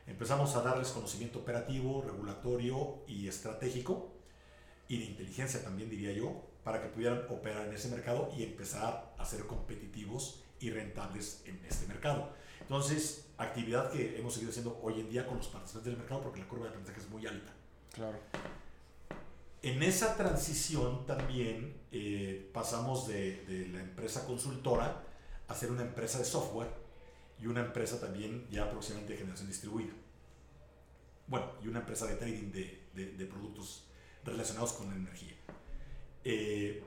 Empezamos 0.07 0.55
a 0.57 0.62
darles 0.62 0.88
conocimiento 0.88 1.38
operativo, 1.38 2.02
regulatorio 2.02 3.05
y 3.07 3.26
estratégico, 3.28 4.12
y 4.88 4.98
de 4.98 5.05
inteligencia 5.07 5.62
también 5.62 5.88
diría 5.88 6.12
yo, 6.12 6.42
para 6.62 6.80
que 6.82 6.88
pudieran 6.88 7.22
operar 7.30 7.66
en 7.66 7.74
ese 7.74 7.88
mercado 7.88 8.30
y 8.36 8.42
empezar 8.42 9.14
a 9.18 9.24
ser 9.24 9.46
competitivos 9.46 10.42
y 10.61 10.70
rentables 10.70 11.42
en 11.46 11.62
este 11.68 11.86
mercado. 11.86 12.30
Entonces, 12.61 13.26
actividad 13.38 13.90
que 13.90 14.18
hemos 14.18 14.32
seguido 14.34 14.50
haciendo 14.50 14.78
hoy 14.82 15.00
en 15.00 15.11
día 15.11 15.26
con 15.26 15.36
los 15.38 15.48
participantes 15.48 15.84
del 15.92 15.98
mercado 15.98 16.22
porque 16.22 16.40
la 16.40 16.48
curva 16.48 16.64
de 16.64 16.70
aprendizaje 16.70 17.00
es 17.00 17.11
muy 17.11 17.26
alta. 17.26 17.52
Claro. 17.92 18.18
En 19.65 19.83
esa 19.83 20.15
transición 20.17 21.07
también 21.07 21.75
eh, 21.91 22.51
pasamos 22.53 23.09
de, 23.09 23.45
de 23.47 23.69
la 23.69 23.81
empresa 23.81 24.27
consultora 24.27 25.03
a 25.49 25.55
ser 25.55 25.71
una 25.71 25.83
empresa 25.83 26.19
de 26.19 26.27
software 26.27 26.69
y 27.41 27.47
una 27.47 27.61
empresa 27.61 27.99
también 27.99 28.47
ya 28.51 28.71
próximamente 28.71 29.15
de 29.15 29.19
generación 29.21 29.49
distribuida. 29.49 29.93
Bueno, 31.27 31.47
y 31.62 31.69
una 31.69 31.81
empresa 31.81 32.07
de 32.07 32.17
trading 32.17 32.53
de, 32.53 32.83
de- 32.95 33.12
de 33.12 33.25
productos 33.27 33.85
relacionados 34.25 34.75
con 34.75 34.91
la 34.91 34.97
energía. 34.97 35.35
Eh, 36.25 36.83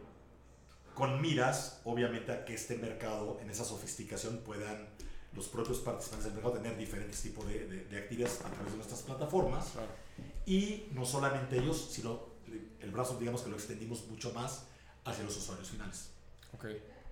con 0.93 1.19
miras, 1.19 1.81
obviamente, 1.83 2.31
a 2.31 2.45
que 2.45 2.53
este 2.53 2.77
mercado, 2.77 3.39
en 3.41 3.49
esa 3.49 3.65
sofisticación, 3.65 4.39
puedan 4.45 4.87
los 5.33 5.47
propios 5.47 5.79
participantes 5.79 6.25
del 6.25 6.33
mercado 6.35 6.55
tener 6.55 6.77
diferentes 6.77 7.19
tipos 7.23 7.47
de, 7.47 7.65
de- 7.67 7.85
de 7.85 7.97
actividades 7.97 8.39
a 8.41 8.49
través 8.51 8.71
de 8.71 8.77
nuestras 8.77 9.01
plataformas. 9.01 9.69
Claro. 9.71 9.87
Y 10.45 10.89
no 10.91 11.05
solamente 11.05 11.57
ellos, 11.57 11.89
sino 11.91 12.36
el 12.81 12.91
brazo, 12.91 13.17
digamos 13.19 13.41
que 13.41 13.49
lo 13.49 13.55
extendimos 13.55 14.07
mucho 14.07 14.31
más 14.33 14.65
hacia 15.05 15.23
los 15.23 15.37
usuarios 15.37 15.69
finales. 15.69 16.09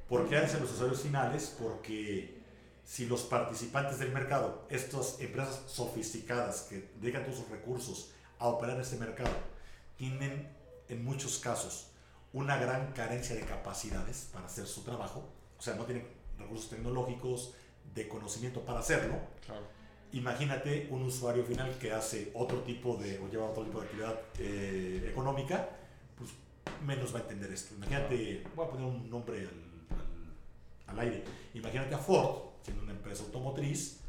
¿Por 0.09 0.29
qué 0.29 0.37
hacia 0.37 0.59
los 0.59 0.71
usuarios 0.71 1.01
finales? 1.01 1.55
Porque 1.59 2.41
si 2.83 3.05
los 3.07 3.23
participantes 3.23 3.99
del 3.99 4.11
mercado, 4.11 4.65
estas 4.69 5.19
empresas 5.19 5.61
sofisticadas 5.67 6.61
que 6.63 6.89
dedican 7.01 7.23
todos 7.23 7.39
sus 7.39 7.49
recursos 7.49 8.11
a 8.37 8.47
operar 8.47 8.75
en 8.75 8.81
este 8.81 8.97
mercado, 8.97 9.31
tienen 9.97 10.49
en 10.89 11.03
muchos 11.03 11.39
casos 11.39 11.87
una 12.33 12.57
gran 12.57 12.91
carencia 12.91 13.35
de 13.35 13.41
capacidades 13.41 14.29
para 14.31 14.45
hacer 14.45 14.67
su 14.67 14.83
trabajo, 14.83 15.27
o 15.57 15.61
sea, 15.61 15.75
no 15.75 15.85
tienen 15.85 16.07
recursos 16.37 16.69
tecnológicos, 16.69 17.53
de 17.93 18.07
conocimiento 18.07 18.61
para 18.61 18.79
hacerlo, 18.79 19.15
Claro. 19.45 19.61
Imagínate 20.19 20.87
un 20.91 21.03
usuario 21.03 21.43
final 21.43 21.77
que 21.77 21.91
hace 21.91 22.31
otro 22.35 22.59
tipo 22.61 22.95
de, 22.95 23.19
o 23.19 23.27
lleva 23.29 23.49
otro 23.49 23.63
tipo 23.65 23.79
de 23.81 23.85
actividad 23.85 24.19
eh, 24.39 25.07
económica, 25.11 25.69
pues 26.17 26.31
menos 26.85 27.13
va 27.13 27.19
a 27.19 27.21
entender 27.23 27.51
esto. 27.51 27.75
Imagínate, 27.75 28.43
voy 28.55 28.65
a 28.65 28.69
poner 28.69 28.85
un 28.85 29.09
nombre 29.09 29.39
al, 29.39 29.45
al- 29.47 30.87
al 30.87 30.99
aire. 30.99 31.23
Imagínate 31.53 31.93
a 31.95 31.97
Ford, 31.97 32.53
siendo 32.63 32.83
una 32.83 32.93
empresa 32.93 33.23
automotriz, 33.23 33.99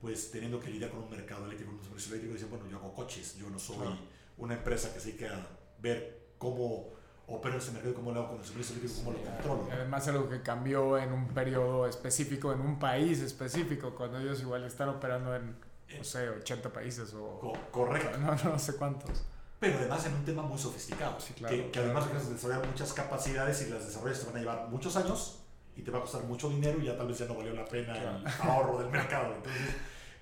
pues 0.00 0.30
teniendo 0.32 0.58
que 0.58 0.70
lidiar 0.70 0.90
con 0.90 1.04
un 1.04 1.10
mercado 1.10 1.44
eléctrico, 1.46 1.70
un 1.72 1.82
servicio 1.84 2.08
eléctrico, 2.14 2.32
y 2.32 2.36
dicen, 2.36 2.50
bueno, 2.50 2.68
yo 2.68 2.76
hago 2.78 2.92
coches, 2.92 3.36
yo 3.38 3.48
no 3.48 3.58
soy 3.58 3.76
Claro. 3.76 3.96
una 4.38 4.54
empresa 4.54 4.92
que 4.92 4.98
se 4.98 5.12
dedica 5.12 5.36
a 5.36 5.46
ver 5.80 6.30
cómo 6.36 6.90
opera 7.26 7.56
ese 7.56 7.72
mercado, 7.72 7.94
cómo 7.94 8.12
lo 8.12 8.20
hago 8.20 8.30
con 8.30 8.38
el 8.40 8.44
servicio 8.46 8.76
eléctrico, 8.76 9.04
cómo 9.04 9.16
lo 9.18 9.24
controlo. 9.24 9.68
Además, 9.72 10.08
algo 10.08 10.28
que 10.28 10.42
cambió 10.42 10.98
en 10.98 11.12
un 11.12 11.28
periodo 11.28 11.86
específico, 11.86 12.52
en 12.52 12.60
un 12.60 12.78
país 12.78 13.20
específico, 13.20 13.94
cuando 13.94 14.18
ellos 14.18 14.40
igual 14.42 14.64
están 14.64 14.88
operando 14.90 15.34
en, 15.34 15.56
no 15.96 16.04
sé, 16.04 16.28
80 16.28 16.72
países 16.72 17.14
o... 17.14 17.38
Co- 17.40 17.52
correcto. 17.70 18.16
No, 18.18 18.34
no 18.52 18.58
sé 18.58 18.76
cuántos. 18.76 19.24
pero 19.60 19.78
además 19.78 20.04
en 20.06 20.14
un 20.14 20.24
tema 20.24 20.42
muy 20.42 20.58
sofisticado, 20.58 21.18
Sí, 21.18 21.32
claro, 21.34 21.54
que, 21.56 21.64
que 21.64 21.70
claro. 21.70 21.86
además 21.88 22.04
requieres 22.04 22.28
desarrollar 22.30 22.66
muchas 22.66 22.92
capacidades 22.92 23.66
y 23.66 23.70
las 23.70 23.86
desarrollas 23.86 24.20
te 24.20 24.26
van 24.26 24.36
a 24.36 24.40
llevar 24.40 24.68
muchos 24.68 24.94
años 24.96 25.40
y 25.76 25.82
te 25.82 25.90
va 25.90 25.98
a 25.98 26.00
costar 26.02 26.22
mucho 26.24 26.50
dinero 26.50 26.78
y 26.80 26.84
ya 26.86 26.96
tal 26.96 27.08
vez 27.08 27.18
ya 27.18 27.26
no 27.26 27.34
valió 27.34 27.52
la 27.54 27.64
pena 27.64 27.96
el 27.96 28.26
ahorro 28.48 28.78
del 28.78 28.90
mercado. 28.90 29.34
Entonces, 29.34 29.62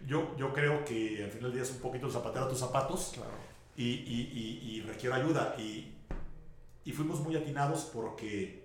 yo, 0.07 0.37
yo 0.37 0.53
creo 0.53 0.85
que 0.85 1.25
al 1.25 1.31
final 1.31 1.45
del 1.51 1.53
día 1.55 1.63
es 1.63 1.71
un 1.71 1.79
poquito 1.79 2.07
el 2.07 2.13
zapatero 2.13 2.45
a 2.47 2.49
tus 2.49 2.59
zapatos 2.59 3.11
Claro. 3.15 3.31
y, 3.77 3.85
y, 3.85 4.31
y, 4.33 4.71
y 4.77 4.81
requiere 4.83 5.15
ayuda. 5.17 5.55
Y, 5.59 5.92
y 6.85 6.93
fuimos 6.93 7.21
muy 7.21 7.37
atinados 7.37 7.91
porque 7.93 8.65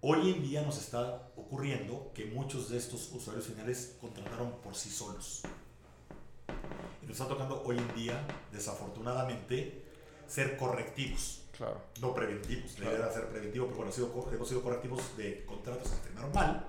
hoy 0.00 0.30
en 0.30 0.42
día 0.42 0.62
nos 0.62 0.78
está 0.78 1.30
ocurriendo 1.36 2.10
que 2.14 2.26
muchos 2.26 2.68
de 2.70 2.78
estos 2.78 3.10
usuarios 3.12 3.46
finales 3.46 3.96
contrataron 4.00 4.52
por 4.62 4.74
sí 4.74 4.90
solos. 4.90 5.42
Y 7.02 7.06
nos 7.06 7.12
está 7.20 7.28
tocando 7.28 7.62
hoy 7.64 7.78
en 7.78 7.94
día, 7.94 8.26
desafortunadamente, 8.52 9.82
ser 10.26 10.56
correctivos, 10.56 11.42
Claro. 11.56 11.80
no 12.00 12.14
preventivos. 12.14 12.72
La 12.72 12.76
Claro. 12.86 12.90
idea 12.96 13.06
era 13.06 13.12
ser 13.14 13.28
preventivo, 13.28 13.66
pero 13.66 13.76
bueno, 13.78 13.92
hemos 14.32 14.48
sido 14.48 14.62
correctivos 14.62 15.16
de 15.16 15.44
contratos 15.44 15.88
que 15.90 15.96
terminaron 16.00 16.32
mal. 16.32 16.68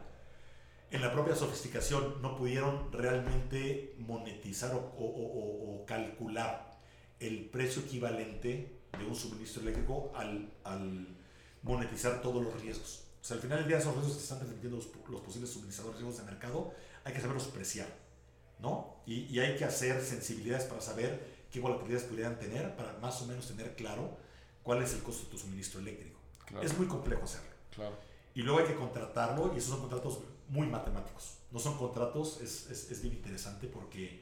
En 0.91 1.01
la 1.01 1.11
propia 1.11 1.36
sofisticación 1.36 2.22
no 2.22 2.36
pudieron 2.38 2.91
realmente 2.91 3.95
monetizar 3.97 4.76
o, 4.76 4.78
o- 4.78 4.84
o- 5.05 5.82
o 5.82 5.86
calcular 5.86 6.80
el 7.20 7.45
precio 7.49 7.82
equivalente 7.82 8.80
de 8.97 9.05
un 9.05 9.15
suministro 9.15 9.61
eléctrico 9.61 10.11
al, 10.15 10.51
al 10.63 11.07
monetizar 11.61 12.21
todos 12.21 12.43
los 12.43 12.61
riesgos. 12.61 13.03
O 13.21 13.25
sea, 13.25 13.35
al 13.35 13.41
final 13.41 13.59
del 13.59 13.67
día 13.67 13.77
esos 13.77 13.93
riesgos 13.93 14.15
que 14.17 14.23
están 14.23 14.39
transmitiendo 14.39 14.77
los, 14.77 14.89
los 15.09 15.21
posibles 15.21 15.49
suministradores 15.49 15.99
de 15.99 16.05
riesgos 16.05 16.25
de 16.25 16.31
mercado, 16.31 16.73
hay 17.03 17.13
que 17.13 17.21
saberlos 17.21 17.47
preciar, 17.47 17.87
¿no? 18.59 18.97
Y, 19.05 19.25
y 19.25 19.39
hay 19.39 19.55
que 19.55 19.65
hacer 19.65 20.01
sensibilidades 20.01 20.65
para 20.65 20.81
saber 20.81 21.45
qué 21.51 21.59
volatilidades 21.59 22.07
pudieran 22.07 22.37
tener, 22.37 22.75
para 22.75 22.93
más 22.99 23.21
o 23.21 23.25
menos 23.25 23.47
tener 23.47 23.75
claro 23.75 24.17
cuál 24.61 24.81
es 24.83 24.93
el 24.93 25.03
costo 25.03 25.23
de 25.25 25.29
tu 25.31 25.37
suministro 25.37 25.79
eléctrico. 25.79 26.19
Claro. 26.45 26.65
Es 26.65 26.77
muy 26.77 26.87
complejo 26.87 27.23
hacerlo. 27.23 27.49
Claro. 27.73 27.97
y 28.35 28.43
luego 28.43 28.59
hay 28.59 28.65
que 28.65 28.75
contratarlo 28.75 29.51
y 29.55 29.57
esos 29.57 29.71
son 29.71 29.79
contratos 29.79 30.19
muy 30.47 30.67
matemáticos. 30.67 31.37
No 31.51 31.59
son 31.59 31.75
contratos, 31.77 32.39
es, 32.41 32.69
es, 32.69 32.91
es 32.91 33.01
bien 33.01 33.15
interesante 33.15 33.67
porque 33.67 34.21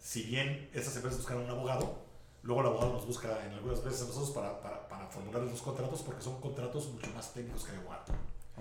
si 0.00 0.22
bien 0.22 0.70
esas 0.72 0.94
empresas 0.96 1.18
buscan 1.18 1.38
un 1.38 1.50
abogado, 1.50 2.03
luego 2.44 2.60
el 2.60 2.66
abogado 2.68 2.92
nos 2.92 3.06
busca 3.06 3.44
en 3.44 3.52
algunas 3.52 3.82
veces 3.82 4.02
a 4.02 4.04
nosotros 4.06 4.30
para, 4.30 4.60
para, 4.60 4.86
para 4.88 5.06
formular 5.08 5.42
los 5.42 5.60
contratos 5.60 6.02
porque 6.02 6.22
son 6.22 6.40
contratos 6.40 6.88
mucho 6.92 7.10
más 7.14 7.32
técnicos 7.34 7.64
que 7.64 7.72
el 7.72 7.78
abogado. 7.80 8.04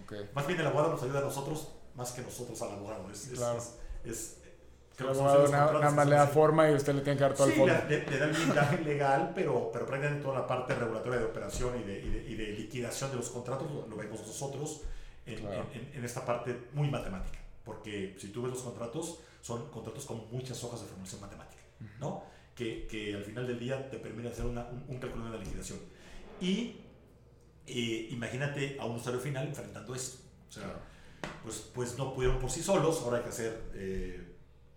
Okay. 0.03 0.29
Más 0.33 0.47
bien 0.47 0.59
el 0.59 0.65
abogado 0.67 0.89
nos 0.93 1.03
ayuda 1.03 1.19
a 1.19 1.23
nosotros 1.23 1.67
más 1.95 2.11
que 2.13 2.21
nosotros 2.23 2.59
al 2.63 2.71
abogado. 2.71 3.09
Es, 3.11 3.29
Claro. 3.35 3.57
es, 3.59 3.75
es- 4.03 4.37
El 4.97 5.09
abogado 5.09 5.47
nada, 5.49 5.91
más 5.91 6.07
le 6.07 6.15
da 6.15 6.27
forma 6.27 6.69
y 6.69 6.75
usted 6.75 6.93
le 6.95 7.01
tiene 7.01 7.17
que 7.17 7.23
dar 7.23 7.33
todo 7.35 7.47
el 7.47 7.53
Sí, 7.53 7.59
fondo. 7.59 7.73
le, 7.73 7.99
le- 7.99 8.09
le 8.11 8.17
da 8.19 8.25
el 8.25 8.31
blindaje 8.33 8.77
legal, 8.83 9.31
pero, 9.35 9.69
pero 9.71 9.85
prácticamente 9.85 10.23
toda 10.25 10.39
la 10.39 10.47
parte 10.47 10.75
regulatoria 10.75 11.19
de 11.19 11.25
operación 11.25 11.79
y 11.79 11.83
de, 11.83 11.99
y 11.99 12.09
de, 12.09 12.23
y 12.29 12.35
de 12.35 12.47
liquidación 12.53 13.09
de 13.11 13.17
los 13.17 13.29
contratos 13.29 13.71
lo, 13.71 13.87
lo 13.87 13.95
vemos 13.95 14.19
nosotros 14.25 14.81
en, 15.25 15.39
Claro. 15.39 15.65
en- 15.73 15.81
en- 15.81 15.93
en 15.95 16.05
esta 16.05 16.23
parte 16.25 16.69
muy 16.73 16.89
matemática. 16.89 17.39
Porque 17.65 18.15
si 18.19 18.27
tú 18.29 18.43
ves 18.43 18.51
los 18.53 18.61
contratos, 18.61 19.19
son 19.41 19.69
contratos 19.71 20.05
con 20.05 20.29
muchas 20.31 20.63
hojas 20.63 20.81
de 20.81 20.87
formulación 20.87 21.21
matemática, 21.21 21.61
¿no? 21.99 22.23
Que, 22.55 22.85
que 22.87 23.15
al 23.15 23.23
final 23.23 23.47
del 23.47 23.59
día 23.59 23.89
te 23.89 23.97
permiten 23.97 24.31
hacer 24.31 24.45
una- 24.45 24.65
un, 24.67 24.85
un 24.87 24.99
cálculo 24.99 25.25
de 25.25 25.31
la 25.31 25.37
liquidación. 25.43 25.79
Y 26.39 26.77
eh, 27.65 28.07
imagínate 28.11 28.77
a 28.79 28.85
un 28.85 28.97
usuario 28.97 29.19
final 29.19 29.47
enfrentando 29.47 29.95
esto. 29.95 30.17
O 30.49 30.51
sea, 30.51 30.79
pues, 31.43 31.69
pues 31.73 31.97
no 31.97 32.13
pudieron 32.13 32.39
por 32.39 32.51
sí 32.51 32.61
solos, 32.61 33.01
ahora 33.01 33.17
hay 33.17 33.23
que 33.23 33.29
hacer, 33.29 33.61
eh, 33.73 34.35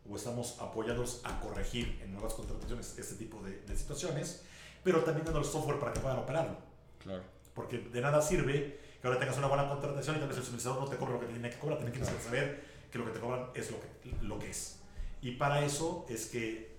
o 0.08 0.16
estamos 0.16 0.56
apoyándolos 0.60 1.20
a 1.24 1.38
corregir 1.40 2.00
en 2.02 2.12
nuevas 2.12 2.32
contrataciones 2.34 2.96
este 2.98 3.16
tipo 3.16 3.42
de, 3.42 3.60
de 3.62 3.76
situaciones, 3.76 4.44
pero 4.82 5.02
también 5.02 5.24
dando 5.26 5.40
el 5.40 5.44
software 5.44 5.78
para 5.78 5.92
que 5.92 6.00
puedan 6.00 6.18
operarlo. 6.18 6.56
Claro. 7.02 7.24
Porque 7.54 7.78
de 7.78 8.00
nada 8.00 8.22
sirve 8.22 8.78
que 9.02 9.06
ahora 9.06 9.18
tengas 9.18 9.36
una 9.36 9.48
buena 9.48 9.68
contratación 9.68 10.16
y 10.16 10.18
tal 10.20 10.28
vez 10.28 10.38
el 10.38 10.44
suministrador 10.44 10.82
no 10.82 10.88
te 10.88 10.96
cobre 10.96 11.14
lo 11.14 11.20
que 11.20 11.26
tiene 11.26 11.50
que 11.50 11.58
cobrar, 11.58 11.78
también 11.78 11.92
tienes 12.00 12.16
que 12.16 12.22
saber 12.24 12.64
que 12.90 12.98
lo 12.98 13.04
que 13.04 13.10
te 13.10 13.20
cobran 13.20 13.48
es 13.54 13.70
lo 13.70 13.78
que, 13.80 13.88
lo 14.24 14.38
que 14.38 14.50
es. 14.50 14.78
Y 15.20 15.32
para 15.32 15.64
eso 15.64 16.06
es 16.08 16.26
que 16.26 16.75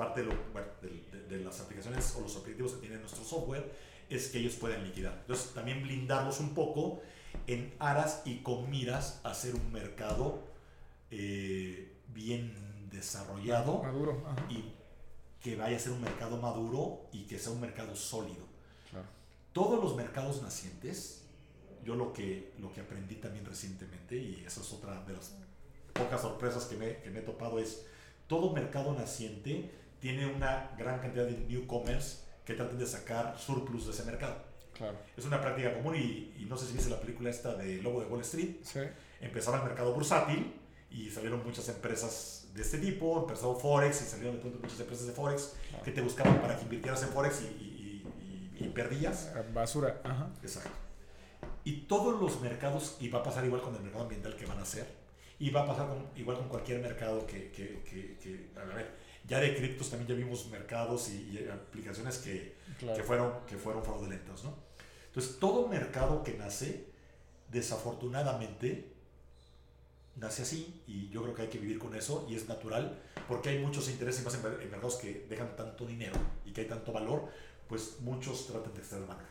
parte 0.00 0.20
de, 0.22 0.26
lo, 0.26 0.34
bueno, 0.52 0.66
de, 0.82 0.88
de- 1.12 1.36
de 1.38 1.44
las 1.44 1.60
aplicaciones 1.60 2.14
o 2.16 2.22
los 2.22 2.34
objetivos 2.36 2.72
que 2.72 2.80
tiene 2.80 2.96
nuestro 2.98 3.22
software 3.24 3.70
es 4.08 4.28
que 4.28 4.38
ellos 4.38 4.54
puedan 4.54 4.82
liquidar. 4.84 5.16
Entonces 5.20 5.52
también 5.54 5.82
blindarlos 5.82 6.40
un 6.40 6.54
poco 6.54 7.00
en 7.46 7.72
aras 7.78 8.22
y 8.24 8.38
con 8.38 8.68
miras 8.70 9.20
a 9.22 9.30
hacer 9.30 9.54
un 9.54 9.70
mercado 9.72 10.42
eh, 11.10 11.92
bien 12.08 12.88
desarrollado 12.90 13.82
Maduro. 13.82 14.22
Ajá. 14.26 14.46
y 14.50 14.72
que 15.40 15.56
vaya 15.56 15.76
a 15.76 15.80
ser 15.80 15.92
un 15.92 16.00
mercado 16.02 16.36
maduro 16.38 17.08
y 17.12 17.24
que 17.24 17.38
sea 17.38 17.52
un 17.52 17.60
mercado 17.60 17.94
sólido. 17.96 18.44
Claro. 18.90 19.06
Todos 19.52 19.82
los 19.82 19.96
mercados 19.96 20.42
nacientes, 20.42 21.22
yo 21.84 21.94
lo 21.94 22.12
que, 22.12 22.52
lo 22.58 22.72
que 22.72 22.80
aprendí 22.80 23.14
también 23.16 23.44
recientemente, 23.46 24.16
y 24.16 24.42
esa 24.46 24.60
es 24.60 24.72
otra 24.72 25.02
de 25.04 25.14
las 25.14 25.34
pocas 25.94 26.20
sorpresas 26.20 26.64
que 26.66 26.76
me, 26.76 26.96
que 26.98 27.10
me 27.10 27.20
he 27.20 27.22
topado, 27.22 27.58
es 27.58 27.86
todo 28.26 28.52
mercado 28.52 28.92
naciente 28.92 29.70
tiene 30.00 30.26
una 30.26 30.70
gran 30.78 30.98
cantidad 31.00 31.24
de 31.26 31.38
newcomers 31.48 32.24
que 32.44 32.54
traten 32.54 32.78
de 32.78 32.86
sacar 32.86 33.36
surplus 33.38 33.86
de 33.86 33.92
ese 33.92 34.04
mercado. 34.04 34.36
Claro. 34.76 34.96
Es 35.16 35.24
una 35.26 35.40
práctica 35.40 35.74
común 35.74 35.94
y, 35.96 36.34
y 36.38 36.46
no 36.48 36.56
sé 36.56 36.66
si 36.66 36.72
viste 36.72 36.88
la 36.90 37.00
película 37.00 37.28
esta 37.30 37.54
de 37.54 37.82
Lobo 37.82 38.00
de 38.00 38.06
Wall 38.06 38.22
Street, 38.22 38.56
Sí. 38.62 38.80
empezaba 39.20 39.58
el 39.58 39.64
mercado 39.64 39.92
bursátil 39.92 40.54
y 40.90 41.10
salieron 41.10 41.44
muchas 41.44 41.68
empresas 41.68 42.48
de 42.54 42.62
este 42.62 42.78
tipo, 42.78 43.20
empezó 43.20 43.54
Forex 43.54 44.00
y 44.02 44.04
salieron 44.06 44.36
de 44.36 44.40
pronto 44.40 44.58
muchas 44.60 44.80
empresas 44.80 45.06
de 45.06 45.12
Forex 45.12 45.54
Claro. 45.68 45.84
que 45.84 45.90
te 45.92 46.00
buscaban 46.00 46.40
para 46.40 46.56
que 46.56 46.62
invirtieras 46.62 47.02
en 47.02 47.10
Forex 47.10 47.42
y, 47.42 47.44
y- 47.44 48.04
y- 48.58 48.64
y 48.64 48.68
perdías. 48.70 49.30
Eh, 49.36 49.44
Basura. 49.52 50.00
Ajá. 50.02 50.30
Exacto. 50.42 50.70
Y 51.64 51.82
todos 51.82 52.18
los 52.20 52.40
mercados, 52.40 52.96
y 53.00 53.08
va 53.08 53.20
a 53.20 53.22
pasar 53.22 53.44
igual 53.44 53.60
con 53.60 53.74
el 53.76 53.82
mercado 53.82 54.04
ambiental 54.04 54.34
que 54.34 54.46
van 54.46 54.58
a 54.58 54.62
hacer, 54.62 54.86
y 55.38 55.50
va 55.50 55.62
a 55.62 55.66
pasar 55.66 55.88
con- 55.88 56.06
igual 56.16 56.38
con 56.38 56.48
cualquier 56.48 56.80
mercado 56.80 57.26
que, 57.26 57.50
que, 57.50 57.82
que- 57.82 58.16
que- 58.18 58.50
a 58.58 58.64
ver, 58.74 58.90
ya 59.26 59.38
de 59.40 59.54
criptos 59.56 59.90
también 59.90 60.08
ya 60.08 60.14
vimos 60.14 60.46
mercados 60.48 61.08
y, 61.10 61.30
y 61.38 61.48
aplicaciones 61.48 62.18
que, 62.18 62.58
Claro. 62.78 62.96
que 62.96 63.02
fueron, 63.04 63.32
que 63.46 63.56
fueron 63.56 63.84
fraudulentas, 63.84 64.44
¿no? 64.44 64.54
Entonces, 65.06 65.38
todo 65.38 65.68
mercado 65.68 66.22
que 66.22 66.34
nace, 66.34 66.86
desafortunadamente, 67.50 68.92
nace 70.16 70.42
así 70.42 70.82
y 70.86 71.08
yo 71.10 71.22
creo 71.22 71.34
que 71.34 71.42
hay 71.42 71.48
que 71.48 71.58
vivir 71.58 71.78
con 71.78 71.94
eso 71.94 72.26
y 72.28 72.34
es 72.36 72.48
natural 72.48 72.98
porque 73.28 73.48
hay 73.50 73.58
muchos 73.58 73.88
intereses 73.88 74.22
y 74.22 74.24
más 74.24 74.34
en, 74.34 74.42
mer- 74.42 74.60
en 74.62 74.70
mercados 74.70 74.96
que 74.96 75.26
dejan 75.28 75.54
tanto 75.56 75.86
dinero 75.86 76.14
y 76.44 76.52
que 76.52 76.62
hay 76.62 76.66
tanto 76.68 76.92
valor, 76.92 77.28
pues 77.68 77.96
muchos 78.00 78.46
tratan 78.46 78.72
de 78.74 78.80
extraer 78.80 79.06
valor. 79.06 79.22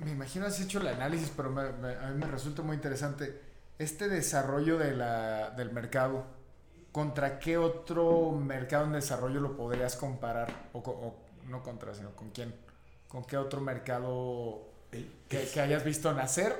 Me- 0.00 0.04
Me 0.06 0.10
imagino 0.12 0.46
has 0.46 0.60
hecho 0.60 0.80
el 0.80 0.88
análisis, 0.88 1.30
pero 1.36 1.50
me- 1.50 1.72
me- 1.72 1.94
a 1.94 2.10
mí 2.10 2.18
me 2.18 2.26
resulta 2.30 2.62
muy 2.62 2.76
interesante. 2.76 3.40
Este 3.78 4.08
desarrollo 4.08 4.78
de 4.78 4.96
la, 4.96 5.50
del 5.50 5.70
mercado, 5.72 6.26
¿contra 6.92 7.38
qué 7.38 7.56
otro 7.58 8.30
mercado 8.32 8.84
en 8.84 8.92
desarrollo 8.92 9.40
lo 9.40 9.56
podrías 9.56 9.96
comparar? 9.96 10.68
O, 10.72 11.14
no 11.48 11.62
contra, 11.62 11.94
sino 11.94 12.14
con 12.14 12.30
quién. 12.30 12.54
¿Con 13.08 13.24
qué 13.24 13.36
otro 13.36 13.60
mercado 13.60 14.62
El- 14.92 15.10
que, 15.28 15.46
que 15.48 15.60
hayas 15.60 15.84
visto 15.84 16.12
nacer 16.14 16.54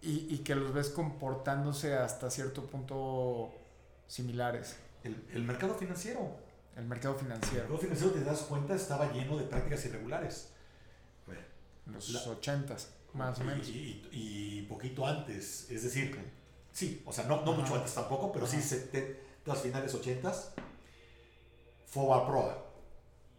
y, 0.00 0.32
y 0.34 0.38
que 0.38 0.54
los 0.54 0.72
ves 0.72 0.88
comportándose 0.88 1.94
hasta 1.94 2.30
cierto 2.30 2.64
punto 2.66 3.52
similares? 4.06 4.76
el, 5.04 5.22
el 5.32 5.42
mercado 5.44 5.74
financiero. 5.74 6.42
El 6.76 6.86
mercado 6.86 7.14
El 7.14 7.20
financiero, 7.20 7.58
mercado 7.68 7.78
financiero, 7.78 8.12
te 8.14 8.24
das 8.24 8.40
cuenta, 8.42 8.74
estaba 8.74 9.12
lleno 9.12 9.36
de 9.36 9.44
prácticas 9.44 9.84
irregulares. 9.84 10.50
Los 11.86 12.08
La- 12.10 12.22
ochentas, 12.32 12.88
más 13.12 13.38
o 13.40 13.44
menos. 13.44 13.68
Y, 13.68 14.08
y 14.10 14.62
poquito 14.68 15.06
antes, 15.06 15.70
es 15.70 15.82
decir, 15.82 16.18
sí, 16.72 17.02
o 17.04 17.12
sea, 17.12 17.24
no, 17.24 17.44
no 17.44 17.52
mucho 17.52 17.74
antes 17.74 17.92
tampoco, 17.94 18.32
pero 18.32 18.46
sí 18.46 18.56
Ajá. 18.56 18.64
Setentas, 19.44 19.62
finales 19.62 19.94
ochentas, 19.94 20.52
FOBA 21.86 22.26
Proa. 22.26 22.64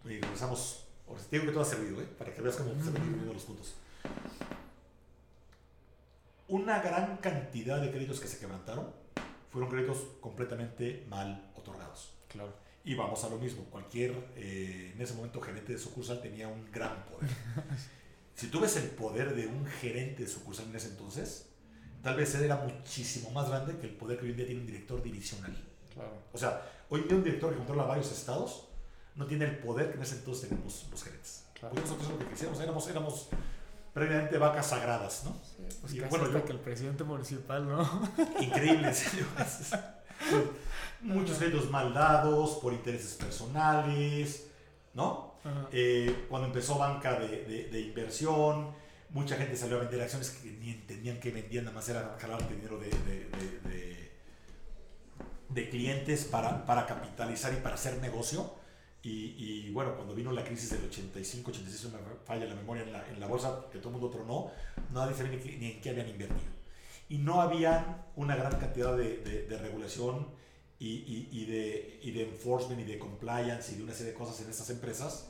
Y 0.05 0.19
regresamos, 0.19 0.85
sea, 1.07 1.29
te 1.29 1.35
digo 1.37 1.45
que 1.45 1.51
todo 1.51 1.63
ha 1.63 1.65
servido, 1.65 2.01
¿eh? 2.01 2.07
para 2.17 2.33
que 2.33 2.41
veas 2.41 2.55
cómo 2.55 2.69
se 2.83 2.91
van 2.91 3.01
dividiendo 3.01 3.33
los 3.33 3.43
puntos. 3.43 3.75
Una 6.47 6.79
gran 6.79 7.17
cantidad 7.17 7.81
de 7.81 7.89
créditos 7.89 8.19
que 8.19 8.27
se 8.27 8.37
quebrantaron 8.37 8.93
fueron 9.49 9.69
créditos 9.69 9.97
completamente 10.21 11.05
mal 11.09 11.51
otorgados. 11.55 12.13
Claro. 12.27 12.53
Y 12.83 12.93
vamos 12.93 13.23
a 13.23 13.29
lo 13.29 13.39
mismo, 13.39 13.63
cualquier, 13.63 14.11
eh, 14.35 14.91
en 14.93 15.01
ese 15.01 15.15
momento, 15.15 15.41
gerente 15.41 15.73
de 15.73 15.79
sucursal 15.79 16.21
tenía 16.21 16.47
un 16.47 16.71
gran 16.71 17.03
poder. 17.05 17.31
si 18.35 18.47
tú 18.47 18.59
ves 18.59 18.75
el 18.75 18.89
poder 18.89 19.33
de 19.33 19.47
un 19.47 19.65
gerente 19.65 20.21
de 20.21 20.29
sucursal 20.29 20.67
en 20.69 20.75
ese 20.75 20.89
entonces, 20.89 21.49
tal 22.03 22.15
vez 22.15 22.35
él 22.35 22.43
era 22.43 22.57
muchísimo 22.57 23.31
más 23.31 23.49
grande 23.49 23.79
que 23.79 23.87
el 23.87 23.95
poder 23.95 24.19
que 24.19 24.25
hoy 24.25 24.31
en 24.31 24.37
día 24.37 24.45
tiene 24.45 24.61
un 24.61 24.67
director 24.67 25.01
divisional. 25.01 25.74
Claro. 25.95 26.11
O 26.33 26.37
sea, 26.37 26.61
hoy 26.89 27.01
día 27.01 27.15
un 27.17 27.23
director 27.23 27.51
que 27.51 27.57
controla 27.57 27.83
varios 27.83 28.11
estados 28.11 28.67
no 29.15 29.25
tiene 29.25 29.45
el 29.45 29.57
poder 29.59 29.89
que 29.91 29.95
en 29.95 30.03
ese 30.03 30.15
entonces 30.15 30.49
tenían 30.49 30.63
los, 30.65 31.03
gerentes. 31.03 31.45
Claro. 31.53 31.73
Porque 31.73 31.89
nosotros 31.89 32.09
lo 32.11 32.19
que 32.19 32.25
quisiéramos, 32.27 32.61
éramos, 32.61 32.87
éramos 32.89 33.27
previamente 33.93 34.37
vacas 34.37 34.67
sagradas, 34.67 35.23
¿no? 35.23 35.37
Pues 35.81 35.93
Y 35.93 35.99
casi 35.99 36.09
bueno, 36.09 36.25
hasta 36.25 36.39
yo- 36.39 36.45
que 36.45 36.51
el 36.51 36.59
presidente 36.59 37.03
municipal, 37.05 37.65
¿no? 37.67 38.09
Increíble, 38.41 38.89
en 38.89 38.95
serio. 38.95 39.25
Muchos 41.01 41.37
créditos 41.37 41.69
mal 41.69 41.93
dados 41.93 42.51
por 42.61 42.73
intereses 42.73 43.13
personales, 43.15 44.47
¿no? 44.93 45.35
Eh, 45.71 46.25
cuando 46.29 46.47
empezó 46.47 46.77
banca 46.79 47.19
de, 47.19 47.43
de- 47.45 47.69
de 47.69 47.79
inversión, 47.81 48.71
mucha 49.11 49.35
gente 49.35 49.55
salió 49.55 49.77
a 49.77 49.81
vender 49.81 50.01
acciones 50.01 50.31
que 50.31 50.49
ni 50.51 50.71
entendían 50.71 51.19
que 51.19 51.31
vendían, 51.31 51.65
nada 51.65 51.75
más 51.75 51.87
era 51.87 52.17
jalar 52.19 52.49
dinero 52.49 52.79
de, 52.79 52.89
de- 52.89 53.29
de- 55.55 55.69
clientes 55.69 56.25
para, 56.25 56.65
para 56.65 56.85
capitalizar 56.85 57.51
y 57.53 57.57
para 57.57 57.75
hacer 57.75 57.97
negocio. 58.01 58.53
Y, 59.01 59.35
y, 59.37 59.69
bueno, 59.71 59.95
cuando 59.95 60.15
vino 60.15 60.31
la 60.31 60.43
crisis 60.43 60.71
del 60.71 60.83
85, 60.85 61.51
86, 61.51 61.81
si 61.81 61.87
no 61.95 62.01
me 62.01 62.15
falla 62.25 62.45
la 62.45 62.55
memoria 62.55 62.83
en 62.83 62.91
la, 62.91 63.07
en 63.07 63.19
la 63.19 63.27
bolsa, 63.27 63.65
que 63.71 63.77
todo 63.77 63.89
el 63.89 63.99
mundo 63.99 64.09
tronó, 64.09 64.51
nadie 64.91 65.15
sabía 65.15 65.37
ni, 65.37 65.57
ni 65.57 65.71
en 65.73 65.81
qué 65.81 65.91
habían 65.91 66.09
invertido. 66.09 66.51
Y 67.09 67.19
no 67.19 67.39
había 67.41 68.05
una 68.15 68.35
gran 68.35 68.59
cantidad 68.59 68.97
de, 68.97 69.17
de- 69.17 69.43
de 69.47 69.57
regulación 69.59 70.27
y, 70.79 70.87
y- 70.89 71.29
y 71.31 71.45
de, 71.45 71.99
y 72.01 72.11
de 72.11 72.23
enforcement 72.29 72.81
y 72.81 72.83
de 72.85 72.97
compliance 72.97 73.71
y 73.73 73.75
de 73.75 73.83
una 73.83 73.93
serie 73.93 74.11
de 74.13 74.17
cosas 74.17 74.41
en 74.41 74.49
estas 74.49 74.71
empresas 74.71 75.27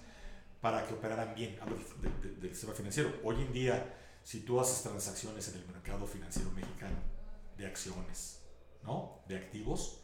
para 0.61 0.88
que 0.88 0.93
operaran 0.93 1.35
bien. 1.35 1.57
Hablo 1.61 1.76
de- 1.76 2.10
de- 2.10 2.30
de- 2.30 2.35
del 2.41 2.52
sistema 2.52 2.73
financiero. 2.73 3.14
Hoy 3.26 3.35
en 3.41 3.52
día, 3.52 3.93
si 4.23 4.39
tú 4.39 4.57
haces 4.61 4.84
transacciones 4.84 5.49
en 5.49 5.56
el 5.60 5.68
mercado 5.68 6.07
financiero 6.07 6.49
mexicano 6.52 6.95
de 7.57 7.65
acciones, 7.68 8.39
¿no? 8.84 9.19
De 9.27 9.35
activos, 9.35 9.99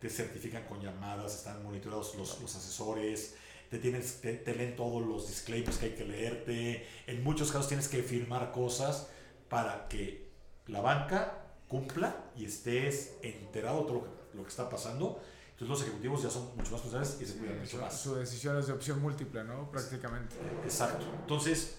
te 0.00 0.08
certifican 0.08 0.64
con 0.64 0.80
llamadas, 0.80 1.34
están 1.34 1.62
monitoreados 1.62 2.14
los, 2.14 2.40
los 2.40 2.54
asesores, 2.54 3.34
te, 3.70 3.78
tienes, 3.78 4.20
te, 4.20 4.34
te 4.34 4.54
leen 4.54 4.76
todos 4.76 5.06
los 5.06 5.28
disclaimers 5.28 5.78
que 5.78 5.86
hay 5.86 5.92
que 5.92 6.04
leerte. 6.04 6.86
En 7.06 7.22
muchos 7.22 7.50
casos 7.50 7.68
tienes 7.68 7.88
que 7.88 8.02
firmar 8.02 8.52
cosas 8.52 9.08
para 9.48 9.88
que 9.88 10.28
la 10.66 10.80
banca 10.80 11.44
cumpla 11.68 12.30
y 12.36 12.46
estés 12.46 13.16
enterado 13.22 13.80
de 13.80 13.86
todo 13.86 13.94
lo 13.94 14.04
que, 14.04 14.36
lo 14.36 14.42
que 14.42 14.48
está 14.48 14.68
pasando. 14.68 15.20
Entonces 15.50 15.68
los 15.68 15.82
ejecutivos 15.82 16.22
ya 16.22 16.30
son 16.30 16.56
mucho 16.56 16.70
más 16.70 16.82
responsables 16.82 17.18
y 17.20 17.26
se 17.26 17.38
cuidan 17.38 17.58
mucho 17.58 17.76
su, 17.76 17.82
más. 17.82 18.00
su 18.00 18.14
decisión 18.14 18.58
es 18.58 18.68
de 18.68 18.72
opción 18.72 19.02
múltiple, 19.02 19.42
¿no? 19.42 19.70
Prácticamente. 19.70 20.36
Exacto. 20.62 21.04
Entonces, 21.20 21.78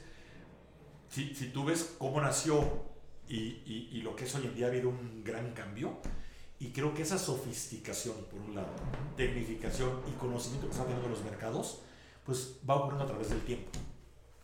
si, 1.09 1.33
si 1.33 1.49
tú 1.49 1.63
ves 1.63 1.95
cómo 1.97 2.19
nació 2.19 2.89
y, 3.29 3.89
y, 3.91 4.01
lo 4.01 4.15
que 4.15 4.25
es 4.25 4.35
hoy 4.35 4.47
en 4.47 4.55
día 4.55 4.65
ha 4.65 4.69
habido 4.69 4.89
un 4.89 5.23
gran 5.23 5.53
cambio. 5.53 5.99
Y 6.59 6.71
creo 6.71 6.93
que 6.93 7.03
esa 7.03 7.17
sofisticación, 7.17 8.15
por 8.29 8.41
un 8.41 8.55
lado, 8.55 8.67
tecnificación 9.15 10.01
y 10.07 10.11
conocimiento 10.19 10.67
que 10.67 10.73
están 10.73 10.87
teniendo 10.87 11.09
los 11.09 11.23
mercados, 11.23 11.79
pues 12.25 12.57
va 12.69 12.75
ocurriendo 12.75 13.05
a 13.05 13.07
través 13.07 13.29
del 13.29 13.41
tiempo. 13.41 13.71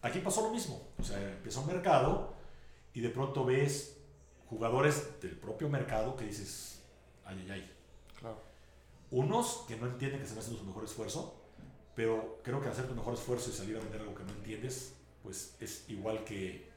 Aquí 0.02 0.20
pasó 0.20 0.44
lo 0.44 0.52
mismo. 0.52 0.82
O 0.98 1.04
sea, 1.04 1.22
empezó 1.22 1.62
un 1.62 1.68
mercado 1.68 2.34
y 2.94 3.02
de 3.02 3.10
pronto 3.10 3.44
ves 3.44 3.98
jugadores 4.50 5.20
del 5.22 5.38
propio 5.38 5.68
mercado 5.68 6.16
que 6.16 6.26
dices, 6.26 6.82
ay, 7.26 7.38
ay, 7.42 7.52
ay. 7.52 7.72
Claro. 8.20 8.42
Unos 9.12 9.66
que 9.68 9.76
no 9.76 9.88
entienden 9.88 10.22
que 10.22 10.26
se 10.26 10.34
están 10.34 10.44
haciendo 10.44 10.62
su 10.62 10.66
mejor 10.66 10.86
esfuerzo, 10.86 11.42
pero 11.96 12.40
creo 12.44 12.62
que 12.62 12.70
hacer 12.70 12.88
tu 12.88 12.96
mejor 12.96 13.14
esfuerzo 13.14 13.50
y 13.50 13.54
salir 13.54 13.76
a 13.76 13.80
vender 13.80 14.02
algo 14.02 14.16
que 14.16 14.24
no 14.24 14.32
entiendes, 14.32 14.94
pues 15.22 15.56
es 15.60 15.86
igual 15.90 16.24
que, 16.24 16.70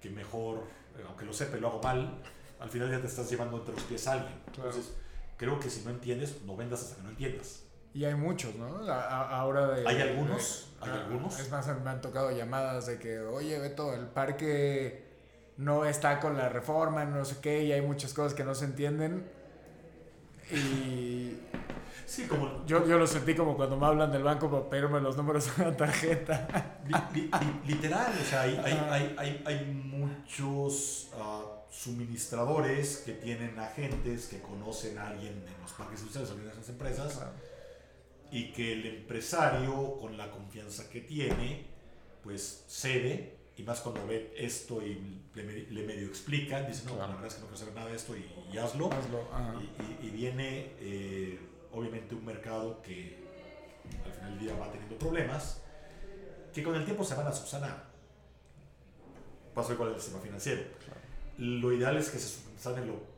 que 0.00 0.10
mejor, 0.10 0.58
eh, 0.96 1.04
aunque 1.06 1.24
lo 1.24 1.32
sepa 1.32 1.56
y 1.56 1.60
lo 1.60 1.68
hago 1.68 1.82
mal, 1.82 2.22
al 2.60 2.68
final 2.68 2.90
ya 2.90 3.00
te 3.00 3.06
estás 3.06 3.30
llevando 3.30 3.58
entre 3.58 3.74
los 3.74 3.84
pies 3.84 4.06
a 4.08 4.12
alguien. 4.12 4.34
Entonces, 4.46 4.94
creo 5.36 5.58
que 5.58 5.70
si 5.70 5.84
no 5.84 5.90
entiendes, 5.90 6.42
no 6.44 6.56
vendas 6.56 6.82
hasta 6.82 6.96
que 6.96 7.02
no 7.02 7.10
entiendas. 7.10 7.62
Y 7.92 8.04
hay 8.04 8.14
muchos, 8.14 8.54
¿no? 8.56 8.66
ahora 8.90 9.68
de, 9.68 9.86
Hay 9.86 10.00
algunos, 10.00 10.68
hay 10.80 10.90
ah, 10.90 11.04
algunos. 11.04 11.38
Es 11.38 11.50
más, 11.50 11.66
me 11.82 11.90
han 11.90 12.00
tocado 12.00 12.30
llamadas 12.32 12.86
de 12.86 12.98
que, 12.98 13.20
oye, 13.20 13.58
Beto, 13.60 13.94
el 13.94 14.06
parque 14.06 15.04
no 15.58 15.84
está 15.84 16.18
con 16.18 16.36
la 16.36 16.48
reforma, 16.48 17.04
no 17.04 17.24
sé 17.24 17.36
qué, 17.40 17.62
y 17.62 17.72
hay 17.72 17.82
muchas 17.82 18.12
cosas 18.12 18.34
que 18.34 18.42
no 18.42 18.54
se 18.54 18.64
entienden. 18.64 19.30
Y 20.50 21.38
Sí, 22.06 22.26
como... 22.26 22.64
Yo, 22.66 22.86
yo 22.86 22.98
lo 22.98 23.06
sentí 23.06 23.34
como 23.34 23.56
cuando 23.56 23.76
me 23.76 23.86
hablan 23.86 24.12
del 24.12 24.22
banco 24.22 24.50
para 24.50 24.68
pedirme 24.68 25.00
los 25.00 25.16
números 25.16 25.56
de 25.56 25.64
la 25.64 25.76
tarjeta. 25.76 26.48
literal, 27.66 28.12
o 28.20 28.24
sea, 28.24 28.42
hay, 28.42 28.60
hay, 28.64 29.14
hay, 29.18 29.42
hay 29.44 29.64
muchos 29.64 31.10
ah, 31.18 31.42
suministradores 31.74 32.98
que 32.98 33.12
tienen 33.12 33.58
agentes 33.58 34.26
que 34.26 34.40
conocen 34.40 34.98
a 34.98 35.08
alguien 35.08 35.32
en 35.32 35.60
los 35.60 35.72
parques 35.72 36.00
industriales 36.00 36.30
o 36.30 36.40
en 36.40 36.48
esas 36.48 36.68
empresas 36.68 37.20
y 38.30 38.52
que 38.52 38.72
el 38.72 38.86
empresario, 38.86 39.98
con 40.00 40.16
la 40.16 40.30
confianza 40.30 40.88
que 40.88 41.00
tiene, 41.00 41.66
pues 42.22 42.64
cede 42.68 43.36
y 43.56 43.62
más 43.62 43.80
cuando 43.80 44.06
ve 44.06 44.32
esto 44.36 44.82
y 44.82 45.22
le, 45.34 45.82
medio 45.84 46.06
explica, 46.06 46.62
dice, 46.62 46.84
no, 46.86 46.96
la 46.96 47.06
verdad 47.06 47.26
es 47.26 47.34
que 47.34 47.40
no 47.40 47.46
quiero 47.46 47.58
saber 47.58 47.74
nada 47.74 47.90
de 47.90 47.96
esto 47.96 48.14
y, 48.16 48.58
hazlo. 48.58 48.90
y, 50.00 50.06
y, 50.06 50.10
viene... 50.10 50.72
Eh, 50.80 51.38
obviamente 51.74 52.14
un 52.14 52.24
mercado 52.24 52.80
que 52.82 53.18
al 54.04 54.12
final 54.12 54.30
del 54.30 54.38
día 54.38 54.54
va 54.54 54.70
teniendo 54.70 54.96
problemas, 54.96 55.60
que 56.52 56.62
con 56.62 56.74
el 56.74 56.84
tiempo 56.84 57.04
se 57.04 57.14
van 57.14 57.26
a 57.26 57.32
subsanar. 57.32 57.84
Pasa 59.54 59.72
igual 59.72 59.90
el 59.90 60.00
sistema 60.00 60.22
financiero. 60.22 60.62
Lo 61.38 61.72
ideal 61.72 61.96
es 61.96 62.10
que 62.10 62.18
se 62.18 62.28
subsane 62.28 62.84
lo 62.86 63.14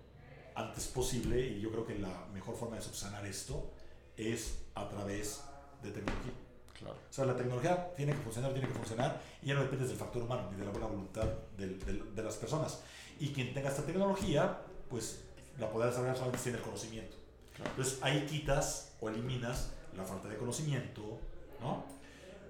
antes 0.55 0.87
posible 0.87 1.41
y 1.41 1.61
yo 1.61 1.71
creo 1.71 1.87
que 1.87 1.99
la 1.99 2.27
mejor 2.33 2.57
forma 2.57 2.77
de 2.77 2.83
subsanar 2.83 3.27
esto 3.27 3.71
es 4.17 4.59
a 4.75 4.89
través 4.89 5.43
de 5.83 5.91
tecnología. 5.91 6.33
Claro. 6.79 6.95
O 6.95 7.13
sea, 7.13 7.25
la 7.25 7.37
tecnología 7.37 7.93
tiene 7.95 8.13
que 8.13 8.19
funcionar, 8.19 8.53
tiene 8.53 8.69
que 8.69 8.75
funcionar 8.75 9.21
y 9.43 9.49
ya 9.49 9.55
no 9.55 9.63
depende 9.63 9.87
del 9.87 9.97
factor 9.97 10.23
humano 10.23 10.49
ni 10.51 10.59
de 10.59 10.65
la 10.65 10.71
buena 10.71 10.87
voluntad 10.87 11.27
de, 11.57 11.69
de 11.69 12.23
las 12.23 12.37
personas. 12.37 12.81
Y 13.19 13.29
quien 13.29 13.55
tenga 13.55 13.71
esta 13.71 13.85
tecnología, 13.85 14.59
pues 14.89 15.21
la 15.59 15.71
podrá 15.71 15.89
desarrollar 15.89 16.17
solamente 16.17 16.39
si 16.39 16.45
tiene 16.45 16.59
el 16.59 16.65
conocimiento. 16.65 17.17
Entonces 17.59 17.99
ahí 18.03 18.27
quitas 18.27 18.95
o 19.01 19.09
eliminas 19.09 19.71
la 19.97 20.05
falta 20.05 20.29
de 20.29 20.37
conocimiento, 20.37 21.19
¿no? 21.61 21.85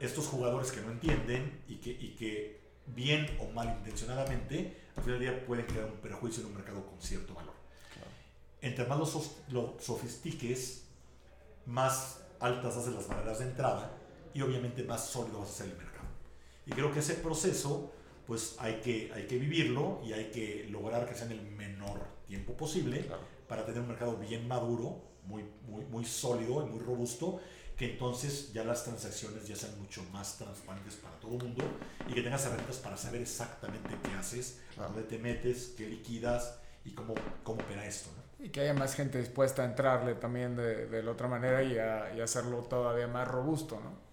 Estos 0.01 0.27
jugadores 0.27 0.73
que 0.73 0.81
no 0.81 0.91
entienden 0.91 1.63
y 1.69 1.77
que, 1.77 1.91
y 1.91 2.17
que 2.17 2.61
bien 2.95 3.27
o 3.41 3.53
malintencionadamente, 3.53 4.77
al 4.97 5.03
final 5.03 5.19
del 5.21 5.31
día 5.31 5.47
pueden 5.47 5.67
crear 5.67 5.87
un 5.87 5.99
perjuicio 5.99 6.43
en 6.43 6.49
un 6.49 6.55
mercado 6.55 6.85
con 6.87 7.01
cierto 7.01 7.35
valor. 7.35 7.55
Entre 8.61 8.87
más 8.87 8.99
lo, 9.51 9.77
sofistiques, 9.79 10.85
más 11.67 12.23
altas 12.41 12.77
hacen 12.77 12.95
las 12.95 13.07
barreras 13.07 13.39
de 13.39 13.47
entrada 13.47 13.93
y 14.35 14.43
obviamente 14.43 14.83
más 14.85 15.07
sólido 15.07 15.41
vas 15.41 15.51
a 15.51 15.53
ser 15.53 15.67
el 15.67 15.77
mercado. 15.77 16.07
Y 16.67 16.71
creo 16.71 16.93
que 16.93 17.01
ese 17.01 17.15
proceso, 17.15 17.93
pues 18.27 18.57
hay 18.59 18.81
que, 18.81 19.11
hay 19.15 19.27
que 19.27 19.39
vivirlo 19.39 20.01
y 20.05 20.13
hay 20.13 20.31
que 20.31 20.67
lograr 20.71 21.07
que 21.07 21.15
sea 21.15 21.27
en 21.27 21.33
el 21.33 21.43
menor 21.43 22.01
tiempo 22.27 22.57
posible. 22.57 23.07
Claro 23.07 23.37
para 23.49 23.65
tener 23.65 23.81
un 23.81 23.89
mercado 23.89 24.17
bien 24.17 24.47
maduro, 24.49 25.03
muy, 25.25 25.45
muy, 25.69 25.85
muy 25.85 26.05
sólido 26.05 26.67
y 26.67 26.71
muy 26.71 26.81
robusto, 26.81 27.41
que 27.77 27.93
entonces 27.93 28.53
ya 28.55 28.65
las 28.65 28.85
transacciones 28.85 29.47
ya 29.47 29.55
sean 29.55 29.79
mucho 29.79 30.03
más 30.13 30.39
transparentes 30.39 30.95
para 30.95 31.15
todo 31.17 31.33
el 31.37 31.43
mundo 31.45 31.65
y 32.09 32.15
que 32.15 32.23
tengas 32.23 32.45
herramientas 32.47 32.77
para 32.77 32.97
saber 32.97 33.21
exactamente 33.21 33.91
qué 34.03 34.11
haces, 34.13 34.61
dónde 34.77 35.03
te 35.03 35.19
metes, 35.19 35.75
qué 35.77 35.87
liquidas 35.87 36.59
y 36.85 36.93
cómo, 36.93 37.15
cómo 37.43 37.61
opera 37.61 37.85
esto. 37.85 38.09
Y 38.39 38.49
que 38.49 38.61
haya 38.61 38.73
más 38.73 38.95
gente 38.95 39.19
dispuesta 39.19 39.63
a 39.63 39.67
entrarle 39.67 40.15
también 40.15 40.57
de, 40.57 40.87
de 40.87 41.03
la 41.03 41.11
otra 41.11 41.29
manera 41.29 41.63
y, 41.63 41.77
a, 41.79 42.15
y, 42.17 42.21
hacerlo 42.21 42.63
todavía 42.63 43.09
más 43.09 43.29
robusto, 43.29 43.81
¿no? 43.81 44.07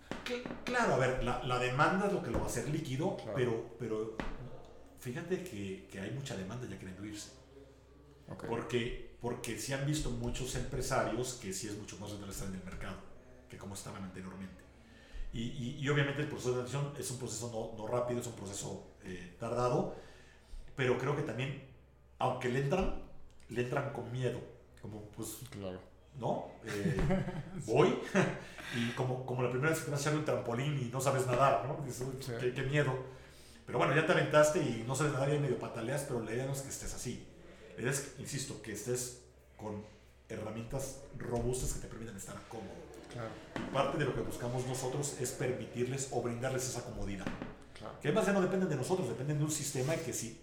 claro, 0.63 0.93
a 0.93 0.97
ver, 0.97 1.23
la, 1.23 1.43
la, 1.43 1.59
demanda 1.59 2.07
es 2.07 2.13
lo 2.13 2.23
que 2.23 2.31
lo 2.31 2.39
va 2.39 2.45
a 2.45 2.47
hacer 2.47 2.69
líquido, 2.69 3.17
pero, 3.35 3.75
pero 3.79 4.15
fíjate 4.99 5.43
que, 5.43 5.87
que, 5.91 5.99
hay 5.99 6.11
mucha 6.11 6.37
demanda 6.37 6.67
ya 6.67 6.77
queriendo 6.77 7.05
irse. 7.05 7.31
Porque 8.47 9.13
porque 9.19 9.57
sí 9.57 9.71
han 9.71 9.85
visto 9.85 10.09
muchos 10.09 10.55
empresarios 10.55 11.39
que 11.41 11.53
sí 11.53 11.67
es 11.67 11.77
mucho 11.77 11.97
más 11.97 12.09
rentable 12.09 12.33
estar 12.33 12.47
en 12.49 12.55
el 12.55 12.63
mercado 12.63 13.12
que 13.53 13.59
como 13.59 13.73
estaban 13.75 14.03
anteriormente. 14.03 14.63
Y, 15.31 15.77
y, 15.79 15.89
obviamente 15.89 16.21
el 16.21 16.27
proceso 16.27 16.49
de 16.49 16.57
transición 16.57 16.93
es 16.95 17.09
un 17.09 17.17
proceso 17.17 17.49
no, 17.51 17.81
no 17.81 17.87
rápido, 17.87 18.19
es 18.19 18.27
un 18.27 18.35
proceso 18.35 18.91
eh, 19.03 19.35
tardado, 19.39 19.95
pero 20.75 20.95
creo 20.99 21.15
que 21.15 21.23
también, 21.23 21.63
aunque 22.19 22.49
le 22.49 22.59
entran, 22.59 23.01
le 23.49 23.61
entran 23.63 23.93
con 23.93 24.11
miedo, 24.11 24.39
como 24.79 25.01
pues, 25.09 25.39
claro. 25.49 25.79
¿no? 26.19 26.51
Eh, 26.65 26.97
voy, 27.65 27.97
y 28.75 28.91
como, 28.91 29.25
como 29.25 29.41
la 29.41 29.49
primera 29.49 29.71
vez 29.71 29.81
que 29.81 29.89
vas 29.89 30.05
a 30.05 30.11
un 30.11 30.23
trampolín 30.23 30.77
y 30.77 30.91
no 30.91 31.01
sabes 31.01 31.25
nadar, 31.25 31.65
¿no? 31.67 31.83
Dices, 31.83 32.05
qué, 32.39 32.53
qué, 32.53 32.61
miedo. 32.61 32.93
Pero 33.65 33.79
bueno, 33.79 33.95
ya 33.95 34.05
te 34.05 34.11
aventaste 34.11 34.59
y 34.59 34.83
no 34.87 34.93
sabes 34.93 35.13
nadar 35.13 35.33
y 35.33 35.39
medio 35.39 35.57
pataleas, 35.57 36.03
pero 36.03 36.21
la 36.21 36.31
idea 36.31 36.45
no 36.45 36.51
es 36.51 36.61
que 36.61 36.69
estés 36.69 36.93
así 36.93 37.27
es, 37.77 38.15
insisto, 38.19 38.61
que 38.61 38.73
estés 38.73 39.21
con 39.57 39.83
herramientas 40.29 41.01
robustas 41.17 41.73
que 41.73 41.81
te 41.81 41.87
permitan 41.87 42.15
estar 42.15 42.35
cómodo. 42.47 42.82
Claro. 43.13 43.29
Parte 43.71 43.97
de 43.97 44.05
lo 44.05 44.13
que 44.13 44.21
buscamos 44.21 44.65
nosotros 44.67 45.15
es 45.19 45.31
permitirles 45.31 46.09
o 46.11 46.21
brindarles 46.21 46.67
esa 46.67 46.83
comodidad. 46.83 47.25
Claro. 47.77 47.99
Que 48.01 48.09
además 48.09 48.25
ya 48.25 48.33
no 48.33 48.41
dependen 48.41 48.69
de 48.69 48.75
nosotros, 48.75 49.07
dependen 49.07 49.37
de 49.37 49.45
un 49.45 49.51
sistema 49.51 49.95
que 49.95 50.11
si, 50.11 50.41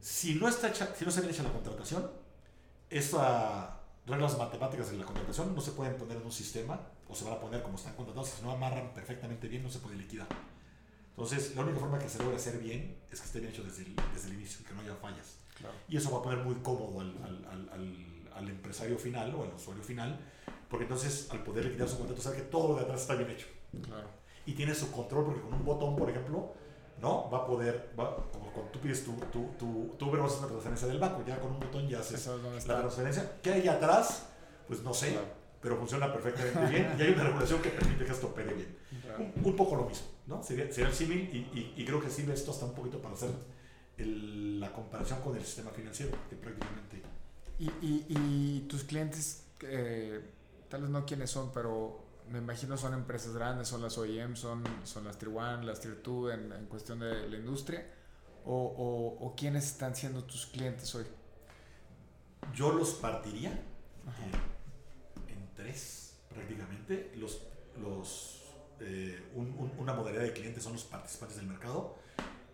si, 0.00 0.34
no, 0.34 0.48
está 0.48 0.68
hecha, 0.68 0.94
si 0.96 1.04
no 1.04 1.10
se 1.10 1.20
bien 1.20 1.32
hecha 1.32 1.42
la 1.42 1.52
contratación, 1.52 2.10
estas 2.90 3.70
reglas 4.06 4.36
matemáticas 4.36 4.90
de 4.90 4.98
la 4.98 5.04
contratación 5.04 5.54
no 5.54 5.60
se 5.60 5.72
pueden 5.72 5.96
poner 5.96 6.18
en 6.18 6.24
un 6.24 6.32
sistema 6.32 6.80
o 7.08 7.14
se 7.14 7.24
van 7.24 7.34
a 7.34 7.40
poner 7.40 7.62
como 7.62 7.76
están 7.76 7.94
contratados, 7.94 8.28
si 8.30 8.42
no 8.42 8.50
amarran 8.50 8.92
perfectamente 8.92 9.48
bien 9.48 9.62
no 9.62 9.70
se 9.70 9.78
puede 9.78 9.96
liquidar. 9.96 10.26
Entonces, 11.10 11.54
la 11.54 11.62
única 11.62 11.78
forma 11.78 11.98
que 11.98 12.08
se 12.08 12.18
logra 12.18 12.36
hacer 12.36 12.58
bien 12.58 12.96
es 13.10 13.20
que 13.20 13.26
esté 13.26 13.38
bien 13.38 13.52
hecho 13.52 13.62
desde 13.62 13.84
el, 13.84 13.94
desde 14.12 14.28
el 14.28 14.34
inicio, 14.34 14.66
que 14.66 14.74
no 14.74 14.80
haya 14.80 14.96
fallas. 14.96 15.36
Y 15.88 15.96
eso 15.96 16.10
va 16.10 16.18
a 16.18 16.22
poner 16.22 16.44
muy 16.44 16.56
cómodo 16.56 17.00
al, 17.00 17.16
al, 17.22 17.68
al, 17.72 18.28
al, 18.34 18.48
empresario 18.48 18.98
final 18.98 19.32
o 19.34 19.44
al 19.44 19.54
usuario 19.54 19.82
final, 19.82 20.18
porque 20.74 20.86
entonces 20.86 21.28
al 21.30 21.44
poder 21.44 21.66
liquidar 21.66 21.88
su 21.88 21.96
contrato 21.98 22.20
sabe 22.20 22.38
que 22.38 22.42
todo 22.42 22.70
lo 22.70 22.74
de 22.74 22.80
atrás 22.80 23.02
está 23.02 23.14
bien 23.14 23.30
hecho. 23.30 23.46
Claro. 23.80 24.08
Y 24.44 24.54
tiene 24.54 24.74
su 24.74 24.90
control, 24.90 25.26
porque 25.26 25.40
con 25.40 25.54
un 25.54 25.64
botón, 25.64 25.94
por 25.94 26.10
ejemplo, 26.10 26.52
¿no? 27.00 27.30
Va 27.30 27.38
a 27.38 27.46
poder, 27.46 27.92
va, 27.96 28.16
como 28.32 28.50
cuando 28.50 28.72
tú 28.72 28.80
pides 28.80 29.04
tu, 29.04 29.12
tu, 29.30 29.50
tu, 29.56 29.94
tu 29.96 30.10
una 30.10 30.26
transferencia 30.26 30.88
del 30.88 30.98
banco, 30.98 31.22
ya 31.24 31.38
con 31.38 31.52
un 31.52 31.60
botón 31.60 31.88
ya 31.88 32.00
haces 32.00 32.28
la 32.66 32.80
transferencia. 32.80 33.38
¿Qué 33.40 33.52
hay 33.52 33.68
atrás? 33.68 34.26
Pues 34.66 34.82
no 34.82 34.92
sé, 34.92 35.16
pero 35.60 35.76
funciona 35.76 36.12
perfectamente 36.12 36.66
bien 36.72 36.96
y 36.98 37.02
hay 37.02 37.12
una 37.12 37.22
regulación 37.22 37.62
que 37.62 37.68
permite 37.68 38.04
que 38.04 38.10
esto 38.10 38.26
opere 38.26 38.52
bien. 38.54 38.76
Un, 39.44 39.54
poco 39.54 39.76
lo 39.76 39.84
mismo, 39.84 40.08
¿no? 40.26 40.42
Sería, 40.42 40.72
sería 40.72 40.88
el 40.88 40.96
civil 40.96 41.30
y, 41.32 41.56
y, 41.56 41.74
y, 41.76 41.84
creo 41.84 42.00
que 42.00 42.10
sirve 42.10 42.34
esto 42.34 42.50
hasta 42.50 42.64
un 42.64 42.74
poquito 42.74 43.00
para 43.00 43.14
hacer 43.14 43.30
la 43.96 44.72
comparación 44.72 45.20
con 45.20 45.36
el 45.36 45.44
sistema 45.44 45.70
financiero, 45.70 46.18
que 46.28 46.34
prácticamente... 46.34 47.00
Y, 47.60 47.66
y, 47.80 48.06
y 48.08 48.66
tus 48.68 48.82
clientes, 48.82 49.44
eh, 49.62 50.33
tal 50.68 50.82
vez 50.82 50.90
no 50.90 51.04
quiénes 51.04 51.30
son, 51.30 51.52
pero 51.52 52.04
me 52.30 52.38
imagino 52.38 52.76
son 52.76 52.94
empresas 52.94 53.34
grandes, 53.34 53.68
son 53.68 53.82
las 53.82 53.96
OEM, 53.98 54.36
son, 54.36 54.64
son 54.84 55.04
las 55.04 55.18
Tier 55.18 55.30
1, 55.30 55.62
las 55.62 55.80
Tier 55.80 56.02
2 56.02 56.32
en, 56.32 56.52
en, 56.52 56.66
cuestión 56.66 57.00
de 57.00 57.28
la 57.28 57.36
industria, 57.36 57.86
o, 58.44 58.54
o, 58.54 59.26
o, 59.26 59.34
quiénes 59.36 59.64
están 59.64 59.94
siendo 59.94 60.24
tus 60.24 60.46
clientes 60.46 60.94
hoy? 60.94 61.04
Yo 62.54 62.72
los 62.72 62.94
partiría 62.94 63.50
en, 63.50 65.34
en, 65.34 65.54
tres 65.54 66.18
prácticamente. 66.28 67.12
Los, 67.16 67.40
los, 67.80 68.42
eh, 68.80 69.30
un, 69.34 69.46
un, 69.58 69.72
una 69.78 69.94
modalidad 69.94 70.22
de 70.22 70.32
clientes 70.32 70.62
son 70.62 70.74
los 70.74 70.84
participantes 70.84 71.38
del 71.38 71.46
mercado. 71.46 71.96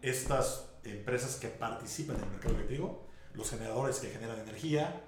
Estas 0.01 0.71
empresas 0.85 1.37
que 1.37 1.49
participan 1.49 2.17
en 2.17 2.23
el 2.23 2.31
mercado 2.31 2.55
eléctrico, 2.55 3.07
los 3.35 3.51
generadores 3.51 3.99
que 3.99 4.11
generan 4.11 4.39
energía, 4.39 5.03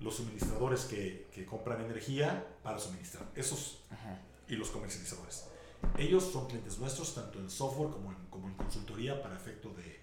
los 0.00 0.16
suministradores 0.16 0.84
que, 0.84 1.28
que 1.32 1.44
compran 1.44 1.80
energía 1.80 2.46
para 2.62 2.78
suministrar, 2.78 3.26
esos 3.34 3.82
y 4.48 4.56
los 4.56 4.70
comercializadores. 4.70 5.48
Ellos 5.96 6.24
son 6.32 6.46
clientes 6.46 6.78
nuestros 6.78 7.14
tanto 7.14 7.38
en 7.38 7.50
software 7.50 7.90
como 7.90 8.10
en, 8.10 8.16
como 8.30 8.48
en 8.48 8.54
consultoría 8.54 9.22
para 9.22 9.36
efecto 9.36 9.70
de, 9.70 10.00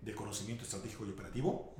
de 0.00 0.14
conocimiento 0.14 0.64
estratégico 0.64 1.04
y 1.06 1.10
operativo. 1.10 1.74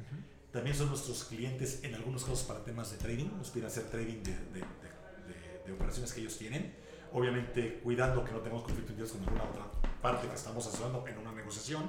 También 0.52 0.76
son 0.76 0.88
nuestros 0.88 1.24
clientes 1.24 1.84
en 1.84 1.94
algunos 1.94 2.24
casos 2.24 2.42
para 2.42 2.64
temas 2.64 2.90
de 2.90 2.98
trading, 2.98 3.30
nos 3.36 3.50
piden 3.50 3.68
hacer 3.68 3.84
trading 3.84 4.22
de, 4.22 4.34
de, 4.34 5.72
operaciones 5.72 6.12
que 6.12 6.20
ellos 6.20 6.36
tienen. 6.36 6.74
Obviamente 7.12 7.80
cuidando 7.84 8.24
que 8.24 8.32
no 8.32 8.40
tengamos 8.40 8.64
conflicto 8.64 8.88
de 8.88 8.94
intereses 8.94 9.16
con 9.16 9.24
ninguna 9.24 9.48
otra 9.48 9.66
parte 10.02 10.26
que 10.26 10.34
estamos 10.34 10.66
haciendo 10.66 11.06
en 11.06 11.18
una 11.18 11.32
negociación. 11.32 11.88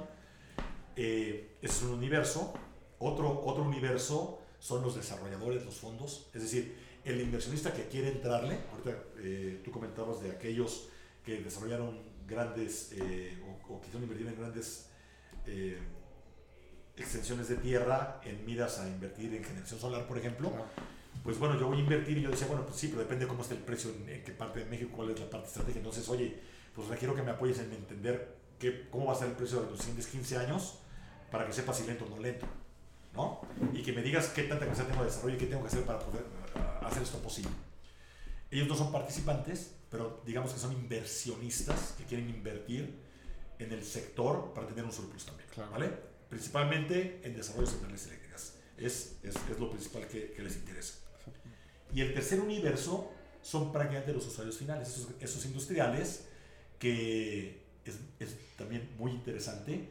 Eh, 0.96 1.58
ese 1.62 1.78
es 1.78 1.82
un 1.82 1.94
universo. 1.98 2.54
Otro, 3.00 3.42
otro 3.44 3.64
universo 3.64 4.42
son 4.62 4.84
los 4.84 4.96
desarrolladores, 4.96 5.66
los 5.66 5.76
fondos. 5.76 6.28
Es 6.36 6.44
decir, 6.44 6.78
el 7.04 7.20
inversionista 7.20 7.74
que 7.74 7.88
quiere 7.88 8.10
entrarle, 8.10 8.60
ahorita 8.72 9.04
eh, 9.18 9.60
tú 9.66 9.72
comentabas 9.72 10.22
de 10.22 10.30
aquellos 10.30 10.88
que 11.26 11.42
desarrollaron 11.42 12.00
grandes 12.28 12.92
eh, 12.94 13.42
o, 13.44 13.74
o, 13.74 13.82
quisieron 13.82 14.04
invertir 14.04 14.28
en 14.28 14.36
grandes 14.38 14.90
eh, 15.48 15.80
extensiones 16.96 17.50
de 17.50 17.56
tierra 17.56 18.22
en 18.24 18.46
miras 18.46 18.78
a 18.78 18.88
invertir 18.88 19.34
en 19.34 19.44
generación 19.44 19.80
solar, 19.80 20.08
por 20.08 20.20
ejemplo. 20.20 20.52
Pues 21.24 21.40
bueno, 21.40 21.60
yo 21.60 21.68
voy 21.68 21.78
a 21.78 21.82
invertir 21.82 22.20
y 22.20 22.22
yo 22.22 22.30
decía, 22.30 22.46
bueno, 22.46 22.64
pues 22.64 22.78
sí, 22.78 22.88
pero 22.90 23.02
depende 23.02 23.28
cómo 23.28 23.42
esté 23.42 23.56
el 23.56 23.62
precio 23.62 23.90
en, 23.90 24.08
en 24.10 24.24
qué 24.24 24.32
parte 24.32 24.60
de 24.60 24.66
México, 24.66 24.92
cuál 24.96 25.10
es 25.10 25.20
la 25.20 25.30
parte 25.30 25.48
estratégica. 25.48 25.80
Entonces, 25.80 26.08
oye, 26.08 26.40
pues 26.76 26.88
requiero 26.88 27.16
que 27.16 27.24
me 27.24 27.32
apoyes 27.32 27.58
en 27.58 27.74
entender 27.74 28.38
qué, 28.60 28.88
cómo 28.92 29.08
va 29.08 29.14
a 29.14 29.16
ser 29.16 29.30
el 29.30 29.34
precio 29.34 29.62
de 29.62 29.72
los 29.72 29.80
siguientes 29.80 30.06
15 30.06 30.38
años 30.38 30.78
para 31.32 31.48
que 31.48 31.54
sepa 31.54 31.74
si 31.74 31.88
lento 31.88 32.06
o 32.06 32.10
no 32.10 32.20
lento. 32.20 32.46
¿No? 33.14 33.42
Y 33.74 33.82
que 33.82 33.94
me 33.94 34.02
digas 34.02 34.28
qué 34.30 34.44
tanta 34.44 34.66
capacidad 34.66 34.88
tengo 34.88 35.02
de 35.02 35.10
desarrollo 35.10 35.36
y 35.36 35.40
qué 35.40 35.48
tengo 35.48 35.62
que 35.62 35.68
hacer 35.68 35.84
para 35.84 36.00
poder 36.00 36.24
uh, 36.56 36.86
hacer 36.86 37.04
esto 37.04 37.18
posible. 37.20 37.52
Ellos 38.50 38.68
no 38.68 38.76
son 38.76 38.92
participantes, 38.92 39.76
pero 39.90 40.22
digamos 40.26 40.54
que 40.54 40.60
son 40.60 40.74
inversionistas 40.74 41.94
que 41.98 42.06
quieren 42.06 42.30
invertir 42.30 43.00
en 43.60 43.72
el 43.72 43.84
sector 43.84 44.54
para 44.54 44.68
tener 44.68 44.84
un 44.84 44.92
surplus 44.92 45.26
también, 45.26 45.48
claro. 45.50 45.72
¿vale? 45.72 45.90
Principalmente 46.30 47.22
en 47.24 47.36
desarrollo 47.36 47.68
de 47.68 47.72
centrales 47.74 48.08
eléctricas. 48.08 48.54
Es, 48.78 49.18
es, 49.24 49.36
es 49.36 49.60
lo 49.60 49.70
principal 49.70 50.08
que, 50.08 50.32
que, 50.32 50.42
les 50.42 50.56
interesa. 50.56 50.96
Y 51.94 52.02
el 52.02 52.14
tercer 52.14 52.40
universo 52.40 53.12
son 53.42 53.72
prácticamente 53.72 54.14
los 54.14 54.26
usuarios 54.26 54.58
finales, 54.58 54.90
esos, 54.90 55.10
esos 55.20 55.46
industriales, 55.46 56.26
que 56.80 57.62
es, 57.86 58.00
es 58.20 58.36
también 58.58 58.90
muy 58.98 59.12
interesante 59.12 59.90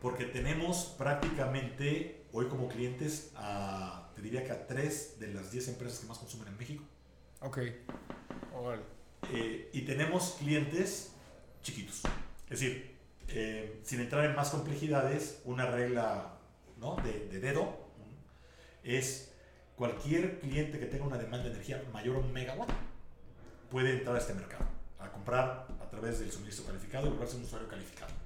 porque 0.00 0.24
tenemos 0.24 0.94
prácticamente 0.98 2.24
hoy 2.32 2.46
como 2.46 2.68
clientes 2.68 3.32
a, 3.36 4.10
te 4.14 4.22
diría 4.22 4.44
que 4.44 4.52
a 4.52 4.66
tres 4.66 5.18
de 5.18 5.28
las 5.28 5.50
10 5.50 5.68
empresas 5.68 6.00
que 6.00 6.06
más 6.06 6.18
consumen 6.18 6.48
en 6.48 6.58
México. 6.58 6.84
Ok. 7.40 7.58
Eh, 9.32 9.70
y 9.72 9.82
tenemos 9.82 10.36
clientes 10.38 11.12
chiquitos. 11.62 12.02
Es 12.48 12.60
decir, 12.60 12.96
eh, 13.28 13.80
sin 13.84 14.00
entrar 14.00 14.24
en 14.24 14.34
más 14.34 14.50
complejidades, 14.50 15.40
una 15.44 15.66
regla 15.66 16.38
¿no? 16.78 16.96
de, 16.96 17.28
de, 17.28 17.40
dedo 17.40 17.76
es 18.82 19.32
cualquier 19.76 20.40
cliente 20.40 20.78
que 20.78 20.86
tenga 20.86 21.04
una 21.04 21.18
demanda 21.18 21.44
de 21.44 21.54
energía 21.54 21.82
mayor 21.92 22.16
a 22.16 22.18
un 22.20 22.32
megawatt 22.32 22.70
puede 23.70 23.92
entrar 23.92 24.16
a 24.16 24.18
este 24.18 24.34
mercado, 24.34 24.64
a 24.98 25.10
comprar 25.10 25.66
a 25.80 25.90
través 25.90 26.20
del 26.20 26.32
suministro 26.32 26.64
calificado 26.64 27.06
y 27.06 27.10
volverse 27.10 27.36
un 27.36 27.44
usuario 27.44 27.68
calificado. 27.68 28.17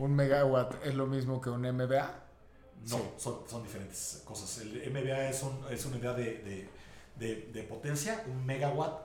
¿Un 0.00 0.16
megawatt 0.16 0.86
es 0.86 0.94
lo 0.94 1.06
mismo 1.06 1.42
que 1.42 1.50
un 1.50 1.60
MBA? 1.60 2.10
No, 2.88 2.96
sí. 2.96 3.02
son, 3.18 3.40
son, 3.46 3.62
diferentes 3.62 4.22
cosas. 4.24 4.62
El 4.62 4.90
MBA 4.90 5.28
es, 5.28 5.42
un, 5.42 5.62
es 5.70 5.84
una 5.84 5.96
unidad 5.96 6.16
de, 6.16 6.24
de, 6.38 6.68
de, 7.16 7.50
de, 7.52 7.62
potencia, 7.64 8.24
un 8.26 8.46
megawatt. 8.46 8.98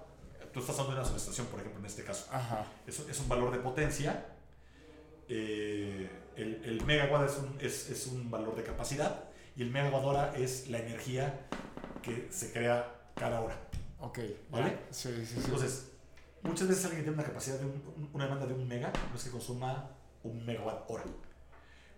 Tú 0.54 0.62
estás 0.62 0.80
hablando 0.80 0.96
de 0.96 1.02
una 1.02 1.10
subestación, 1.10 1.48
por 1.48 1.60
ejemplo, 1.60 1.82
en 1.82 1.86
este 1.86 2.06
caso. 2.06 2.28
Ajá. 2.32 2.66
Es, 2.88 2.98
es 2.98 3.20
un 3.20 3.28
valor 3.28 3.52
de 3.52 3.58
potencia. 3.58 4.26
Eh, 5.28 6.10
el, 6.38 6.62
el, 6.64 6.86
megawatt 6.86 7.30
es 7.30 7.38
un, 7.40 7.58
es, 7.60 7.90
es 7.90 8.08
un 8.08 8.32
valor 8.32 8.56
de 8.56 8.64
capacidad 8.64 9.26
y 9.58 9.64
el 9.64 9.72
megawatt 9.72 10.06
hora 10.06 10.34
es 10.38 10.70
la 10.70 10.80
energía 10.80 11.46
que 12.02 12.30
se 12.32 12.54
crea 12.54 13.10
cada 13.16 13.42
hora. 13.42 13.60
Ok. 14.00 14.20
¿Vale? 14.50 14.78
Sí, 14.92 15.10
sí, 15.14 15.26
sí. 15.26 15.42
Entonces, 15.44 15.92
muchas 16.42 16.70
veces 16.70 16.86
alguien 16.86 17.04
tiene 17.04 17.18
una 17.18 17.28
capacidad 17.28 17.60
de 17.60 17.66
un, 17.66 18.10
una 18.14 18.24
demanda 18.24 18.46
de 18.46 18.54
un 18.54 18.66
mega, 18.66 18.94
no 19.10 19.18
es 19.18 19.26
que 19.26 19.30
consuma 19.30 19.95
un 20.26 20.46
megawatt 20.46 20.90
hora. 20.90 21.04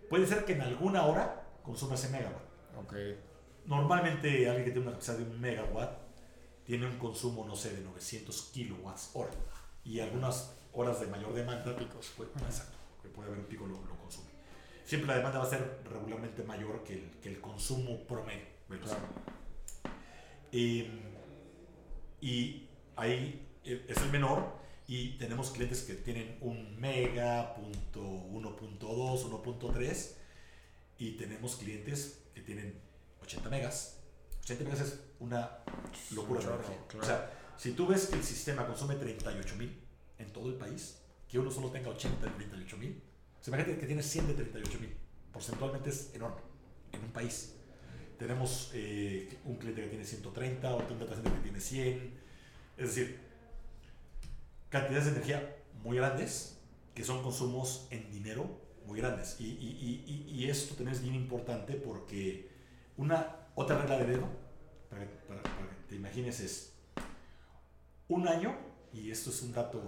Puede 0.08 0.26
ser 0.26 0.44
que 0.44 0.52
en 0.52 0.62
alguna 0.62 1.04
hora 1.04 1.44
consuma 1.62 1.94
ese 1.94 2.08
megawatt. 2.08 2.42
Okay. 2.84 3.18
Normalmente 3.66 4.48
alguien 4.48 4.64
que 4.64 4.70
tiene 4.70 4.86
una 4.86 4.92
capacidad 4.92 5.18
de 5.18 5.24
un 5.24 5.40
megawatt 5.40 5.98
tiene 6.64 6.86
un 6.86 6.98
consumo, 6.98 7.44
no 7.46 7.56
sé, 7.56 7.74
de 7.74 7.82
900 7.82 8.50
kilowatts 8.52 9.10
hora. 9.14 9.30
Y 9.84 10.00
algunas 10.00 10.54
horas 10.72 11.00
de 11.00 11.06
mayor 11.06 11.32
demanda, 11.34 11.74
picos. 11.76 12.12
Pues, 12.16 12.28
exacto, 12.28 12.76
que 13.02 13.08
puede 13.08 13.28
haber 13.28 13.40
un 13.40 13.46
pico, 13.46 13.66
lo, 13.66 13.80
lo, 13.84 13.96
consume. 13.96 14.28
Siempre 14.84 15.08
la 15.08 15.16
demanda 15.16 15.38
va 15.38 15.44
a 15.44 15.48
ser 15.48 15.80
regularmente 15.90 16.42
mayor 16.42 16.84
que 16.84 16.94
el, 16.94 17.10
que 17.22 17.30
el 17.30 17.40
consumo 17.40 18.06
promedio. 18.06 18.46
Claro. 18.68 19.00
Eh, 20.52 20.90
y 22.20 22.68
ahí 22.96 23.48
es 23.64 23.96
el 23.98 24.10
menor, 24.10 24.58
y 24.88 25.18
tenemos 25.18 25.50
clientes 25.50 25.82
que 25.82 25.94
tienen 25.94 26.38
un 26.40 26.80
mega, 26.80 27.54
punto 27.54 28.00
1.2, 28.00 28.80
1.3 28.80 30.10
y 30.96 31.10
tenemos 31.12 31.56
clientes 31.56 32.22
que 32.34 32.40
tienen 32.40 32.80
80 33.20 33.50
megas. 33.50 34.00
80 34.44 34.64
megas 34.64 34.80
es 34.80 35.00
una 35.20 35.58
locura. 36.12 36.40
Claro, 36.40 36.62
claro. 36.88 37.04
O 37.04 37.06
sea, 37.06 37.30
si 37.58 37.72
tú 37.72 37.86
ves 37.86 38.06
que 38.06 38.16
el 38.16 38.24
sistema 38.24 38.66
consume 38.66 38.94
38 38.94 39.56
mil 39.56 39.78
en 40.16 40.32
todo 40.32 40.48
el 40.48 40.54
país, 40.54 41.02
que 41.28 41.38
uno 41.38 41.50
solo 41.50 41.70
tenga 41.70 41.90
80 41.90 42.24
de 42.24 42.32
38 42.32 42.76
mil, 42.78 43.02
se 43.42 43.50
imagínate 43.50 43.78
que 43.78 43.86
tiene 43.86 44.02
100 44.02 44.28
de 44.28 44.34
38 44.34 44.80
mil. 44.80 44.96
Porcentualmente 45.30 45.90
es 45.90 46.14
enorme 46.14 46.40
en 46.92 47.04
un 47.04 47.10
país. 47.10 47.56
Tenemos 48.18 48.70
eh, 48.72 49.38
un 49.44 49.56
cliente 49.56 49.82
que 49.82 49.88
tiene 49.88 50.04
130, 50.06 50.74
otro 50.74 50.96
center 50.96 51.32
que 51.34 51.40
tiene 51.40 51.60
100. 51.60 52.20
Es 52.78 52.94
decir, 52.94 53.27
cantidades 54.68 55.06
de 55.06 55.12
energía 55.12 55.56
muy 55.82 55.96
grandes, 55.96 56.58
que 56.94 57.04
son 57.04 57.22
consumos 57.22 57.86
en 57.90 58.10
dinero 58.10 58.68
muy 58.86 58.98
grandes. 59.00 59.36
Y, 59.38 60.46
esto 60.48 60.74
también 60.74 60.96
es 60.96 61.02
bien 61.02 61.14
importante 61.14 61.74
porque 61.74 62.48
una 62.96 63.36
otra 63.54 63.78
regla 63.78 63.98
de 63.98 64.06
dedo, 64.06 64.28
para, 64.88 65.04
que 65.04 65.10
te 65.88 65.96
imagines, 65.96 66.40
es 66.40 66.72
un 68.08 68.26
año, 68.26 68.56
y 68.92 69.10
esto 69.10 69.30
es 69.30 69.42
un 69.42 69.52
dato 69.52 69.82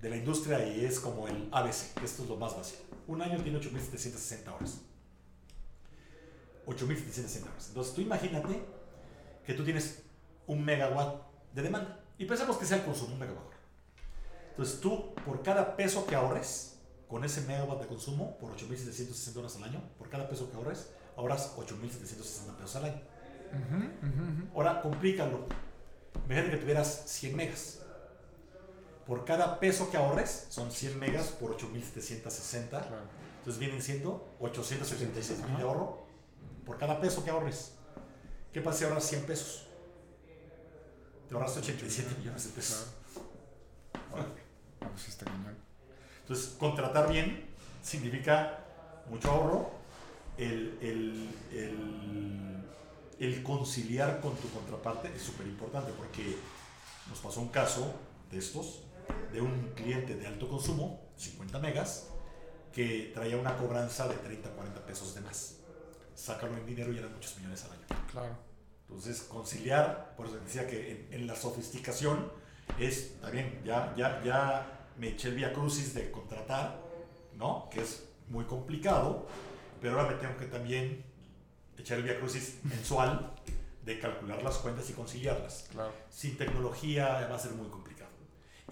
de 0.00 0.10
la 0.10 0.16
industria 0.16 0.64
y 0.66 0.84
es 0.84 1.00
como 1.00 1.26
el 1.26 1.48
ABC, 1.50 2.02
esto 2.02 2.22
es 2.22 2.28
lo 2.28 2.36
más 2.36 2.56
básico. 2.56 2.82
Un 3.08 3.20
año 3.22 3.42
tiene 3.42 3.58
8.760 3.58 4.54
horas. 4.54 4.80
8.760 6.66 7.42
horas. 7.42 7.68
Entonces 7.68 7.94
tú 7.94 8.00
imagínate 8.00 8.62
que 9.44 9.54
tú 9.54 9.64
tienes 9.64 10.02
un 10.46 10.64
megawatt 10.64 11.22
de 11.52 11.62
demanda. 11.62 12.00
Y 12.16 12.26
pensamos 12.26 12.56
que 12.58 12.64
sea 12.64 12.78
el 12.78 12.84
consumo, 12.84 13.14
un 13.14 13.18
megawatt. 13.18 13.53
Entonces 14.54 14.80
tú, 14.80 15.12
por 15.26 15.42
cada 15.42 15.74
peso 15.74 16.06
que 16.06 16.14
ahorres, 16.14 16.78
con 17.08 17.24
ese 17.24 17.40
megawatt 17.40 17.80
de 17.80 17.88
consumo, 17.88 18.38
por 18.38 18.56
8.760 18.56 19.36
horas 19.36 19.56
al 19.56 19.64
año, 19.64 19.82
por 19.98 20.08
cada 20.08 20.28
peso 20.28 20.48
que 20.48 20.56
ahorres, 20.56 20.90
ahorras 21.16 21.56
8.760 21.56 22.54
pesos 22.54 22.76
al 22.76 22.84
año. 22.84 23.02
Uh 23.52 23.56
-huh, 23.56 23.84
uh 23.84 24.06
-huh. 24.06 24.54
Ahora, 24.54 24.80
complícalo. 24.80 25.46
Imagínate 26.26 26.50
que 26.52 26.56
tuvieras 26.58 27.02
100 27.06 27.36
megas. 27.36 27.80
Por 29.06 29.24
cada 29.24 29.58
peso 29.58 29.90
que 29.90 29.96
ahorres, 29.96 30.46
son 30.50 30.70
100 30.70 31.00
megas 31.00 31.30
por 31.30 31.56
8.760. 31.56 32.68
Claro. 32.68 33.02
Entonces 33.38 33.58
vienen 33.58 33.82
siendo 33.82 34.36
886 34.38 35.40
mil 35.48 35.56
de 35.56 35.62
ahorro 35.64 36.06
por 36.64 36.78
cada 36.78 37.00
peso 37.00 37.24
que 37.24 37.30
ahorres. 37.30 37.74
¿Qué 38.52 38.60
pasa 38.60 38.78
si 38.78 38.84
ahorras 38.84 39.04
100 39.04 39.26
pesos? 39.26 39.66
Te 41.28 41.34
ahorras 41.34 41.56
87 41.56 42.14
millones 42.18 42.44
de 42.44 42.50
pesos. 42.50 42.86
Claro. 44.10 44.43
Ah, 44.84 44.88
pues 44.92 45.08
está. 45.08 45.26
Entonces, 46.22 46.54
contratar 46.58 47.10
bien 47.10 47.46
significa 47.82 48.58
mucho 49.08 49.30
ahorro, 49.30 49.70
el, 50.38 50.78
el, 50.80 51.30
el, 51.52 52.64
el 53.20 53.42
conciliar 53.42 54.20
con 54.20 54.34
tu 54.36 54.50
contraparte 54.50 55.14
es 55.14 55.22
súper 55.22 55.46
importante 55.46 55.92
porque 55.96 56.36
nos 57.08 57.18
pasó 57.18 57.40
un 57.40 57.48
caso 57.48 57.94
de 58.30 58.38
estos, 58.38 58.82
de 59.32 59.40
un 59.40 59.72
cliente 59.74 60.16
de 60.16 60.26
alto 60.26 60.48
consumo, 60.48 61.00
50 61.16 61.58
megas, 61.58 62.08
que 62.72 63.12
traía 63.14 63.36
una 63.36 63.56
cobranza 63.56 64.08
de 64.08 64.16
30, 64.16 64.50
40 64.50 64.86
pesos 64.86 65.14
de 65.14 65.20
más. 65.20 65.56
Sácalo 66.14 66.56
en 66.56 66.66
dinero 66.66 66.92
y 66.92 66.98
eran 66.98 67.12
muchos 67.12 67.36
millones 67.36 67.64
al 67.64 67.72
año. 67.72 68.06
Claro. 68.10 68.36
Entonces, 68.88 69.22
conciliar, 69.22 70.14
por 70.16 70.26
eso 70.26 70.36
decía 70.38 70.66
que 70.66 71.08
en, 71.10 71.22
en 71.22 71.26
la 71.26 71.36
sofisticación 71.36 72.30
es, 72.78 72.98
está 72.98 73.30
bien, 73.30 73.60
ya, 73.64 73.94
ya, 73.96 74.22
ya 74.24 74.73
me 74.98 75.08
eché 75.08 75.28
el 75.28 75.34
via 75.34 75.52
crucis 75.52 75.94
de 75.94 76.10
contratar, 76.10 76.80
¿no? 77.36 77.68
Que 77.70 77.80
es 77.80 78.04
muy 78.28 78.44
complicado, 78.44 79.26
pero 79.80 79.98
ahora 79.98 80.12
me 80.12 80.18
tengo 80.18 80.36
que 80.36 80.46
también 80.46 81.04
echar 81.76 81.98
el 81.98 82.04
via 82.04 82.18
crucis 82.18 82.58
mensual 82.64 83.34
de 83.84 83.98
calcular 83.98 84.42
las 84.42 84.56
cuentas 84.58 84.88
y 84.90 84.92
conciliarlas. 84.92 85.66
Claro. 85.70 85.92
Sin 86.10 86.36
tecnología 86.36 87.26
va 87.28 87.36
a 87.36 87.38
ser 87.38 87.52
muy 87.52 87.68
complicado. 87.68 88.10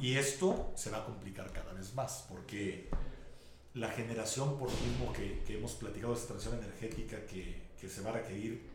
Y 0.00 0.16
esto 0.16 0.72
se 0.74 0.90
va 0.90 0.98
a 0.98 1.04
complicar 1.04 1.52
cada 1.52 1.72
vez 1.72 1.94
más, 1.94 2.26
porque 2.28 2.88
la 3.74 3.88
generación, 3.88 4.58
por 4.58 4.70
mismo 4.70 5.12
que, 5.12 5.42
que 5.46 5.58
hemos 5.58 5.72
platicado 5.72 6.12
de 6.12 6.18
esta 6.18 6.28
transición 6.34 6.58
energética 6.58 7.24
que, 7.26 7.70
que, 7.78 7.88
se 7.88 8.00
va 8.00 8.10
a 8.10 8.14
requerir, 8.14 8.70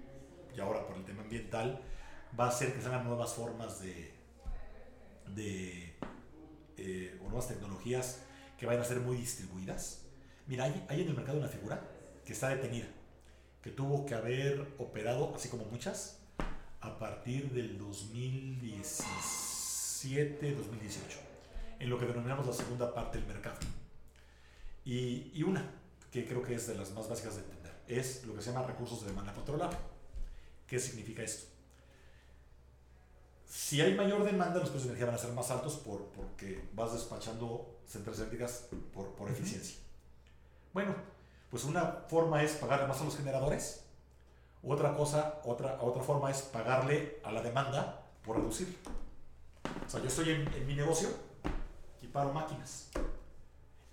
y 0.55 0.59
ahora 0.59 0.85
por 0.85 0.95
el 0.95 1.03
tema 1.03 1.23
ambiental, 1.23 1.81
va 2.39 2.45
a 2.45 2.49
hacer 2.49 2.73
que 2.73 2.81
salgan 2.81 3.05
nuevas 3.05 3.33
formas 3.33 3.79
de, 3.81 4.13
de 5.33 5.95
eh, 6.77 7.17
o 7.21 7.25
nuevas 7.25 7.47
tecnologías 7.47 8.21
que 8.57 8.65
vayan 8.65 8.81
a 8.81 8.85
ser 8.85 8.99
muy 8.99 9.15
distribuidas. 9.17 10.01
Mira, 10.47 10.63
hay, 10.65 10.85
hay 10.89 11.01
en 11.01 11.09
el 11.09 11.15
mercado 11.15 11.37
una 11.39 11.47
figura 11.47 11.81
que 12.25 12.33
está 12.33 12.49
detenida, 12.49 12.87
que 13.61 13.69
tuvo 13.71 14.05
que 14.05 14.15
haber 14.15 14.67
operado, 14.77 15.33
así 15.35 15.47
como 15.49 15.65
muchas, 15.65 16.19
a 16.81 16.99
partir 16.99 17.49
del 17.51 17.77
2017, 17.77 20.55
2018, 20.55 21.19
en 21.79 21.89
lo 21.89 21.97
que 21.97 22.05
denominamos 22.05 22.45
la 22.45 22.53
segunda 22.53 22.93
parte 22.93 23.17
del 23.17 23.27
mercado. 23.27 23.57
Y, 24.85 25.31
y, 25.33 25.43
una, 25.43 25.69
que 26.11 26.25
creo 26.25 26.43
que 26.43 26.55
es 26.55 26.67
de 26.67 26.75
las 26.75 26.91
más 26.91 27.09
básicas 27.09 27.35
de 27.35 27.41
entender, 27.41 27.73
es 27.87 28.25
lo 28.25 28.35
que 28.35 28.41
se 28.41 28.51
llama 28.51 28.67
recursos 28.67 29.01
de 29.01 29.07
demanda 29.07 29.33
controlable. 29.33 29.77
¿Qué 30.67 30.79
significa 30.79 31.23
esto? 31.23 31.56
Si 33.47 33.81
hay 33.81 33.95
mayor 33.95 34.23
demanda, 34.23 34.59
los 34.59 34.69
precios 34.69 34.83
de 34.83 34.89
energía 34.89 35.05
van 35.07 35.15
a 35.15 35.17
ser 35.17 35.31
más 35.31 35.49
altos 35.51 35.75
por, 35.77 36.05
porque 36.07 36.67
vas 36.73 36.93
despachando 36.93 37.79
centrales 37.87 38.19
eléctricas 38.19 38.67
por, 38.93 39.15
por 39.15 39.29
eficiencia. 39.29 39.77
Bueno, 40.73 40.93
pues 41.49 41.63
una 41.63 41.83
forma 42.09 42.43
es 42.43 42.53
pagarle 42.53 42.87
más 42.87 42.99
a 42.99 43.05
los 43.05 43.15
generadores, 43.15 43.85
otra 44.63 44.95
cosa, 44.95 45.41
otra, 45.45 45.77
otra 45.81 46.03
forma 46.03 46.29
es 46.29 46.41
pagarle 46.41 47.21
a 47.23 47.31
la 47.31 47.41
demanda 47.41 48.03
por 48.23 48.37
reducir. 48.37 48.77
O 49.85 49.89
sea, 49.89 50.01
yo 50.01 50.07
estoy 50.07 50.31
en, 50.31 50.53
en 50.53 50.67
mi 50.67 50.75
negocio 50.75 51.09
y 52.01 52.07
paro 52.07 52.33
máquinas 52.33 52.89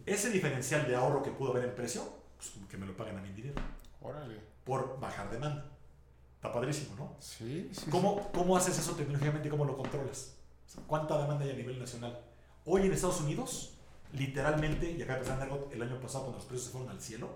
ese 0.06 0.30
diferencial 0.30 0.86
de 0.86 0.94
ahorro 0.94 1.22
que 1.22 1.30
pudo 1.30 1.52
haber 1.52 1.64
en 1.64 1.74
precio, 1.74 2.02
pues 2.36 2.52
que 2.68 2.76
me 2.76 2.86
lo 2.86 2.96
paguen 2.96 3.18
a 3.18 3.22
mi 3.22 3.32
dinero. 3.32 3.60
Órale. 4.02 4.38
Por 4.64 4.98
bajar 5.00 5.30
demanda. 5.30 5.64
Está 6.44 6.52
padrísimo, 6.52 6.94
¿no? 6.96 7.16
Sí, 7.20 7.70
sí. 7.72 7.90
¿Cómo, 7.90 8.30
¿cómo 8.34 8.54
haces 8.54 8.78
eso 8.78 8.92
tecnológicamente? 8.92 9.48
¿Cómo 9.48 9.64
lo 9.64 9.78
controlas? 9.78 10.34
¿Cuánta 10.86 11.16
demanda 11.16 11.42
hay 11.42 11.52
a 11.52 11.54
nivel 11.54 11.78
nacional? 11.78 12.20
Hoy 12.66 12.82
en 12.82 12.92
Estados 12.92 13.22
Unidos, 13.22 13.78
literalmente, 14.12 14.90
y 14.90 15.00
acá 15.00 15.14
empezando 15.14 15.44
algo 15.44 15.70
el 15.72 15.80
año 15.80 15.98
pasado 15.98 16.24
cuando 16.24 16.40
los 16.40 16.46
precios 16.46 16.66
se 16.66 16.72
fueron 16.72 16.90
al 16.90 17.00
cielo, 17.00 17.30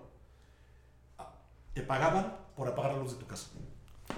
ah, 1.16 1.32
te 1.72 1.80
pagaban 1.80 2.36
por 2.54 2.68
apagar 2.68 2.92
la 2.92 2.98
luz 2.98 3.12
de 3.12 3.20
tu 3.20 3.26
casa. 3.26 3.48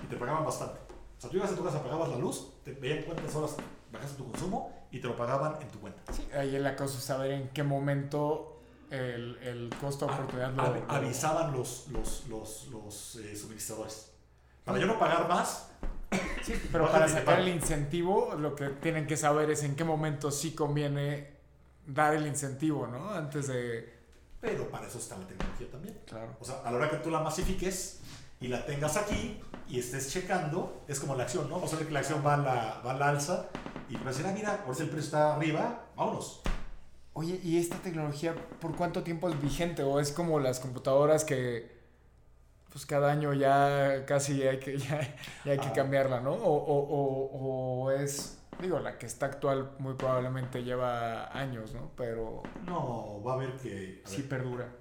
Y 0.02 0.06
te 0.08 0.16
pagaban 0.16 0.44
bastante. 0.44 0.80
O 1.18 1.20
sea, 1.20 1.30
tú 1.30 1.36
ibas 1.36 1.52
a 1.52 1.54
tu 1.54 1.62
casa, 1.62 1.78
apagabas 1.78 2.08
la 2.08 2.16
luz, 2.16 2.48
te 2.64 2.72
veían 2.72 3.04
cuántas 3.04 3.32
horas 3.36 3.54
bajaste 3.92 4.16
tu 4.16 4.28
consumo 4.28 4.74
y 4.90 4.98
te 4.98 5.06
lo 5.06 5.16
pagaban 5.16 5.62
en 5.62 5.68
tu 5.68 5.78
cuenta. 5.78 6.12
Sí, 6.12 6.26
ahí 6.34 6.58
la 6.58 6.74
cosa 6.74 6.98
es 6.98 7.04
saber 7.04 7.30
en 7.30 7.48
qué 7.50 7.62
momento 7.62 8.60
el, 8.90 9.36
el 9.36 9.70
costo 9.80 10.06
de 10.06 10.14
oportunidad 10.14 10.58
a, 10.58 10.68
lo, 10.68 10.90
avisaban 10.90 11.52
los, 11.52 11.86
los, 11.90 12.26
los, 12.26 12.66
los 12.72 13.16
eh, 13.16 13.36
suministradores. 13.36 14.09
Para 14.64 14.78
yo 14.78 14.86
no 14.86 14.98
pagar 14.98 15.28
más. 15.28 15.70
Sí, 16.42 16.54
pero 16.72 16.90
para 16.90 17.08
sacar 17.08 17.40
el 17.40 17.48
incentivo, 17.48 18.34
lo 18.38 18.54
que 18.54 18.68
tienen 18.68 19.06
que 19.06 19.16
saber 19.16 19.50
es 19.50 19.62
en 19.62 19.76
qué 19.76 19.84
momento 19.84 20.30
sí 20.30 20.52
conviene 20.52 21.28
dar 21.86 22.14
el 22.14 22.26
incentivo, 22.26 22.86
¿no? 22.86 23.10
Antes 23.10 23.48
de. 23.48 24.00
Pero 24.40 24.70
para 24.70 24.86
eso 24.86 24.98
está 24.98 25.18
la 25.18 25.26
tecnología 25.26 25.70
también. 25.70 26.00
Claro. 26.06 26.36
O 26.40 26.44
sea, 26.44 26.60
a 26.64 26.70
la 26.70 26.78
hora 26.78 26.90
que 26.90 26.96
tú 26.96 27.10
la 27.10 27.20
masifiques 27.20 28.00
y 28.40 28.48
la 28.48 28.64
tengas 28.64 28.96
aquí 28.96 29.40
y 29.68 29.78
estés 29.78 30.10
checando, 30.10 30.82
es 30.88 30.98
como 30.98 31.14
la 31.14 31.24
acción, 31.24 31.48
¿no? 31.48 31.56
Vamos 31.56 31.72
a 31.72 31.76
ver 31.76 31.86
que 31.86 31.92
la 31.92 32.00
acción 32.00 32.22
va 32.24 32.34
a 32.34 32.38
la, 32.38 32.82
va 32.84 32.92
a 32.92 32.94
la 32.94 33.08
alza 33.10 33.48
y 33.88 33.94
vas 33.96 34.06
a 34.06 34.08
decir, 34.10 34.26
ah, 34.26 34.32
mira, 34.34 34.60
ahora 34.62 34.74
si 34.74 34.82
el 34.82 34.88
precio 34.88 35.06
está 35.06 35.34
arriba, 35.34 35.86
vámonos. 35.94 36.40
Oye, 37.12 37.38
¿y 37.42 37.58
esta 37.58 37.76
tecnología 37.76 38.34
por 38.60 38.74
cuánto 38.76 39.02
tiempo 39.02 39.28
es 39.28 39.40
vigente? 39.40 39.82
¿O 39.82 40.00
es 40.00 40.10
como 40.10 40.40
las 40.40 40.58
computadoras 40.58 41.24
que 41.24 41.79
pues 42.70 42.86
cada 42.86 43.10
año 43.10 43.32
ya 43.34 44.04
casi 44.06 44.42
hay 44.42 44.58
que, 44.58 44.78
ya, 44.78 45.00
hay 45.44 45.58
que 45.58 45.68
ah. 45.68 45.72
cambiarla, 45.72 46.20
¿no? 46.20 46.32
O, 46.32 46.56
o, 46.56 46.78
o, 46.78 47.84
o, 47.84 47.90
es, 47.90 48.38
digo, 48.60 48.78
la 48.78 48.98
que 48.98 49.06
está 49.06 49.26
actual 49.26 49.72
muy 49.78 49.94
probablemente 49.94 50.62
lleva 50.62 51.36
años, 51.36 51.74
¿no? 51.74 51.90
Pero... 51.96 52.42
No, 52.64 53.22
va 53.22 53.32
a 53.32 53.34
haber 53.36 53.56
que... 53.56 54.02
sí 54.04 54.22
perdura. 54.22 54.72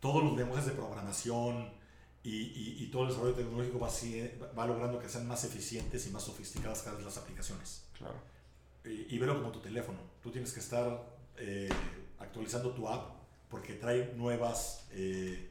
Todos 0.00 0.22
los 0.22 0.36
lenguajes 0.36 0.66
de 0.66 0.72
programación 0.72 1.70
y, 2.22 2.30
y, 2.30 2.76
y, 2.80 2.90
todo 2.90 3.02
el 3.02 3.08
desarrollo 3.08 3.34
tecnológico 3.34 3.78
va, 3.78 3.88
va 4.58 4.66
logrando 4.66 4.98
que 4.98 5.08
sean 5.08 5.26
más 5.28 5.44
eficientes 5.44 6.06
y 6.06 6.10
más 6.10 6.22
sofisticadas 6.22 6.82
cada 6.82 6.96
vez 6.96 7.04
las 7.04 7.18
aplicaciones. 7.18 7.84
Claro. 7.96 8.14
Y, 8.84 9.14
y 9.14 9.18
verlo 9.18 9.36
como 9.36 9.52
tu 9.52 9.60
teléfono. 9.60 9.98
Tú 10.22 10.30
tienes 10.30 10.52
que 10.52 10.60
estar 10.60 11.16
eh, 11.38 11.68
actualizando 12.18 12.70
tu 12.70 12.88
app 12.88 13.16
porque 13.48 13.74
trae 13.74 14.12
nuevas, 14.14 14.86
eh, 14.92 15.50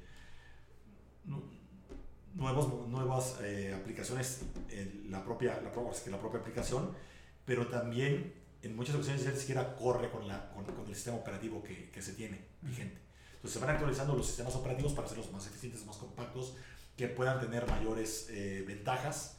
nuevos, 2.35 2.87
nuevas 2.87 3.37
eh, 3.41 3.73
aplicaciones 3.73 4.41
en 4.69 5.07
la 5.09 5.23
propia, 5.23 5.55
la, 5.61 5.71
la 5.71 6.19
propia 6.19 6.39
aplicación, 6.39 6.91
pero 7.45 7.67
también 7.67 8.33
en 8.61 8.75
muchas 8.75 8.95
ocasiones 8.95 9.23
ya 9.23 9.31
ni 9.31 9.37
siquiera 9.37 9.75
corre 9.75 10.09
con, 10.09 10.27
la, 10.27 10.49
con, 10.51 10.65
con 10.65 10.87
el 10.87 10.95
sistema 10.95 11.17
operativo 11.17 11.63
que, 11.63 11.89
que, 11.89 12.01
se 12.01 12.13
tiene 12.13 12.45
vigente. 12.61 12.99
Entonces 13.35 13.53
se 13.53 13.59
van 13.59 13.75
actualizando 13.75 14.15
los 14.15 14.27
sistemas 14.27 14.55
operativos 14.55 14.93
para 14.93 15.05
hacerlos 15.05 15.31
más 15.31 15.45
eficientes, 15.47 15.85
más 15.85 15.97
compactos, 15.97 16.55
que 16.97 17.07
puedan 17.07 17.39
tener 17.39 17.67
mayores 17.67 18.31
ventajas 18.65 19.37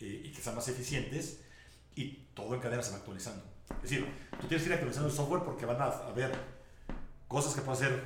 y 0.00 0.30
que 0.32 0.42
sean 0.42 0.56
más 0.56 0.68
eficientes 0.68 1.40
y 1.94 2.26
todo 2.34 2.54
en 2.54 2.60
cadena 2.60 2.82
se 2.82 2.90
va 2.90 2.98
actualizando. 2.98 3.44
Es 3.82 3.90
decir, 3.90 4.06
tú 4.40 4.46
tienes 4.46 4.62
que 4.62 4.68
ir 4.68 4.74
actualizando 4.74 5.08
el 5.08 5.14
software 5.14 5.42
porque 5.42 5.64
van 5.64 5.80
a 5.80 5.86
haber 5.86 6.32
cosas 7.28 7.54
que 7.54 7.62
puedes 7.62 7.80
hacer 7.80 8.02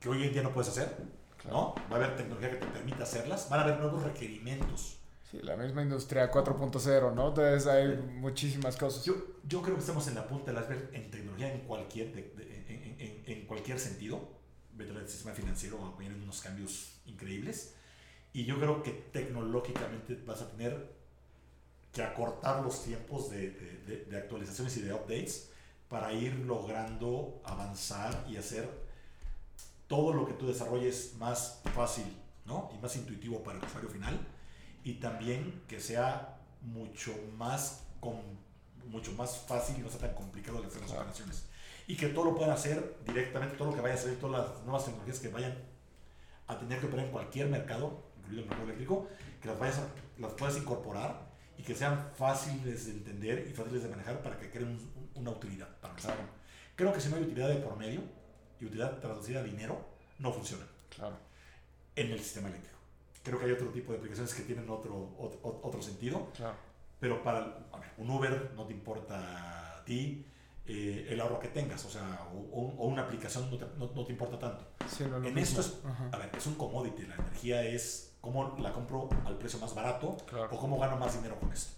que 0.00 0.08
hoy 0.08 0.24
en 0.24 0.32
día 0.32 0.42
no 0.42 0.52
puedes 0.52 0.70
hacer, 0.70 0.96
¿no? 1.44 1.74
Va 1.90 1.96
a 1.96 2.04
haber 2.04 2.16
tecnología 2.16 2.50
que 2.50 2.56
te 2.56 2.66
permita 2.66 3.04
hacerlas, 3.04 3.48
van 3.48 3.60
a 3.60 3.62
haber 3.64 3.78
nuevos 3.78 4.02
requerimientos. 4.02 4.98
Sí, 5.30 5.40
la 5.42 5.56
misma 5.56 5.82
industria 5.82 6.30
4.0, 6.30 7.14
¿no? 7.14 7.28
Entonces 7.28 7.66
hay 7.66 7.96
muchísimas 7.96 8.76
cosas. 8.76 9.04
Yo, 9.04 9.14
yo 9.44 9.60
creo 9.60 9.74
que 9.74 9.80
estamos 9.80 10.06
en 10.06 10.14
la 10.14 10.26
punta 10.26 10.52
del 10.52 10.62
iceberg 10.62 10.90
en 10.94 11.10
tecnología 11.10 11.52
en 11.52 11.60
cualquier, 11.60 12.08
en, 12.16 12.96
en, 12.98 13.22
en, 13.26 13.46
cualquier 13.46 13.78
sentido. 13.80 14.36
El 14.78 15.08
sistema 15.08 15.34
financiero 15.34 15.94
vienen 15.98 16.22
unos 16.22 16.40
cambios 16.42 17.00
increíbles. 17.06 17.74
Y 18.32 18.44
yo 18.44 18.58
creo 18.60 18.82
que 18.82 18.90
tecnológicamente 18.90 20.14
vas 20.26 20.42
a 20.42 20.50
tener 20.50 20.94
que 21.92 22.02
acortar 22.02 22.62
los 22.62 22.84
tiempos 22.84 23.30
de, 23.30 23.50
de, 23.86 24.04
de, 24.04 24.16
actualizaciones 24.18 24.76
y 24.76 24.82
de 24.82 24.92
updates 24.92 25.50
para 25.88 26.12
ir 26.12 26.34
logrando 26.40 27.40
avanzar 27.42 28.26
y 28.28 28.36
hacer 28.36 28.68
todo 29.88 30.12
lo 30.12 30.26
que 30.26 30.34
tú 30.34 30.46
desarrolles 30.46 31.14
más 31.18 31.60
fácil 31.74 32.04
¿no? 32.44 32.70
y 32.74 32.78
más 32.78 32.96
intuitivo 32.96 33.42
para 33.42 33.58
el 33.58 33.64
usuario 33.64 33.88
final 33.90 34.18
y 34.84 34.94
también 34.94 35.62
que 35.68 35.80
sea 35.80 36.38
mucho 36.60 37.12
más, 37.36 37.84
con, 38.00 38.20
mucho 38.86 39.12
más 39.12 39.38
fácil 39.38 39.76
y 39.78 39.80
no 39.80 39.88
sea 39.88 40.00
tan 40.00 40.14
complicado 40.14 40.60
de 40.60 40.68
hacer 40.68 40.82
las 40.82 40.92
operaciones 40.92 41.46
y 41.86 41.96
que 41.96 42.08
todo 42.08 42.26
lo 42.26 42.34
puedan 42.34 42.50
hacer 42.50 42.96
directamente, 43.06 43.56
todo 43.56 43.70
lo 43.70 43.74
que 43.74 43.80
vaya 43.80 43.94
a 43.94 43.98
hacer, 43.98 44.16
todas 44.18 44.48
las 44.48 44.64
nuevas 44.64 44.84
tecnologías 44.84 45.20
que 45.20 45.28
vayan 45.28 45.56
a 46.48 46.58
tener 46.58 46.80
que 46.80 46.86
operar 46.86 47.06
en 47.06 47.12
cualquier 47.12 47.48
mercado, 47.48 48.02
incluido 48.18 48.42
el 48.42 48.48
mercado 48.48 48.64
eléctrico, 48.64 49.08
que 49.40 49.48
las, 49.48 49.58
vayas 49.58 49.80
las 50.18 50.32
puedas 50.32 50.56
incorporar 50.56 51.26
y 51.56 51.62
que 51.62 51.74
sean 51.74 52.10
fáciles 52.14 52.86
de 52.86 52.92
entender 52.92 53.46
y 53.48 53.52
fáciles 53.52 53.82
de 53.82 53.88
manejar 53.88 54.20
para 54.22 54.38
que 54.38 54.50
creen 54.50 54.78
una 55.14 55.30
utilidad 55.30 55.68
para 55.80 55.94
nosotros. 55.94 56.26
Creo 56.74 56.92
que 56.92 57.00
si 57.00 57.08
no 57.08 57.16
hay 57.16 57.22
utilidad 57.22 57.48
de 57.48 57.56
por 57.56 57.76
medio 57.76 58.02
y 58.60 58.66
utilidad 58.66 58.98
traducida 59.00 59.40
a 59.40 59.42
dinero, 59.42 59.84
no 60.18 60.32
funciona. 60.32 60.64
Claro. 60.94 61.16
En 61.94 62.10
el 62.10 62.18
sistema 62.20 62.48
eléctrico. 62.48 62.76
Creo 63.22 63.38
que 63.38 63.46
hay 63.46 63.52
otro 63.52 63.68
tipo 63.68 63.92
de 63.92 63.98
aplicaciones 63.98 64.34
que 64.34 64.42
tienen 64.42 64.68
otro, 64.70 65.14
otro, 65.18 65.60
otro 65.62 65.82
sentido. 65.82 66.30
Claro. 66.36 66.54
Pero 67.00 67.22
para 67.22 67.38
a 67.72 67.78
ver, 67.78 67.90
un 67.98 68.10
Uber 68.10 68.52
no 68.54 68.64
te 68.64 68.72
importa 68.72 69.76
a 69.78 69.84
ti 69.84 70.24
eh, 70.68 71.06
el 71.10 71.20
ahorro 71.20 71.38
que 71.38 71.48
tengas, 71.48 71.84
o 71.84 71.90
sea, 71.90 72.28
o, 72.34 72.74
o 72.78 72.86
una 72.86 73.02
aplicación 73.02 73.48
no 73.50 73.56
te, 73.56 73.66
no, 73.78 73.90
no 73.94 74.04
te 74.04 74.12
importa 74.12 74.38
tanto. 74.38 74.66
Sí, 74.88 75.04
no, 75.08 75.18
en 75.24 75.38
esto 75.38 75.60
es, 75.60 75.78
a 76.10 76.16
ver, 76.16 76.30
es 76.36 76.46
un 76.46 76.54
commodity, 76.54 77.02
la 77.06 77.14
energía 77.14 77.62
es 77.62 78.16
cómo 78.20 78.56
la 78.58 78.72
compro 78.72 79.08
al 79.24 79.38
precio 79.38 79.60
más 79.60 79.74
barato 79.74 80.16
claro. 80.26 80.48
o 80.50 80.58
cómo 80.58 80.78
gano 80.80 80.96
más 80.96 81.14
dinero 81.14 81.38
con 81.38 81.52
esto. 81.52 81.72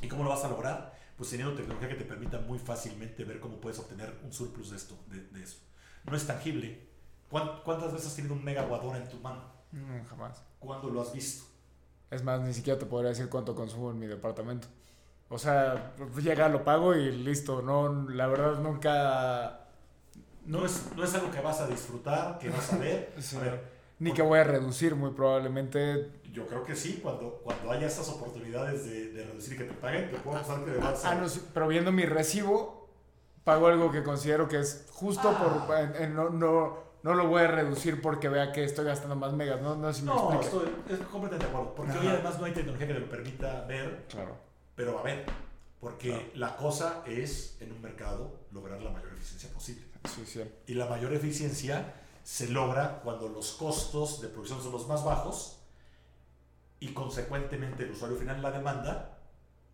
¿Y 0.00 0.08
cómo 0.08 0.24
lo 0.24 0.30
vas 0.30 0.44
a 0.44 0.48
lograr? 0.48 0.98
Pues 1.18 1.28
teniendo 1.28 1.54
tecnología 1.54 1.90
que 1.90 1.96
te 1.96 2.04
permita 2.04 2.40
muy 2.40 2.58
fácilmente 2.58 3.24
ver 3.24 3.38
cómo 3.38 3.60
puedes 3.60 3.78
obtener 3.78 4.18
un 4.24 4.32
surplus 4.32 4.70
de 4.70 4.76
esto, 4.78 4.96
de, 5.08 5.20
de 5.20 5.42
eso. 5.42 5.58
No 6.04 6.16
es 6.16 6.26
tangible. 6.26 6.88
¿Cuántas 7.28 7.92
veces 7.92 8.08
has 8.08 8.16
tenido 8.16 8.34
un 8.34 8.44
megawatt 8.44 8.82
en 8.96 9.08
tu 9.08 9.18
mano? 9.18 9.42
No, 9.72 10.04
jamás. 10.08 10.42
¿Cuándo 10.58 10.90
lo 10.90 11.00
has 11.02 11.12
visto? 11.12 11.44
Es 12.10 12.24
más, 12.24 12.40
ni 12.40 12.52
siquiera 12.52 12.78
te 12.78 12.86
podría 12.86 13.10
decir 13.10 13.28
cuánto 13.28 13.54
consumo 13.54 13.90
en 13.90 13.98
mi 13.98 14.06
departamento. 14.06 14.66
O 15.28 15.38
sea, 15.38 15.94
llega, 16.20 16.48
lo 16.48 16.64
pago 16.64 16.94
y 16.96 17.12
listo. 17.12 17.62
No, 17.62 18.08
la 18.10 18.26
verdad 18.26 18.58
nunca... 18.60 19.68
No 20.44 20.66
es, 20.66 20.88
no 20.96 21.04
es 21.04 21.14
algo 21.14 21.30
que 21.30 21.40
vas 21.40 21.60
a 21.60 21.68
disfrutar, 21.68 22.38
que 22.38 22.48
vas 22.48 22.72
a 22.72 22.78
ver. 22.78 23.12
sí. 23.20 23.36
A 23.36 23.40
ver 23.40 23.80
ni 24.00 24.12
que 24.12 24.22
voy 24.22 24.38
a 24.38 24.44
reducir, 24.44 24.96
muy 24.96 25.10
probablemente. 25.10 26.10
Yo 26.32 26.46
creo 26.46 26.64
que 26.64 26.74
sí, 26.74 27.00
cuando, 27.02 27.40
cuando 27.44 27.70
haya 27.70 27.86
estas 27.86 28.08
oportunidades 28.08 28.86
de, 28.86 29.12
de 29.12 29.24
reducir 29.24 29.54
y 29.54 29.56
que 29.58 29.64
te 29.64 29.74
paguen, 29.74 30.10
te 30.10 30.16
puedo 30.16 30.38
pasar 30.38 30.64
que 30.64 30.72
vas 30.72 31.04
a... 31.04 31.10
Ah, 31.10 31.14
no, 31.16 31.26
pero 31.52 31.68
viendo 31.68 31.92
mi 31.92 32.06
recibo, 32.06 32.79
pago 33.44 33.66
algo 33.68 33.90
que 33.90 34.02
considero 34.02 34.48
que 34.48 34.58
es 34.60 34.86
justo 34.92 35.28
ah. 35.34 35.64
por, 35.66 35.78
en, 35.78 35.96
en, 35.96 36.14
no, 36.14 36.30
no, 36.30 36.78
no 37.02 37.14
lo 37.14 37.26
voy 37.28 37.42
a 37.42 37.48
reducir 37.48 38.00
porque 38.02 38.28
vea 38.28 38.52
que 38.52 38.64
estoy 38.64 38.84
gastando 38.84 39.16
más 39.16 39.32
megas, 39.32 39.60
¿no? 39.62 39.76
No, 39.76 39.92
si 39.92 40.02
me 40.02 40.08
No, 40.08 40.40
estoy 40.40 40.68
es 40.88 40.98
completamente 41.00 41.46
de 41.46 41.50
acuerdo. 41.52 41.74
Porque 41.74 41.92
Ajá. 41.92 42.00
hoy 42.00 42.06
además 42.08 42.38
no 42.38 42.44
hay 42.44 42.52
tecnología 42.52 42.86
que 42.86 42.94
te 42.94 43.00
lo 43.00 43.08
permita 43.08 43.62
ver, 43.66 44.06
Claro. 44.08 44.36
pero 44.74 44.98
a 44.98 45.02
ver. 45.02 45.24
Porque 45.80 46.10
Claro. 46.10 46.24
la 46.34 46.56
cosa 46.56 47.02
es, 47.06 47.56
en 47.60 47.72
un 47.72 47.80
mercado, 47.80 48.36
lograr 48.52 48.82
la 48.82 48.90
mayor 48.90 49.12
eficiencia 49.14 49.50
posible. 49.50 49.86
Sí, 50.14 50.24
sí. 50.26 50.42
Y 50.66 50.74
la 50.74 50.86
mayor 50.86 51.12
eficiencia 51.14 51.94
se 52.22 52.48
logra 52.48 53.00
cuando 53.02 53.28
los 53.28 53.52
costos 53.52 54.20
de 54.20 54.28
producción 54.28 54.62
son 54.62 54.72
los 54.72 54.86
más 54.86 55.02
bajos 55.04 55.58
y 56.80 56.92
consecuentemente 56.92 57.84
el 57.84 57.92
usuario 57.92 58.16
final, 58.18 58.42
la 58.42 58.50
demanda, 58.50 59.18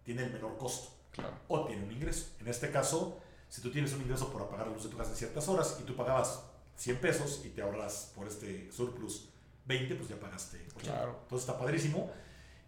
tiene 0.04 0.24
el 0.24 0.32
menor 0.32 0.56
costo 0.58 0.90
Claro. 1.10 1.32
o 1.48 1.64
tiene 1.66 1.84
un 1.84 1.90
ingreso. 1.92 2.26
En 2.40 2.46
este 2.48 2.70
caso, 2.70 3.18
si 3.56 3.62
tú 3.62 3.70
tienes 3.70 3.90
un 3.94 4.02
ingreso 4.02 4.30
por 4.30 4.42
apagar 4.42 4.66
la 4.66 4.74
luz 4.74 4.84
de 4.84 4.90
tu 4.90 4.98
casa 4.98 5.12
en 5.12 5.16
ciertas 5.16 5.48
horas 5.48 5.78
y 5.80 5.84
tú 5.84 5.96
pagabas 5.96 6.42
100 6.76 6.98
pesos 7.00 7.40
y 7.42 7.48
te 7.48 7.62
ahorras 7.62 8.12
por 8.14 8.28
este 8.28 8.70
surplus 8.70 9.30
20, 9.64 9.94
pues 9.94 10.10
ya 10.10 10.20
pagaste 10.20 10.58
80. 10.76 10.80
Claro. 10.82 11.18
Entonces 11.22 11.48
está 11.48 11.58
padrísimo 11.58 12.10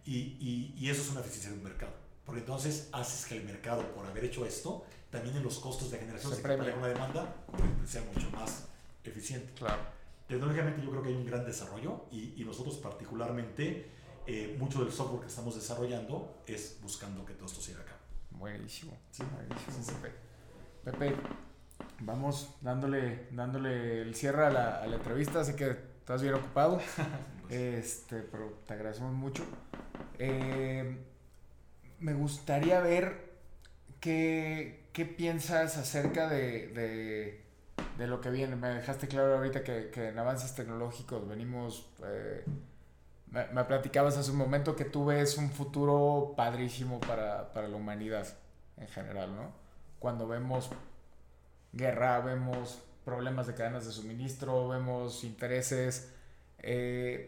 y, 0.03 0.15
y- 0.39 0.73
y 0.79 0.89
eso 0.89 1.03
es 1.03 1.11
una 1.11 1.19
eficiencia 1.19 1.51
de 1.51 1.57
un 1.57 1.63
mercado. 1.63 1.93
Porque 2.25 2.39
entonces 2.41 2.89
haces 2.91 3.27
que 3.27 3.37
el 3.37 3.43
mercado, 3.43 3.83
por 3.93 4.03
haber 4.07 4.23
hecho 4.25 4.47
esto, 4.47 4.83
también 5.11 5.35
en 5.37 5.43
los 5.43 5.59
costos 5.59 5.91
de 5.91 5.99
generación 5.99 6.31
Se 6.31 6.37
se 6.37 6.41
premia. 6.43 6.75
la 6.75 6.87
demanda, 6.87 7.35
pues, 7.51 7.87
sea 7.89 8.01
mucho 8.11 8.31
más 8.31 8.63
eficiente. 9.03 9.53
Claro. 9.53 9.81
Tecnológicamente 10.27 10.81
yo 10.83 10.89
creo 10.89 11.03
que 11.03 11.09
hay 11.09 11.15
un 11.15 11.25
gran 11.27 11.45
desarrollo 11.45 12.05
y, 12.11 12.33
y 12.41 12.43
nosotros 12.45 12.77
particularmente, 12.77 13.91
eh, 14.27 14.55
mucho 14.59 14.83
del 14.83 14.91
software 14.91 15.21
que 15.21 15.27
estamos 15.27 15.53
desarrollando 15.55 16.41
es 16.47 16.77
buscando 16.81 17.23
que 17.25 17.33
todo 17.33 17.45
esto 17.45 17.61
se 17.61 17.73
haga 17.73 17.81
acá. 17.81 17.97
Buenísimo. 18.31 18.97
Sí. 19.11 19.21
Buenísimo, 19.23 19.83
Sí, 19.83 19.91
sí. 19.91 20.07
Pepe. 20.83 21.15
Vamos 22.01 22.55
dándole, 22.61 23.27
dándole 23.31 24.01
el 24.01 24.15
cierre 24.15 24.45
a 24.45 24.49
la, 24.49 24.81
a 24.81 24.87
la 24.87 24.95
entrevista, 24.97 25.41
así 25.41 25.55
que 25.55 25.69
estás 25.99 26.21
bien 26.21 26.33
ocupado. 26.35 26.79
Este, 27.49 28.21
pero 28.21 28.59
te 28.67 28.75
agradecemos 28.75 29.11
mucho. 29.13 29.43
Eh, 30.19 30.97
me 31.99 32.13
gustaría 32.13 32.79
ver 32.81 33.31
qué, 33.99 34.89
qué 34.93 35.05
piensas 35.05 35.77
acerca 35.77 36.29
de, 36.29 36.67
de, 36.69 37.45
de 37.97 38.07
lo 38.07 38.21
que 38.21 38.29
viene. 38.29 38.55
Me 38.55 38.69
dejaste 38.69 39.07
claro 39.07 39.35
ahorita 39.37 39.63
que, 39.63 39.89
que 39.91 40.09
en 40.09 40.19
avances 40.19 40.55
tecnológicos 40.55 41.27
venimos... 41.27 41.89
eh, 42.03 42.43
me, 43.31 43.45
me 43.47 43.63
platicabas 43.65 44.17
hace 44.17 44.31
un 44.31 44.37
momento 44.37 44.75
que 44.75 44.85
tú 44.85 45.05
ves 45.05 45.37
un 45.37 45.51
futuro 45.51 46.33
padrísimo 46.37 46.99
para, 46.99 47.53
para 47.53 47.67
la 47.67 47.77
humanidad 47.77 48.27
en 48.77 48.87
general, 48.87 49.35
¿no? 49.35 49.53
Cuando 49.99 50.27
vemos 50.27 50.69
guerra, 51.73 52.19
vemos 52.21 52.79
problemas 53.05 53.47
de 53.47 53.55
cadenas 53.55 53.85
de 53.85 53.91
suministro, 53.91 54.67
vemos 54.69 55.23
intereses. 55.23 56.09
eh, 56.59 57.25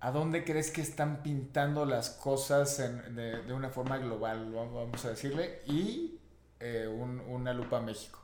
¿A 0.00 0.10
dónde 0.10 0.44
crees 0.44 0.70
que 0.70 0.82
están 0.82 1.22
pintando 1.22 1.84
las 1.86 2.10
cosas 2.10 2.78
en- 2.80 3.16
de, 3.16 3.42
de 3.42 3.52
una 3.52 3.70
forma 3.70 3.96
global, 3.98 4.52
vamos 4.52 5.04
a 5.04 5.10
decirle? 5.10 5.62
Y 5.66 6.18
eh, 6.60 6.86
un- 6.86 7.20
una 7.20 7.52
lupa 7.54 7.80
México. 7.80 8.18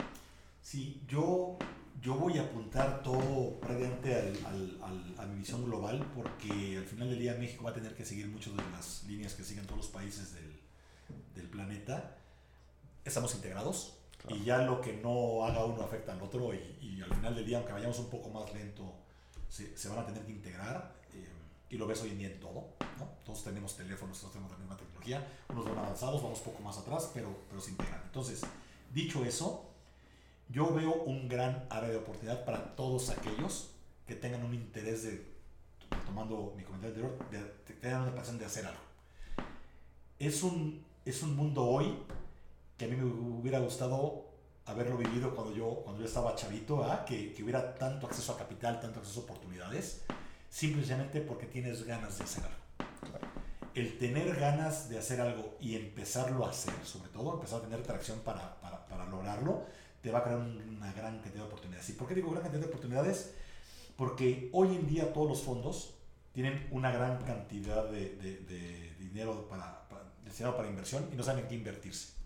Sí, 0.63 1.03
yo, 1.09 1.57
yo 2.01 2.15
voy 2.15 2.39
a 2.39 2.43
apuntar 2.43 3.03
todo 3.03 3.59
prácticamente 3.61 4.15
al, 4.15 4.47
al- 4.47 4.79
al- 4.83 5.15
a 5.19 5.27
mi 5.27 5.39
visión 5.41 5.65
global 5.65 6.07
porque 6.15 6.77
al 6.79 6.85
final 6.85 7.09
del 7.11 7.19
día 7.19 7.35
México 7.35 7.65
va 7.65 7.71
a 7.71 7.75
tener 7.75 7.95
que 7.95 8.05
seguir 8.05 8.29
muchas 8.29 8.55
de 8.57 8.63
las 8.71 9.05
líneas 9.05 9.35
que 9.35 9.43
siguen 9.43 9.65
todos 9.67 9.79
los 9.79 9.89
países 9.89 10.35
del, 10.35 10.61
del 11.35 11.49
planeta. 11.49 12.17
Estamos 13.05 13.35
integrados 13.35 13.99
Claro. 14.19 14.37
y 14.37 14.45
ya 14.45 14.59
lo 14.59 14.81
que 14.81 14.93
no 15.03 15.45
haga 15.45 15.65
uno 15.65 15.83
afecta 15.83 16.13
al 16.13 16.23
otro 16.23 16.55
y, 16.55 16.79
y 16.81 17.03
al 17.03 17.13
final 17.13 17.35
del 17.35 17.45
día, 17.45 17.57
aunque 17.57 17.73
vayamos 17.73 17.99
un 17.99 18.09
poco 18.09 18.29
más 18.31 18.53
lento, 18.55 18.95
se, 19.49 19.77
se 19.77 19.89
van 19.89 19.99
a 19.99 20.07
tener 20.07 20.25
que 20.25 20.31
integrar. 20.31 20.95
eh, 21.13 21.29
y 21.71 21.77
lo 21.77 21.87
ves 21.89 22.03
hoy 22.03 22.11
en 22.11 22.19
día 22.19 22.29
en 22.29 22.39
todo, 22.39 22.69
¿no? 22.99 23.07
Todos 23.25 23.43
tenemos 23.43 23.77
teléfonos, 23.77 24.19
todos 24.21 24.33
tenemos 24.35 24.53
la 24.53 24.59
misma 24.59 24.77
tecnología, 24.77 25.27
unos 25.49 25.65
van 25.65 25.79
avanzados, 25.79 26.23
vamos 26.23 26.39
poco 26.41 26.63
más 26.63 26.79
atrás, 26.79 27.11
pero, 27.13 27.35
pero 27.49 27.61
se 27.61 27.71
integran. 27.71 28.01
Entonces, 28.05 28.43
dicho 28.93 29.25
eso, 29.25 29.65
yo 30.51 30.73
veo 30.73 30.93
un 31.03 31.29
gran 31.29 31.67
área 31.71 31.89
de 31.89 31.97
oportunidad 31.97 32.45
para 32.45 32.77
todos 32.77 33.09
aquellos 33.11 33.71
que 34.07 34.15
tengan 34.15 34.45
un 34.45 34.55
interés 34.55 35.03
de, 35.03 35.27
tomando 36.07 36.53
mi 36.57 36.63
comentario 36.63 37.07
anterior, 37.07 37.19
de, 37.31 37.89
de 38.05 38.13
pasión 38.13 38.39
de 38.39 38.45
hacer 38.45 38.67
algo. 38.67 38.81
Es 40.21 40.43
un, 40.45 40.85
es 41.05 41.23
un 41.25 41.35
mundo 41.35 41.65
hoy 41.65 41.97
que 42.83 42.87
a 42.87 42.97
mí 42.97 42.97
me 42.97 43.05
hubiera 43.05 43.61
gustado 43.61 44.27
haberlo 44.67 44.97
vivido 44.97 45.37
cuando 45.37 45.55
yo, 45.55 45.83
cuando 45.85 46.01
yo 46.01 46.07
estaba 46.09 46.35
chavito, 46.35 46.83
¿ah? 46.83 47.05
que, 47.05 47.33
que 47.33 47.45
hubiera 47.45 47.77
tanto 47.77 48.09
acceso 48.09 48.33
a 48.33 48.37
capital, 48.39 48.81
tanto 48.81 48.99
acceso 48.99 49.21
a 49.21 49.23
oportunidades, 49.23 50.03
simplemente 50.51 51.21
porque 51.21 51.47
tienes 51.47 51.85
ganas 51.85 52.19
de 52.19 52.25
hacer 52.25 52.43
algo. 52.45 52.57
El 53.75 53.99
tener 53.99 54.35
ganas 54.35 54.89
de 54.89 54.99
hacer 54.99 55.21
algo 55.21 55.57
y 55.61 55.77
empezarlo 55.77 56.45
a 56.45 56.51
hacer, 56.51 56.75
sobre 56.85 57.09
todo, 57.11 57.35
empezar 57.35 57.61
a 57.61 57.63
tener 57.63 57.85
tracción 57.85 58.19
para, 58.21 58.61
para, 58.61 58.85
para 58.87 59.07
lograrlo, 59.07 59.63
te 60.01 60.11
va 60.11 60.19
a 60.19 60.25
crear 60.25 60.41
una 60.41 60.93
gran 60.93 61.21
cantidad 61.21 61.45
de 61.45 61.49
oportunidades. 61.49 61.89
¿Y 61.91 61.93
por 61.93 62.09
qué 62.09 62.17
digo 62.17 62.31
gran 62.33 62.43
cantidad 62.43 62.63
de 62.63 62.69
oportunidades? 62.69 63.33
Porque 63.97 64.51
hoy 64.53 64.75
en 64.75 64.89
día 64.89 65.13
todos 65.13 65.29
los 65.29 65.41
fondos 65.43 65.95
tienen 66.33 66.67
una 66.73 66.91
gran 66.91 67.23
cantidad 67.23 67.85
de, 67.89 68.17
de- 68.17 68.39
de 68.39 68.95
dinero 68.99 69.47
para, 69.49 69.89
para, 69.89 70.03
destinado 70.25 70.57
para 70.57 70.69
inversión 70.69 71.09
y 71.13 71.15
no 71.17 71.23
saben 71.23 71.45
en 71.45 71.49
qué 71.49 71.55
invertirse. 71.55 72.21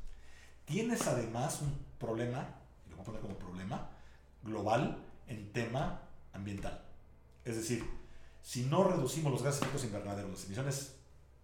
Tienes 0.66 1.06
además 1.06 1.62
un 1.62 1.72
problema, 1.98 2.44
y 2.86 2.90
lo 2.90 2.96
voy 2.96 3.02
a 3.02 3.06
poner 3.06 3.20
como 3.22 3.38
problema, 3.38 3.88
global 4.42 4.98
en 5.28 5.52
tema 5.52 6.02
ambiental. 6.32 6.84
Es 7.44 7.56
decir, 7.56 7.84
si 8.42 8.64
no 8.64 8.84
reducimos 8.84 9.32
los 9.32 9.42
gases 9.42 9.60
de 9.60 9.66
efectos 9.66 9.84
invernaderos, 9.84 10.30
las 10.32 10.44
emisiones, 10.44 10.96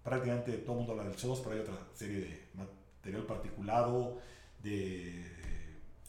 prácticamente 0.03 0.53
todo 0.59 0.73
el 0.73 0.78
mundo 0.78 0.93
habla 0.93 1.05
del 1.05 1.16
CO2, 1.16 1.40
pero 1.43 1.55
hay 1.55 1.61
otra 1.61 1.78
serie 1.94 2.20
de 2.20 2.49
material 2.55 3.24
particulado, 3.24 4.19
de 4.61 5.24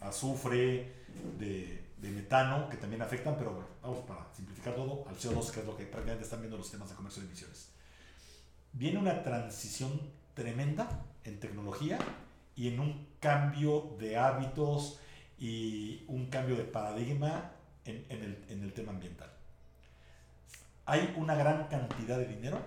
azufre, 0.02 0.92
de, 1.38 1.84
de 1.98 2.10
metano, 2.10 2.68
que 2.68 2.78
también 2.78 3.04
afectan, 3.04 3.38
pero 3.38 3.52
bueno, 3.52 3.68
vamos 3.84 4.00
para 4.06 4.28
simplificar 4.36 4.74
todo, 4.74 5.08
al 5.08 5.16
CO2, 5.16 5.52
que 5.52 5.60
es 5.60 5.66
lo 5.68 5.78
que 5.78 5.86
prácticamente 5.86 6.24
están 6.24 6.42
viendo 6.42 6.58
los 6.58 6.70
temas 6.72 6.90
de 6.90 6.96
comercio 6.96 7.22
de 7.22 7.28
emisiones. 7.28 7.70
Viene 8.74 8.98
una 8.98 9.22
transición 9.22 10.02
tremenda 10.34 11.06
en 11.24 11.40
tecnología 11.40 12.00
y 12.56 12.68
en 12.68 12.80
un 12.80 13.08
cambio 13.20 13.96
de 14.00 14.18
hábitos 14.18 15.00
y 15.38 16.04
un 16.08 16.28
cambio 16.28 16.56
de 16.56 16.64
paradigma 16.64 17.52
en, 17.86 18.06
el, 18.10 18.46
en 18.50 18.64
el 18.64 18.74
tema 18.74 18.92
ambiental. 18.92 19.32
Hay 20.86 21.14
una 21.18 21.36
gran 21.36 21.68
cantidad 21.68 22.18
de 22.18 22.26
dinero 22.26 22.60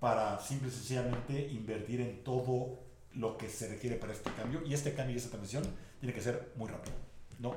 para 0.00 0.38
simple 0.40 0.68
y 0.68 0.72
sencillamente 0.72 1.48
invertir 1.48 2.00
en 2.00 2.24
todo 2.24 2.78
lo 3.14 3.36
que 3.36 3.48
se 3.48 3.68
requiere 3.68 3.96
para 3.96 4.12
este 4.12 4.30
cambio 4.32 4.62
y 4.64 4.74
este 4.74 4.94
cambio 4.94 5.14
y 5.14 5.18
esta 5.18 5.30
transición 5.30 5.64
tiene 6.00 6.14
que 6.14 6.20
ser 6.20 6.52
muy 6.56 6.68
rápido. 6.68 6.94
No, 7.38 7.54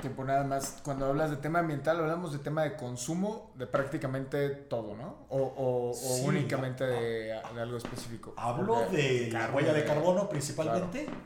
Tiempo 0.00 0.24
nada 0.24 0.44
más, 0.44 0.80
cuando 0.84 1.06
hablas 1.06 1.30
de 1.30 1.36
tema 1.38 1.60
ambiental, 1.60 1.98
hablamos 2.00 2.32
de 2.32 2.38
tema 2.40 2.62
de 2.64 2.76
consumo 2.76 3.52
de 3.56 3.66
prácticamente 3.66 4.48
todo, 4.50 4.94
¿no? 4.96 5.26
O, 5.28 5.38
o- 5.38 6.24
únicamente 6.24 6.84
no, 6.84 6.92
de, 6.92 7.00
de 7.54 7.60
algo 7.60 7.76
específico. 7.78 8.34
Hablo 8.36 8.86
de 8.90 9.30
la 9.32 9.50
huella 9.50 9.72
de 9.72 9.84
carbono 9.84 10.28
principalmente 10.28 11.04
Claro. 11.04 11.18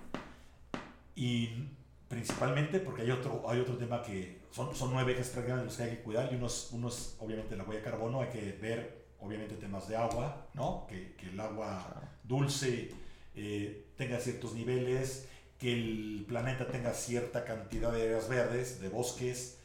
y 1.14 1.68
principalmente 2.08 2.78
porque 2.80 3.02
hay 3.02 3.10
otro, 3.10 3.42
hay 3.48 3.60
otro 3.60 3.76
tema 3.76 4.02
que 4.02 4.42
son, 4.50 4.74
son 4.74 4.92
nueve 4.92 5.12
ejes 5.12 5.28
prácticamente 5.30 5.66
los 5.66 5.76
que 5.76 5.82
hay 5.84 5.90
que 5.90 6.02
cuidar 6.02 6.32
y 6.32 6.36
unos, 6.36 6.70
unos 6.72 7.16
obviamente 7.20 7.56
la 7.56 7.64
huella 7.64 7.80
de 7.82 7.90
carbono 7.90 8.20
hay 8.22 8.28
que 8.28 8.52
ver 8.60 9.06
obviamente 9.20 9.54
temas 9.56 9.88
de 9.88 9.96
agua, 9.96 10.46
¿no? 10.54 10.86
Que, 10.88 11.14
que 11.16 11.26
el 11.30 11.40
agua 11.40 11.84
Claro. 11.90 12.06
dulce 12.24 12.90
eh, 13.34 13.86
tenga 13.96 14.18
ciertos 14.20 14.52
niveles, 14.54 15.28
que 15.62 15.72
el 15.72 16.24
planeta 16.26 16.66
tenga 16.66 16.92
cierta 16.92 17.44
cantidad 17.44 17.92
de 17.92 18.02
áreas 18.02 18.28
verdes, 18.28 18.80
de 18.80 18.88
bosques, 18.88 19.58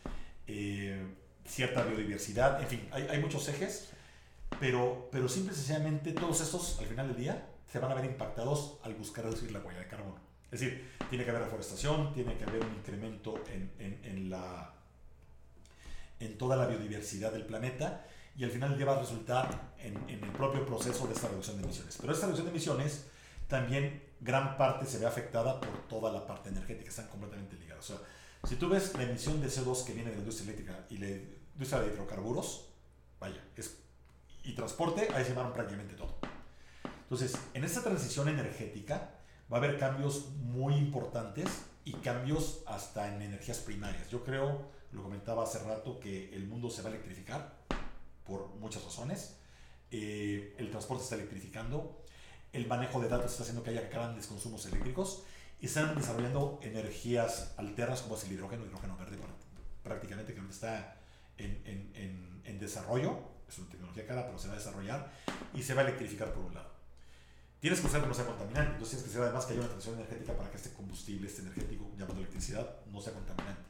eh, 0.45 1.03
cierta 1.44 1.84
biodiversidad, 1.84 2.61
en 2.61 2.68
fin, 2.68 2.88
hay, 2.91 3.19
muchos 3.19 3.48
ejes, 3.48 3.90
pero, 4.60 5.10
pero 5.11 5.28
simple 5.28 5.53
y 5.53 5.56
sencillamente 5.56 6.11
todos 6.11 6.40
estos 6.41 6.78
al 6.78 6.86
final 6.86 7.07
del 7.07 7.18
día 7.18 7.49
se 7.65 7.80
van 7.80 7.91
a 7.91 7.95
ver 7.95 8.06
impactados 8.06 8.78
al 8.84 8.94
buscar 8.94 9.26
reducir 9.26 9.52
la 9.52 9.57
huella 9.57 9.80
de 9.80 9.88
carbono. 9.88 10.19
Es 10.52 10.60
decir, 10.60 10.88
tiene 11.10 11.26
que 11.26 11.32
haber 11.32 11.41
reforestación, 11.41 12.14
tiene 12.14 12.38
que 12.38 12.44
haber 12.44 12.64
un 12.64 12.76
incremento 12.76 13.44
en, 13.52 13.72
en, 13.80 13.99
en 14.03 14.30
la, 14.30 14.76
en 16.19 16.38
toda 16.38 16.57
la 16.57 16.68
biodiversidad 16.68 17.34
del 17.34 17.48
planeta 17.48 18.06
y 18.38 18.44
al 18.44 18.52
final 18.52 18.69
del 18.69 18.78
día 18.78 18.86
va 18.86 18.98
a 18.98 18.99
resultar 18.99 19.74
en, 19.80 19.98
en 20.07 20.24
el 20.24 20.32
propio 20.34 20.64
proceso 20.64 21.07
de 21.07 21.15
esta 21.15 21.28
reducción 21.28 21.57
de 21.57 21.64
emisiones. 21.64 21.98
Pero 21.99 22.14
esta 22.14 22.28
reducción 22.28 22.45
de 22.45 22.52
emisiones 22.52 23.07
también 23.48 24.06
gran 24.19 24.57
parte 24.57 24.85
se 24.85 24.99
ve 24.99 25.06
afectada 25.06 25.60
por 25.60 25.88
toda 25.88 26.11
la 26.11 26.26
parte 26.26 26.49
energética, 26.49 26.89
están 26.89 27.07
completamente 27.07 27.56
ligadas. 27.56 27.89
O 27.89 27.98
sea, 27.98 28.06
si 28.48 28.56
tú 28.56 28.69
ves 28.69 28.94
la 28.95 29.03
emisión 29.03 29.41
de 29.41 29.48
CO2 29.48 29.84
que 29.84 29.94
viene 29.94 30.10
de 30.10 30.15
la 30.15 30.22
industria 30.22 30.52
eléctrica 30.52 30.85
y 30.89 30.98
la 30.98 31.07
industria 31.53 31.81
de 31.81 31.94
hidrocarburos, 31.94 32.69
vaya, 33.19 33.44
es, 33.56 33.77
y 34.44 34.53
transporte, 34.53 35.07
ahí 35.14 35.23
se 35.23 35.31
llamaron 35.31 35.53
prácticamente 35.53 35.95
todo. 35.95 36.18
Entonces, 37.03 37.38
en 37.53 37.64
esta 37.64 37.81
transición 37.81 38.27
energética 38.30 39.11
va 39.52 39.57
a 39.57 39.60
haber 39.60 39.77
cambios 39.77 40.30
muy 40.31 40.76
importantes 40.76 41.48
y 41.85 41.94
cambios 41.94 42.64
hasta 42.65 43.14
en 43.14 43.22
energías 43.22 43.60
primarias. 43.60 44.10
Yo 44.10 44.23
creo, 44.23 44.69
lo 44.91 45.03
comentaba 45.03 45.44
hace 45.44 45.60
rato, 45.60 45.99
que 45.99 46.34
el 46.34 46.48
mundo 46.48 46.69
se 46.69 46.81
va 46.81 46.89
a 46.89 46.91
electrificar 46.91 47.57
por 48.26 48.49
muchas 48.56 48.84
razones. 48.84 49.38
Eh, 49.89 50.53
el 50.57 50.69
transporte 50.69 51.03
se 51.03 51.06
está 51.06 51.15
electrificando, 51.15 52.03
el 52.53 52.68
manejo 52.68 52.99
de 52.99 53.10
datos 53.10 53.32
está 53.32 53.44
haciendo 53.44 53.64
que 53.64 53.72
haya 53.72 53.88
grandes 53.90 54.28
consumos 54.28 54.65
eléctricos 54.65 55.24
y 55.60 55.65
están 55.65 55.95
desarrollando 55.95 56.60
energías 56.61 57.53
alternas 57.57 58.02
como 58.02 58.15
es 58.15 58.24
el 58.26 58.34
hidrógeno, 58.34 58.65
hidrógeno 58.65 58.98
verde 58.98 59.18
prácticamente 59.84 60.34
que 60.34 60.41
está 60.49 60.98
en, 61.38 61.61
en, 61.65 62.41
en, 62.44 62.60
desarrollo, 62.60 63.19
es 63.48 63.57
una 63.60 63.69
tecnología 63.69 64.06
cara, 64.06 64.26
pero 64.26 64.38
se 64.38 64.48
va 64.48 64.56
a 64.56 64.57
desarrollar 64.57 65.11
y 65.53 65.64
se 65.64 65.74
va 65.74 65.82
a 65.82 65.86
electrificar 65.86 66.34
por 66.34 66.44
un 66.44 66.53
lado. 66.56 66.72
Tienes 67.60 67.80
que 67.80 67.88
usar 67.88 68.02
que 68.02 68.07
no 68.07 68.14
sea 68.14 68.26
contaminante, 68.26 68.74
entonces 68.74 68.98
tienes 68.98 69.03
que 69.03 69.10
hacer 69.11 69.22
además 69.24 69.45
que 69.45 69.53
haya 69.53 69.61
una 69.61 69.69
transición 69.69 69.99
energética 69.99 70.34
para 70.34 70.52
que 70.52 70.57
este 70.57 70.74
combustible, 70.74 71.28
este 71.28 71.41
energético, 71.41 71.90
llamado 71.98 72.18
electricidad, 72.18 72.86
no 72.88 72.99
sea 73.02 73.14
contaminante. 73.14 73.61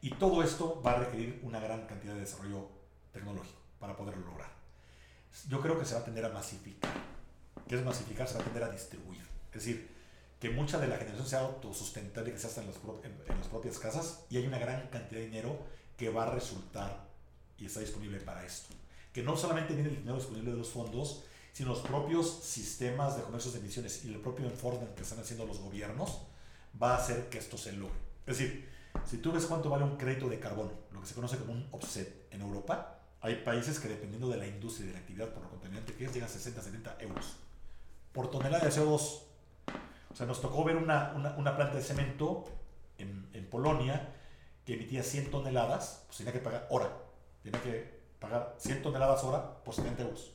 Y 0.00 0.10
todo 0.10 0.42
esto 0.42 0.80
va 0.82 0.92
a 0.92 0.98
requerir 0.98 1.40
una 1.42 1.60
gran 1.60 1.86
cantidad 1.86 2.14
de 2.14 2.20
desarrollo 2.20 2.68
tecnológico 3.12 3.58
para 3.78 3.96
poderlo 3.96 4.26
lograr. 4.26 4.50
Yo 5.48 5.60
creo 5.60 5.78
que 5.78 5.84
se 5.84 5.94
va 5.94 6.00
a 6.00 6.04
tender 6.04 6.24
a 6.24 6.30
masificar. 6.30 6.90
¿Qué 7.66 7.76
es 7.76 7.84
masificar? 7.84 8.28
Se 8.28 8.34
va 8.34 8.40
a 8.40 8.44
tender 8.44 8.62
a 8.64 8.70
distribuir. 8.70 9.22
Es 9.52 9.64
decir, 9.64 9.88
que 10.40 10.50
mucha 10.50 10.78
de 10.78 10.86
la 10.86 10.96
generación 10.96 11.26
sea 11.26 11.40
autosustentable, 11.40 12.32
que 12.32 12.38
se 12.38 12.46
hace 12.46 12.60
en, 12.60 12.68
en, 12.68 13.38
las 13.38 13.48
propias 13.48 13.78
casas 13.78 14.24
y 14.30 14.36
hay 14.36 14.46
una 14.46 14.58
gran 14.58 14.88
cantidad 14.88 15.20
de 15.20 15.26
dinero 15.26 15.58
que 15.96 16.10
va 16.10 16.24
a 16.24 16.30
resultar 16.30 17.08
y 17.58 17.66
está 17.66 17.80
disponible 17.80 18.20
para 18.20 18.44
esto. 18.44 18.74
Que 19.12 19.22
no 19.22 19.36
solamente 19.36 19.74
viene 19.74 19.90
el 19.90 19.96
dinero 19.96 20.16
disponible 20.16 20.52
de 20.52 20.56
los 20.58 20.68
fondos, 20.68 21.24
sino 21.52 21.70
los 21.70 21.80
propios 21.80 22.44
sistemas 22.44 23.16
de 23.16 23.22
comercios 23.22 23.54
de 23.54 23.60
emisiones 23.60 24.04
y 24.04 24.14
el 24.14 24.20
propio 24.20 24.46
enforcement 24.46 24.94
que 24.94 25.02
están 25.02 25.18
haciendo 25.18 25.44
los 25.44 25.58
gobiernos 25.58 26.22
va 26.80 26.94
a 26.94 26.98
hacer 26.98 27.28
que 27.28 27.38
esto 27.38 27.58
se 27.58 27.72
logre. 27.72 27.98
Es 28.26 28.38
decir, 28.38 28.68
si 29.04 29.18
tú 29.18 29.32
ves 29.32 29.46
cuánto 29.46 29.70
vale 29.70 29.84
un 29.84 29.96
crédito 29.96 30.28
de 30.28 30.38
carbono, 30.38 30.70
lo 30.92 31.00
que 31.00 31.06
se 31.06 31.14
conoce 31.14 31.36
como 31.36 31.52
un 31.52 31.66
offset 31.72 32.28
en 32.30 32.42
Europa, 32.42 33.00
hay 33.20 33.42
países 33.42 33.80
que 33.80 33.88
dependiendo 33.88 34.28
de 34.28 34.36
la 34.36 34.46
industria 34.46 34.84
y 34.84 34.88
de 34.88 34.92
la 34.92 35.00
actividad 35.00 35.28
por 35.30 35.42
lo 35.42 35.50
contaminante 35.50 35.94
que 35.94 36.04
es, 36.04 36.12
llegan 36.12 36.28
a 36.28 36.32
60, 36.32 36.62
70 36.62 36.98
euros 37.00 37.34
por 38.18 38.32
tonelada 38.32 38.64
de 38.64 38.72
CO2. 38.72 39.22
O 40.10 40.16
sea, 40.16 40.26
nos 40.26 40.40
tocó 40.40 40.64
ver 40.64 40.74
una, 40.74 41.12
una, 41.14 41.36
una 41.36 41.54
planta 41.54 41.76
de 41.76 41.82
cemento 41.84 42.46
en, 42.98 43.28
en, 43.32 43.48
Polonia 43.48 44.12
que 44.64 44.74
emitía 44.74 45.04
100 45.04 45.30
toneladas, 45.30 46.02
pues 46.06 46.18
tenía 46.18 46.32
que 46.32 46.40
pagar 46.40 46.66
hora. 46.68 46.90
Tenía 47.44 47.62
que 47.62 48.00
pagar 48.18 48.56
100 48.58 48.82
toneladas 48.82 49.22
hora 49.22 49.62
por 49.62 49.72
70 49.72 50.02
euros. 50.02 50.32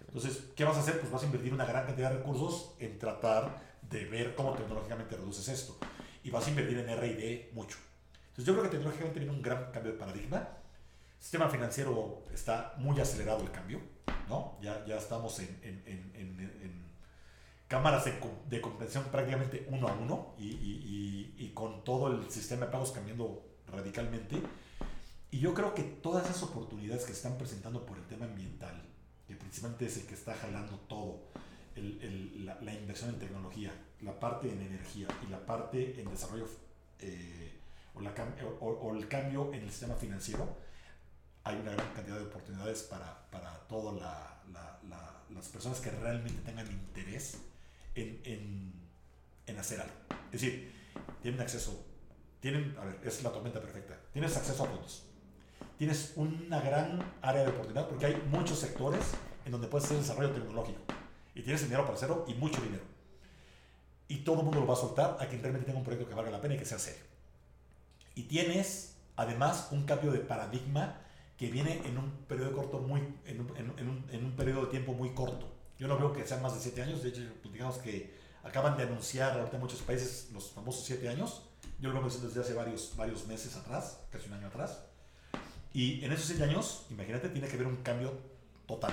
Entonces, 0.00 0.50
¿qué 0.54 0.64
vas 0.64 0.76
a 0.76 0.80
hacer? 0.80 1.00
Pues 1.00 1.10
vas 1.10 1.22
a 1.22 1.24
invertir 1.24 1.54
una 1.54 1.64
gran 1.64 1.86
cantidad 1.86 2.10
de 2.10 2.18
recursos 2.18 2.74
en 2.78 2.98
tratar 2.98 3.58
de 3.80 4.04
ver 4.04 4.34
cómo 4.34 4.52
tecnológicamente 4.52 5.16
reduces 5.16 5.48
esto. 5.48 5.78
Y 6.24 6.28
vas 6.30 6.46
a 6.46 6.50
invertir 6.50 6.76
en 6.76 6.90
R&D 6.90 7.52
mucho. 7.54 7.78
Entonces, 8.28 8.44
yo 8.44 8.52
creo 8.52 8.64
que 8.64 8.76
tecnológicamente 8.76 9.18
viene 9.18 9.34
un 9.34 9.40
gran 9.40 9.72
cambio 9.72 9.92
de 9.92 9.98
paradigma. 9.98 10.36
El 11.16 11.22
sistema 11.22 11.48
financiero 11.48 12.24
está 12.34 12.74
muy 12.76 13.00
acelerado 13.00 13.40
el 13.40 13.50
cambio, 13.50 13.80
¿no? 14.28 14.58
Ya, 14.60 14.84
ya 14.84 14.98
estamos 14.98 15.38
en, 15.38 15.58
en, 15.62 15.82
en, 15.86 16.12
en 16.14 16.87
cámaras 17.68 18.06
de, 18.06 18.18
de, 18.48 18.60
compensación 18.62 19.04
prácticamente 19.12 19.66
uno 19.70 19.88
a 19.88 19.92
uno 19.92 20.34
y, 20.38 20.48
y, 20.48 21.34
y, 21.36 21.44
y 21.44 21.50
con 21.50 21.84
todo 21.84 22.10
el 22.10 22.30
sistema 22.30 22.66
de 22.66 22.72
pagos 22.72 22.92
cambiando 22.92 23.46
radicalmente. 23.66 24.42
Y 25.30 25.40
yo 25.40 25.52
creo 25.52 25.74
que 25.74 25.82
todas 25.82 26.24
esas 26.24 26.42
oportunidades 26.42 27.02
que 27.02 27.12
se 27.12 27.18
están 27.18 27.36
presentando 27.36 27.84
por 27.84 27.98
el 27.98 28.06
tema 28.06 28.24
ambiental, 28.24 28.82
que 29.26 29.36
principalmente 29.36 29.86
es 29.86 29.98
el 29.98 30.06
que 30.06 30.14
está 30.14 30.34
jalando 30.34 30.78
todo, 30.88 31.28
el, 31.76 32.00
el, 32.02 32.46
la, 32.46 32.58
la, 32.62 32.72
inversión 32.72 33.10
en 33.10 33.18
tecnología, 33.18 33.70
la 34.00 34.18
parte 34.18 34.50
en 34.50 34.62
energía 34.62 35.06
y 35.26 35.30
la 35.30 35.44
parte 35.44 36.00
en 36.00 36.10
desarrollo 36.10 36.48
eh, 37.00 37.60
o, 37.94 38.00
la, 38.00 38.14
o, 38.60 38.66
o, 38.66 38.96
el 38.96 39.06
cambio 39.06 39.52
en 39.52 39.62
el 39.62 39.70
sistema 39.70 39.94
financiero, 39.94 40.56
hay 41.44 41.56
una 41.56 41.72
gran 41.72 41.92
cantidad 41.92 42.16
de 42.16 42.24
oportunidades 42.24 42.82
para, 42.84 43.30
para 43.30 43.52
todas 43.68 44.00
la, 44.00 44.34
las 45.30 45.48
personas 45.48 45.78
que 45.80 45.90
realmente 45.90 46.40
tengan 46.42 46.66
interés 46.66 47.38
en, 48.00 48.20
en, 48.24 48.72
en, 49.46 49.58
hacer 49.58 49.80
algo. 49.80 49.94
Es 50.26 50.40
decir, 50.40 50.72
tienen 51.22 51.40
acceso, 51.40 51.84
tienen, 52.40 52.76
a 52.80 52.84
ver, 52.84 53.00
es 53.04 53.22
la 53.22 53.30
tormenta 53.30 53.60
perfecta, 53.60 53.98
tienes 54.12 54.36
acceso 54.36 54.64
a 54.64 54.66
fondos 54.66 55.08
tienes 55.78 56.12
una 56.16 56.60
gran 56.60 57.00
área 57.22 57.42
de 57.44 57.50
oportunidad 57.50 57.88
porque 57.88 58.06
hay 58.06 58.22
muchos 58.30 58.58
sectores 58.58 59.12
en 59.46 59.52
donde 59.52 59.68
puedes 59.68 59.86
hacer 59.86 59.98
desarrollo 59.98 60.32
tecnológico 60.32 60.80
y 61.34 61.42
tienes 61.42 61.62
dinero 61.62 61.84
para 61.84 61.94
hacerlo 61.94 62.24
y 62.26 62.34
mucho 62.34 62.60
dinero. 62.60 62.82
Y 64.08 64.18
todo 64.18 64.38
el 64.40 64.44
mundo 64.44 64.60
lo 64.60 64.66
va 64.66 64.74
a 64.74 64.76
soltar 64.76 65.16
a 65.20 65.26
quien 65.26 65.40
realmente 65.40 65.66
tenga 65.66 65.78
un 65.78 65.84
proyecto 65.84 66.08
que 66.08 66.14
valga 66.14 66.30
la 66.30 66.40
pena 66.40 66.54
y 66.54 66.58
que 66.58 66.64
sea 66.64 66.78
serio. 66.78 67.02
Y 68.16 68.24
tienes 68.24 68.96
además 69.16 69.68
un 69.70 69.84
cambio 69.84 70.10
de 70.10 70.18
paradigma 70.18 71.00
que 71.36 71.50
viene 71.50 71.80
en 71.84 71.96
un 71.96 72.10
periodo 72.26 72.52
corto 72.52 72.78
muy 72.80 73.00
en 73.26 73.40
un, 73.40 73.56
en 73.56 73.88
un, 73.88 74.04
en 74.10 74.24
un 74.24 74.32
periodo 74.32 74.62
de 74.62 74.70
tiempo 74.72 74.94
muy 74.94 75.10
corto. 75.10 75.48
Yo 75.78 75.88
no 75.88 75.96
veo 75.96 76.12
que 76.12 76.26
sean 76.26 76.42
más 76.42 76.54
de 76.54 76.60
7 76.60 76.82
años, 76.82 77.02
de 77.02 77.10
hecho, 77.10 77.22
pues, 77.42 77.52
digamos 77.52 77.78
que 77.78 78.16
acaban 78.42 78.76
de 78.76 78.84
anunciar 78.84 79.38
ahorita 79.38 79.56
en 79.56 79.62
muchos 79.62 79.80
países 79.82 80.28
los 80.32 80.50
famosos 80.50 80.84
7 80.84 81.08
años. 81.08 81.42
Yo 81.80 81.88
lo 81.90 81.94
vengo 81.94 82.06
diciendo 82.06 82.28
desde 82.28 82.40
hace 82.40 82.54
varios, 82.54 82.94
varios 82.96 83.26
meses 83.26 83.56
atrás, 83.56 84.00
casi 84.10 84.26
un 84.26 84.34
año 84.34 84.48
atrás. 84.48 84.80
Y 85.72 86.04
en 86.04 86.12
esos 86.12 86.26
seis 86.26 86.40
años, 86.40 86.86
imagínate, 86.90 87.28
tiene 87.28 87.46
que 87.46 87.54
haber 87.54 87.66
un 87.66 87.76
cambio 87.76 88.12
total. 88.66 88.92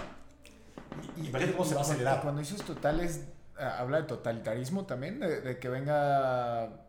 Y, 1.18 1.28
imagínate 1.28 1.54
cómo 1.54 1.66
se 1.66 1.74
va 1.74 1.82
a 1.82 1.84
acelerar. 1.84 2.22
Cuando 2.22 2.42
dices 2.42 2.62
total, 2.62 3.00
es, 3.00 3.26
ah, 3.58 3.78
¿habla 3.80 4.02
de 4.02 4.08
totalitarismo 4.08 4.86
también? 4.86 5.20
De, 5.20 5.42
de, 5.42 5.58
que 5.58 5.70
venga 5.70 6.86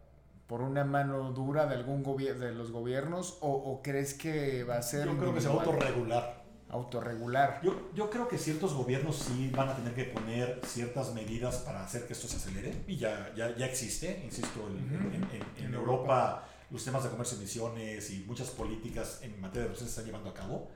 por 0.47 0.61
una 0.61 0.85
mano 0.85 1.33
dura 1.33 1.67
de 1.67 1.77
algún 1.77 2.03
de 2.03 2.53
los 2.53 2.73
gobiernos? 2.73 3.39
O, 3.41 3.53
¿O, 3.53 3.83
crees 3.83 4.15
que 4.15 4.65
va 4.65 4.77
a 4.77 4.83
ser.? 4.83 5.07
Yo 5.07 5.17
creo 5.17 5.35
que 5.35 5.41
se 5.41 5.49
va 5.49 5.55
a 5.55 5.65
autorregular. 5.65 6.46
Autorregular. 6.69 7.61
Yo, 7.63 7.91
yo 7.95 8.11
creo 8.11 8.27
que 8.27 8.39
ciertos 8.39 8.75
gobiernos 8.75 9.17
sí 9.17 9.51
van 9.55 9.69
a 9.69 9.77
tener 9.77 9.95
que 9.95 10.05
poner 10.05 10.61
ciertas 10.65 11.15
medidas 11.15 11.59
para 11.59 11.85
hacer 11.85 12.07
que 12.07 12.13
esto 12.13 12.27
se 12.27 12.37
acelere. 12.37 12.85
Y 12.87 12.97
ya, 12.97 13.33
ya, 13.37 13.57
ya 13.57 13.67
existe, 13.67 14.21
insisto, 14.25 14.67
en, 14.67 14.75
uh 14.75 14.79
-huh. 14.79 15.15
en, 15.15 15.25
en, 15.25 15.65
en 15.65 15.75
Europa, 15.75 16.03
Europa 16.03 16.49
los 16.71 16.85
temas 16.85 17.05
de 17.05 17.11
comercio 17.11 17.37
de 17.37 17.45
emisiones 17.45 18.11
y 18.11 18.25
muchas 18.25 18.51
políticas 18.51 19.21
en 19.23 19.41
materia 19.41 19.63
de 19.63 19.67
emisiones 19.69 19.95
se 19.95 20.01
están 20.01 20.05
llevando 20.07 20.31
a 20.31 20.35
cabo, 20.35 20.69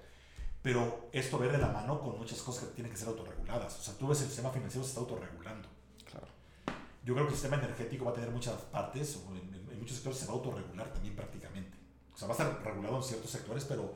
pero 0.62 1.08
esto 1.12 1.38
va 1.38 1.46
de 1.46 1.58
la 1.58 1.68
mano 1.68 2.00
con 2.00 2.18
muchas 2.18 2.40
cosas 2.42 2.64
que 2.64 2.74
tienen 2.74 2.92
que 2.92 2.98
ser 2.98 3.08
autorreguladas. 3.08 3.78
O 3.78 3.82
sea, 3.82 3.94
tú 3.94 4.06
ves 4.06 4.20
el 4.20 4.26
sistema 4.28 4.50
financiero 4.50 4.84
se 4.84 4.90
está 4.90 5.00
autorregulando. 5.00 5.68
Claro. 6.08 6.26
Yo 7.04 7.14
creo 7.14 7.26
que 7.26 7.32
el 7.32 7.38
sistema 7.38 7.56
energético 7.56 8.04
va 8.04 8.12
a 8.12 8.14
tener 8.14 8.30
muchas 8.30 8.54
partes, 8.70 9.16
o 9.16 9.34
en 9.34 9.78
muchos 9.78 9.96
sectores 9.96 10.18
se 10.18 10.26
va 10.26 10.32
a 10.32 10.36
autorregular 10.36 10.92
también 10.92 11.16
prácticamente. 11.16 11.76
O 12.14 12.18
sea, 12.18 12.28
va 12.28 12.34
a 12.34 12.36
estar 12.36 12.62
regulado 12.62 12.98
en 12.98 13.02
ciertos 13.02 13.30
sectores, 13.30 13.64
pero 13.64 13.94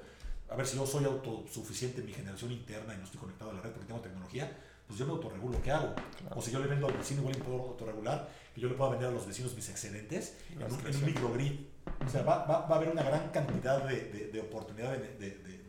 a 0.54 0.56
ver 0.56 0.66
si 0.66 0.76
yo 0.76 0.86
soy 0.86 1.04
autosuficiente 1.04 2.00
en 2.00 2.06
mi 2.06 2.12
generación 2.12 2.52
interna 2.52 2.94
y 2.94 2.98
no 2.98 3.04
estoy 3.04 3.18
conectado 3.18 3.50
a 3.50 3.54
la 3.54 3.60
red 3.60 3.72
porque 3.72 3.88
tengo 3.88 4.00
tecnología, 4.00 4.56
pues 4.86 4.98
yo 4.98 5.04
me 5.04 5.12
autorregulo, 5.12 5.60
¿qué 5.60 5.72
hago? 5.72 5.94
Claro. 5.94 6.36
O 6.36 6.40
si 6.40 6.52
yo 6.52 6.60
le 6.60 6.68
vendo 6.68 6.86
al 6.86 6.96
vecino, 6.96 7.22
igual 7.22 7.36
puedo 7.38 7.60
autorregular, 7.70 8.28
que 8.54 8.60
yo 8.60 8.68
le 8.68 8.74
pueda 8.74 8.90
vender 8.90 9.08
a 9.08 9.10
los 9.10 9.26
vecinos 9.26 9.52
mis 9.56 9.68
excedentes 9.68 10.36
en 10.52 10.72
un, 10.72 10.86
en 10.86 10.94
un 10.94 11.04
microgrid. 11.06 11.52
O 12.06 12.08
sea, 12.08 12.22
va, 12.22 12.44
va, 12.44 12.66
va, 12.66 12.76
a 12.76 12.78
haber 12.78 12.90
una 12.90 13.02
gran 13.02 13.30
cantidad 13.30 13.84
de, 13.84 14.04
de, 14.04 14.28
de 14.28 14.40
oportunidades 14.40 15.18
de, 15.18 15.30
de, 15.30 15.64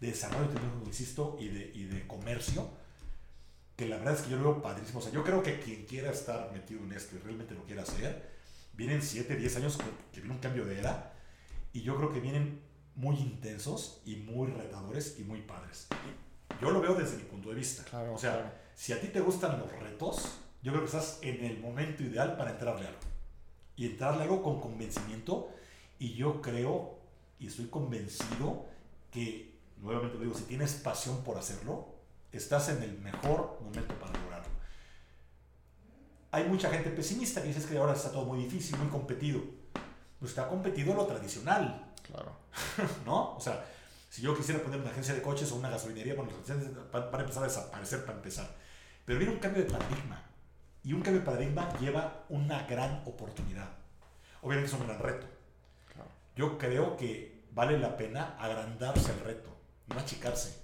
desarrollo 0.00 0.48
tecnológico, 0.48 0.86
insisto, 0.86 1.36
y 1.40 1.48
de, 1.48 1.70
y 1.74 1.84
de 1.84 2.06
comercio, 2.06 2.68
que 3.76 3.86
la 3.86 3.96
verdad 3.96 4.14
es 4.14 4.22
que 4.22 4.30
yo 4.30 4.36
lo 4.36 4.52
veo 4.52 4.62
padrísimo. 4.62 4.98
O 4.98 5.02
sea, 5.02 5.12
yo 5.12 5.24
creo 5.24 5.42
que 5.42 5.60
quien 5.60 5.84
quiera 5.86 6.10
estar 6.10 6.52
metido 6.52 6.82
en 6.82 6.92
esto 6.92 7.16
y 7.16 7.18
realmente 7.20 7.54
lo 7.54 7.64
quiera 7.64 7.82
hacer, 7.82 8.30
vienen 8.74 9.00
7, 9.00 9.36
10 9.36 9.56
años 9.56 9.78
que 10.12 10.20
viene 10.20 10.34
un 10.34 10.40
cambio 10.40 10.64
de 10.64 10.78
era, 10.78 11.12
y 11.72 11.82
yo 11.82 11.96
creo 11.96 12.12
que 12.12 12.20
vienen 12.20 12.65
muy 12.96 13.16
intensos 13.16 14.00
y 14.04 14.16
muy 14.16 14.48
retadores 14.48 15.16
y 15.18 15.22
muy 15.22 15.42
padres. 15.42 15.86
Yo 16.60 16.70
lo 16.70 16.80
veo 16.80 16.94
desde 16.94 17.18
mi 17.18 17.24
punto 17.24 17.50
de 17.50 17.54
vista. 17.54 17.84
Claro, 17.84 18.14
o 18.14 18.18
sea, 18.18 18.32
claro. 18.32 18.52
si 18.74 18.92
a 18.92 19.00
ti 19.00 19.08
te 19.08 19.20
gustan 19.20 19.58
los 19.58 19.70
retos, 19.70 20.38
yo 20.62 20.72
creo 20.72 20.82
que 20.82 20.86
estás 20.86 21.18
en 21.22 21.44
el 21.44 21.60
momento 21.60 22.02
ideal 22.02 22.36
para 22.36 22.52
entrarle 22.52 22.86
a 22.86 22.88
algo. 22.88 23.00
Y 23.76 23.86
entrarle 23.86 24.20
a 24.20 24.22
algo 24.22 24.42
con 24.42 24.60
convencimiento. 24.60 25.50
Y 25.98 26.14
yo 26.14 26.40
creo 26.40 26.96
y 27.38 27.46
estoy 27.46 27.66
convencido 27.66 28.66
que, 29.10 29.58
nuevamente 29.78 30.18
digo, 30.18 30.34
si 30.34 30.44
tienes 30.44 30.72
pasión 30.74 31.22
por 31.22 31.36
hacerlo, 31.36 31.94
estás 32.32 32.70
en 32.70 32.82
el 32.82 32.98
mejor 32.98 33.58
momento 33.62 33.94
para 33.98 34.18
lograrlo. 34.18 34.54
Hay 36.30 36.48
mucha 36.48 36.70
gente 36.70 36.90
pesimista 36.90 37.42
que 37.42 37.48
dice 37.48 37.66
que 37.68 37.78
ahora 37.78 37.92
está 37.92 38.10
todo 38.10 38.24
muy 38.24 38.38
difícil, 38.44 38.78
muy 38.78 38.88
competido. 38.88 39.42
Pues 40.18 40.30
está 40.30 40.48
competido 40.48 40.94
lo 40.94 41.06
tradicional. 41.06 41.85
Claro. 42.06 42.36
¿No? 43.04 43.36
O 43.36 43.40
sea, 43.40 43.64
si 44.08 44.22
yo 44.22 44.36
quisiera 44.36 44.62
poner 44.62 44.80
una 44.80 44.90
agencia 44.90 45.14
de 45.14 45.22
coches 45.22 45.50
o 45.52 45.56
una 45.56 45.68
gasolinería, 45.68 46.14
bueno, 46.14 46.30
van 46.92 47.04
a 47.12 47.20
empezar 47.20 47.42
a 47.42 47.46
desaparecer 47.46 48.04
para 48.04 48.18
empezar. 48.18 48.48
Pero 49.04 49.18
viene 49.18 49.34
un 49.34 49.40
cambio 49.40 49.62
de 49.62 49.70
paradigma. 49.70 50.22
Y 50.82 50.92
un 50.92 51.02
cambio 51.02 51.20
de 51.20 51.26
paradigma 51.26 51.68
lleva 51.78 52.24
una 52.28 52.62
gran 52.64 53.02
oportunidad. 53.06 53.68
Obviamente 54.42 54.72
es 54.72 54.80
un 54.80 54.86
gran 54.86 54.98
reto. 55.00 55.26
Claro. 55.92 56.10
Yo 56.36 56.58
creo 56.58 56.96
que 56.96 57.44
vale 57.52 57.78
la 57.78 57.96
pena 57.96 58.36
agrandarse 58.38 59.12
el 59.12 59.20
reto, 59.20 59.48
no 59.88 59.98
achicarse. 59.98 60.60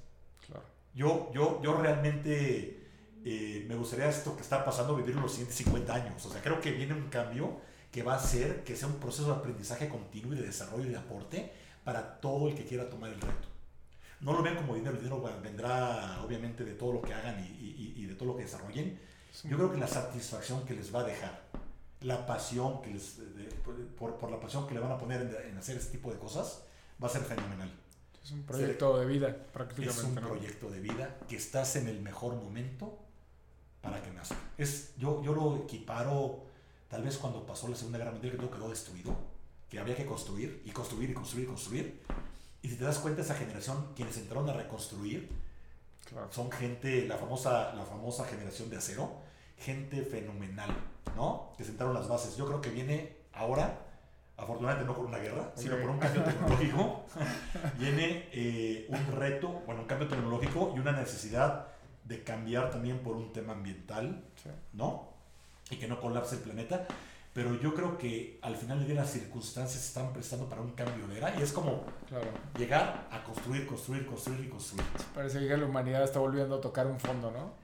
Claro. 0.47 0.63
Yo, 0.95 1.31
yo, 1.35 1.61
yo 1.63 1.77
realmente 1.77 2.83
eh, 3.25 3.65
me 3.69 3.77
gustaría 3.77 4.09
esto 4.09 4.37
que 4.37 4.43
está 4.43 4.65
pasando 4.65 4.97
vivir 4.97 5.15
los 5.17 5.31
siguientes 5.31 5.57
50 5.57 5.95
años. 5.95 6.27
O 6.27 6.31
sea, 6.31 6.41
creo 6.43 6.61
que 6.61 6.73
viene 6.73 6.95
un 6.95 7.09
cambio 7.09 7.61
que 7.93 8.03
va 8.03 8.15
a 8.15 8.17
hacer 8.17 8.65
que 8.65 8.75
sea 8.75 8.89
un 8.89 8.95
proceso 8.95 9.27
de 9.27 9.35
aprendizaje 9.35 9.89
continuo 9.89 10.33
y 10.33 10.39
de 10.39 10.47
desarrollo 10.47 10.87
y 10.87 10.89
de 10.89 10.97
aporte 10.97 11.53
para 11.85 12.21
todo 12.21 12.49
el 12.49 12.55
que 12.55 12.65
quiera 12.65 12.89
tomar 12.89 13.13
el 13.13 13.21
reto. 13.21 13.49
No 14.21 14.33
lo 14.33 14.43
vean 14.43 14.57
como 14.57 14.75
dinero, 14.75 14.95
el 14.95 14.99
dinero 14.99 15.23
vendrá 15.43 16.23
obviamente 16.25 16.65
de 16.65 16.73
todo 16.75 16.95
lo 16.95 17.03
que 17.03 17.13
hagan 17.13 17.45
y, 17.45 18.07
de 18.07 18.15
todo 18.15 18.29
lo 18.29 18.37
que 18.37 18.45
desarrollen. 18.45 18.99
Yo 19.45 19.57
creo 19.57 19.71
que 19.71 19.79
la 19.79 19.89
satisfacción 19.89 20.65
que 20.65 20.75
les 20.75 20.95
va 20.95 21.01
a 21.01 21.05
dejar, 21.05 21.43
la 22.01 22.25
pasión 22.25 22.81
que 22.83 22.91
les, 22.91 23.19
por, 23.99 24.31
la 24.31 24.41
pasión 24.41 24.67
que 24.67 24.75
le 24.75 24.81
van 24.81 24.93
a 24.93 24.99
poner 24.99 25.45
en, 25.49 25.57
hacer 25.59 25.77
este 25.77 25.93
tipo 25.93 26.11
de 26.11 26.19
cosas, 26.19 26.63
va 27.03 27.09
a 27.09 27.11
ser 27.11 27.23
fenomenal. 27.23 27.71
Es 28.23 28.31
un 28.31 28.45
proyecto 28.45 28.99
de 28.99 29.07
vida, 29.07 29.37
prácticamente. 29.53 30.01
Es 30.01 30.07
un 30.07 30.15
proyecto 30.15 30.71
de 30.71 30.81
vida 30.81 31.19
que 31.29 31.37
estás 31.37 31.75
en 31.77 31.89
el 31.89 32.01
mejor 32.01 32.37
momento 32.37 33.01
para 33.81 34.01
que 34.01 34.13
nazca. 34.13 34.37
Es, 34.57 34.95
yo, 34.97 35.23
yo 35.25 35.35
lo 35.35 35.57
equiparo 35.57 36.52
tal 36.93 37.03
vez 37.03 37.17
cuando 37.17 37.47
pasó 37.47 37.69
la 37.69 37.75
Segunda 37.75 37.97
Guerra 37.97 38.11
Mundial 38.11 38.33
que 38.33 38.39
todo 38.39 38.51
quedó 38.51 38.69
destruido, 38.69 39.17
que 39.71 39.81
había 39.81 39.97
que 39.97 40.05
construir 40.05 40.63
y 40.67 40.73
construir 40.73 41.09
y 41.09 41.15
construir 41.15 41.45
y 41.45 41.49
construir. 41.49 42.03
Y 42.61 42.69
si 42.69 42.77
te 42.77 42.85
das 42.85 42.99
cuenta, 42.99 43.23
esa 43.23 43.35
generación, 43.35 43.95
quienes 43.97 44.19
entraron 44.19 44.51
a 44.51 44.53
reconstruir, 44.53 45.31
son 46.29 46.53
gente, 46.53 47.09
la 47.09 47.17
famosa, 47.17 47.73
la 47.73 47.87
famosa 47.87 48.27
generación 48.27 48.69
de 48.69 48.77
acero, 48.77 49.11
gente 49.57 50.03
fenomenal, 50.03 50.69
¿no? 51.17 51.55
Que 51.57 51.65
sentaron 51.65 51.95
las 51.95 52.09
bases. 52.09 52.37
Yo 52.37 52.45
creo 52.45 52.61
que 52.61 52.69
viene 52.69 53.17
ahora, 53.33 53.87
afortunadamente 54.37 54.87
no 54.87 54.95
por 54.95 55.07
una 55.07 55.19
guerra, 55.19 55.51
sino 55.57 55.79
por 55.79 55.89
un 55.89 55.99
cambio 55.99 56.23
tecnológico, 56.25 57.07
viene 57.79 58.29
eh, 58.33 58.87
un 58.91 59.19
reto, 59.19 59.63
bueno, 59.65 59.81
un 59.81 59.87
cambio 59.87 60.09
tecnológico 60.09 60.75
y 60.77 60.79
una 60.79 60.93
necesidad 60.93 61.69
de 62.05 62.23
cambiar 62.23 62.71
también 62.71 62.99
por 62.99 63.17
un 63.17 63.33
tema 63.33 63.55
ambiental, 63.55 64.23
¿no? 64.75 65.12
Y 65.73 65.77
que 65.77 65.89
no 65.89 66.01
colapse 66.01 66.37
el 66.37 66.43
planeta. 66.43 66.87
Pero 67.33 67.59
yo 67.59 67.75
creo 67.75 67.97
que 67.97 68.39
al 68.43 68.57
final 68.57 68.79
del 68.79 68.89
día 68.89 68.97
las 68.97 69.11
circunstancias 69.11 69.81
se 69.81 69.89
están 69.89 70.13
prestando 70.13 70.49
para 70.49 70.61
un 70.61 70.73
cambio 70.73 71.09
de 71.09 71.17
era 71.17 71.35
y 71.39 71.43
es 71.43 71.51
como 71.53 71.83
llegar 72.59 73.09
a 73.11 73.25
construir, 73.25 73.67
construir, 73.67 74.05
construir 74.05 74.45
y 74.45 74.49
construir. 74.49 74.85
Parece 75.15 75.39
que 75.39 75.57
la 75.57 75.65
humanidad 75.65 76.05
está 76.05 76.19
volviendo 76.19 76.57
a 76.57 76.61
tocar 76.61 76.87
un 76.87 77.01
fondo, 77.01 77.31
¿no? 77.31 77.55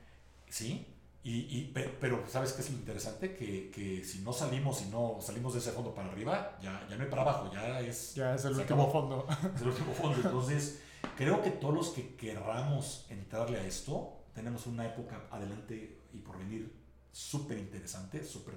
Sí, 0.49 0.87
y, 1.23 1.59
y, 1.59 1.75
pero 2.01 2.25
¿sabes 2.27 2.55
qué 2.55 2.63
es 2.63 2.71
lo 2.71 2.79
interesante? 2.79 3.35
Que, 3.35 3.71
que, 3.71 4.03
si 4.03 4.21
no 4.21 4.33
salimos, 4.33 4.79
si 4.79 4.87
no 4.87 5.19
salimos 5.21 5.53
de 5.53 5.59
ese 5.59 5.73
fondo 5.73 5.95
para 5.95 6.09
arriba, 6.11 6.57
ya, 6.63 6.87
ya 6.89 6.97
no 6.97 7.03
hay 7.03 7.11
para 7.11 7.21
abajo, 7.21 7.51
ya 7.53 7.81
es... 7.81 8.15
Ya 8.15 8.35
es 8.35 8.47
el 8.47 8.57
último 8.57 8.91
fondo. 8.91 9.27
Es 9.55 9.61
el 9.61 9.69
último 9.69 9.93
fondo. 9.93 10.17
Entonces, 10.17 10.81
creo 11.19 11.43
que 11.43 11.51
todos 11.51 11.75
los 11.75 11.89
que 11.91 12.17
querramos 12.17 13.05
entrarle 13.11 13.59
a 13.59 13.67
esto, 13.67 14.23
tenemos 14.33 14.67
una 14.67 14.87
época 14.87 15.27
adelante 15.31 15.99
y 16.15 16.19
por 16.21 16.39
venir 16.39 16.73
súper 17.13 17.59
interesante, 17.59 18.25
súper 18.25 18.55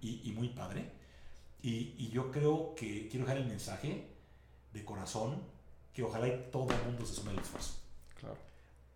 y, 0.00 0.28
y, 0.28 0.32
muy 0.32 0.48
padre. 0.48 0.90
Y, 1.62 1.94
y, 1.98 2.10
yo 2.10 2.30
creo 2.30 2.74
que 2.74 3.08
quiero 3.08 3.26
dejar 3.26 3.40
el 3.40 3.48
mensaje 3.48 4.08
de 4.72 4.84
corazón 4.84 5.42
que 5.92 6.02
ojalá 6.02 6.28
y 6.28 6.48
todo 6.50 6.68
el 6.72 6.82
mundo 6.84 7.06
se 7.06 7.14
sume 7.14 7.30
al 7.30 7.38
esfuerzo. 7.38 7.74
Claro. 8.18 8.36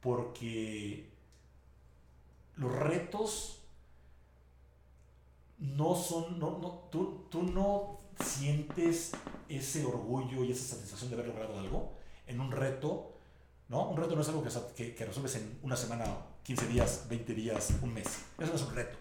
Porque 0.01 1.11
los 2.57 2.73
retos 2.73 3.61
no 5.59 5.95
son, 5.95 6.39
no, 6.39 6.59
no, 6.59 6.89
tú, 6.91 7.27
tú 7.31 7.43
no 7.43 7.99
sientes 8.25 9.13
ese 9.49 9.85
orgullo 9.85 10.45
y 10.45 10.53
esa 10.53 10.77
satisfacción 10.77 11.11
de 11.11 11.17
haber 11.17 11.29
logrado 11.29 11.59
algo 11.59 11.93
en 12.27 12.41
un 12.41 12.51
reto, 12.51 13.13
¿no? 13.69 13.91
Un 13.91 13.97
reto 13.97 14.17
no 14.17 14.23
es 14.23 14.29
algo 14.29 14.43
que, 14.75 14.95
que, 14.95 15.07
resuelves 15.07 15.37
en 15.37 15.59
una 15.63 15.77
semana, 15.77 16.05
15 16.47 16.69
días, 16.69 17.07
20 17.09 17.35
días, 17.35 17.73
un 17.83 17.93
mes. 17.93 18.07
Eso 18.39 18.51
no 18.51 18.55
es 18.55 18.63
un 18.63 18.75
reto, 18.75 18.97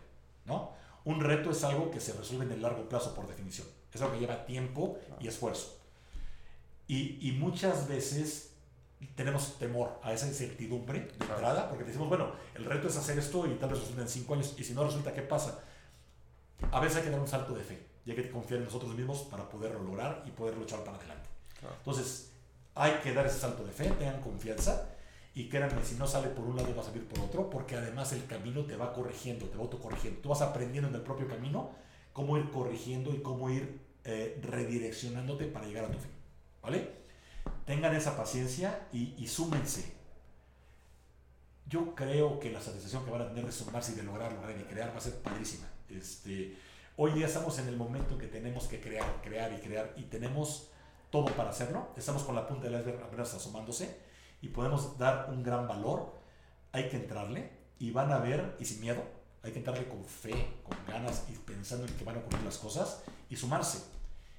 ¿no? 0.45 0.71
Un 1.03 1.21
reto 1.21 1.51
es 1.51 1.63
algo 1.63 1.91
que 1.91 1.99
se 1.99 2.13
resuelve 2.13 2.45
en 2.45 2.53
el 2.53 2.61
largo 2.63 2.89
plazo 2.89 3.13
por 3.13 3.27
definición. 3.27 3.67
Es 3.93 4.01
algo 4.01 4.15
que 4.15 4.19
lleva 4.19 4.47
tiempo 4.47 4.97
y 5.19 5.27
esfuerzo. 5.27 5.77
Y, 6.87 7.29
y 7.29 7.33
muchas 7.33 7.87
veces 7.87 8.55
tenemos 9.13 9.59
temor 9.59 9.99
a 10.01 10.11
esa 10.11 10.25
incertidumbre 10.25 11.01
de 11.01 11.11
entrada, 11.11 11.69
porque 11.69 11.83
decimos, 11.83 12.09
bueno, 12.09 12.31
el 12.55 12.65
reto 12.65 12.87
es 12.87 12.97
hacer 12.97 13.19
esto 13.19 13.45
y 13.45 13.53
tal 13.55 13.69
vez 13.69 13.79
resulta 13.79 14.01
en 14.01 14.09
cinco 14.09 14.33
años, 14.33 14.55
y 14.57 14.63
si 14.63 14.73
no 14.73 14.83
resulta, 14.83 15.13
¿qué 15.13 15.21
pasa? 15.21 15.59
A 16.71 16.79
veces 16.79 16.97
hay 16.97 17.03
que 17.03 17.09
dar 17.11 17.19
un 17.19 17.27
salto 17.27 17.53
de 17.53 17.63
fe, 17.63 17.85
y 18.05 18.09
hay 18.09 18.15
que 18.15 18.31
confiar 18.31 18.59
en 18.59 18.65
nosotros 18.65 18.95
mismos 18.95 19.19
para 19.29 19.47
poderlo 19.47 19.83
lograr 19.83 20.23
y 20.25 20.31
poderlo 20.31 20.63
echar 20.63 20.83
para 20.83 20.97
adelante. 20.97 21.29
Entonces, 21.77 22.31
hay 22.73 22.93
que 23.03 23.13
dar 23.13 23.27
ese 23.27 23.39
salto 23.39 23.63
de 23.63 23.71
fe, 23.71 23.91
tengan 23.91 24.19
confianza, 24.21 24.89
y 25.35 25.49
créanme, 25.49 25.83
si 25.83 25.95
no 25.95 26.07
sale 26.07 26.29
por 26.29 26.45
un 26.45 26.55
lado 26.55 26.73
va 26.75 26.81
a 26.81 26.85
salir 26.85 27.05
por 27.05 27.19
otro, 27.19 27.49
porque 27.49 27.75
además 27.75 28.11
el 28.13 28.25
camino 28.25 28.65
te 28.65 28.75
va 28.75 28.93
corrigiendo, 28.93 29.45
te 29.47 29.57
va 29.57 29.63
autocorrigiendo. 29.63 30.21
Tú 30.21 30.29
vas 30.29 30.41
aprendiendo 30.41 30.89
en 30.89 30.95
el 30.95 31.01
propio 31.01 31.27
camino 31.27 31.71
cómo 32.13 32.37
ir 32.37 32.49
corrigiendo 32.49 33.13
y 33.13 33.21
cómo 33.21 33.49
ir 33.49 33.81
eh, 34.05 34.39
redireccionándote 34.41 35.45
para 35.45 35.67
llegar 35.67 35.85
a 35.85 35.91
tu 35.91 35.99
fin. 35.99 36.11
¿Vale? 36.63 37.05
tengan 37.65 37.95
esa 37.95 38.15
paciencia 38.15 38.87
y, 38.91 39.27
súmense. 39.27 39.93
Yo 41.67 41.95
creo 41.95 42.39
que 42.39 42.51
la 42.51 42.61
satisfacción 42.61 43.03
que 43.03 43.11
van 43.11 43.23
a 43.23 43.27
tener 43.27 43.45
de 43.45 43.51
sumarse 43.51 43.93
y 43.93 43.95
de 43.95 44.03
lograr, 44.03 44.31
lograr 44.31 44.55
y 44.57 44.63
crear 44.63 44.93
va 44.93 44.97
a 44.97 45.01
ser 45.01 45.15
padrísima. 45.15 45.67
Este, 45.89 46.55
hoy 46.95 47.11
día 47.13 47.25
estamos 47.25 47.57
en 47.57 47.67
el 47.67 47.75
momento 47.75 48.17
que 48.17 48.27
tenemos 48.27 48.67
que 48.67 48.79
crear, 48.79 49.21
crear 49.23 49.51
y 49.51 49.57
crear 49.57 49.93
y 49.97 50.03
tenemos 50.03 50.69
todo 51.09 51.25
para 51.25 51.49
hacerlo. 51.49 51.89
Estamos 51.97 52.23
con 52.23 52.35
la 52.35 52.47
punta 52.47 52.69
del 52.69 52.79
iceberg 52.79 53.03
apenas 53.03 53.33
asomándose 53.33 53.99
y 54.41 54.49
podemos 54.49 54.97
dar 54.97 55.29
un 55.31 55.43
gran 55.43 55.67
valor. 55.67 56.13
Hay 56.71 56.89
que 56.89 56.97
entrarle 56.97 57.51
y 57.79 57.91
van 57.91 58.11
a 58.11 58.19
ver, 58.19 58.55
y 58.59 58.65
sin 58.65 58.81
miedo, 58.81 59.03
hay 59.43 59.51
que 59.51 59.59
entrarle 59.59 59.87
con 59.87 60.03
fe, 60.03 60.33
con 60.63 60.77
ganas 60.87 61.25
y 61.29 61.37
pensando 61.37 61.85
en 61.85 61.93
que 61.95 62.03
van 62.03 62.15
a 62.15 62.19
ocurrir 62.19 62.43
las 62.43 62.57
cosas 62.57 63.03
y 63.29 63.35
sumarse. 63.35 63.83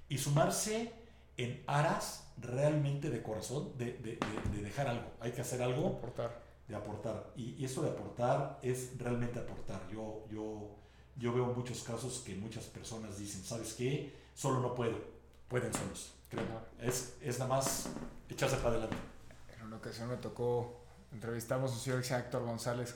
Y 0.08 0.18
sumarse 0.18 0.92
en 1.36 1.62
aras 1.66 2.26
realmente 2.38 3.10
de 3.10 3.22
corazón 3.22 3.76
de, 3.78 3.92
de, 3.98 4.18
de, 4.52 4.62
dejar 4.62 4.88
algo. 4.88 5.10
Hay 5.20 5.32
que 5.32 5.40
hacer 5.40 5.62
algo. 5.62 5.86
Aportar. 5.98 6.42
De 6.66 6.74
aportar. 6.74 7.32
Y, 7.36 7.54
y, 7.54 7.64
eso 7.64 7.82
de 7.82 7.90
aportar 7.90 8.58
es 8.62 8.98
realmente 8.98 9.38
aportar. 9.38 9.86
Yo, 9.92 10.24
yo, 10.30 10.76
yo 11.16 11.32
veo 11.32 11.46
muchos 11.46 11.82
casos 11.82 12.22
que 12.26 12.34
muchas 12.34 12.64
personas 12.64 13.18
dicen, 13.18 13.44
¿sabes 13.44 13.74
qué? 13.74 14.12
Solo 14.34 14.60
no 14.60 14.74
puedo. 14.74 14.98
Pueden 15.48 15.72
solos. 15.72 16.14
Creo. 16.28 16.44
Es, 16.80 17.16
es 17.20 17.38
nada 17.38 17.56
más 17.56 17.88
echarse 18.28 18.56
para 18.56 18.70
adelante. 18.70 18.96
En 19.58 19.66
una 19.66 19.76
ocasión 19.76 20.08
me 20.08 20.16
tocó, 20.16 20.84
entrevistamos 21.12 21.70
a 21.70 21.74
un 21.74 21.80
señor 21.80 22.02
Héctor 22.04 22.44
González 22.44 22.94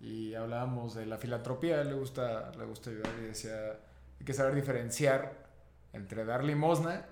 y 0.00 0.34
hablábamos 0.34 0.94
de 0.94 1.06
la 1.06 1.18
filantropía. 1.18 1.82
le 1.84 1.94
gusta, 1.94 2.52
le 2.52 2.64
gusta 2.64 2.90
ayudar 2.90 3.12
y 3.18 3.26
decía, 3.26 3.78
hay 4.18 4.24
que 4.24 4.34
saber 4.34 4.54
diferenciar 4.54 5.46
entre 5.92 6.24
dar 6.24 6.44
limosna 6.44 7.06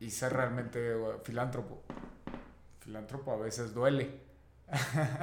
y 0.00 0.10
ser 0.10 0.32
realmente 0.32 0.96
filántropo. 1.22 1.82
Filántropo 2.80 3.32
a 3.32 3.36
veces 3.36 3.72
duele. 3.72 4.20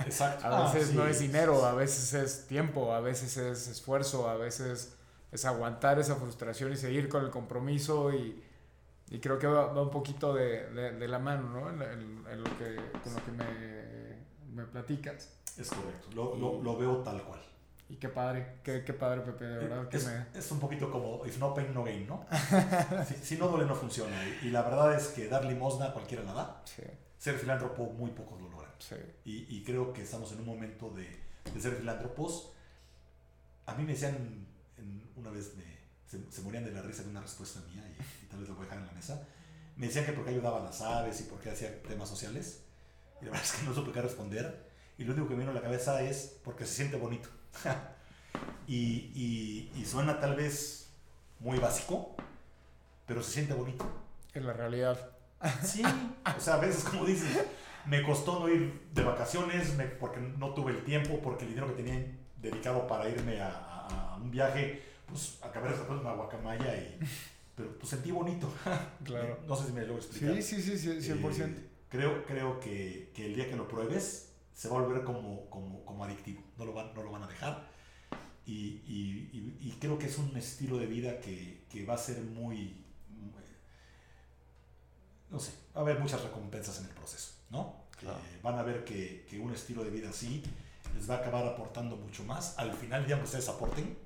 Exacto. 0.05 0.45
a 0.47 0.71
veces 0.71 0.89
ah, 0.91 0.95
no 0.95 1.05
es 1.05 1.19
dinero, 1.19 1.65
a 1.65 1.73
veces 1.73 2.13
es 2.13 2.47
tiempo, 2.47 2.93
a 2.93 3.01
veces 3.01 3.37
es 3.37 3.67
esfuerzo, 3.67 4.29
a 4.29 4.37
veces 4.37 4.95
es 5.31 5.45
aguantar 5.45 5.99
esa 5.99 6.15
frustración 6.15 6.71
y 6.71 6.77
seguir 6.77 7.09
con 7.09 7.23
el 7.23 7.29
compromiso 7.29 8.13
y, 8.13 8.43
y 9.09 9.19
creo 9.19 9.39
que 9.39 9.47
va, 9.47 9.81
un 9.81 9.89
poquito 9.89 10.33
de, 10.33 10.69
de, 10.69 11.07
la 11.07 11.19
mano, 11.19 11.49
¿no? 11.49 11.69
En, 11.69 12.43
lo 12.43 12.57
que, 12.57 12.75
con 13.03 13.13
lo 13.13 13.25
que 13.25 13.31
me, 13.31 14.53
me 14.53 14.63
platicas. 14.65 15.33
Es 15.57 15.69
correcto, 15.69 16.09
lo, 16.13 16.35
lo, 16.37 16.61
lo 16.61 16.77
veo 16.77 16.97
tal 16.97 17.23
cual. 17.23 17.41
Y 17.89 17.95
qué 17.95 18.07
padre, 18.07 18.59
qué, 18.63 18.83
qué 18.83 18.93
padre, 18.93 19.21
Pepe, 19.21 19.45
de 19.45 19.57
verdad. 19.57 19.87
Es, 19.91 20.03
que 20.03 20.09
me... 20.09 20.25
es 20.39 20.51
un 20.51 20.59
poquito 20.59 20.91
como, 20.91 21.25
if 21.25 21.39
no 21.39 21.55
pain, 21.55 21.73
no 21.73 21.83
gain, 21.83 22.05
¿no? 22.05 22.23
si, 23.07 23.15
si, 23.15 23.37
no 23.37 23.47
duele, 23.47 23.65
no 23.65 23.73
funciona. 23.73 24.15
Y, 24.43 24.51
la 24.51 24.61
verdad 24.61 24.95
es 24.95 25.07
que 25.07 25.27
dar 25.27 25.43
limosna 25.43 25.91
cualquiera 25.91 26.23
la 26.23 26.33
da. 26.33 26.61
Sí. 26.65 26.83
Ser 27.17 27.35
filántropo, 27.35 27.85
muy 27.85 28.11
pocos 28.11 28.39
lo 28.39 28.47
logran. 28.47 28.71
Sí. 28.77 28.95
Y, 29.25 29.57
y, 29.57 29.63
creo 29.63 29.91
que 29.91 30.03
estamos 30.03 30.31
en 30.33 30.39
un 30.39 30.45
momento 30.45 30.91
de, 30.91 31.19
de 31.51 31.59
ser 31.59 31.73
filántropos. 31.73 32.53
A 33.65 33.73
mí 33.73 33.83
me 33.83 33.93
decían, 33.93 34.45
en, 34.77 35.03
una 35.15 35.31
vez 35.31 35.55
me, 35.55 35.63
se, 36.05 36.31
se, 36.31 36.41
morían 36.43 36.65
de 36.65 36.71
la 36.71 36.83
risa 36.83 37.01
de 37.01 37.09
una 37.09 37.21
respuesta 37.21 37.59
mía, 37.73 37.83
y, 37.87 38.18
tal 38.29 38.39
vez 38.39 38.49
lo 38.49 38.55
voy 38.55 38.63
a 38.63 38.65
dejar 38.65 38.79
en 38.79 38.87
la 38.87 38.93
mesa. 38.93 39.27
Me 39.75 39.87
decían 39.87 40.05
que 40.05 40.13
porque 40.13 40.31
ayudaba 40.31 40.59
a 40.59 40.63
las 40.63 40.81
aves 40.81 41.21
y 41.21 41.23
porque 41.23 41.49
hacía 41.49 41.81
temas 41.83 42.09
sociales. 42.09 42.63
Y 43.21 43.25
la 43.25 43.31
verdad 43.31 43.45
es 43.45 43.53
que 43.53 43.65
no 43.65 43.73
supe 43.73 43.91
qué 43.91 44.01
responder. 44.01 44.69
Y 44.97 45.05
lo 45.05 45.13
único 45.13 45.29
que 45.29 45.35
me 45.35 45.39
vino 45.39 45.51
a 45.51 45.55
la 45.55 45.61
cabeza 45.61 46.01
es 46.01 46.39
porque 46.43 46.65
se 46.65 46.75
siente 46.75 46.97
bonito. 46.97 47.29
y, 48.67 49.71
y, 49.75 49.85
suena 49.85 50.19
tal 50.19 50.35
vez 50.35 50.89
muy 51.39 51.57
básico, 51.57 52.15
pero 53.05 53.23
se 53.23 53.31
siente 53.31 53.53
bonito. 53.53 53.89
En 54.33 54.45
la 54.45 54.53
realidad. 54.53 55.11
Sí, 55.63 55.81
o 56.35 56.39
sea, 56.41 56.55
a 56.55 56.57
veces 56.57 56.83
como 56.83 57.05
dices, 57.05 57.29
me 57.85 58.03
costó 58.03 58.41
no 58.41 58.49
ir 58.49 58.89
de 58.91 59.03
vacaciones 59.03 59.73
porque 59.97 60.19
no 60.19 60.53
tuve 60.53 60.73
el 60.73 60.83
tiempo, 60.83 61.21
porque 61.23 61.45
el 61.45 61.51
dinero 61.51 61.67
que 61.67 61.81
tenía 61.81 62.19
dedicado 62.35 62.85
para 62.85 63.07
irme 63.07 63.39
a, 63.39 63.87
a, 63.89 64.17
un 64.17 64.29
viaje, 64.29 64.83
pues 65.07 65.39
acabé 65.41 65.69
de 65.69 65.81
una 65.81 66.11
guacamaya 66.11 66.75
y... 66.75 66.99
Pero 67.59 67.77
pues 67.77 67.89
sentí 67.89 68.11
bonito. 68.11 68.51
Claro. 69.03 69.39
No 69.47 69.55
sé 69.55 69.67
si 69.67 69.73
me 69.73 69.85
lo 69.85 69.95
explicar. 69.95 70.41
Sí, 70.41 70.61
sí, 70.61 70.77
sí, 70.77 70.87
100%. 70.87 71.41
Eh, 71.41 71.69
creo 71.89 72.25
creo 72.25 72.59
que, 72.59 73.11
que, 73.13 73.25
el 73.25 73.35
día 73.35 73.49
que 73.49 73.55
lo 73.57 73.67
pruebes 73.67 74.33
se 74.53 74.69
va 74.69 74.77
a 74.77 74.81
volver 74.81 75.03
como, 75.03 75.49
como, 75.49 75.83
como 75.83 76.05
adictivo. 76.05 76.41
No 76.57 76.65
lo, 76.65 76.73
van, 76.73 76.93
no 76.93 77.03
lo 77.03 77.11
van 77.11 77.23
a 77.23 77.27
dejar 77.27 77.69
y, 78.51 79.77
creo 79.79 79.97
que 79.97 80.07
es 80.07 80.17
un 80.17 80.35
estilo 80.35 80.77
de 80.77 80.85
vida 80.87 81.19
que, 81.19 81.65
que 81.69 81.85
va 81.85 81.93
a 81.93 81.97
ser 81.97 82.21
muy, 82.21 82.83
no 85.29 85.39
sé, 85.39 85.51
va 85.75 85.81
a 85.81 85.83
haber 85.83 85.99
muchas 85.99 86.23
recompensas 86.23 86.79
en 86.79 86.85
el 86.85 86.91
proceso, 86.91 87.33
¿no? 87.49 87.87
Eh, 88.01 88.39
van 88.41 88.57
a 88.57 88.63
ver 88.63 88.83
que, 88.83 89.25
que, 89.29 89.39
un 89.39 89.53
estilo 89.53 89.83
de 89.83 89.89
vida 89.89 90.09
así 90.09 90.41
les 90.95 91.09
va 91.09 91.15
a 91.15 91.17
acabar 91.19 91.45
aportando 91.45 91.97
mucho 91.97 92.23
más. 92.23 92.57
Al 92.57 92.73
final, 92.73 93.05
ya 93.05 93.17
que 93.17 93.25
ustedes 93.25 93.47
aporten, 93.49 93.97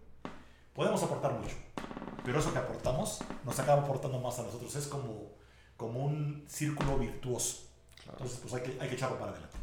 podemos 0.73 1.01
aportar 1.03 1.33
mucho, 1.33 1.55
pero 2.23 2.39
eso 2.39 2.51
que 2.51 2.59
aportamos 2.59 3.19
nos 3.43 3.59
acaba 3.59 3.83
aportando 3.83 4.19
más 4.19 4.39
a 4.39 4.43
nosotros. 4.43 4.75
Es 4.75 4.87
como, 4.87 5.31
como 5.77 6.05
un 6.05 6.45
círculo 6.47 6.97
virtuoso. 6.97 7.67
Entonces, 8.09 8.39
pues 8.41 8.53
hay 8.53 8.61
que, 8.61 8.81
hay 8.81 8.89
que 8.89 8.95
echarlo 8.95 9.17
para 9.17 9.31
adelante. 9.31 9.57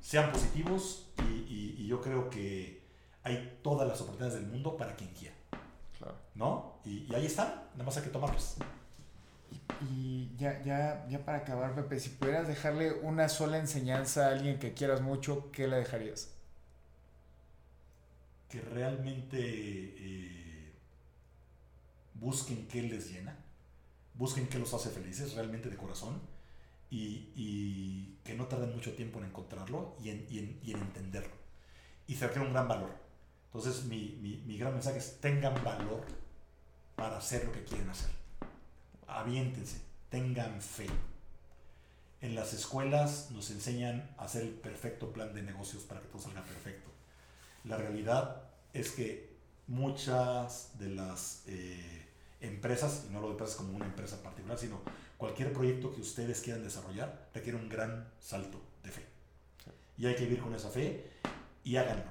Sean 0.00 0.32
positivos 0.32 1.06
y, 1.28 1.76
y, 1.78 1.86
yo 1.86 2.00
creo 2.00 2.30
que 2.30 2.82
hay 3.22 3.58
todas 3.62 3.86
las 3.86 4.00
oportunidades 4.00 4.40
del 4.40 4.50
mundo 4.50 4.76
para 4.76 4.96
quien 4.96 5.10
quiera. 5.10 5.34
¿No? 6.34 6.80
Y, 6.84 7.06
y 7.10 7.14
ahí 7.14 7.26
están, 7.26 7.48
nada 7.72 7.84
más 7.84 7.96
hay 7.96 8.04
que 8.04 8.08
tomarlas. 8.08 8.56
Y 9.90 10.34
ya, 10.36 10.62
ya, 10.62 11.06
ya 11.08 11.24
para 11.24 11.38
acabar, 11.38 11.74
Pepe, 11.74 12.00
si 12.00 12.10
pudieras 12.10 12.48
dejarle 12.48 12.92
una 12.92 13.28
sola 13.28 13.58
enseñanza 13.58 14.26
a 14.26 14.30
alguien 14.30 14.58
que 14.58 14.72
quieras 14.72 15.00
mucho, 15.00 15.50
¿qué 15.52 15.68
le 15.68 15.76
dejarías? 15.76 16.30
Que 18.50 18.60
realmente 18.60 19.38
eh, 19.38 20.72
busquen 22.14 22.66
qué 22.68 22.82
les 22.82 23.10
llena, 23.10 23.36
busquen 24.14 24.48
qué 24.48 24.58
los 24.58 24.74
hace 24.74 24.90
felices 24.90 25.34
realmente 25.34 25.70
de 25.70 25.76
corazón 25.76 26.20
y, 26.90 27.30
y 27.34 28.18
que 28.24 28.34
no 28.34 28.46
tarden 28.46 28.74
mucho 28.74 28.94
tiempo 28.94 29.20
en 29.20 29.26
encontrarlo 29.26 29.96
y 30.02 30.10
en, 30.10 30.26
y 30.28 30.40
en, 30.40 30.60
y 30.62 30.72
en 30.72 30.80
entenderlo. 30.80 31.34
Y 32.06 32.16
se 32.16 32.26
requiere 32.26 32.46
un 32.46 32.52
gran 32.52 32.66
valor. 32.66 32.90
Entonces 33.46 33.84
mi, 33.84 34.18
mi, 34.20 34.42
mi 34.46 34.58
gran 34.58 34.72
mensaje 34.74 34.98
es 34.98 35.20
tengan 35.20 35.62
valor 35.64 36.04
para 36.96 37.18
hacer 37.18 37.44
lo 37.44 37.52
que 37.52 37.64
quieren 37.64 37.88
hacer 37.88 38.20
aviéntense, 39.10 39.80
tengan 40.08 40.60
fe. 40.60 40.86
En 42.20 42.34
las 42.34 42.52
escuelas 42.52 43.30
nos 43.30 43.50
enseñan 43.50 44.14
a 44.18 44.24
hacer 44.24 44.42
el 44.42 44.50
perfecto 44.50 45.12
plan 45.12 45.34
de 45.34 45.42
negocios 45.42 45.84
para 45.84 46.00
que 46.00 46.08
todo 46.08 46.20
salga 46.20 46.42
perfecto. 46.42 46.89
La 47.64 47.76
realidad 47.76 48.42
es 48.72 48.90
que 48.90 49.30
muchas 49.66 50.78
de 50.78 50.88
las 50.88 51.42
eh, 51.46 52.06
empresas, 52.40 53.06
y 53.08 53.12
no 53.12 53.20
lo 53.20 53.30
empresas 53.30 53.56
como 53.56 53.76
una 53.76 53.86
empresa 53.86 54.22
particular, 54.22 54.58
sino 54.58 54.80
cualquier 55.16 55.52
proyecto 55.52 55.92
que 55.94 56.00
ustedes 56.00 56.40
quieran 56.40 56.62
desarrollar, 56.62 57.28
requiere 57.34 57.58
un 57.58 57.68
gran 57.68 58.08
salto 58.20 58.60
de 58.82 58.90
fe. 58.90 59.04
Y 59.98 60.06
hay 60.06 60.14
que 60.14 60.24
vivir 60.24 60.40
con 60.40 60.54
esa 60.54 60.70
fe 60.70 61.10
y 61.62 61.76
háganlo. 61.76 62.10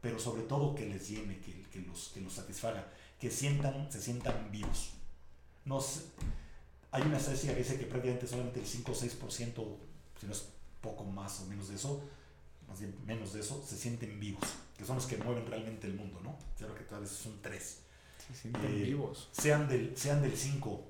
Pero 0.00 0.18
sobre 0.18 0.42
todo 0.42 0.74
que 0.74 0.86
les 0.86 1.08
llene, 1.08 1.40
que, 1.40 1.62
que, 1.70 1.80
los, 1.80 2.10
que 2.14 2.20
los 2.20 2.32
satisfaga, 2.32 2.86
que 3.20 3.30
sientan, 3.30 3.90
se 3.90 4.00
sientan 4.00 4.50
vivos 4.50 4.92
hay 6.90 7.02
una 7.02 7.18
estadística 7.18 7.52
que 7.52 7.60
dice 7.60 7.78
que 7.78 7.86
prácticamente 7.86 8.26
solamente 8.26 8.60
el 8.60 8.66
5 8.66 8.92
o 8.92 8.94
6%, 8.94 9.76
si 10.20 10.26
no 10.26 10.32
es 10.32 10.48
poco 10.80 11.04
más 11.04 11.40
o 11.40 11.46
menos 11.46 11.68
de 11.68 11.74
eso, 11.74 12.02
más 12.66 12.80
bien 12.80 12.94
menos 13.06 13.32
de 13.32 13.40
eso, 13.40 13.62
se 13.66 13.76
sienten 13.76 14.18
vivos, 14.18 14.44
que 14.78 14.84
son 14.84 14.96
los 14.96 15.06
que 15.06 15.18
mueven 15.18 15.46
realmente 15.46 15.86
el 15.86 15.94
mundo, 15.94 16.20
¿no? 16.22 16.38
Claro 16.56 16.74
que 16.74 16.84
tal 16.84 17.00
vez 17.00 17.10
son 17.10 17.42
3. 17.42 17.80
Se 18.28 18.34
sienten 18.34 18.64
eh, 18.64 18.82
vivos. 18.84 19.28
Sean 19.32 19.68
del, 19.68 19.96
sean 19.96 20.22
del 20.22 20.36
5, 20.36 20.84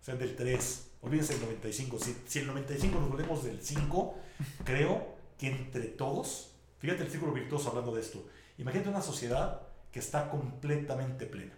sean 0.00 0.18
del 0.18 0.34
3, 0.34 0.86
olvídense 1.02 1.34
del 1.34 1.42
95. 1.42 1.98
Si, 2.00 2.16
si 2.26 2.38
el 2.40 2.46
95 2.46 2.98
nos 2.98 3.10
volvemos 3.10 3.44
del 3.44 3.62
5, 3.62 4.16
creo 4.64 5.14
que 5.38 5.48
entre 5.48 5.82
todos, 5.84 6.52
fíjate 6.78 7.04
el 7.04 7.10
círculo 7.10 7.32
virtuoso 7.32 7.68
hablando 7.68 7.94
de 7.94 8.00
esto, 8.00 8.26
imagínate 8.58 8.88
una 8.88 9.02
sociedad 9.02 9.62
que 9.92 10.00
está 10.00 10.30
completamente 10.30 11.26
plena 11.26 11.52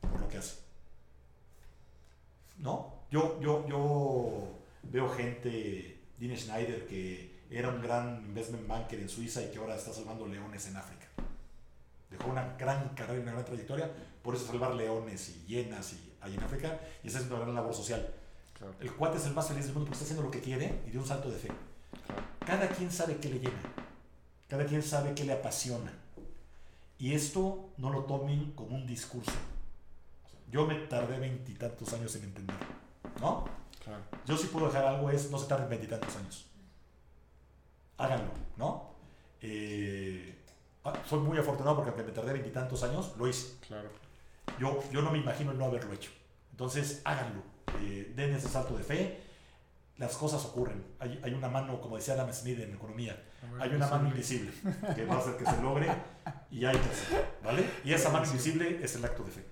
por 0.00 0.20
lo 0.20 0.28
que 0.28 0.38
hace. 0.38 0.64
¿no? 2.58 2.94
Yo, 3.10 3.40
yo, 3.40 3.66
yo 3.68 4.48
veo 4.84 5.08
gente, 5.10 5.98
Dine 6.18 6.36
Schneider, 6.36 6.86
que 6.86 7.42
era 7.50 7.68
un 7.68 7.82
gran 7.82 8.24
investment 8.26 8.66
banker 8.66 8.98
en 9.00 9.08
Suiza 9.08 9.42
y 9.42 9.50
que 9.50 9.58
ahora 9.58 9.76
está 9.76 9.92
salvando 9.92 10.26
leones 10.26 10.66
en 10.66 10.76
África. 10.76 11.03
Dejó 12.16 12.30
una 12.30 12.56
gran 12.56 12.90
carrera 12.90 13.18
y 13.18 13.22
una 13.22 13.32
gran 13.32 13.44
trayectoria 13.44 13.90
por 14.22 14.36
eso 14.36 14.46
salvar 14.46 14.74
leones 14.74 15.30
y 15.30 15.46
hienas 15.46 15.94
y, 15.94 16.12
ahí 16.20 16.34
en 16.34 16.42
África 16.42 16.80
y 17.02 17.08
esa 17.08 17.18
es 17.18 17.26
una 17.26 17.40
gran 17.40 17.54
labor 17.54 17.74
social. 17.74 18.08
El 18.80 18.92
cuate 18.92 19.18
es 19.18 19.26
el 19.26 19.34
más 19.34 19.48
feliz 19.48 19.64
del 19.64 19.74
mundo 19.74 19.86
porque 19.86 19.94
está 19.94 20.04
haciendo 20.04 20.22
lo 20.22 20.30
que 20.30 20.40
quiere 20.40 20.80
y 20.86 20.90
dio 20.90 21.00
un 21.00 21.06
salto 21.06 21.28
de 21.28 21.36
fe. 21.36 21.48
Cada 22.46 22.68
quien 22.68 22.90
sabe 22.90 23.16
qué 23.16 23.28
le 23.28 23.40
llena, 23.40 23.60
cada 24.48 24.64
quien 24.64 24.82
sabe 24.82 25.14
qué 25.14 25.24
le 25.24 25.32
apasiona. 25.32 25.92
Y 26.98 27.12
esto 27.12 27.70
no 27.76 27.90
lo 27.90 28.04
tomen 28.04 28.52
como 28.52 28.76
un 28.76 28.86
discurso, 28.86 29.32
yo 30.50 30.66
me 30.66 30.76
tardé 30.86 31.18
veintitantos 31.18 31.92
años 31.94 32.14
en 32.14 32.24
entender, 32.24 32.56
¿no? 33.20 33.44
Claro. 33.82 34.02
Yo 34.24 34.36
sí 34.36 34.46
puedo 34.46 34.68
dejar 34.68 34.84
algo, 34.86 35.10
es 35.10 35.28
no 35.30 35.38
se 35.38 35.48
tarden 35.48 35.68
veintitantos 35.68 36.14
años. 36.16 36.46
Háganlo, 37.98 38.30
¿no? 38.56 38.94
Eh, 39.42 40.33
soy 41.08 41.20
muy 41.20 41.38
afortunado 41.38 41.76
porque 41.76 41.90
aunque 41.90 42.04
me 42.04 42.12
tardé 42.12 42.32
veintitantos 42.32 42.82
años, 42.82 43.14
lo 43.18 43.28
hice. 43.28 43.56
Claro. 43.66 43.88
Yo, 44.58 44.82
yo 44.92 45.02
no 45.02 45.10
me 45.10 45.18
imagino 45.18 45.52
no 45.52 45.66
haberlo 45.66 45.92
hecho. 45.92 46.10
Entonces, 46.50 47.00
háganlo. 47.04 47.42
Eh, 47.80 48.12
den 48.14 48.34
ese 48.34 48.48
salto 48.48 48.76
de 48.76 48.84
fe. 48.84 49.20
Las 49.96 50.16
cosas 50.16 50.44
ocurren. 50.44 50.84
Hay, 50.98 51.20
hay 51.22 51.32
una 51.34 51.48
mano, 51.48 51.80
como 51.80 51.96
decía 51.96 52.14
Adam 52.14 52.32
Smith 52.32 52.58
en 52.60 52.74
economía, 52.74 53.16
hay 53.60 53.70
una 53.70 53.86
mano 53.86 54.08
invisible 54.08 54.50
que 54.94 55.04
va 55.04 55.14
a 55.14 55.18
hacer 55.18 55.36
que 55.36 55.46
se 55.46 55.62
logre 55.62 55.88
y 56.50 56.64
hay 56.64 56.76
que 56.76 56.88
hacerlo, 56.88 57.24
¿vale? 57.44 57.64
Y 57.84 57.92
esa 57.92 58.10
mano 58.10 58.26
invisible 58.26 58.80
es 58.82 58.96
el 58.96 59.04
acto 59.04 59.22
de 59.22 59.30
fe. 59.30 59.44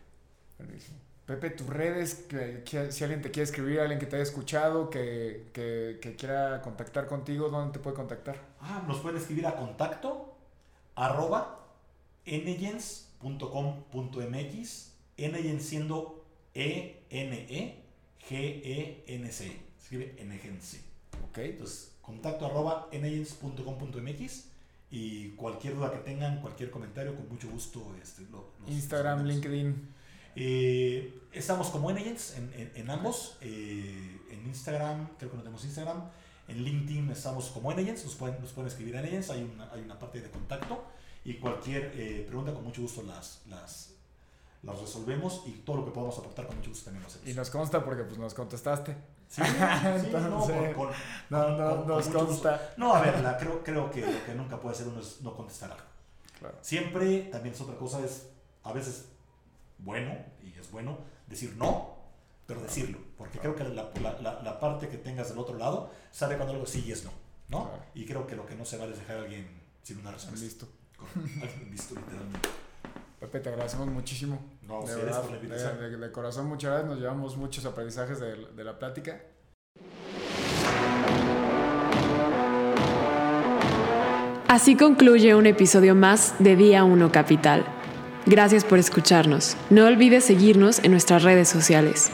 Pepe, 1.27 1.51
tus 1.51 1.69
redes, 1.69 2.27
que, 2.29 2.65
si 2.91 3.05
alguien 3.05 3.23
te 3.23 3.31
quiere 3.31 3.45
escribir, 3.45 3.81
alguien 3.81 4.01
que 4.01 4.07
te 4.07 4.17
haya 4.17 4.25
escuchado, 4.25 4.91
que, 4.91 5.49
que, 5.53 6.17
quiera 6.17 6.61
contactar 6.63 7.07
contigo, 7.07 7.49
¿dónde 7.49 7.73
te 7.73 7.79
puede 7.79 7.95
contactar? 7.95 8.37
Ah, 8.61 8.83
nos 8.87 8.99
pueden 8.99 9.19
escribir 9.19 9.47
a 9.47 9.55
contacto 9.55 10.32
arroba 10.95 11.59
enegens.com.mx, 12.25 14.93
enegens 15.17 15.65
siendo 15.65 16.25
E-N-E-G-E-N-C. 16.55 17.83
Escribe 19.81 20.15
enegens. 20.19 20.81
Ok. 21.29 21.39
Entonces, 21.39 21.93
contacto 22.01 22.47
arroba 22.47 22.89
enegens.com.mx 22.93 24.49
y 24.91 25.31
cualquier 25.31 25.75
duda 25.77 25.91
que 25.91 25.99
tengan, 25.99 26.41
cualquier 26.41 26.71
comentario, 26.71 27.17
con 27.17 27.29
mucho 27.29 27.49
gusto. 27.49 27.95
Este, 28.03 28.23
Instagram, 28.67 29.25
LinkedIn. 29.25 29.89
Eh, 30.37 31.19
estamos 31.33 31.69
como 31.69 31.91
Enagents 31.91 32.37
en, 32.37 32.73
en, 32.75 32.91
ambos. 32.91 33.37
Eh, 33.41 34.21
en 34.31 34.47
Instagram, 34.47 35.09
creo 35.19 35.31
que 35.31 35.37
no 35.37 35.43
tenemos 35.43 35.65
Instagram. 35.65 36.11
En 36.53 36.65
LinkedIn 36.65 37.11
estamos 37.11 37.49
como 37.49 37.73
Enagents, 37.73 38.05
nos 38.05 38.15
pueden, 38.15 38.39
nos 38.41 38.53
pueden 38.53 38.69
escribir 38.69 38.95
en 38.95 39.01
Enagents, 39.01 39.31
hay 39.31 39.43
una, 39.43 39.73
hay 39.73 39.81
una 39.81 39.99
parte 39.99 40.21
de 40.21 40.31
contacto. 40.31 40.85
Y 41.25 41.35
cualquier 41.35 41.93
eh, 41.95 42.25
pregunta, 42.27 42.53
con 42.53 42.65
mucho 42.65 42.83
gusto 42.83 43.03
las, 43.03 43.41
las, 43.49 43.95
las 44.63 44.79
resolvemos 44.79 45.45
y 45.47 45.53
todo 45.53 45.77
lo 45.77 45.85
que 45.87 45.93
podamos 45.93 46.19
aportar, 46.19 46.47
con 46.47 46.57
mucho 46.57 46.69
gusto 46.71 46.85
también 46.85 47.03
lo 47.03 47.09
hacemos. 47.09 47.27
Y 47.27 47.33
nos 47.33 47.49
consta 47.49 47.83
porque 47.83 48.03
pues 48.05 48.19
nos 48.19 48.35
contestaste. 48.35 48.97
Sí, 49.29 49.41
no, 51.31 51.49
no, 51.49 51.85
nos 51.87 52.07
consta. 52.09 52.75
No, 52.77 52.95
a 52.95 53.01
ver, 53.01 53.15
creo, 53.39 53.63
creo 53.63 53.91
que 53.91 54.03
lo 54.03 54.25
que 54.27 54.35
nunca 54.35 54.61
puede 54.61 54.75
ser 54.75 54.89
uno 54.89 55.01
es 55.01 55.23
no 55.23 55.35
contestar 55.35 55.71
algo. 55.71 55.87
Claro. 56.39 56.59
Siempre, 56.61 57.31
también 57.33 57.55
es 57.55 57.61
otra 57.63 57.77
cosa, 57.77 58.05
es 58.05 58.29
a 58.65 58.75
veces 58.75 59.07
bueno, 59.79 60.15
y 60.43 60.59
es 60.59 60.71
bueno 60.71 60.99
decir 61.29 61.57
no, 61.57 61.92
pero 62.47 62.61
decirlo, 62.61 62.99
porque 63.17 63.39
creo 63.39 63.55
que 63.55 63.65
la, 63.65 63.91
la, 64.01 64.43
la, 64.43 64.61
parte 64.61 64.89
que 64.89 64.99
tengas 64.99 65.29
del 65.29 65.39
otro 65.39 65.57
lado 65.57 65.91
sabe 66.11 66.37
cuando 66.37 66.53
algo 66.55 66.67
sí 66.67 66.85
y 66.87 66.93
es 66.93 67.05
no, 67.05 67.13
¿no? 67.49 67.71
Y 67.95 68.05
creo 68.05 68.27
que 68.27 68.37
lo 68.37 68.47
que 68.47 68.55
no 68.55 68.65
se 68.65 68.77
vale 68.77 68.93
es 68.93 68.99
dejar 68.99 69.19
a 69.19 69.21
alguien 69.23 69.47
sin 69.83 69.99
una 69.99 70.11
respuesta. 70.11 70.41
Listo. 70.41 70.69
listo, 71.71 71.95
literalmente. 71.95 72.49
Pepe, 73.21 73.41
te 73.41 73.49
agradecemos 73.51 73.87
muchísimo. 73.87 74.41
No, 74.63 74.85
de, 74.85 74.97
verdad, 74.97 75.23
de, 75.23 75.97
de, 75.97 76.13
corazón, 76.13 76.47
muchas 76.47 76.71
gracias. 76.71 76.91
Nos 76.91 76.99
llevamos 76.99 77.37
muchos 77.37 77.65
aprendizajes 77.65 78.19
de, 78.19 78.47
de 78.47 78.65
la 78.65 78.79
plática. 78.79 79.23
Así 84.49 84.77
concluye 84.77 85.35
un 85.35 85.47
episodio 85.47 85.95
más 85.95 86.35
de 86.39 86.57
Día 86.57 86.85
1 86.85 87.11
Capital. 87.11 87.82
Gracias 88.27 88.65
por 88.65 88.79
escucharnos. 88.79 89.57
No 89.69 89.87
olvides 89.87 90.25
seguirnos 90.25 90.79
en 90.85 90.93
nuestras 90.93 91.25
redes 91.25 91.49
sociales. 91.49 92.11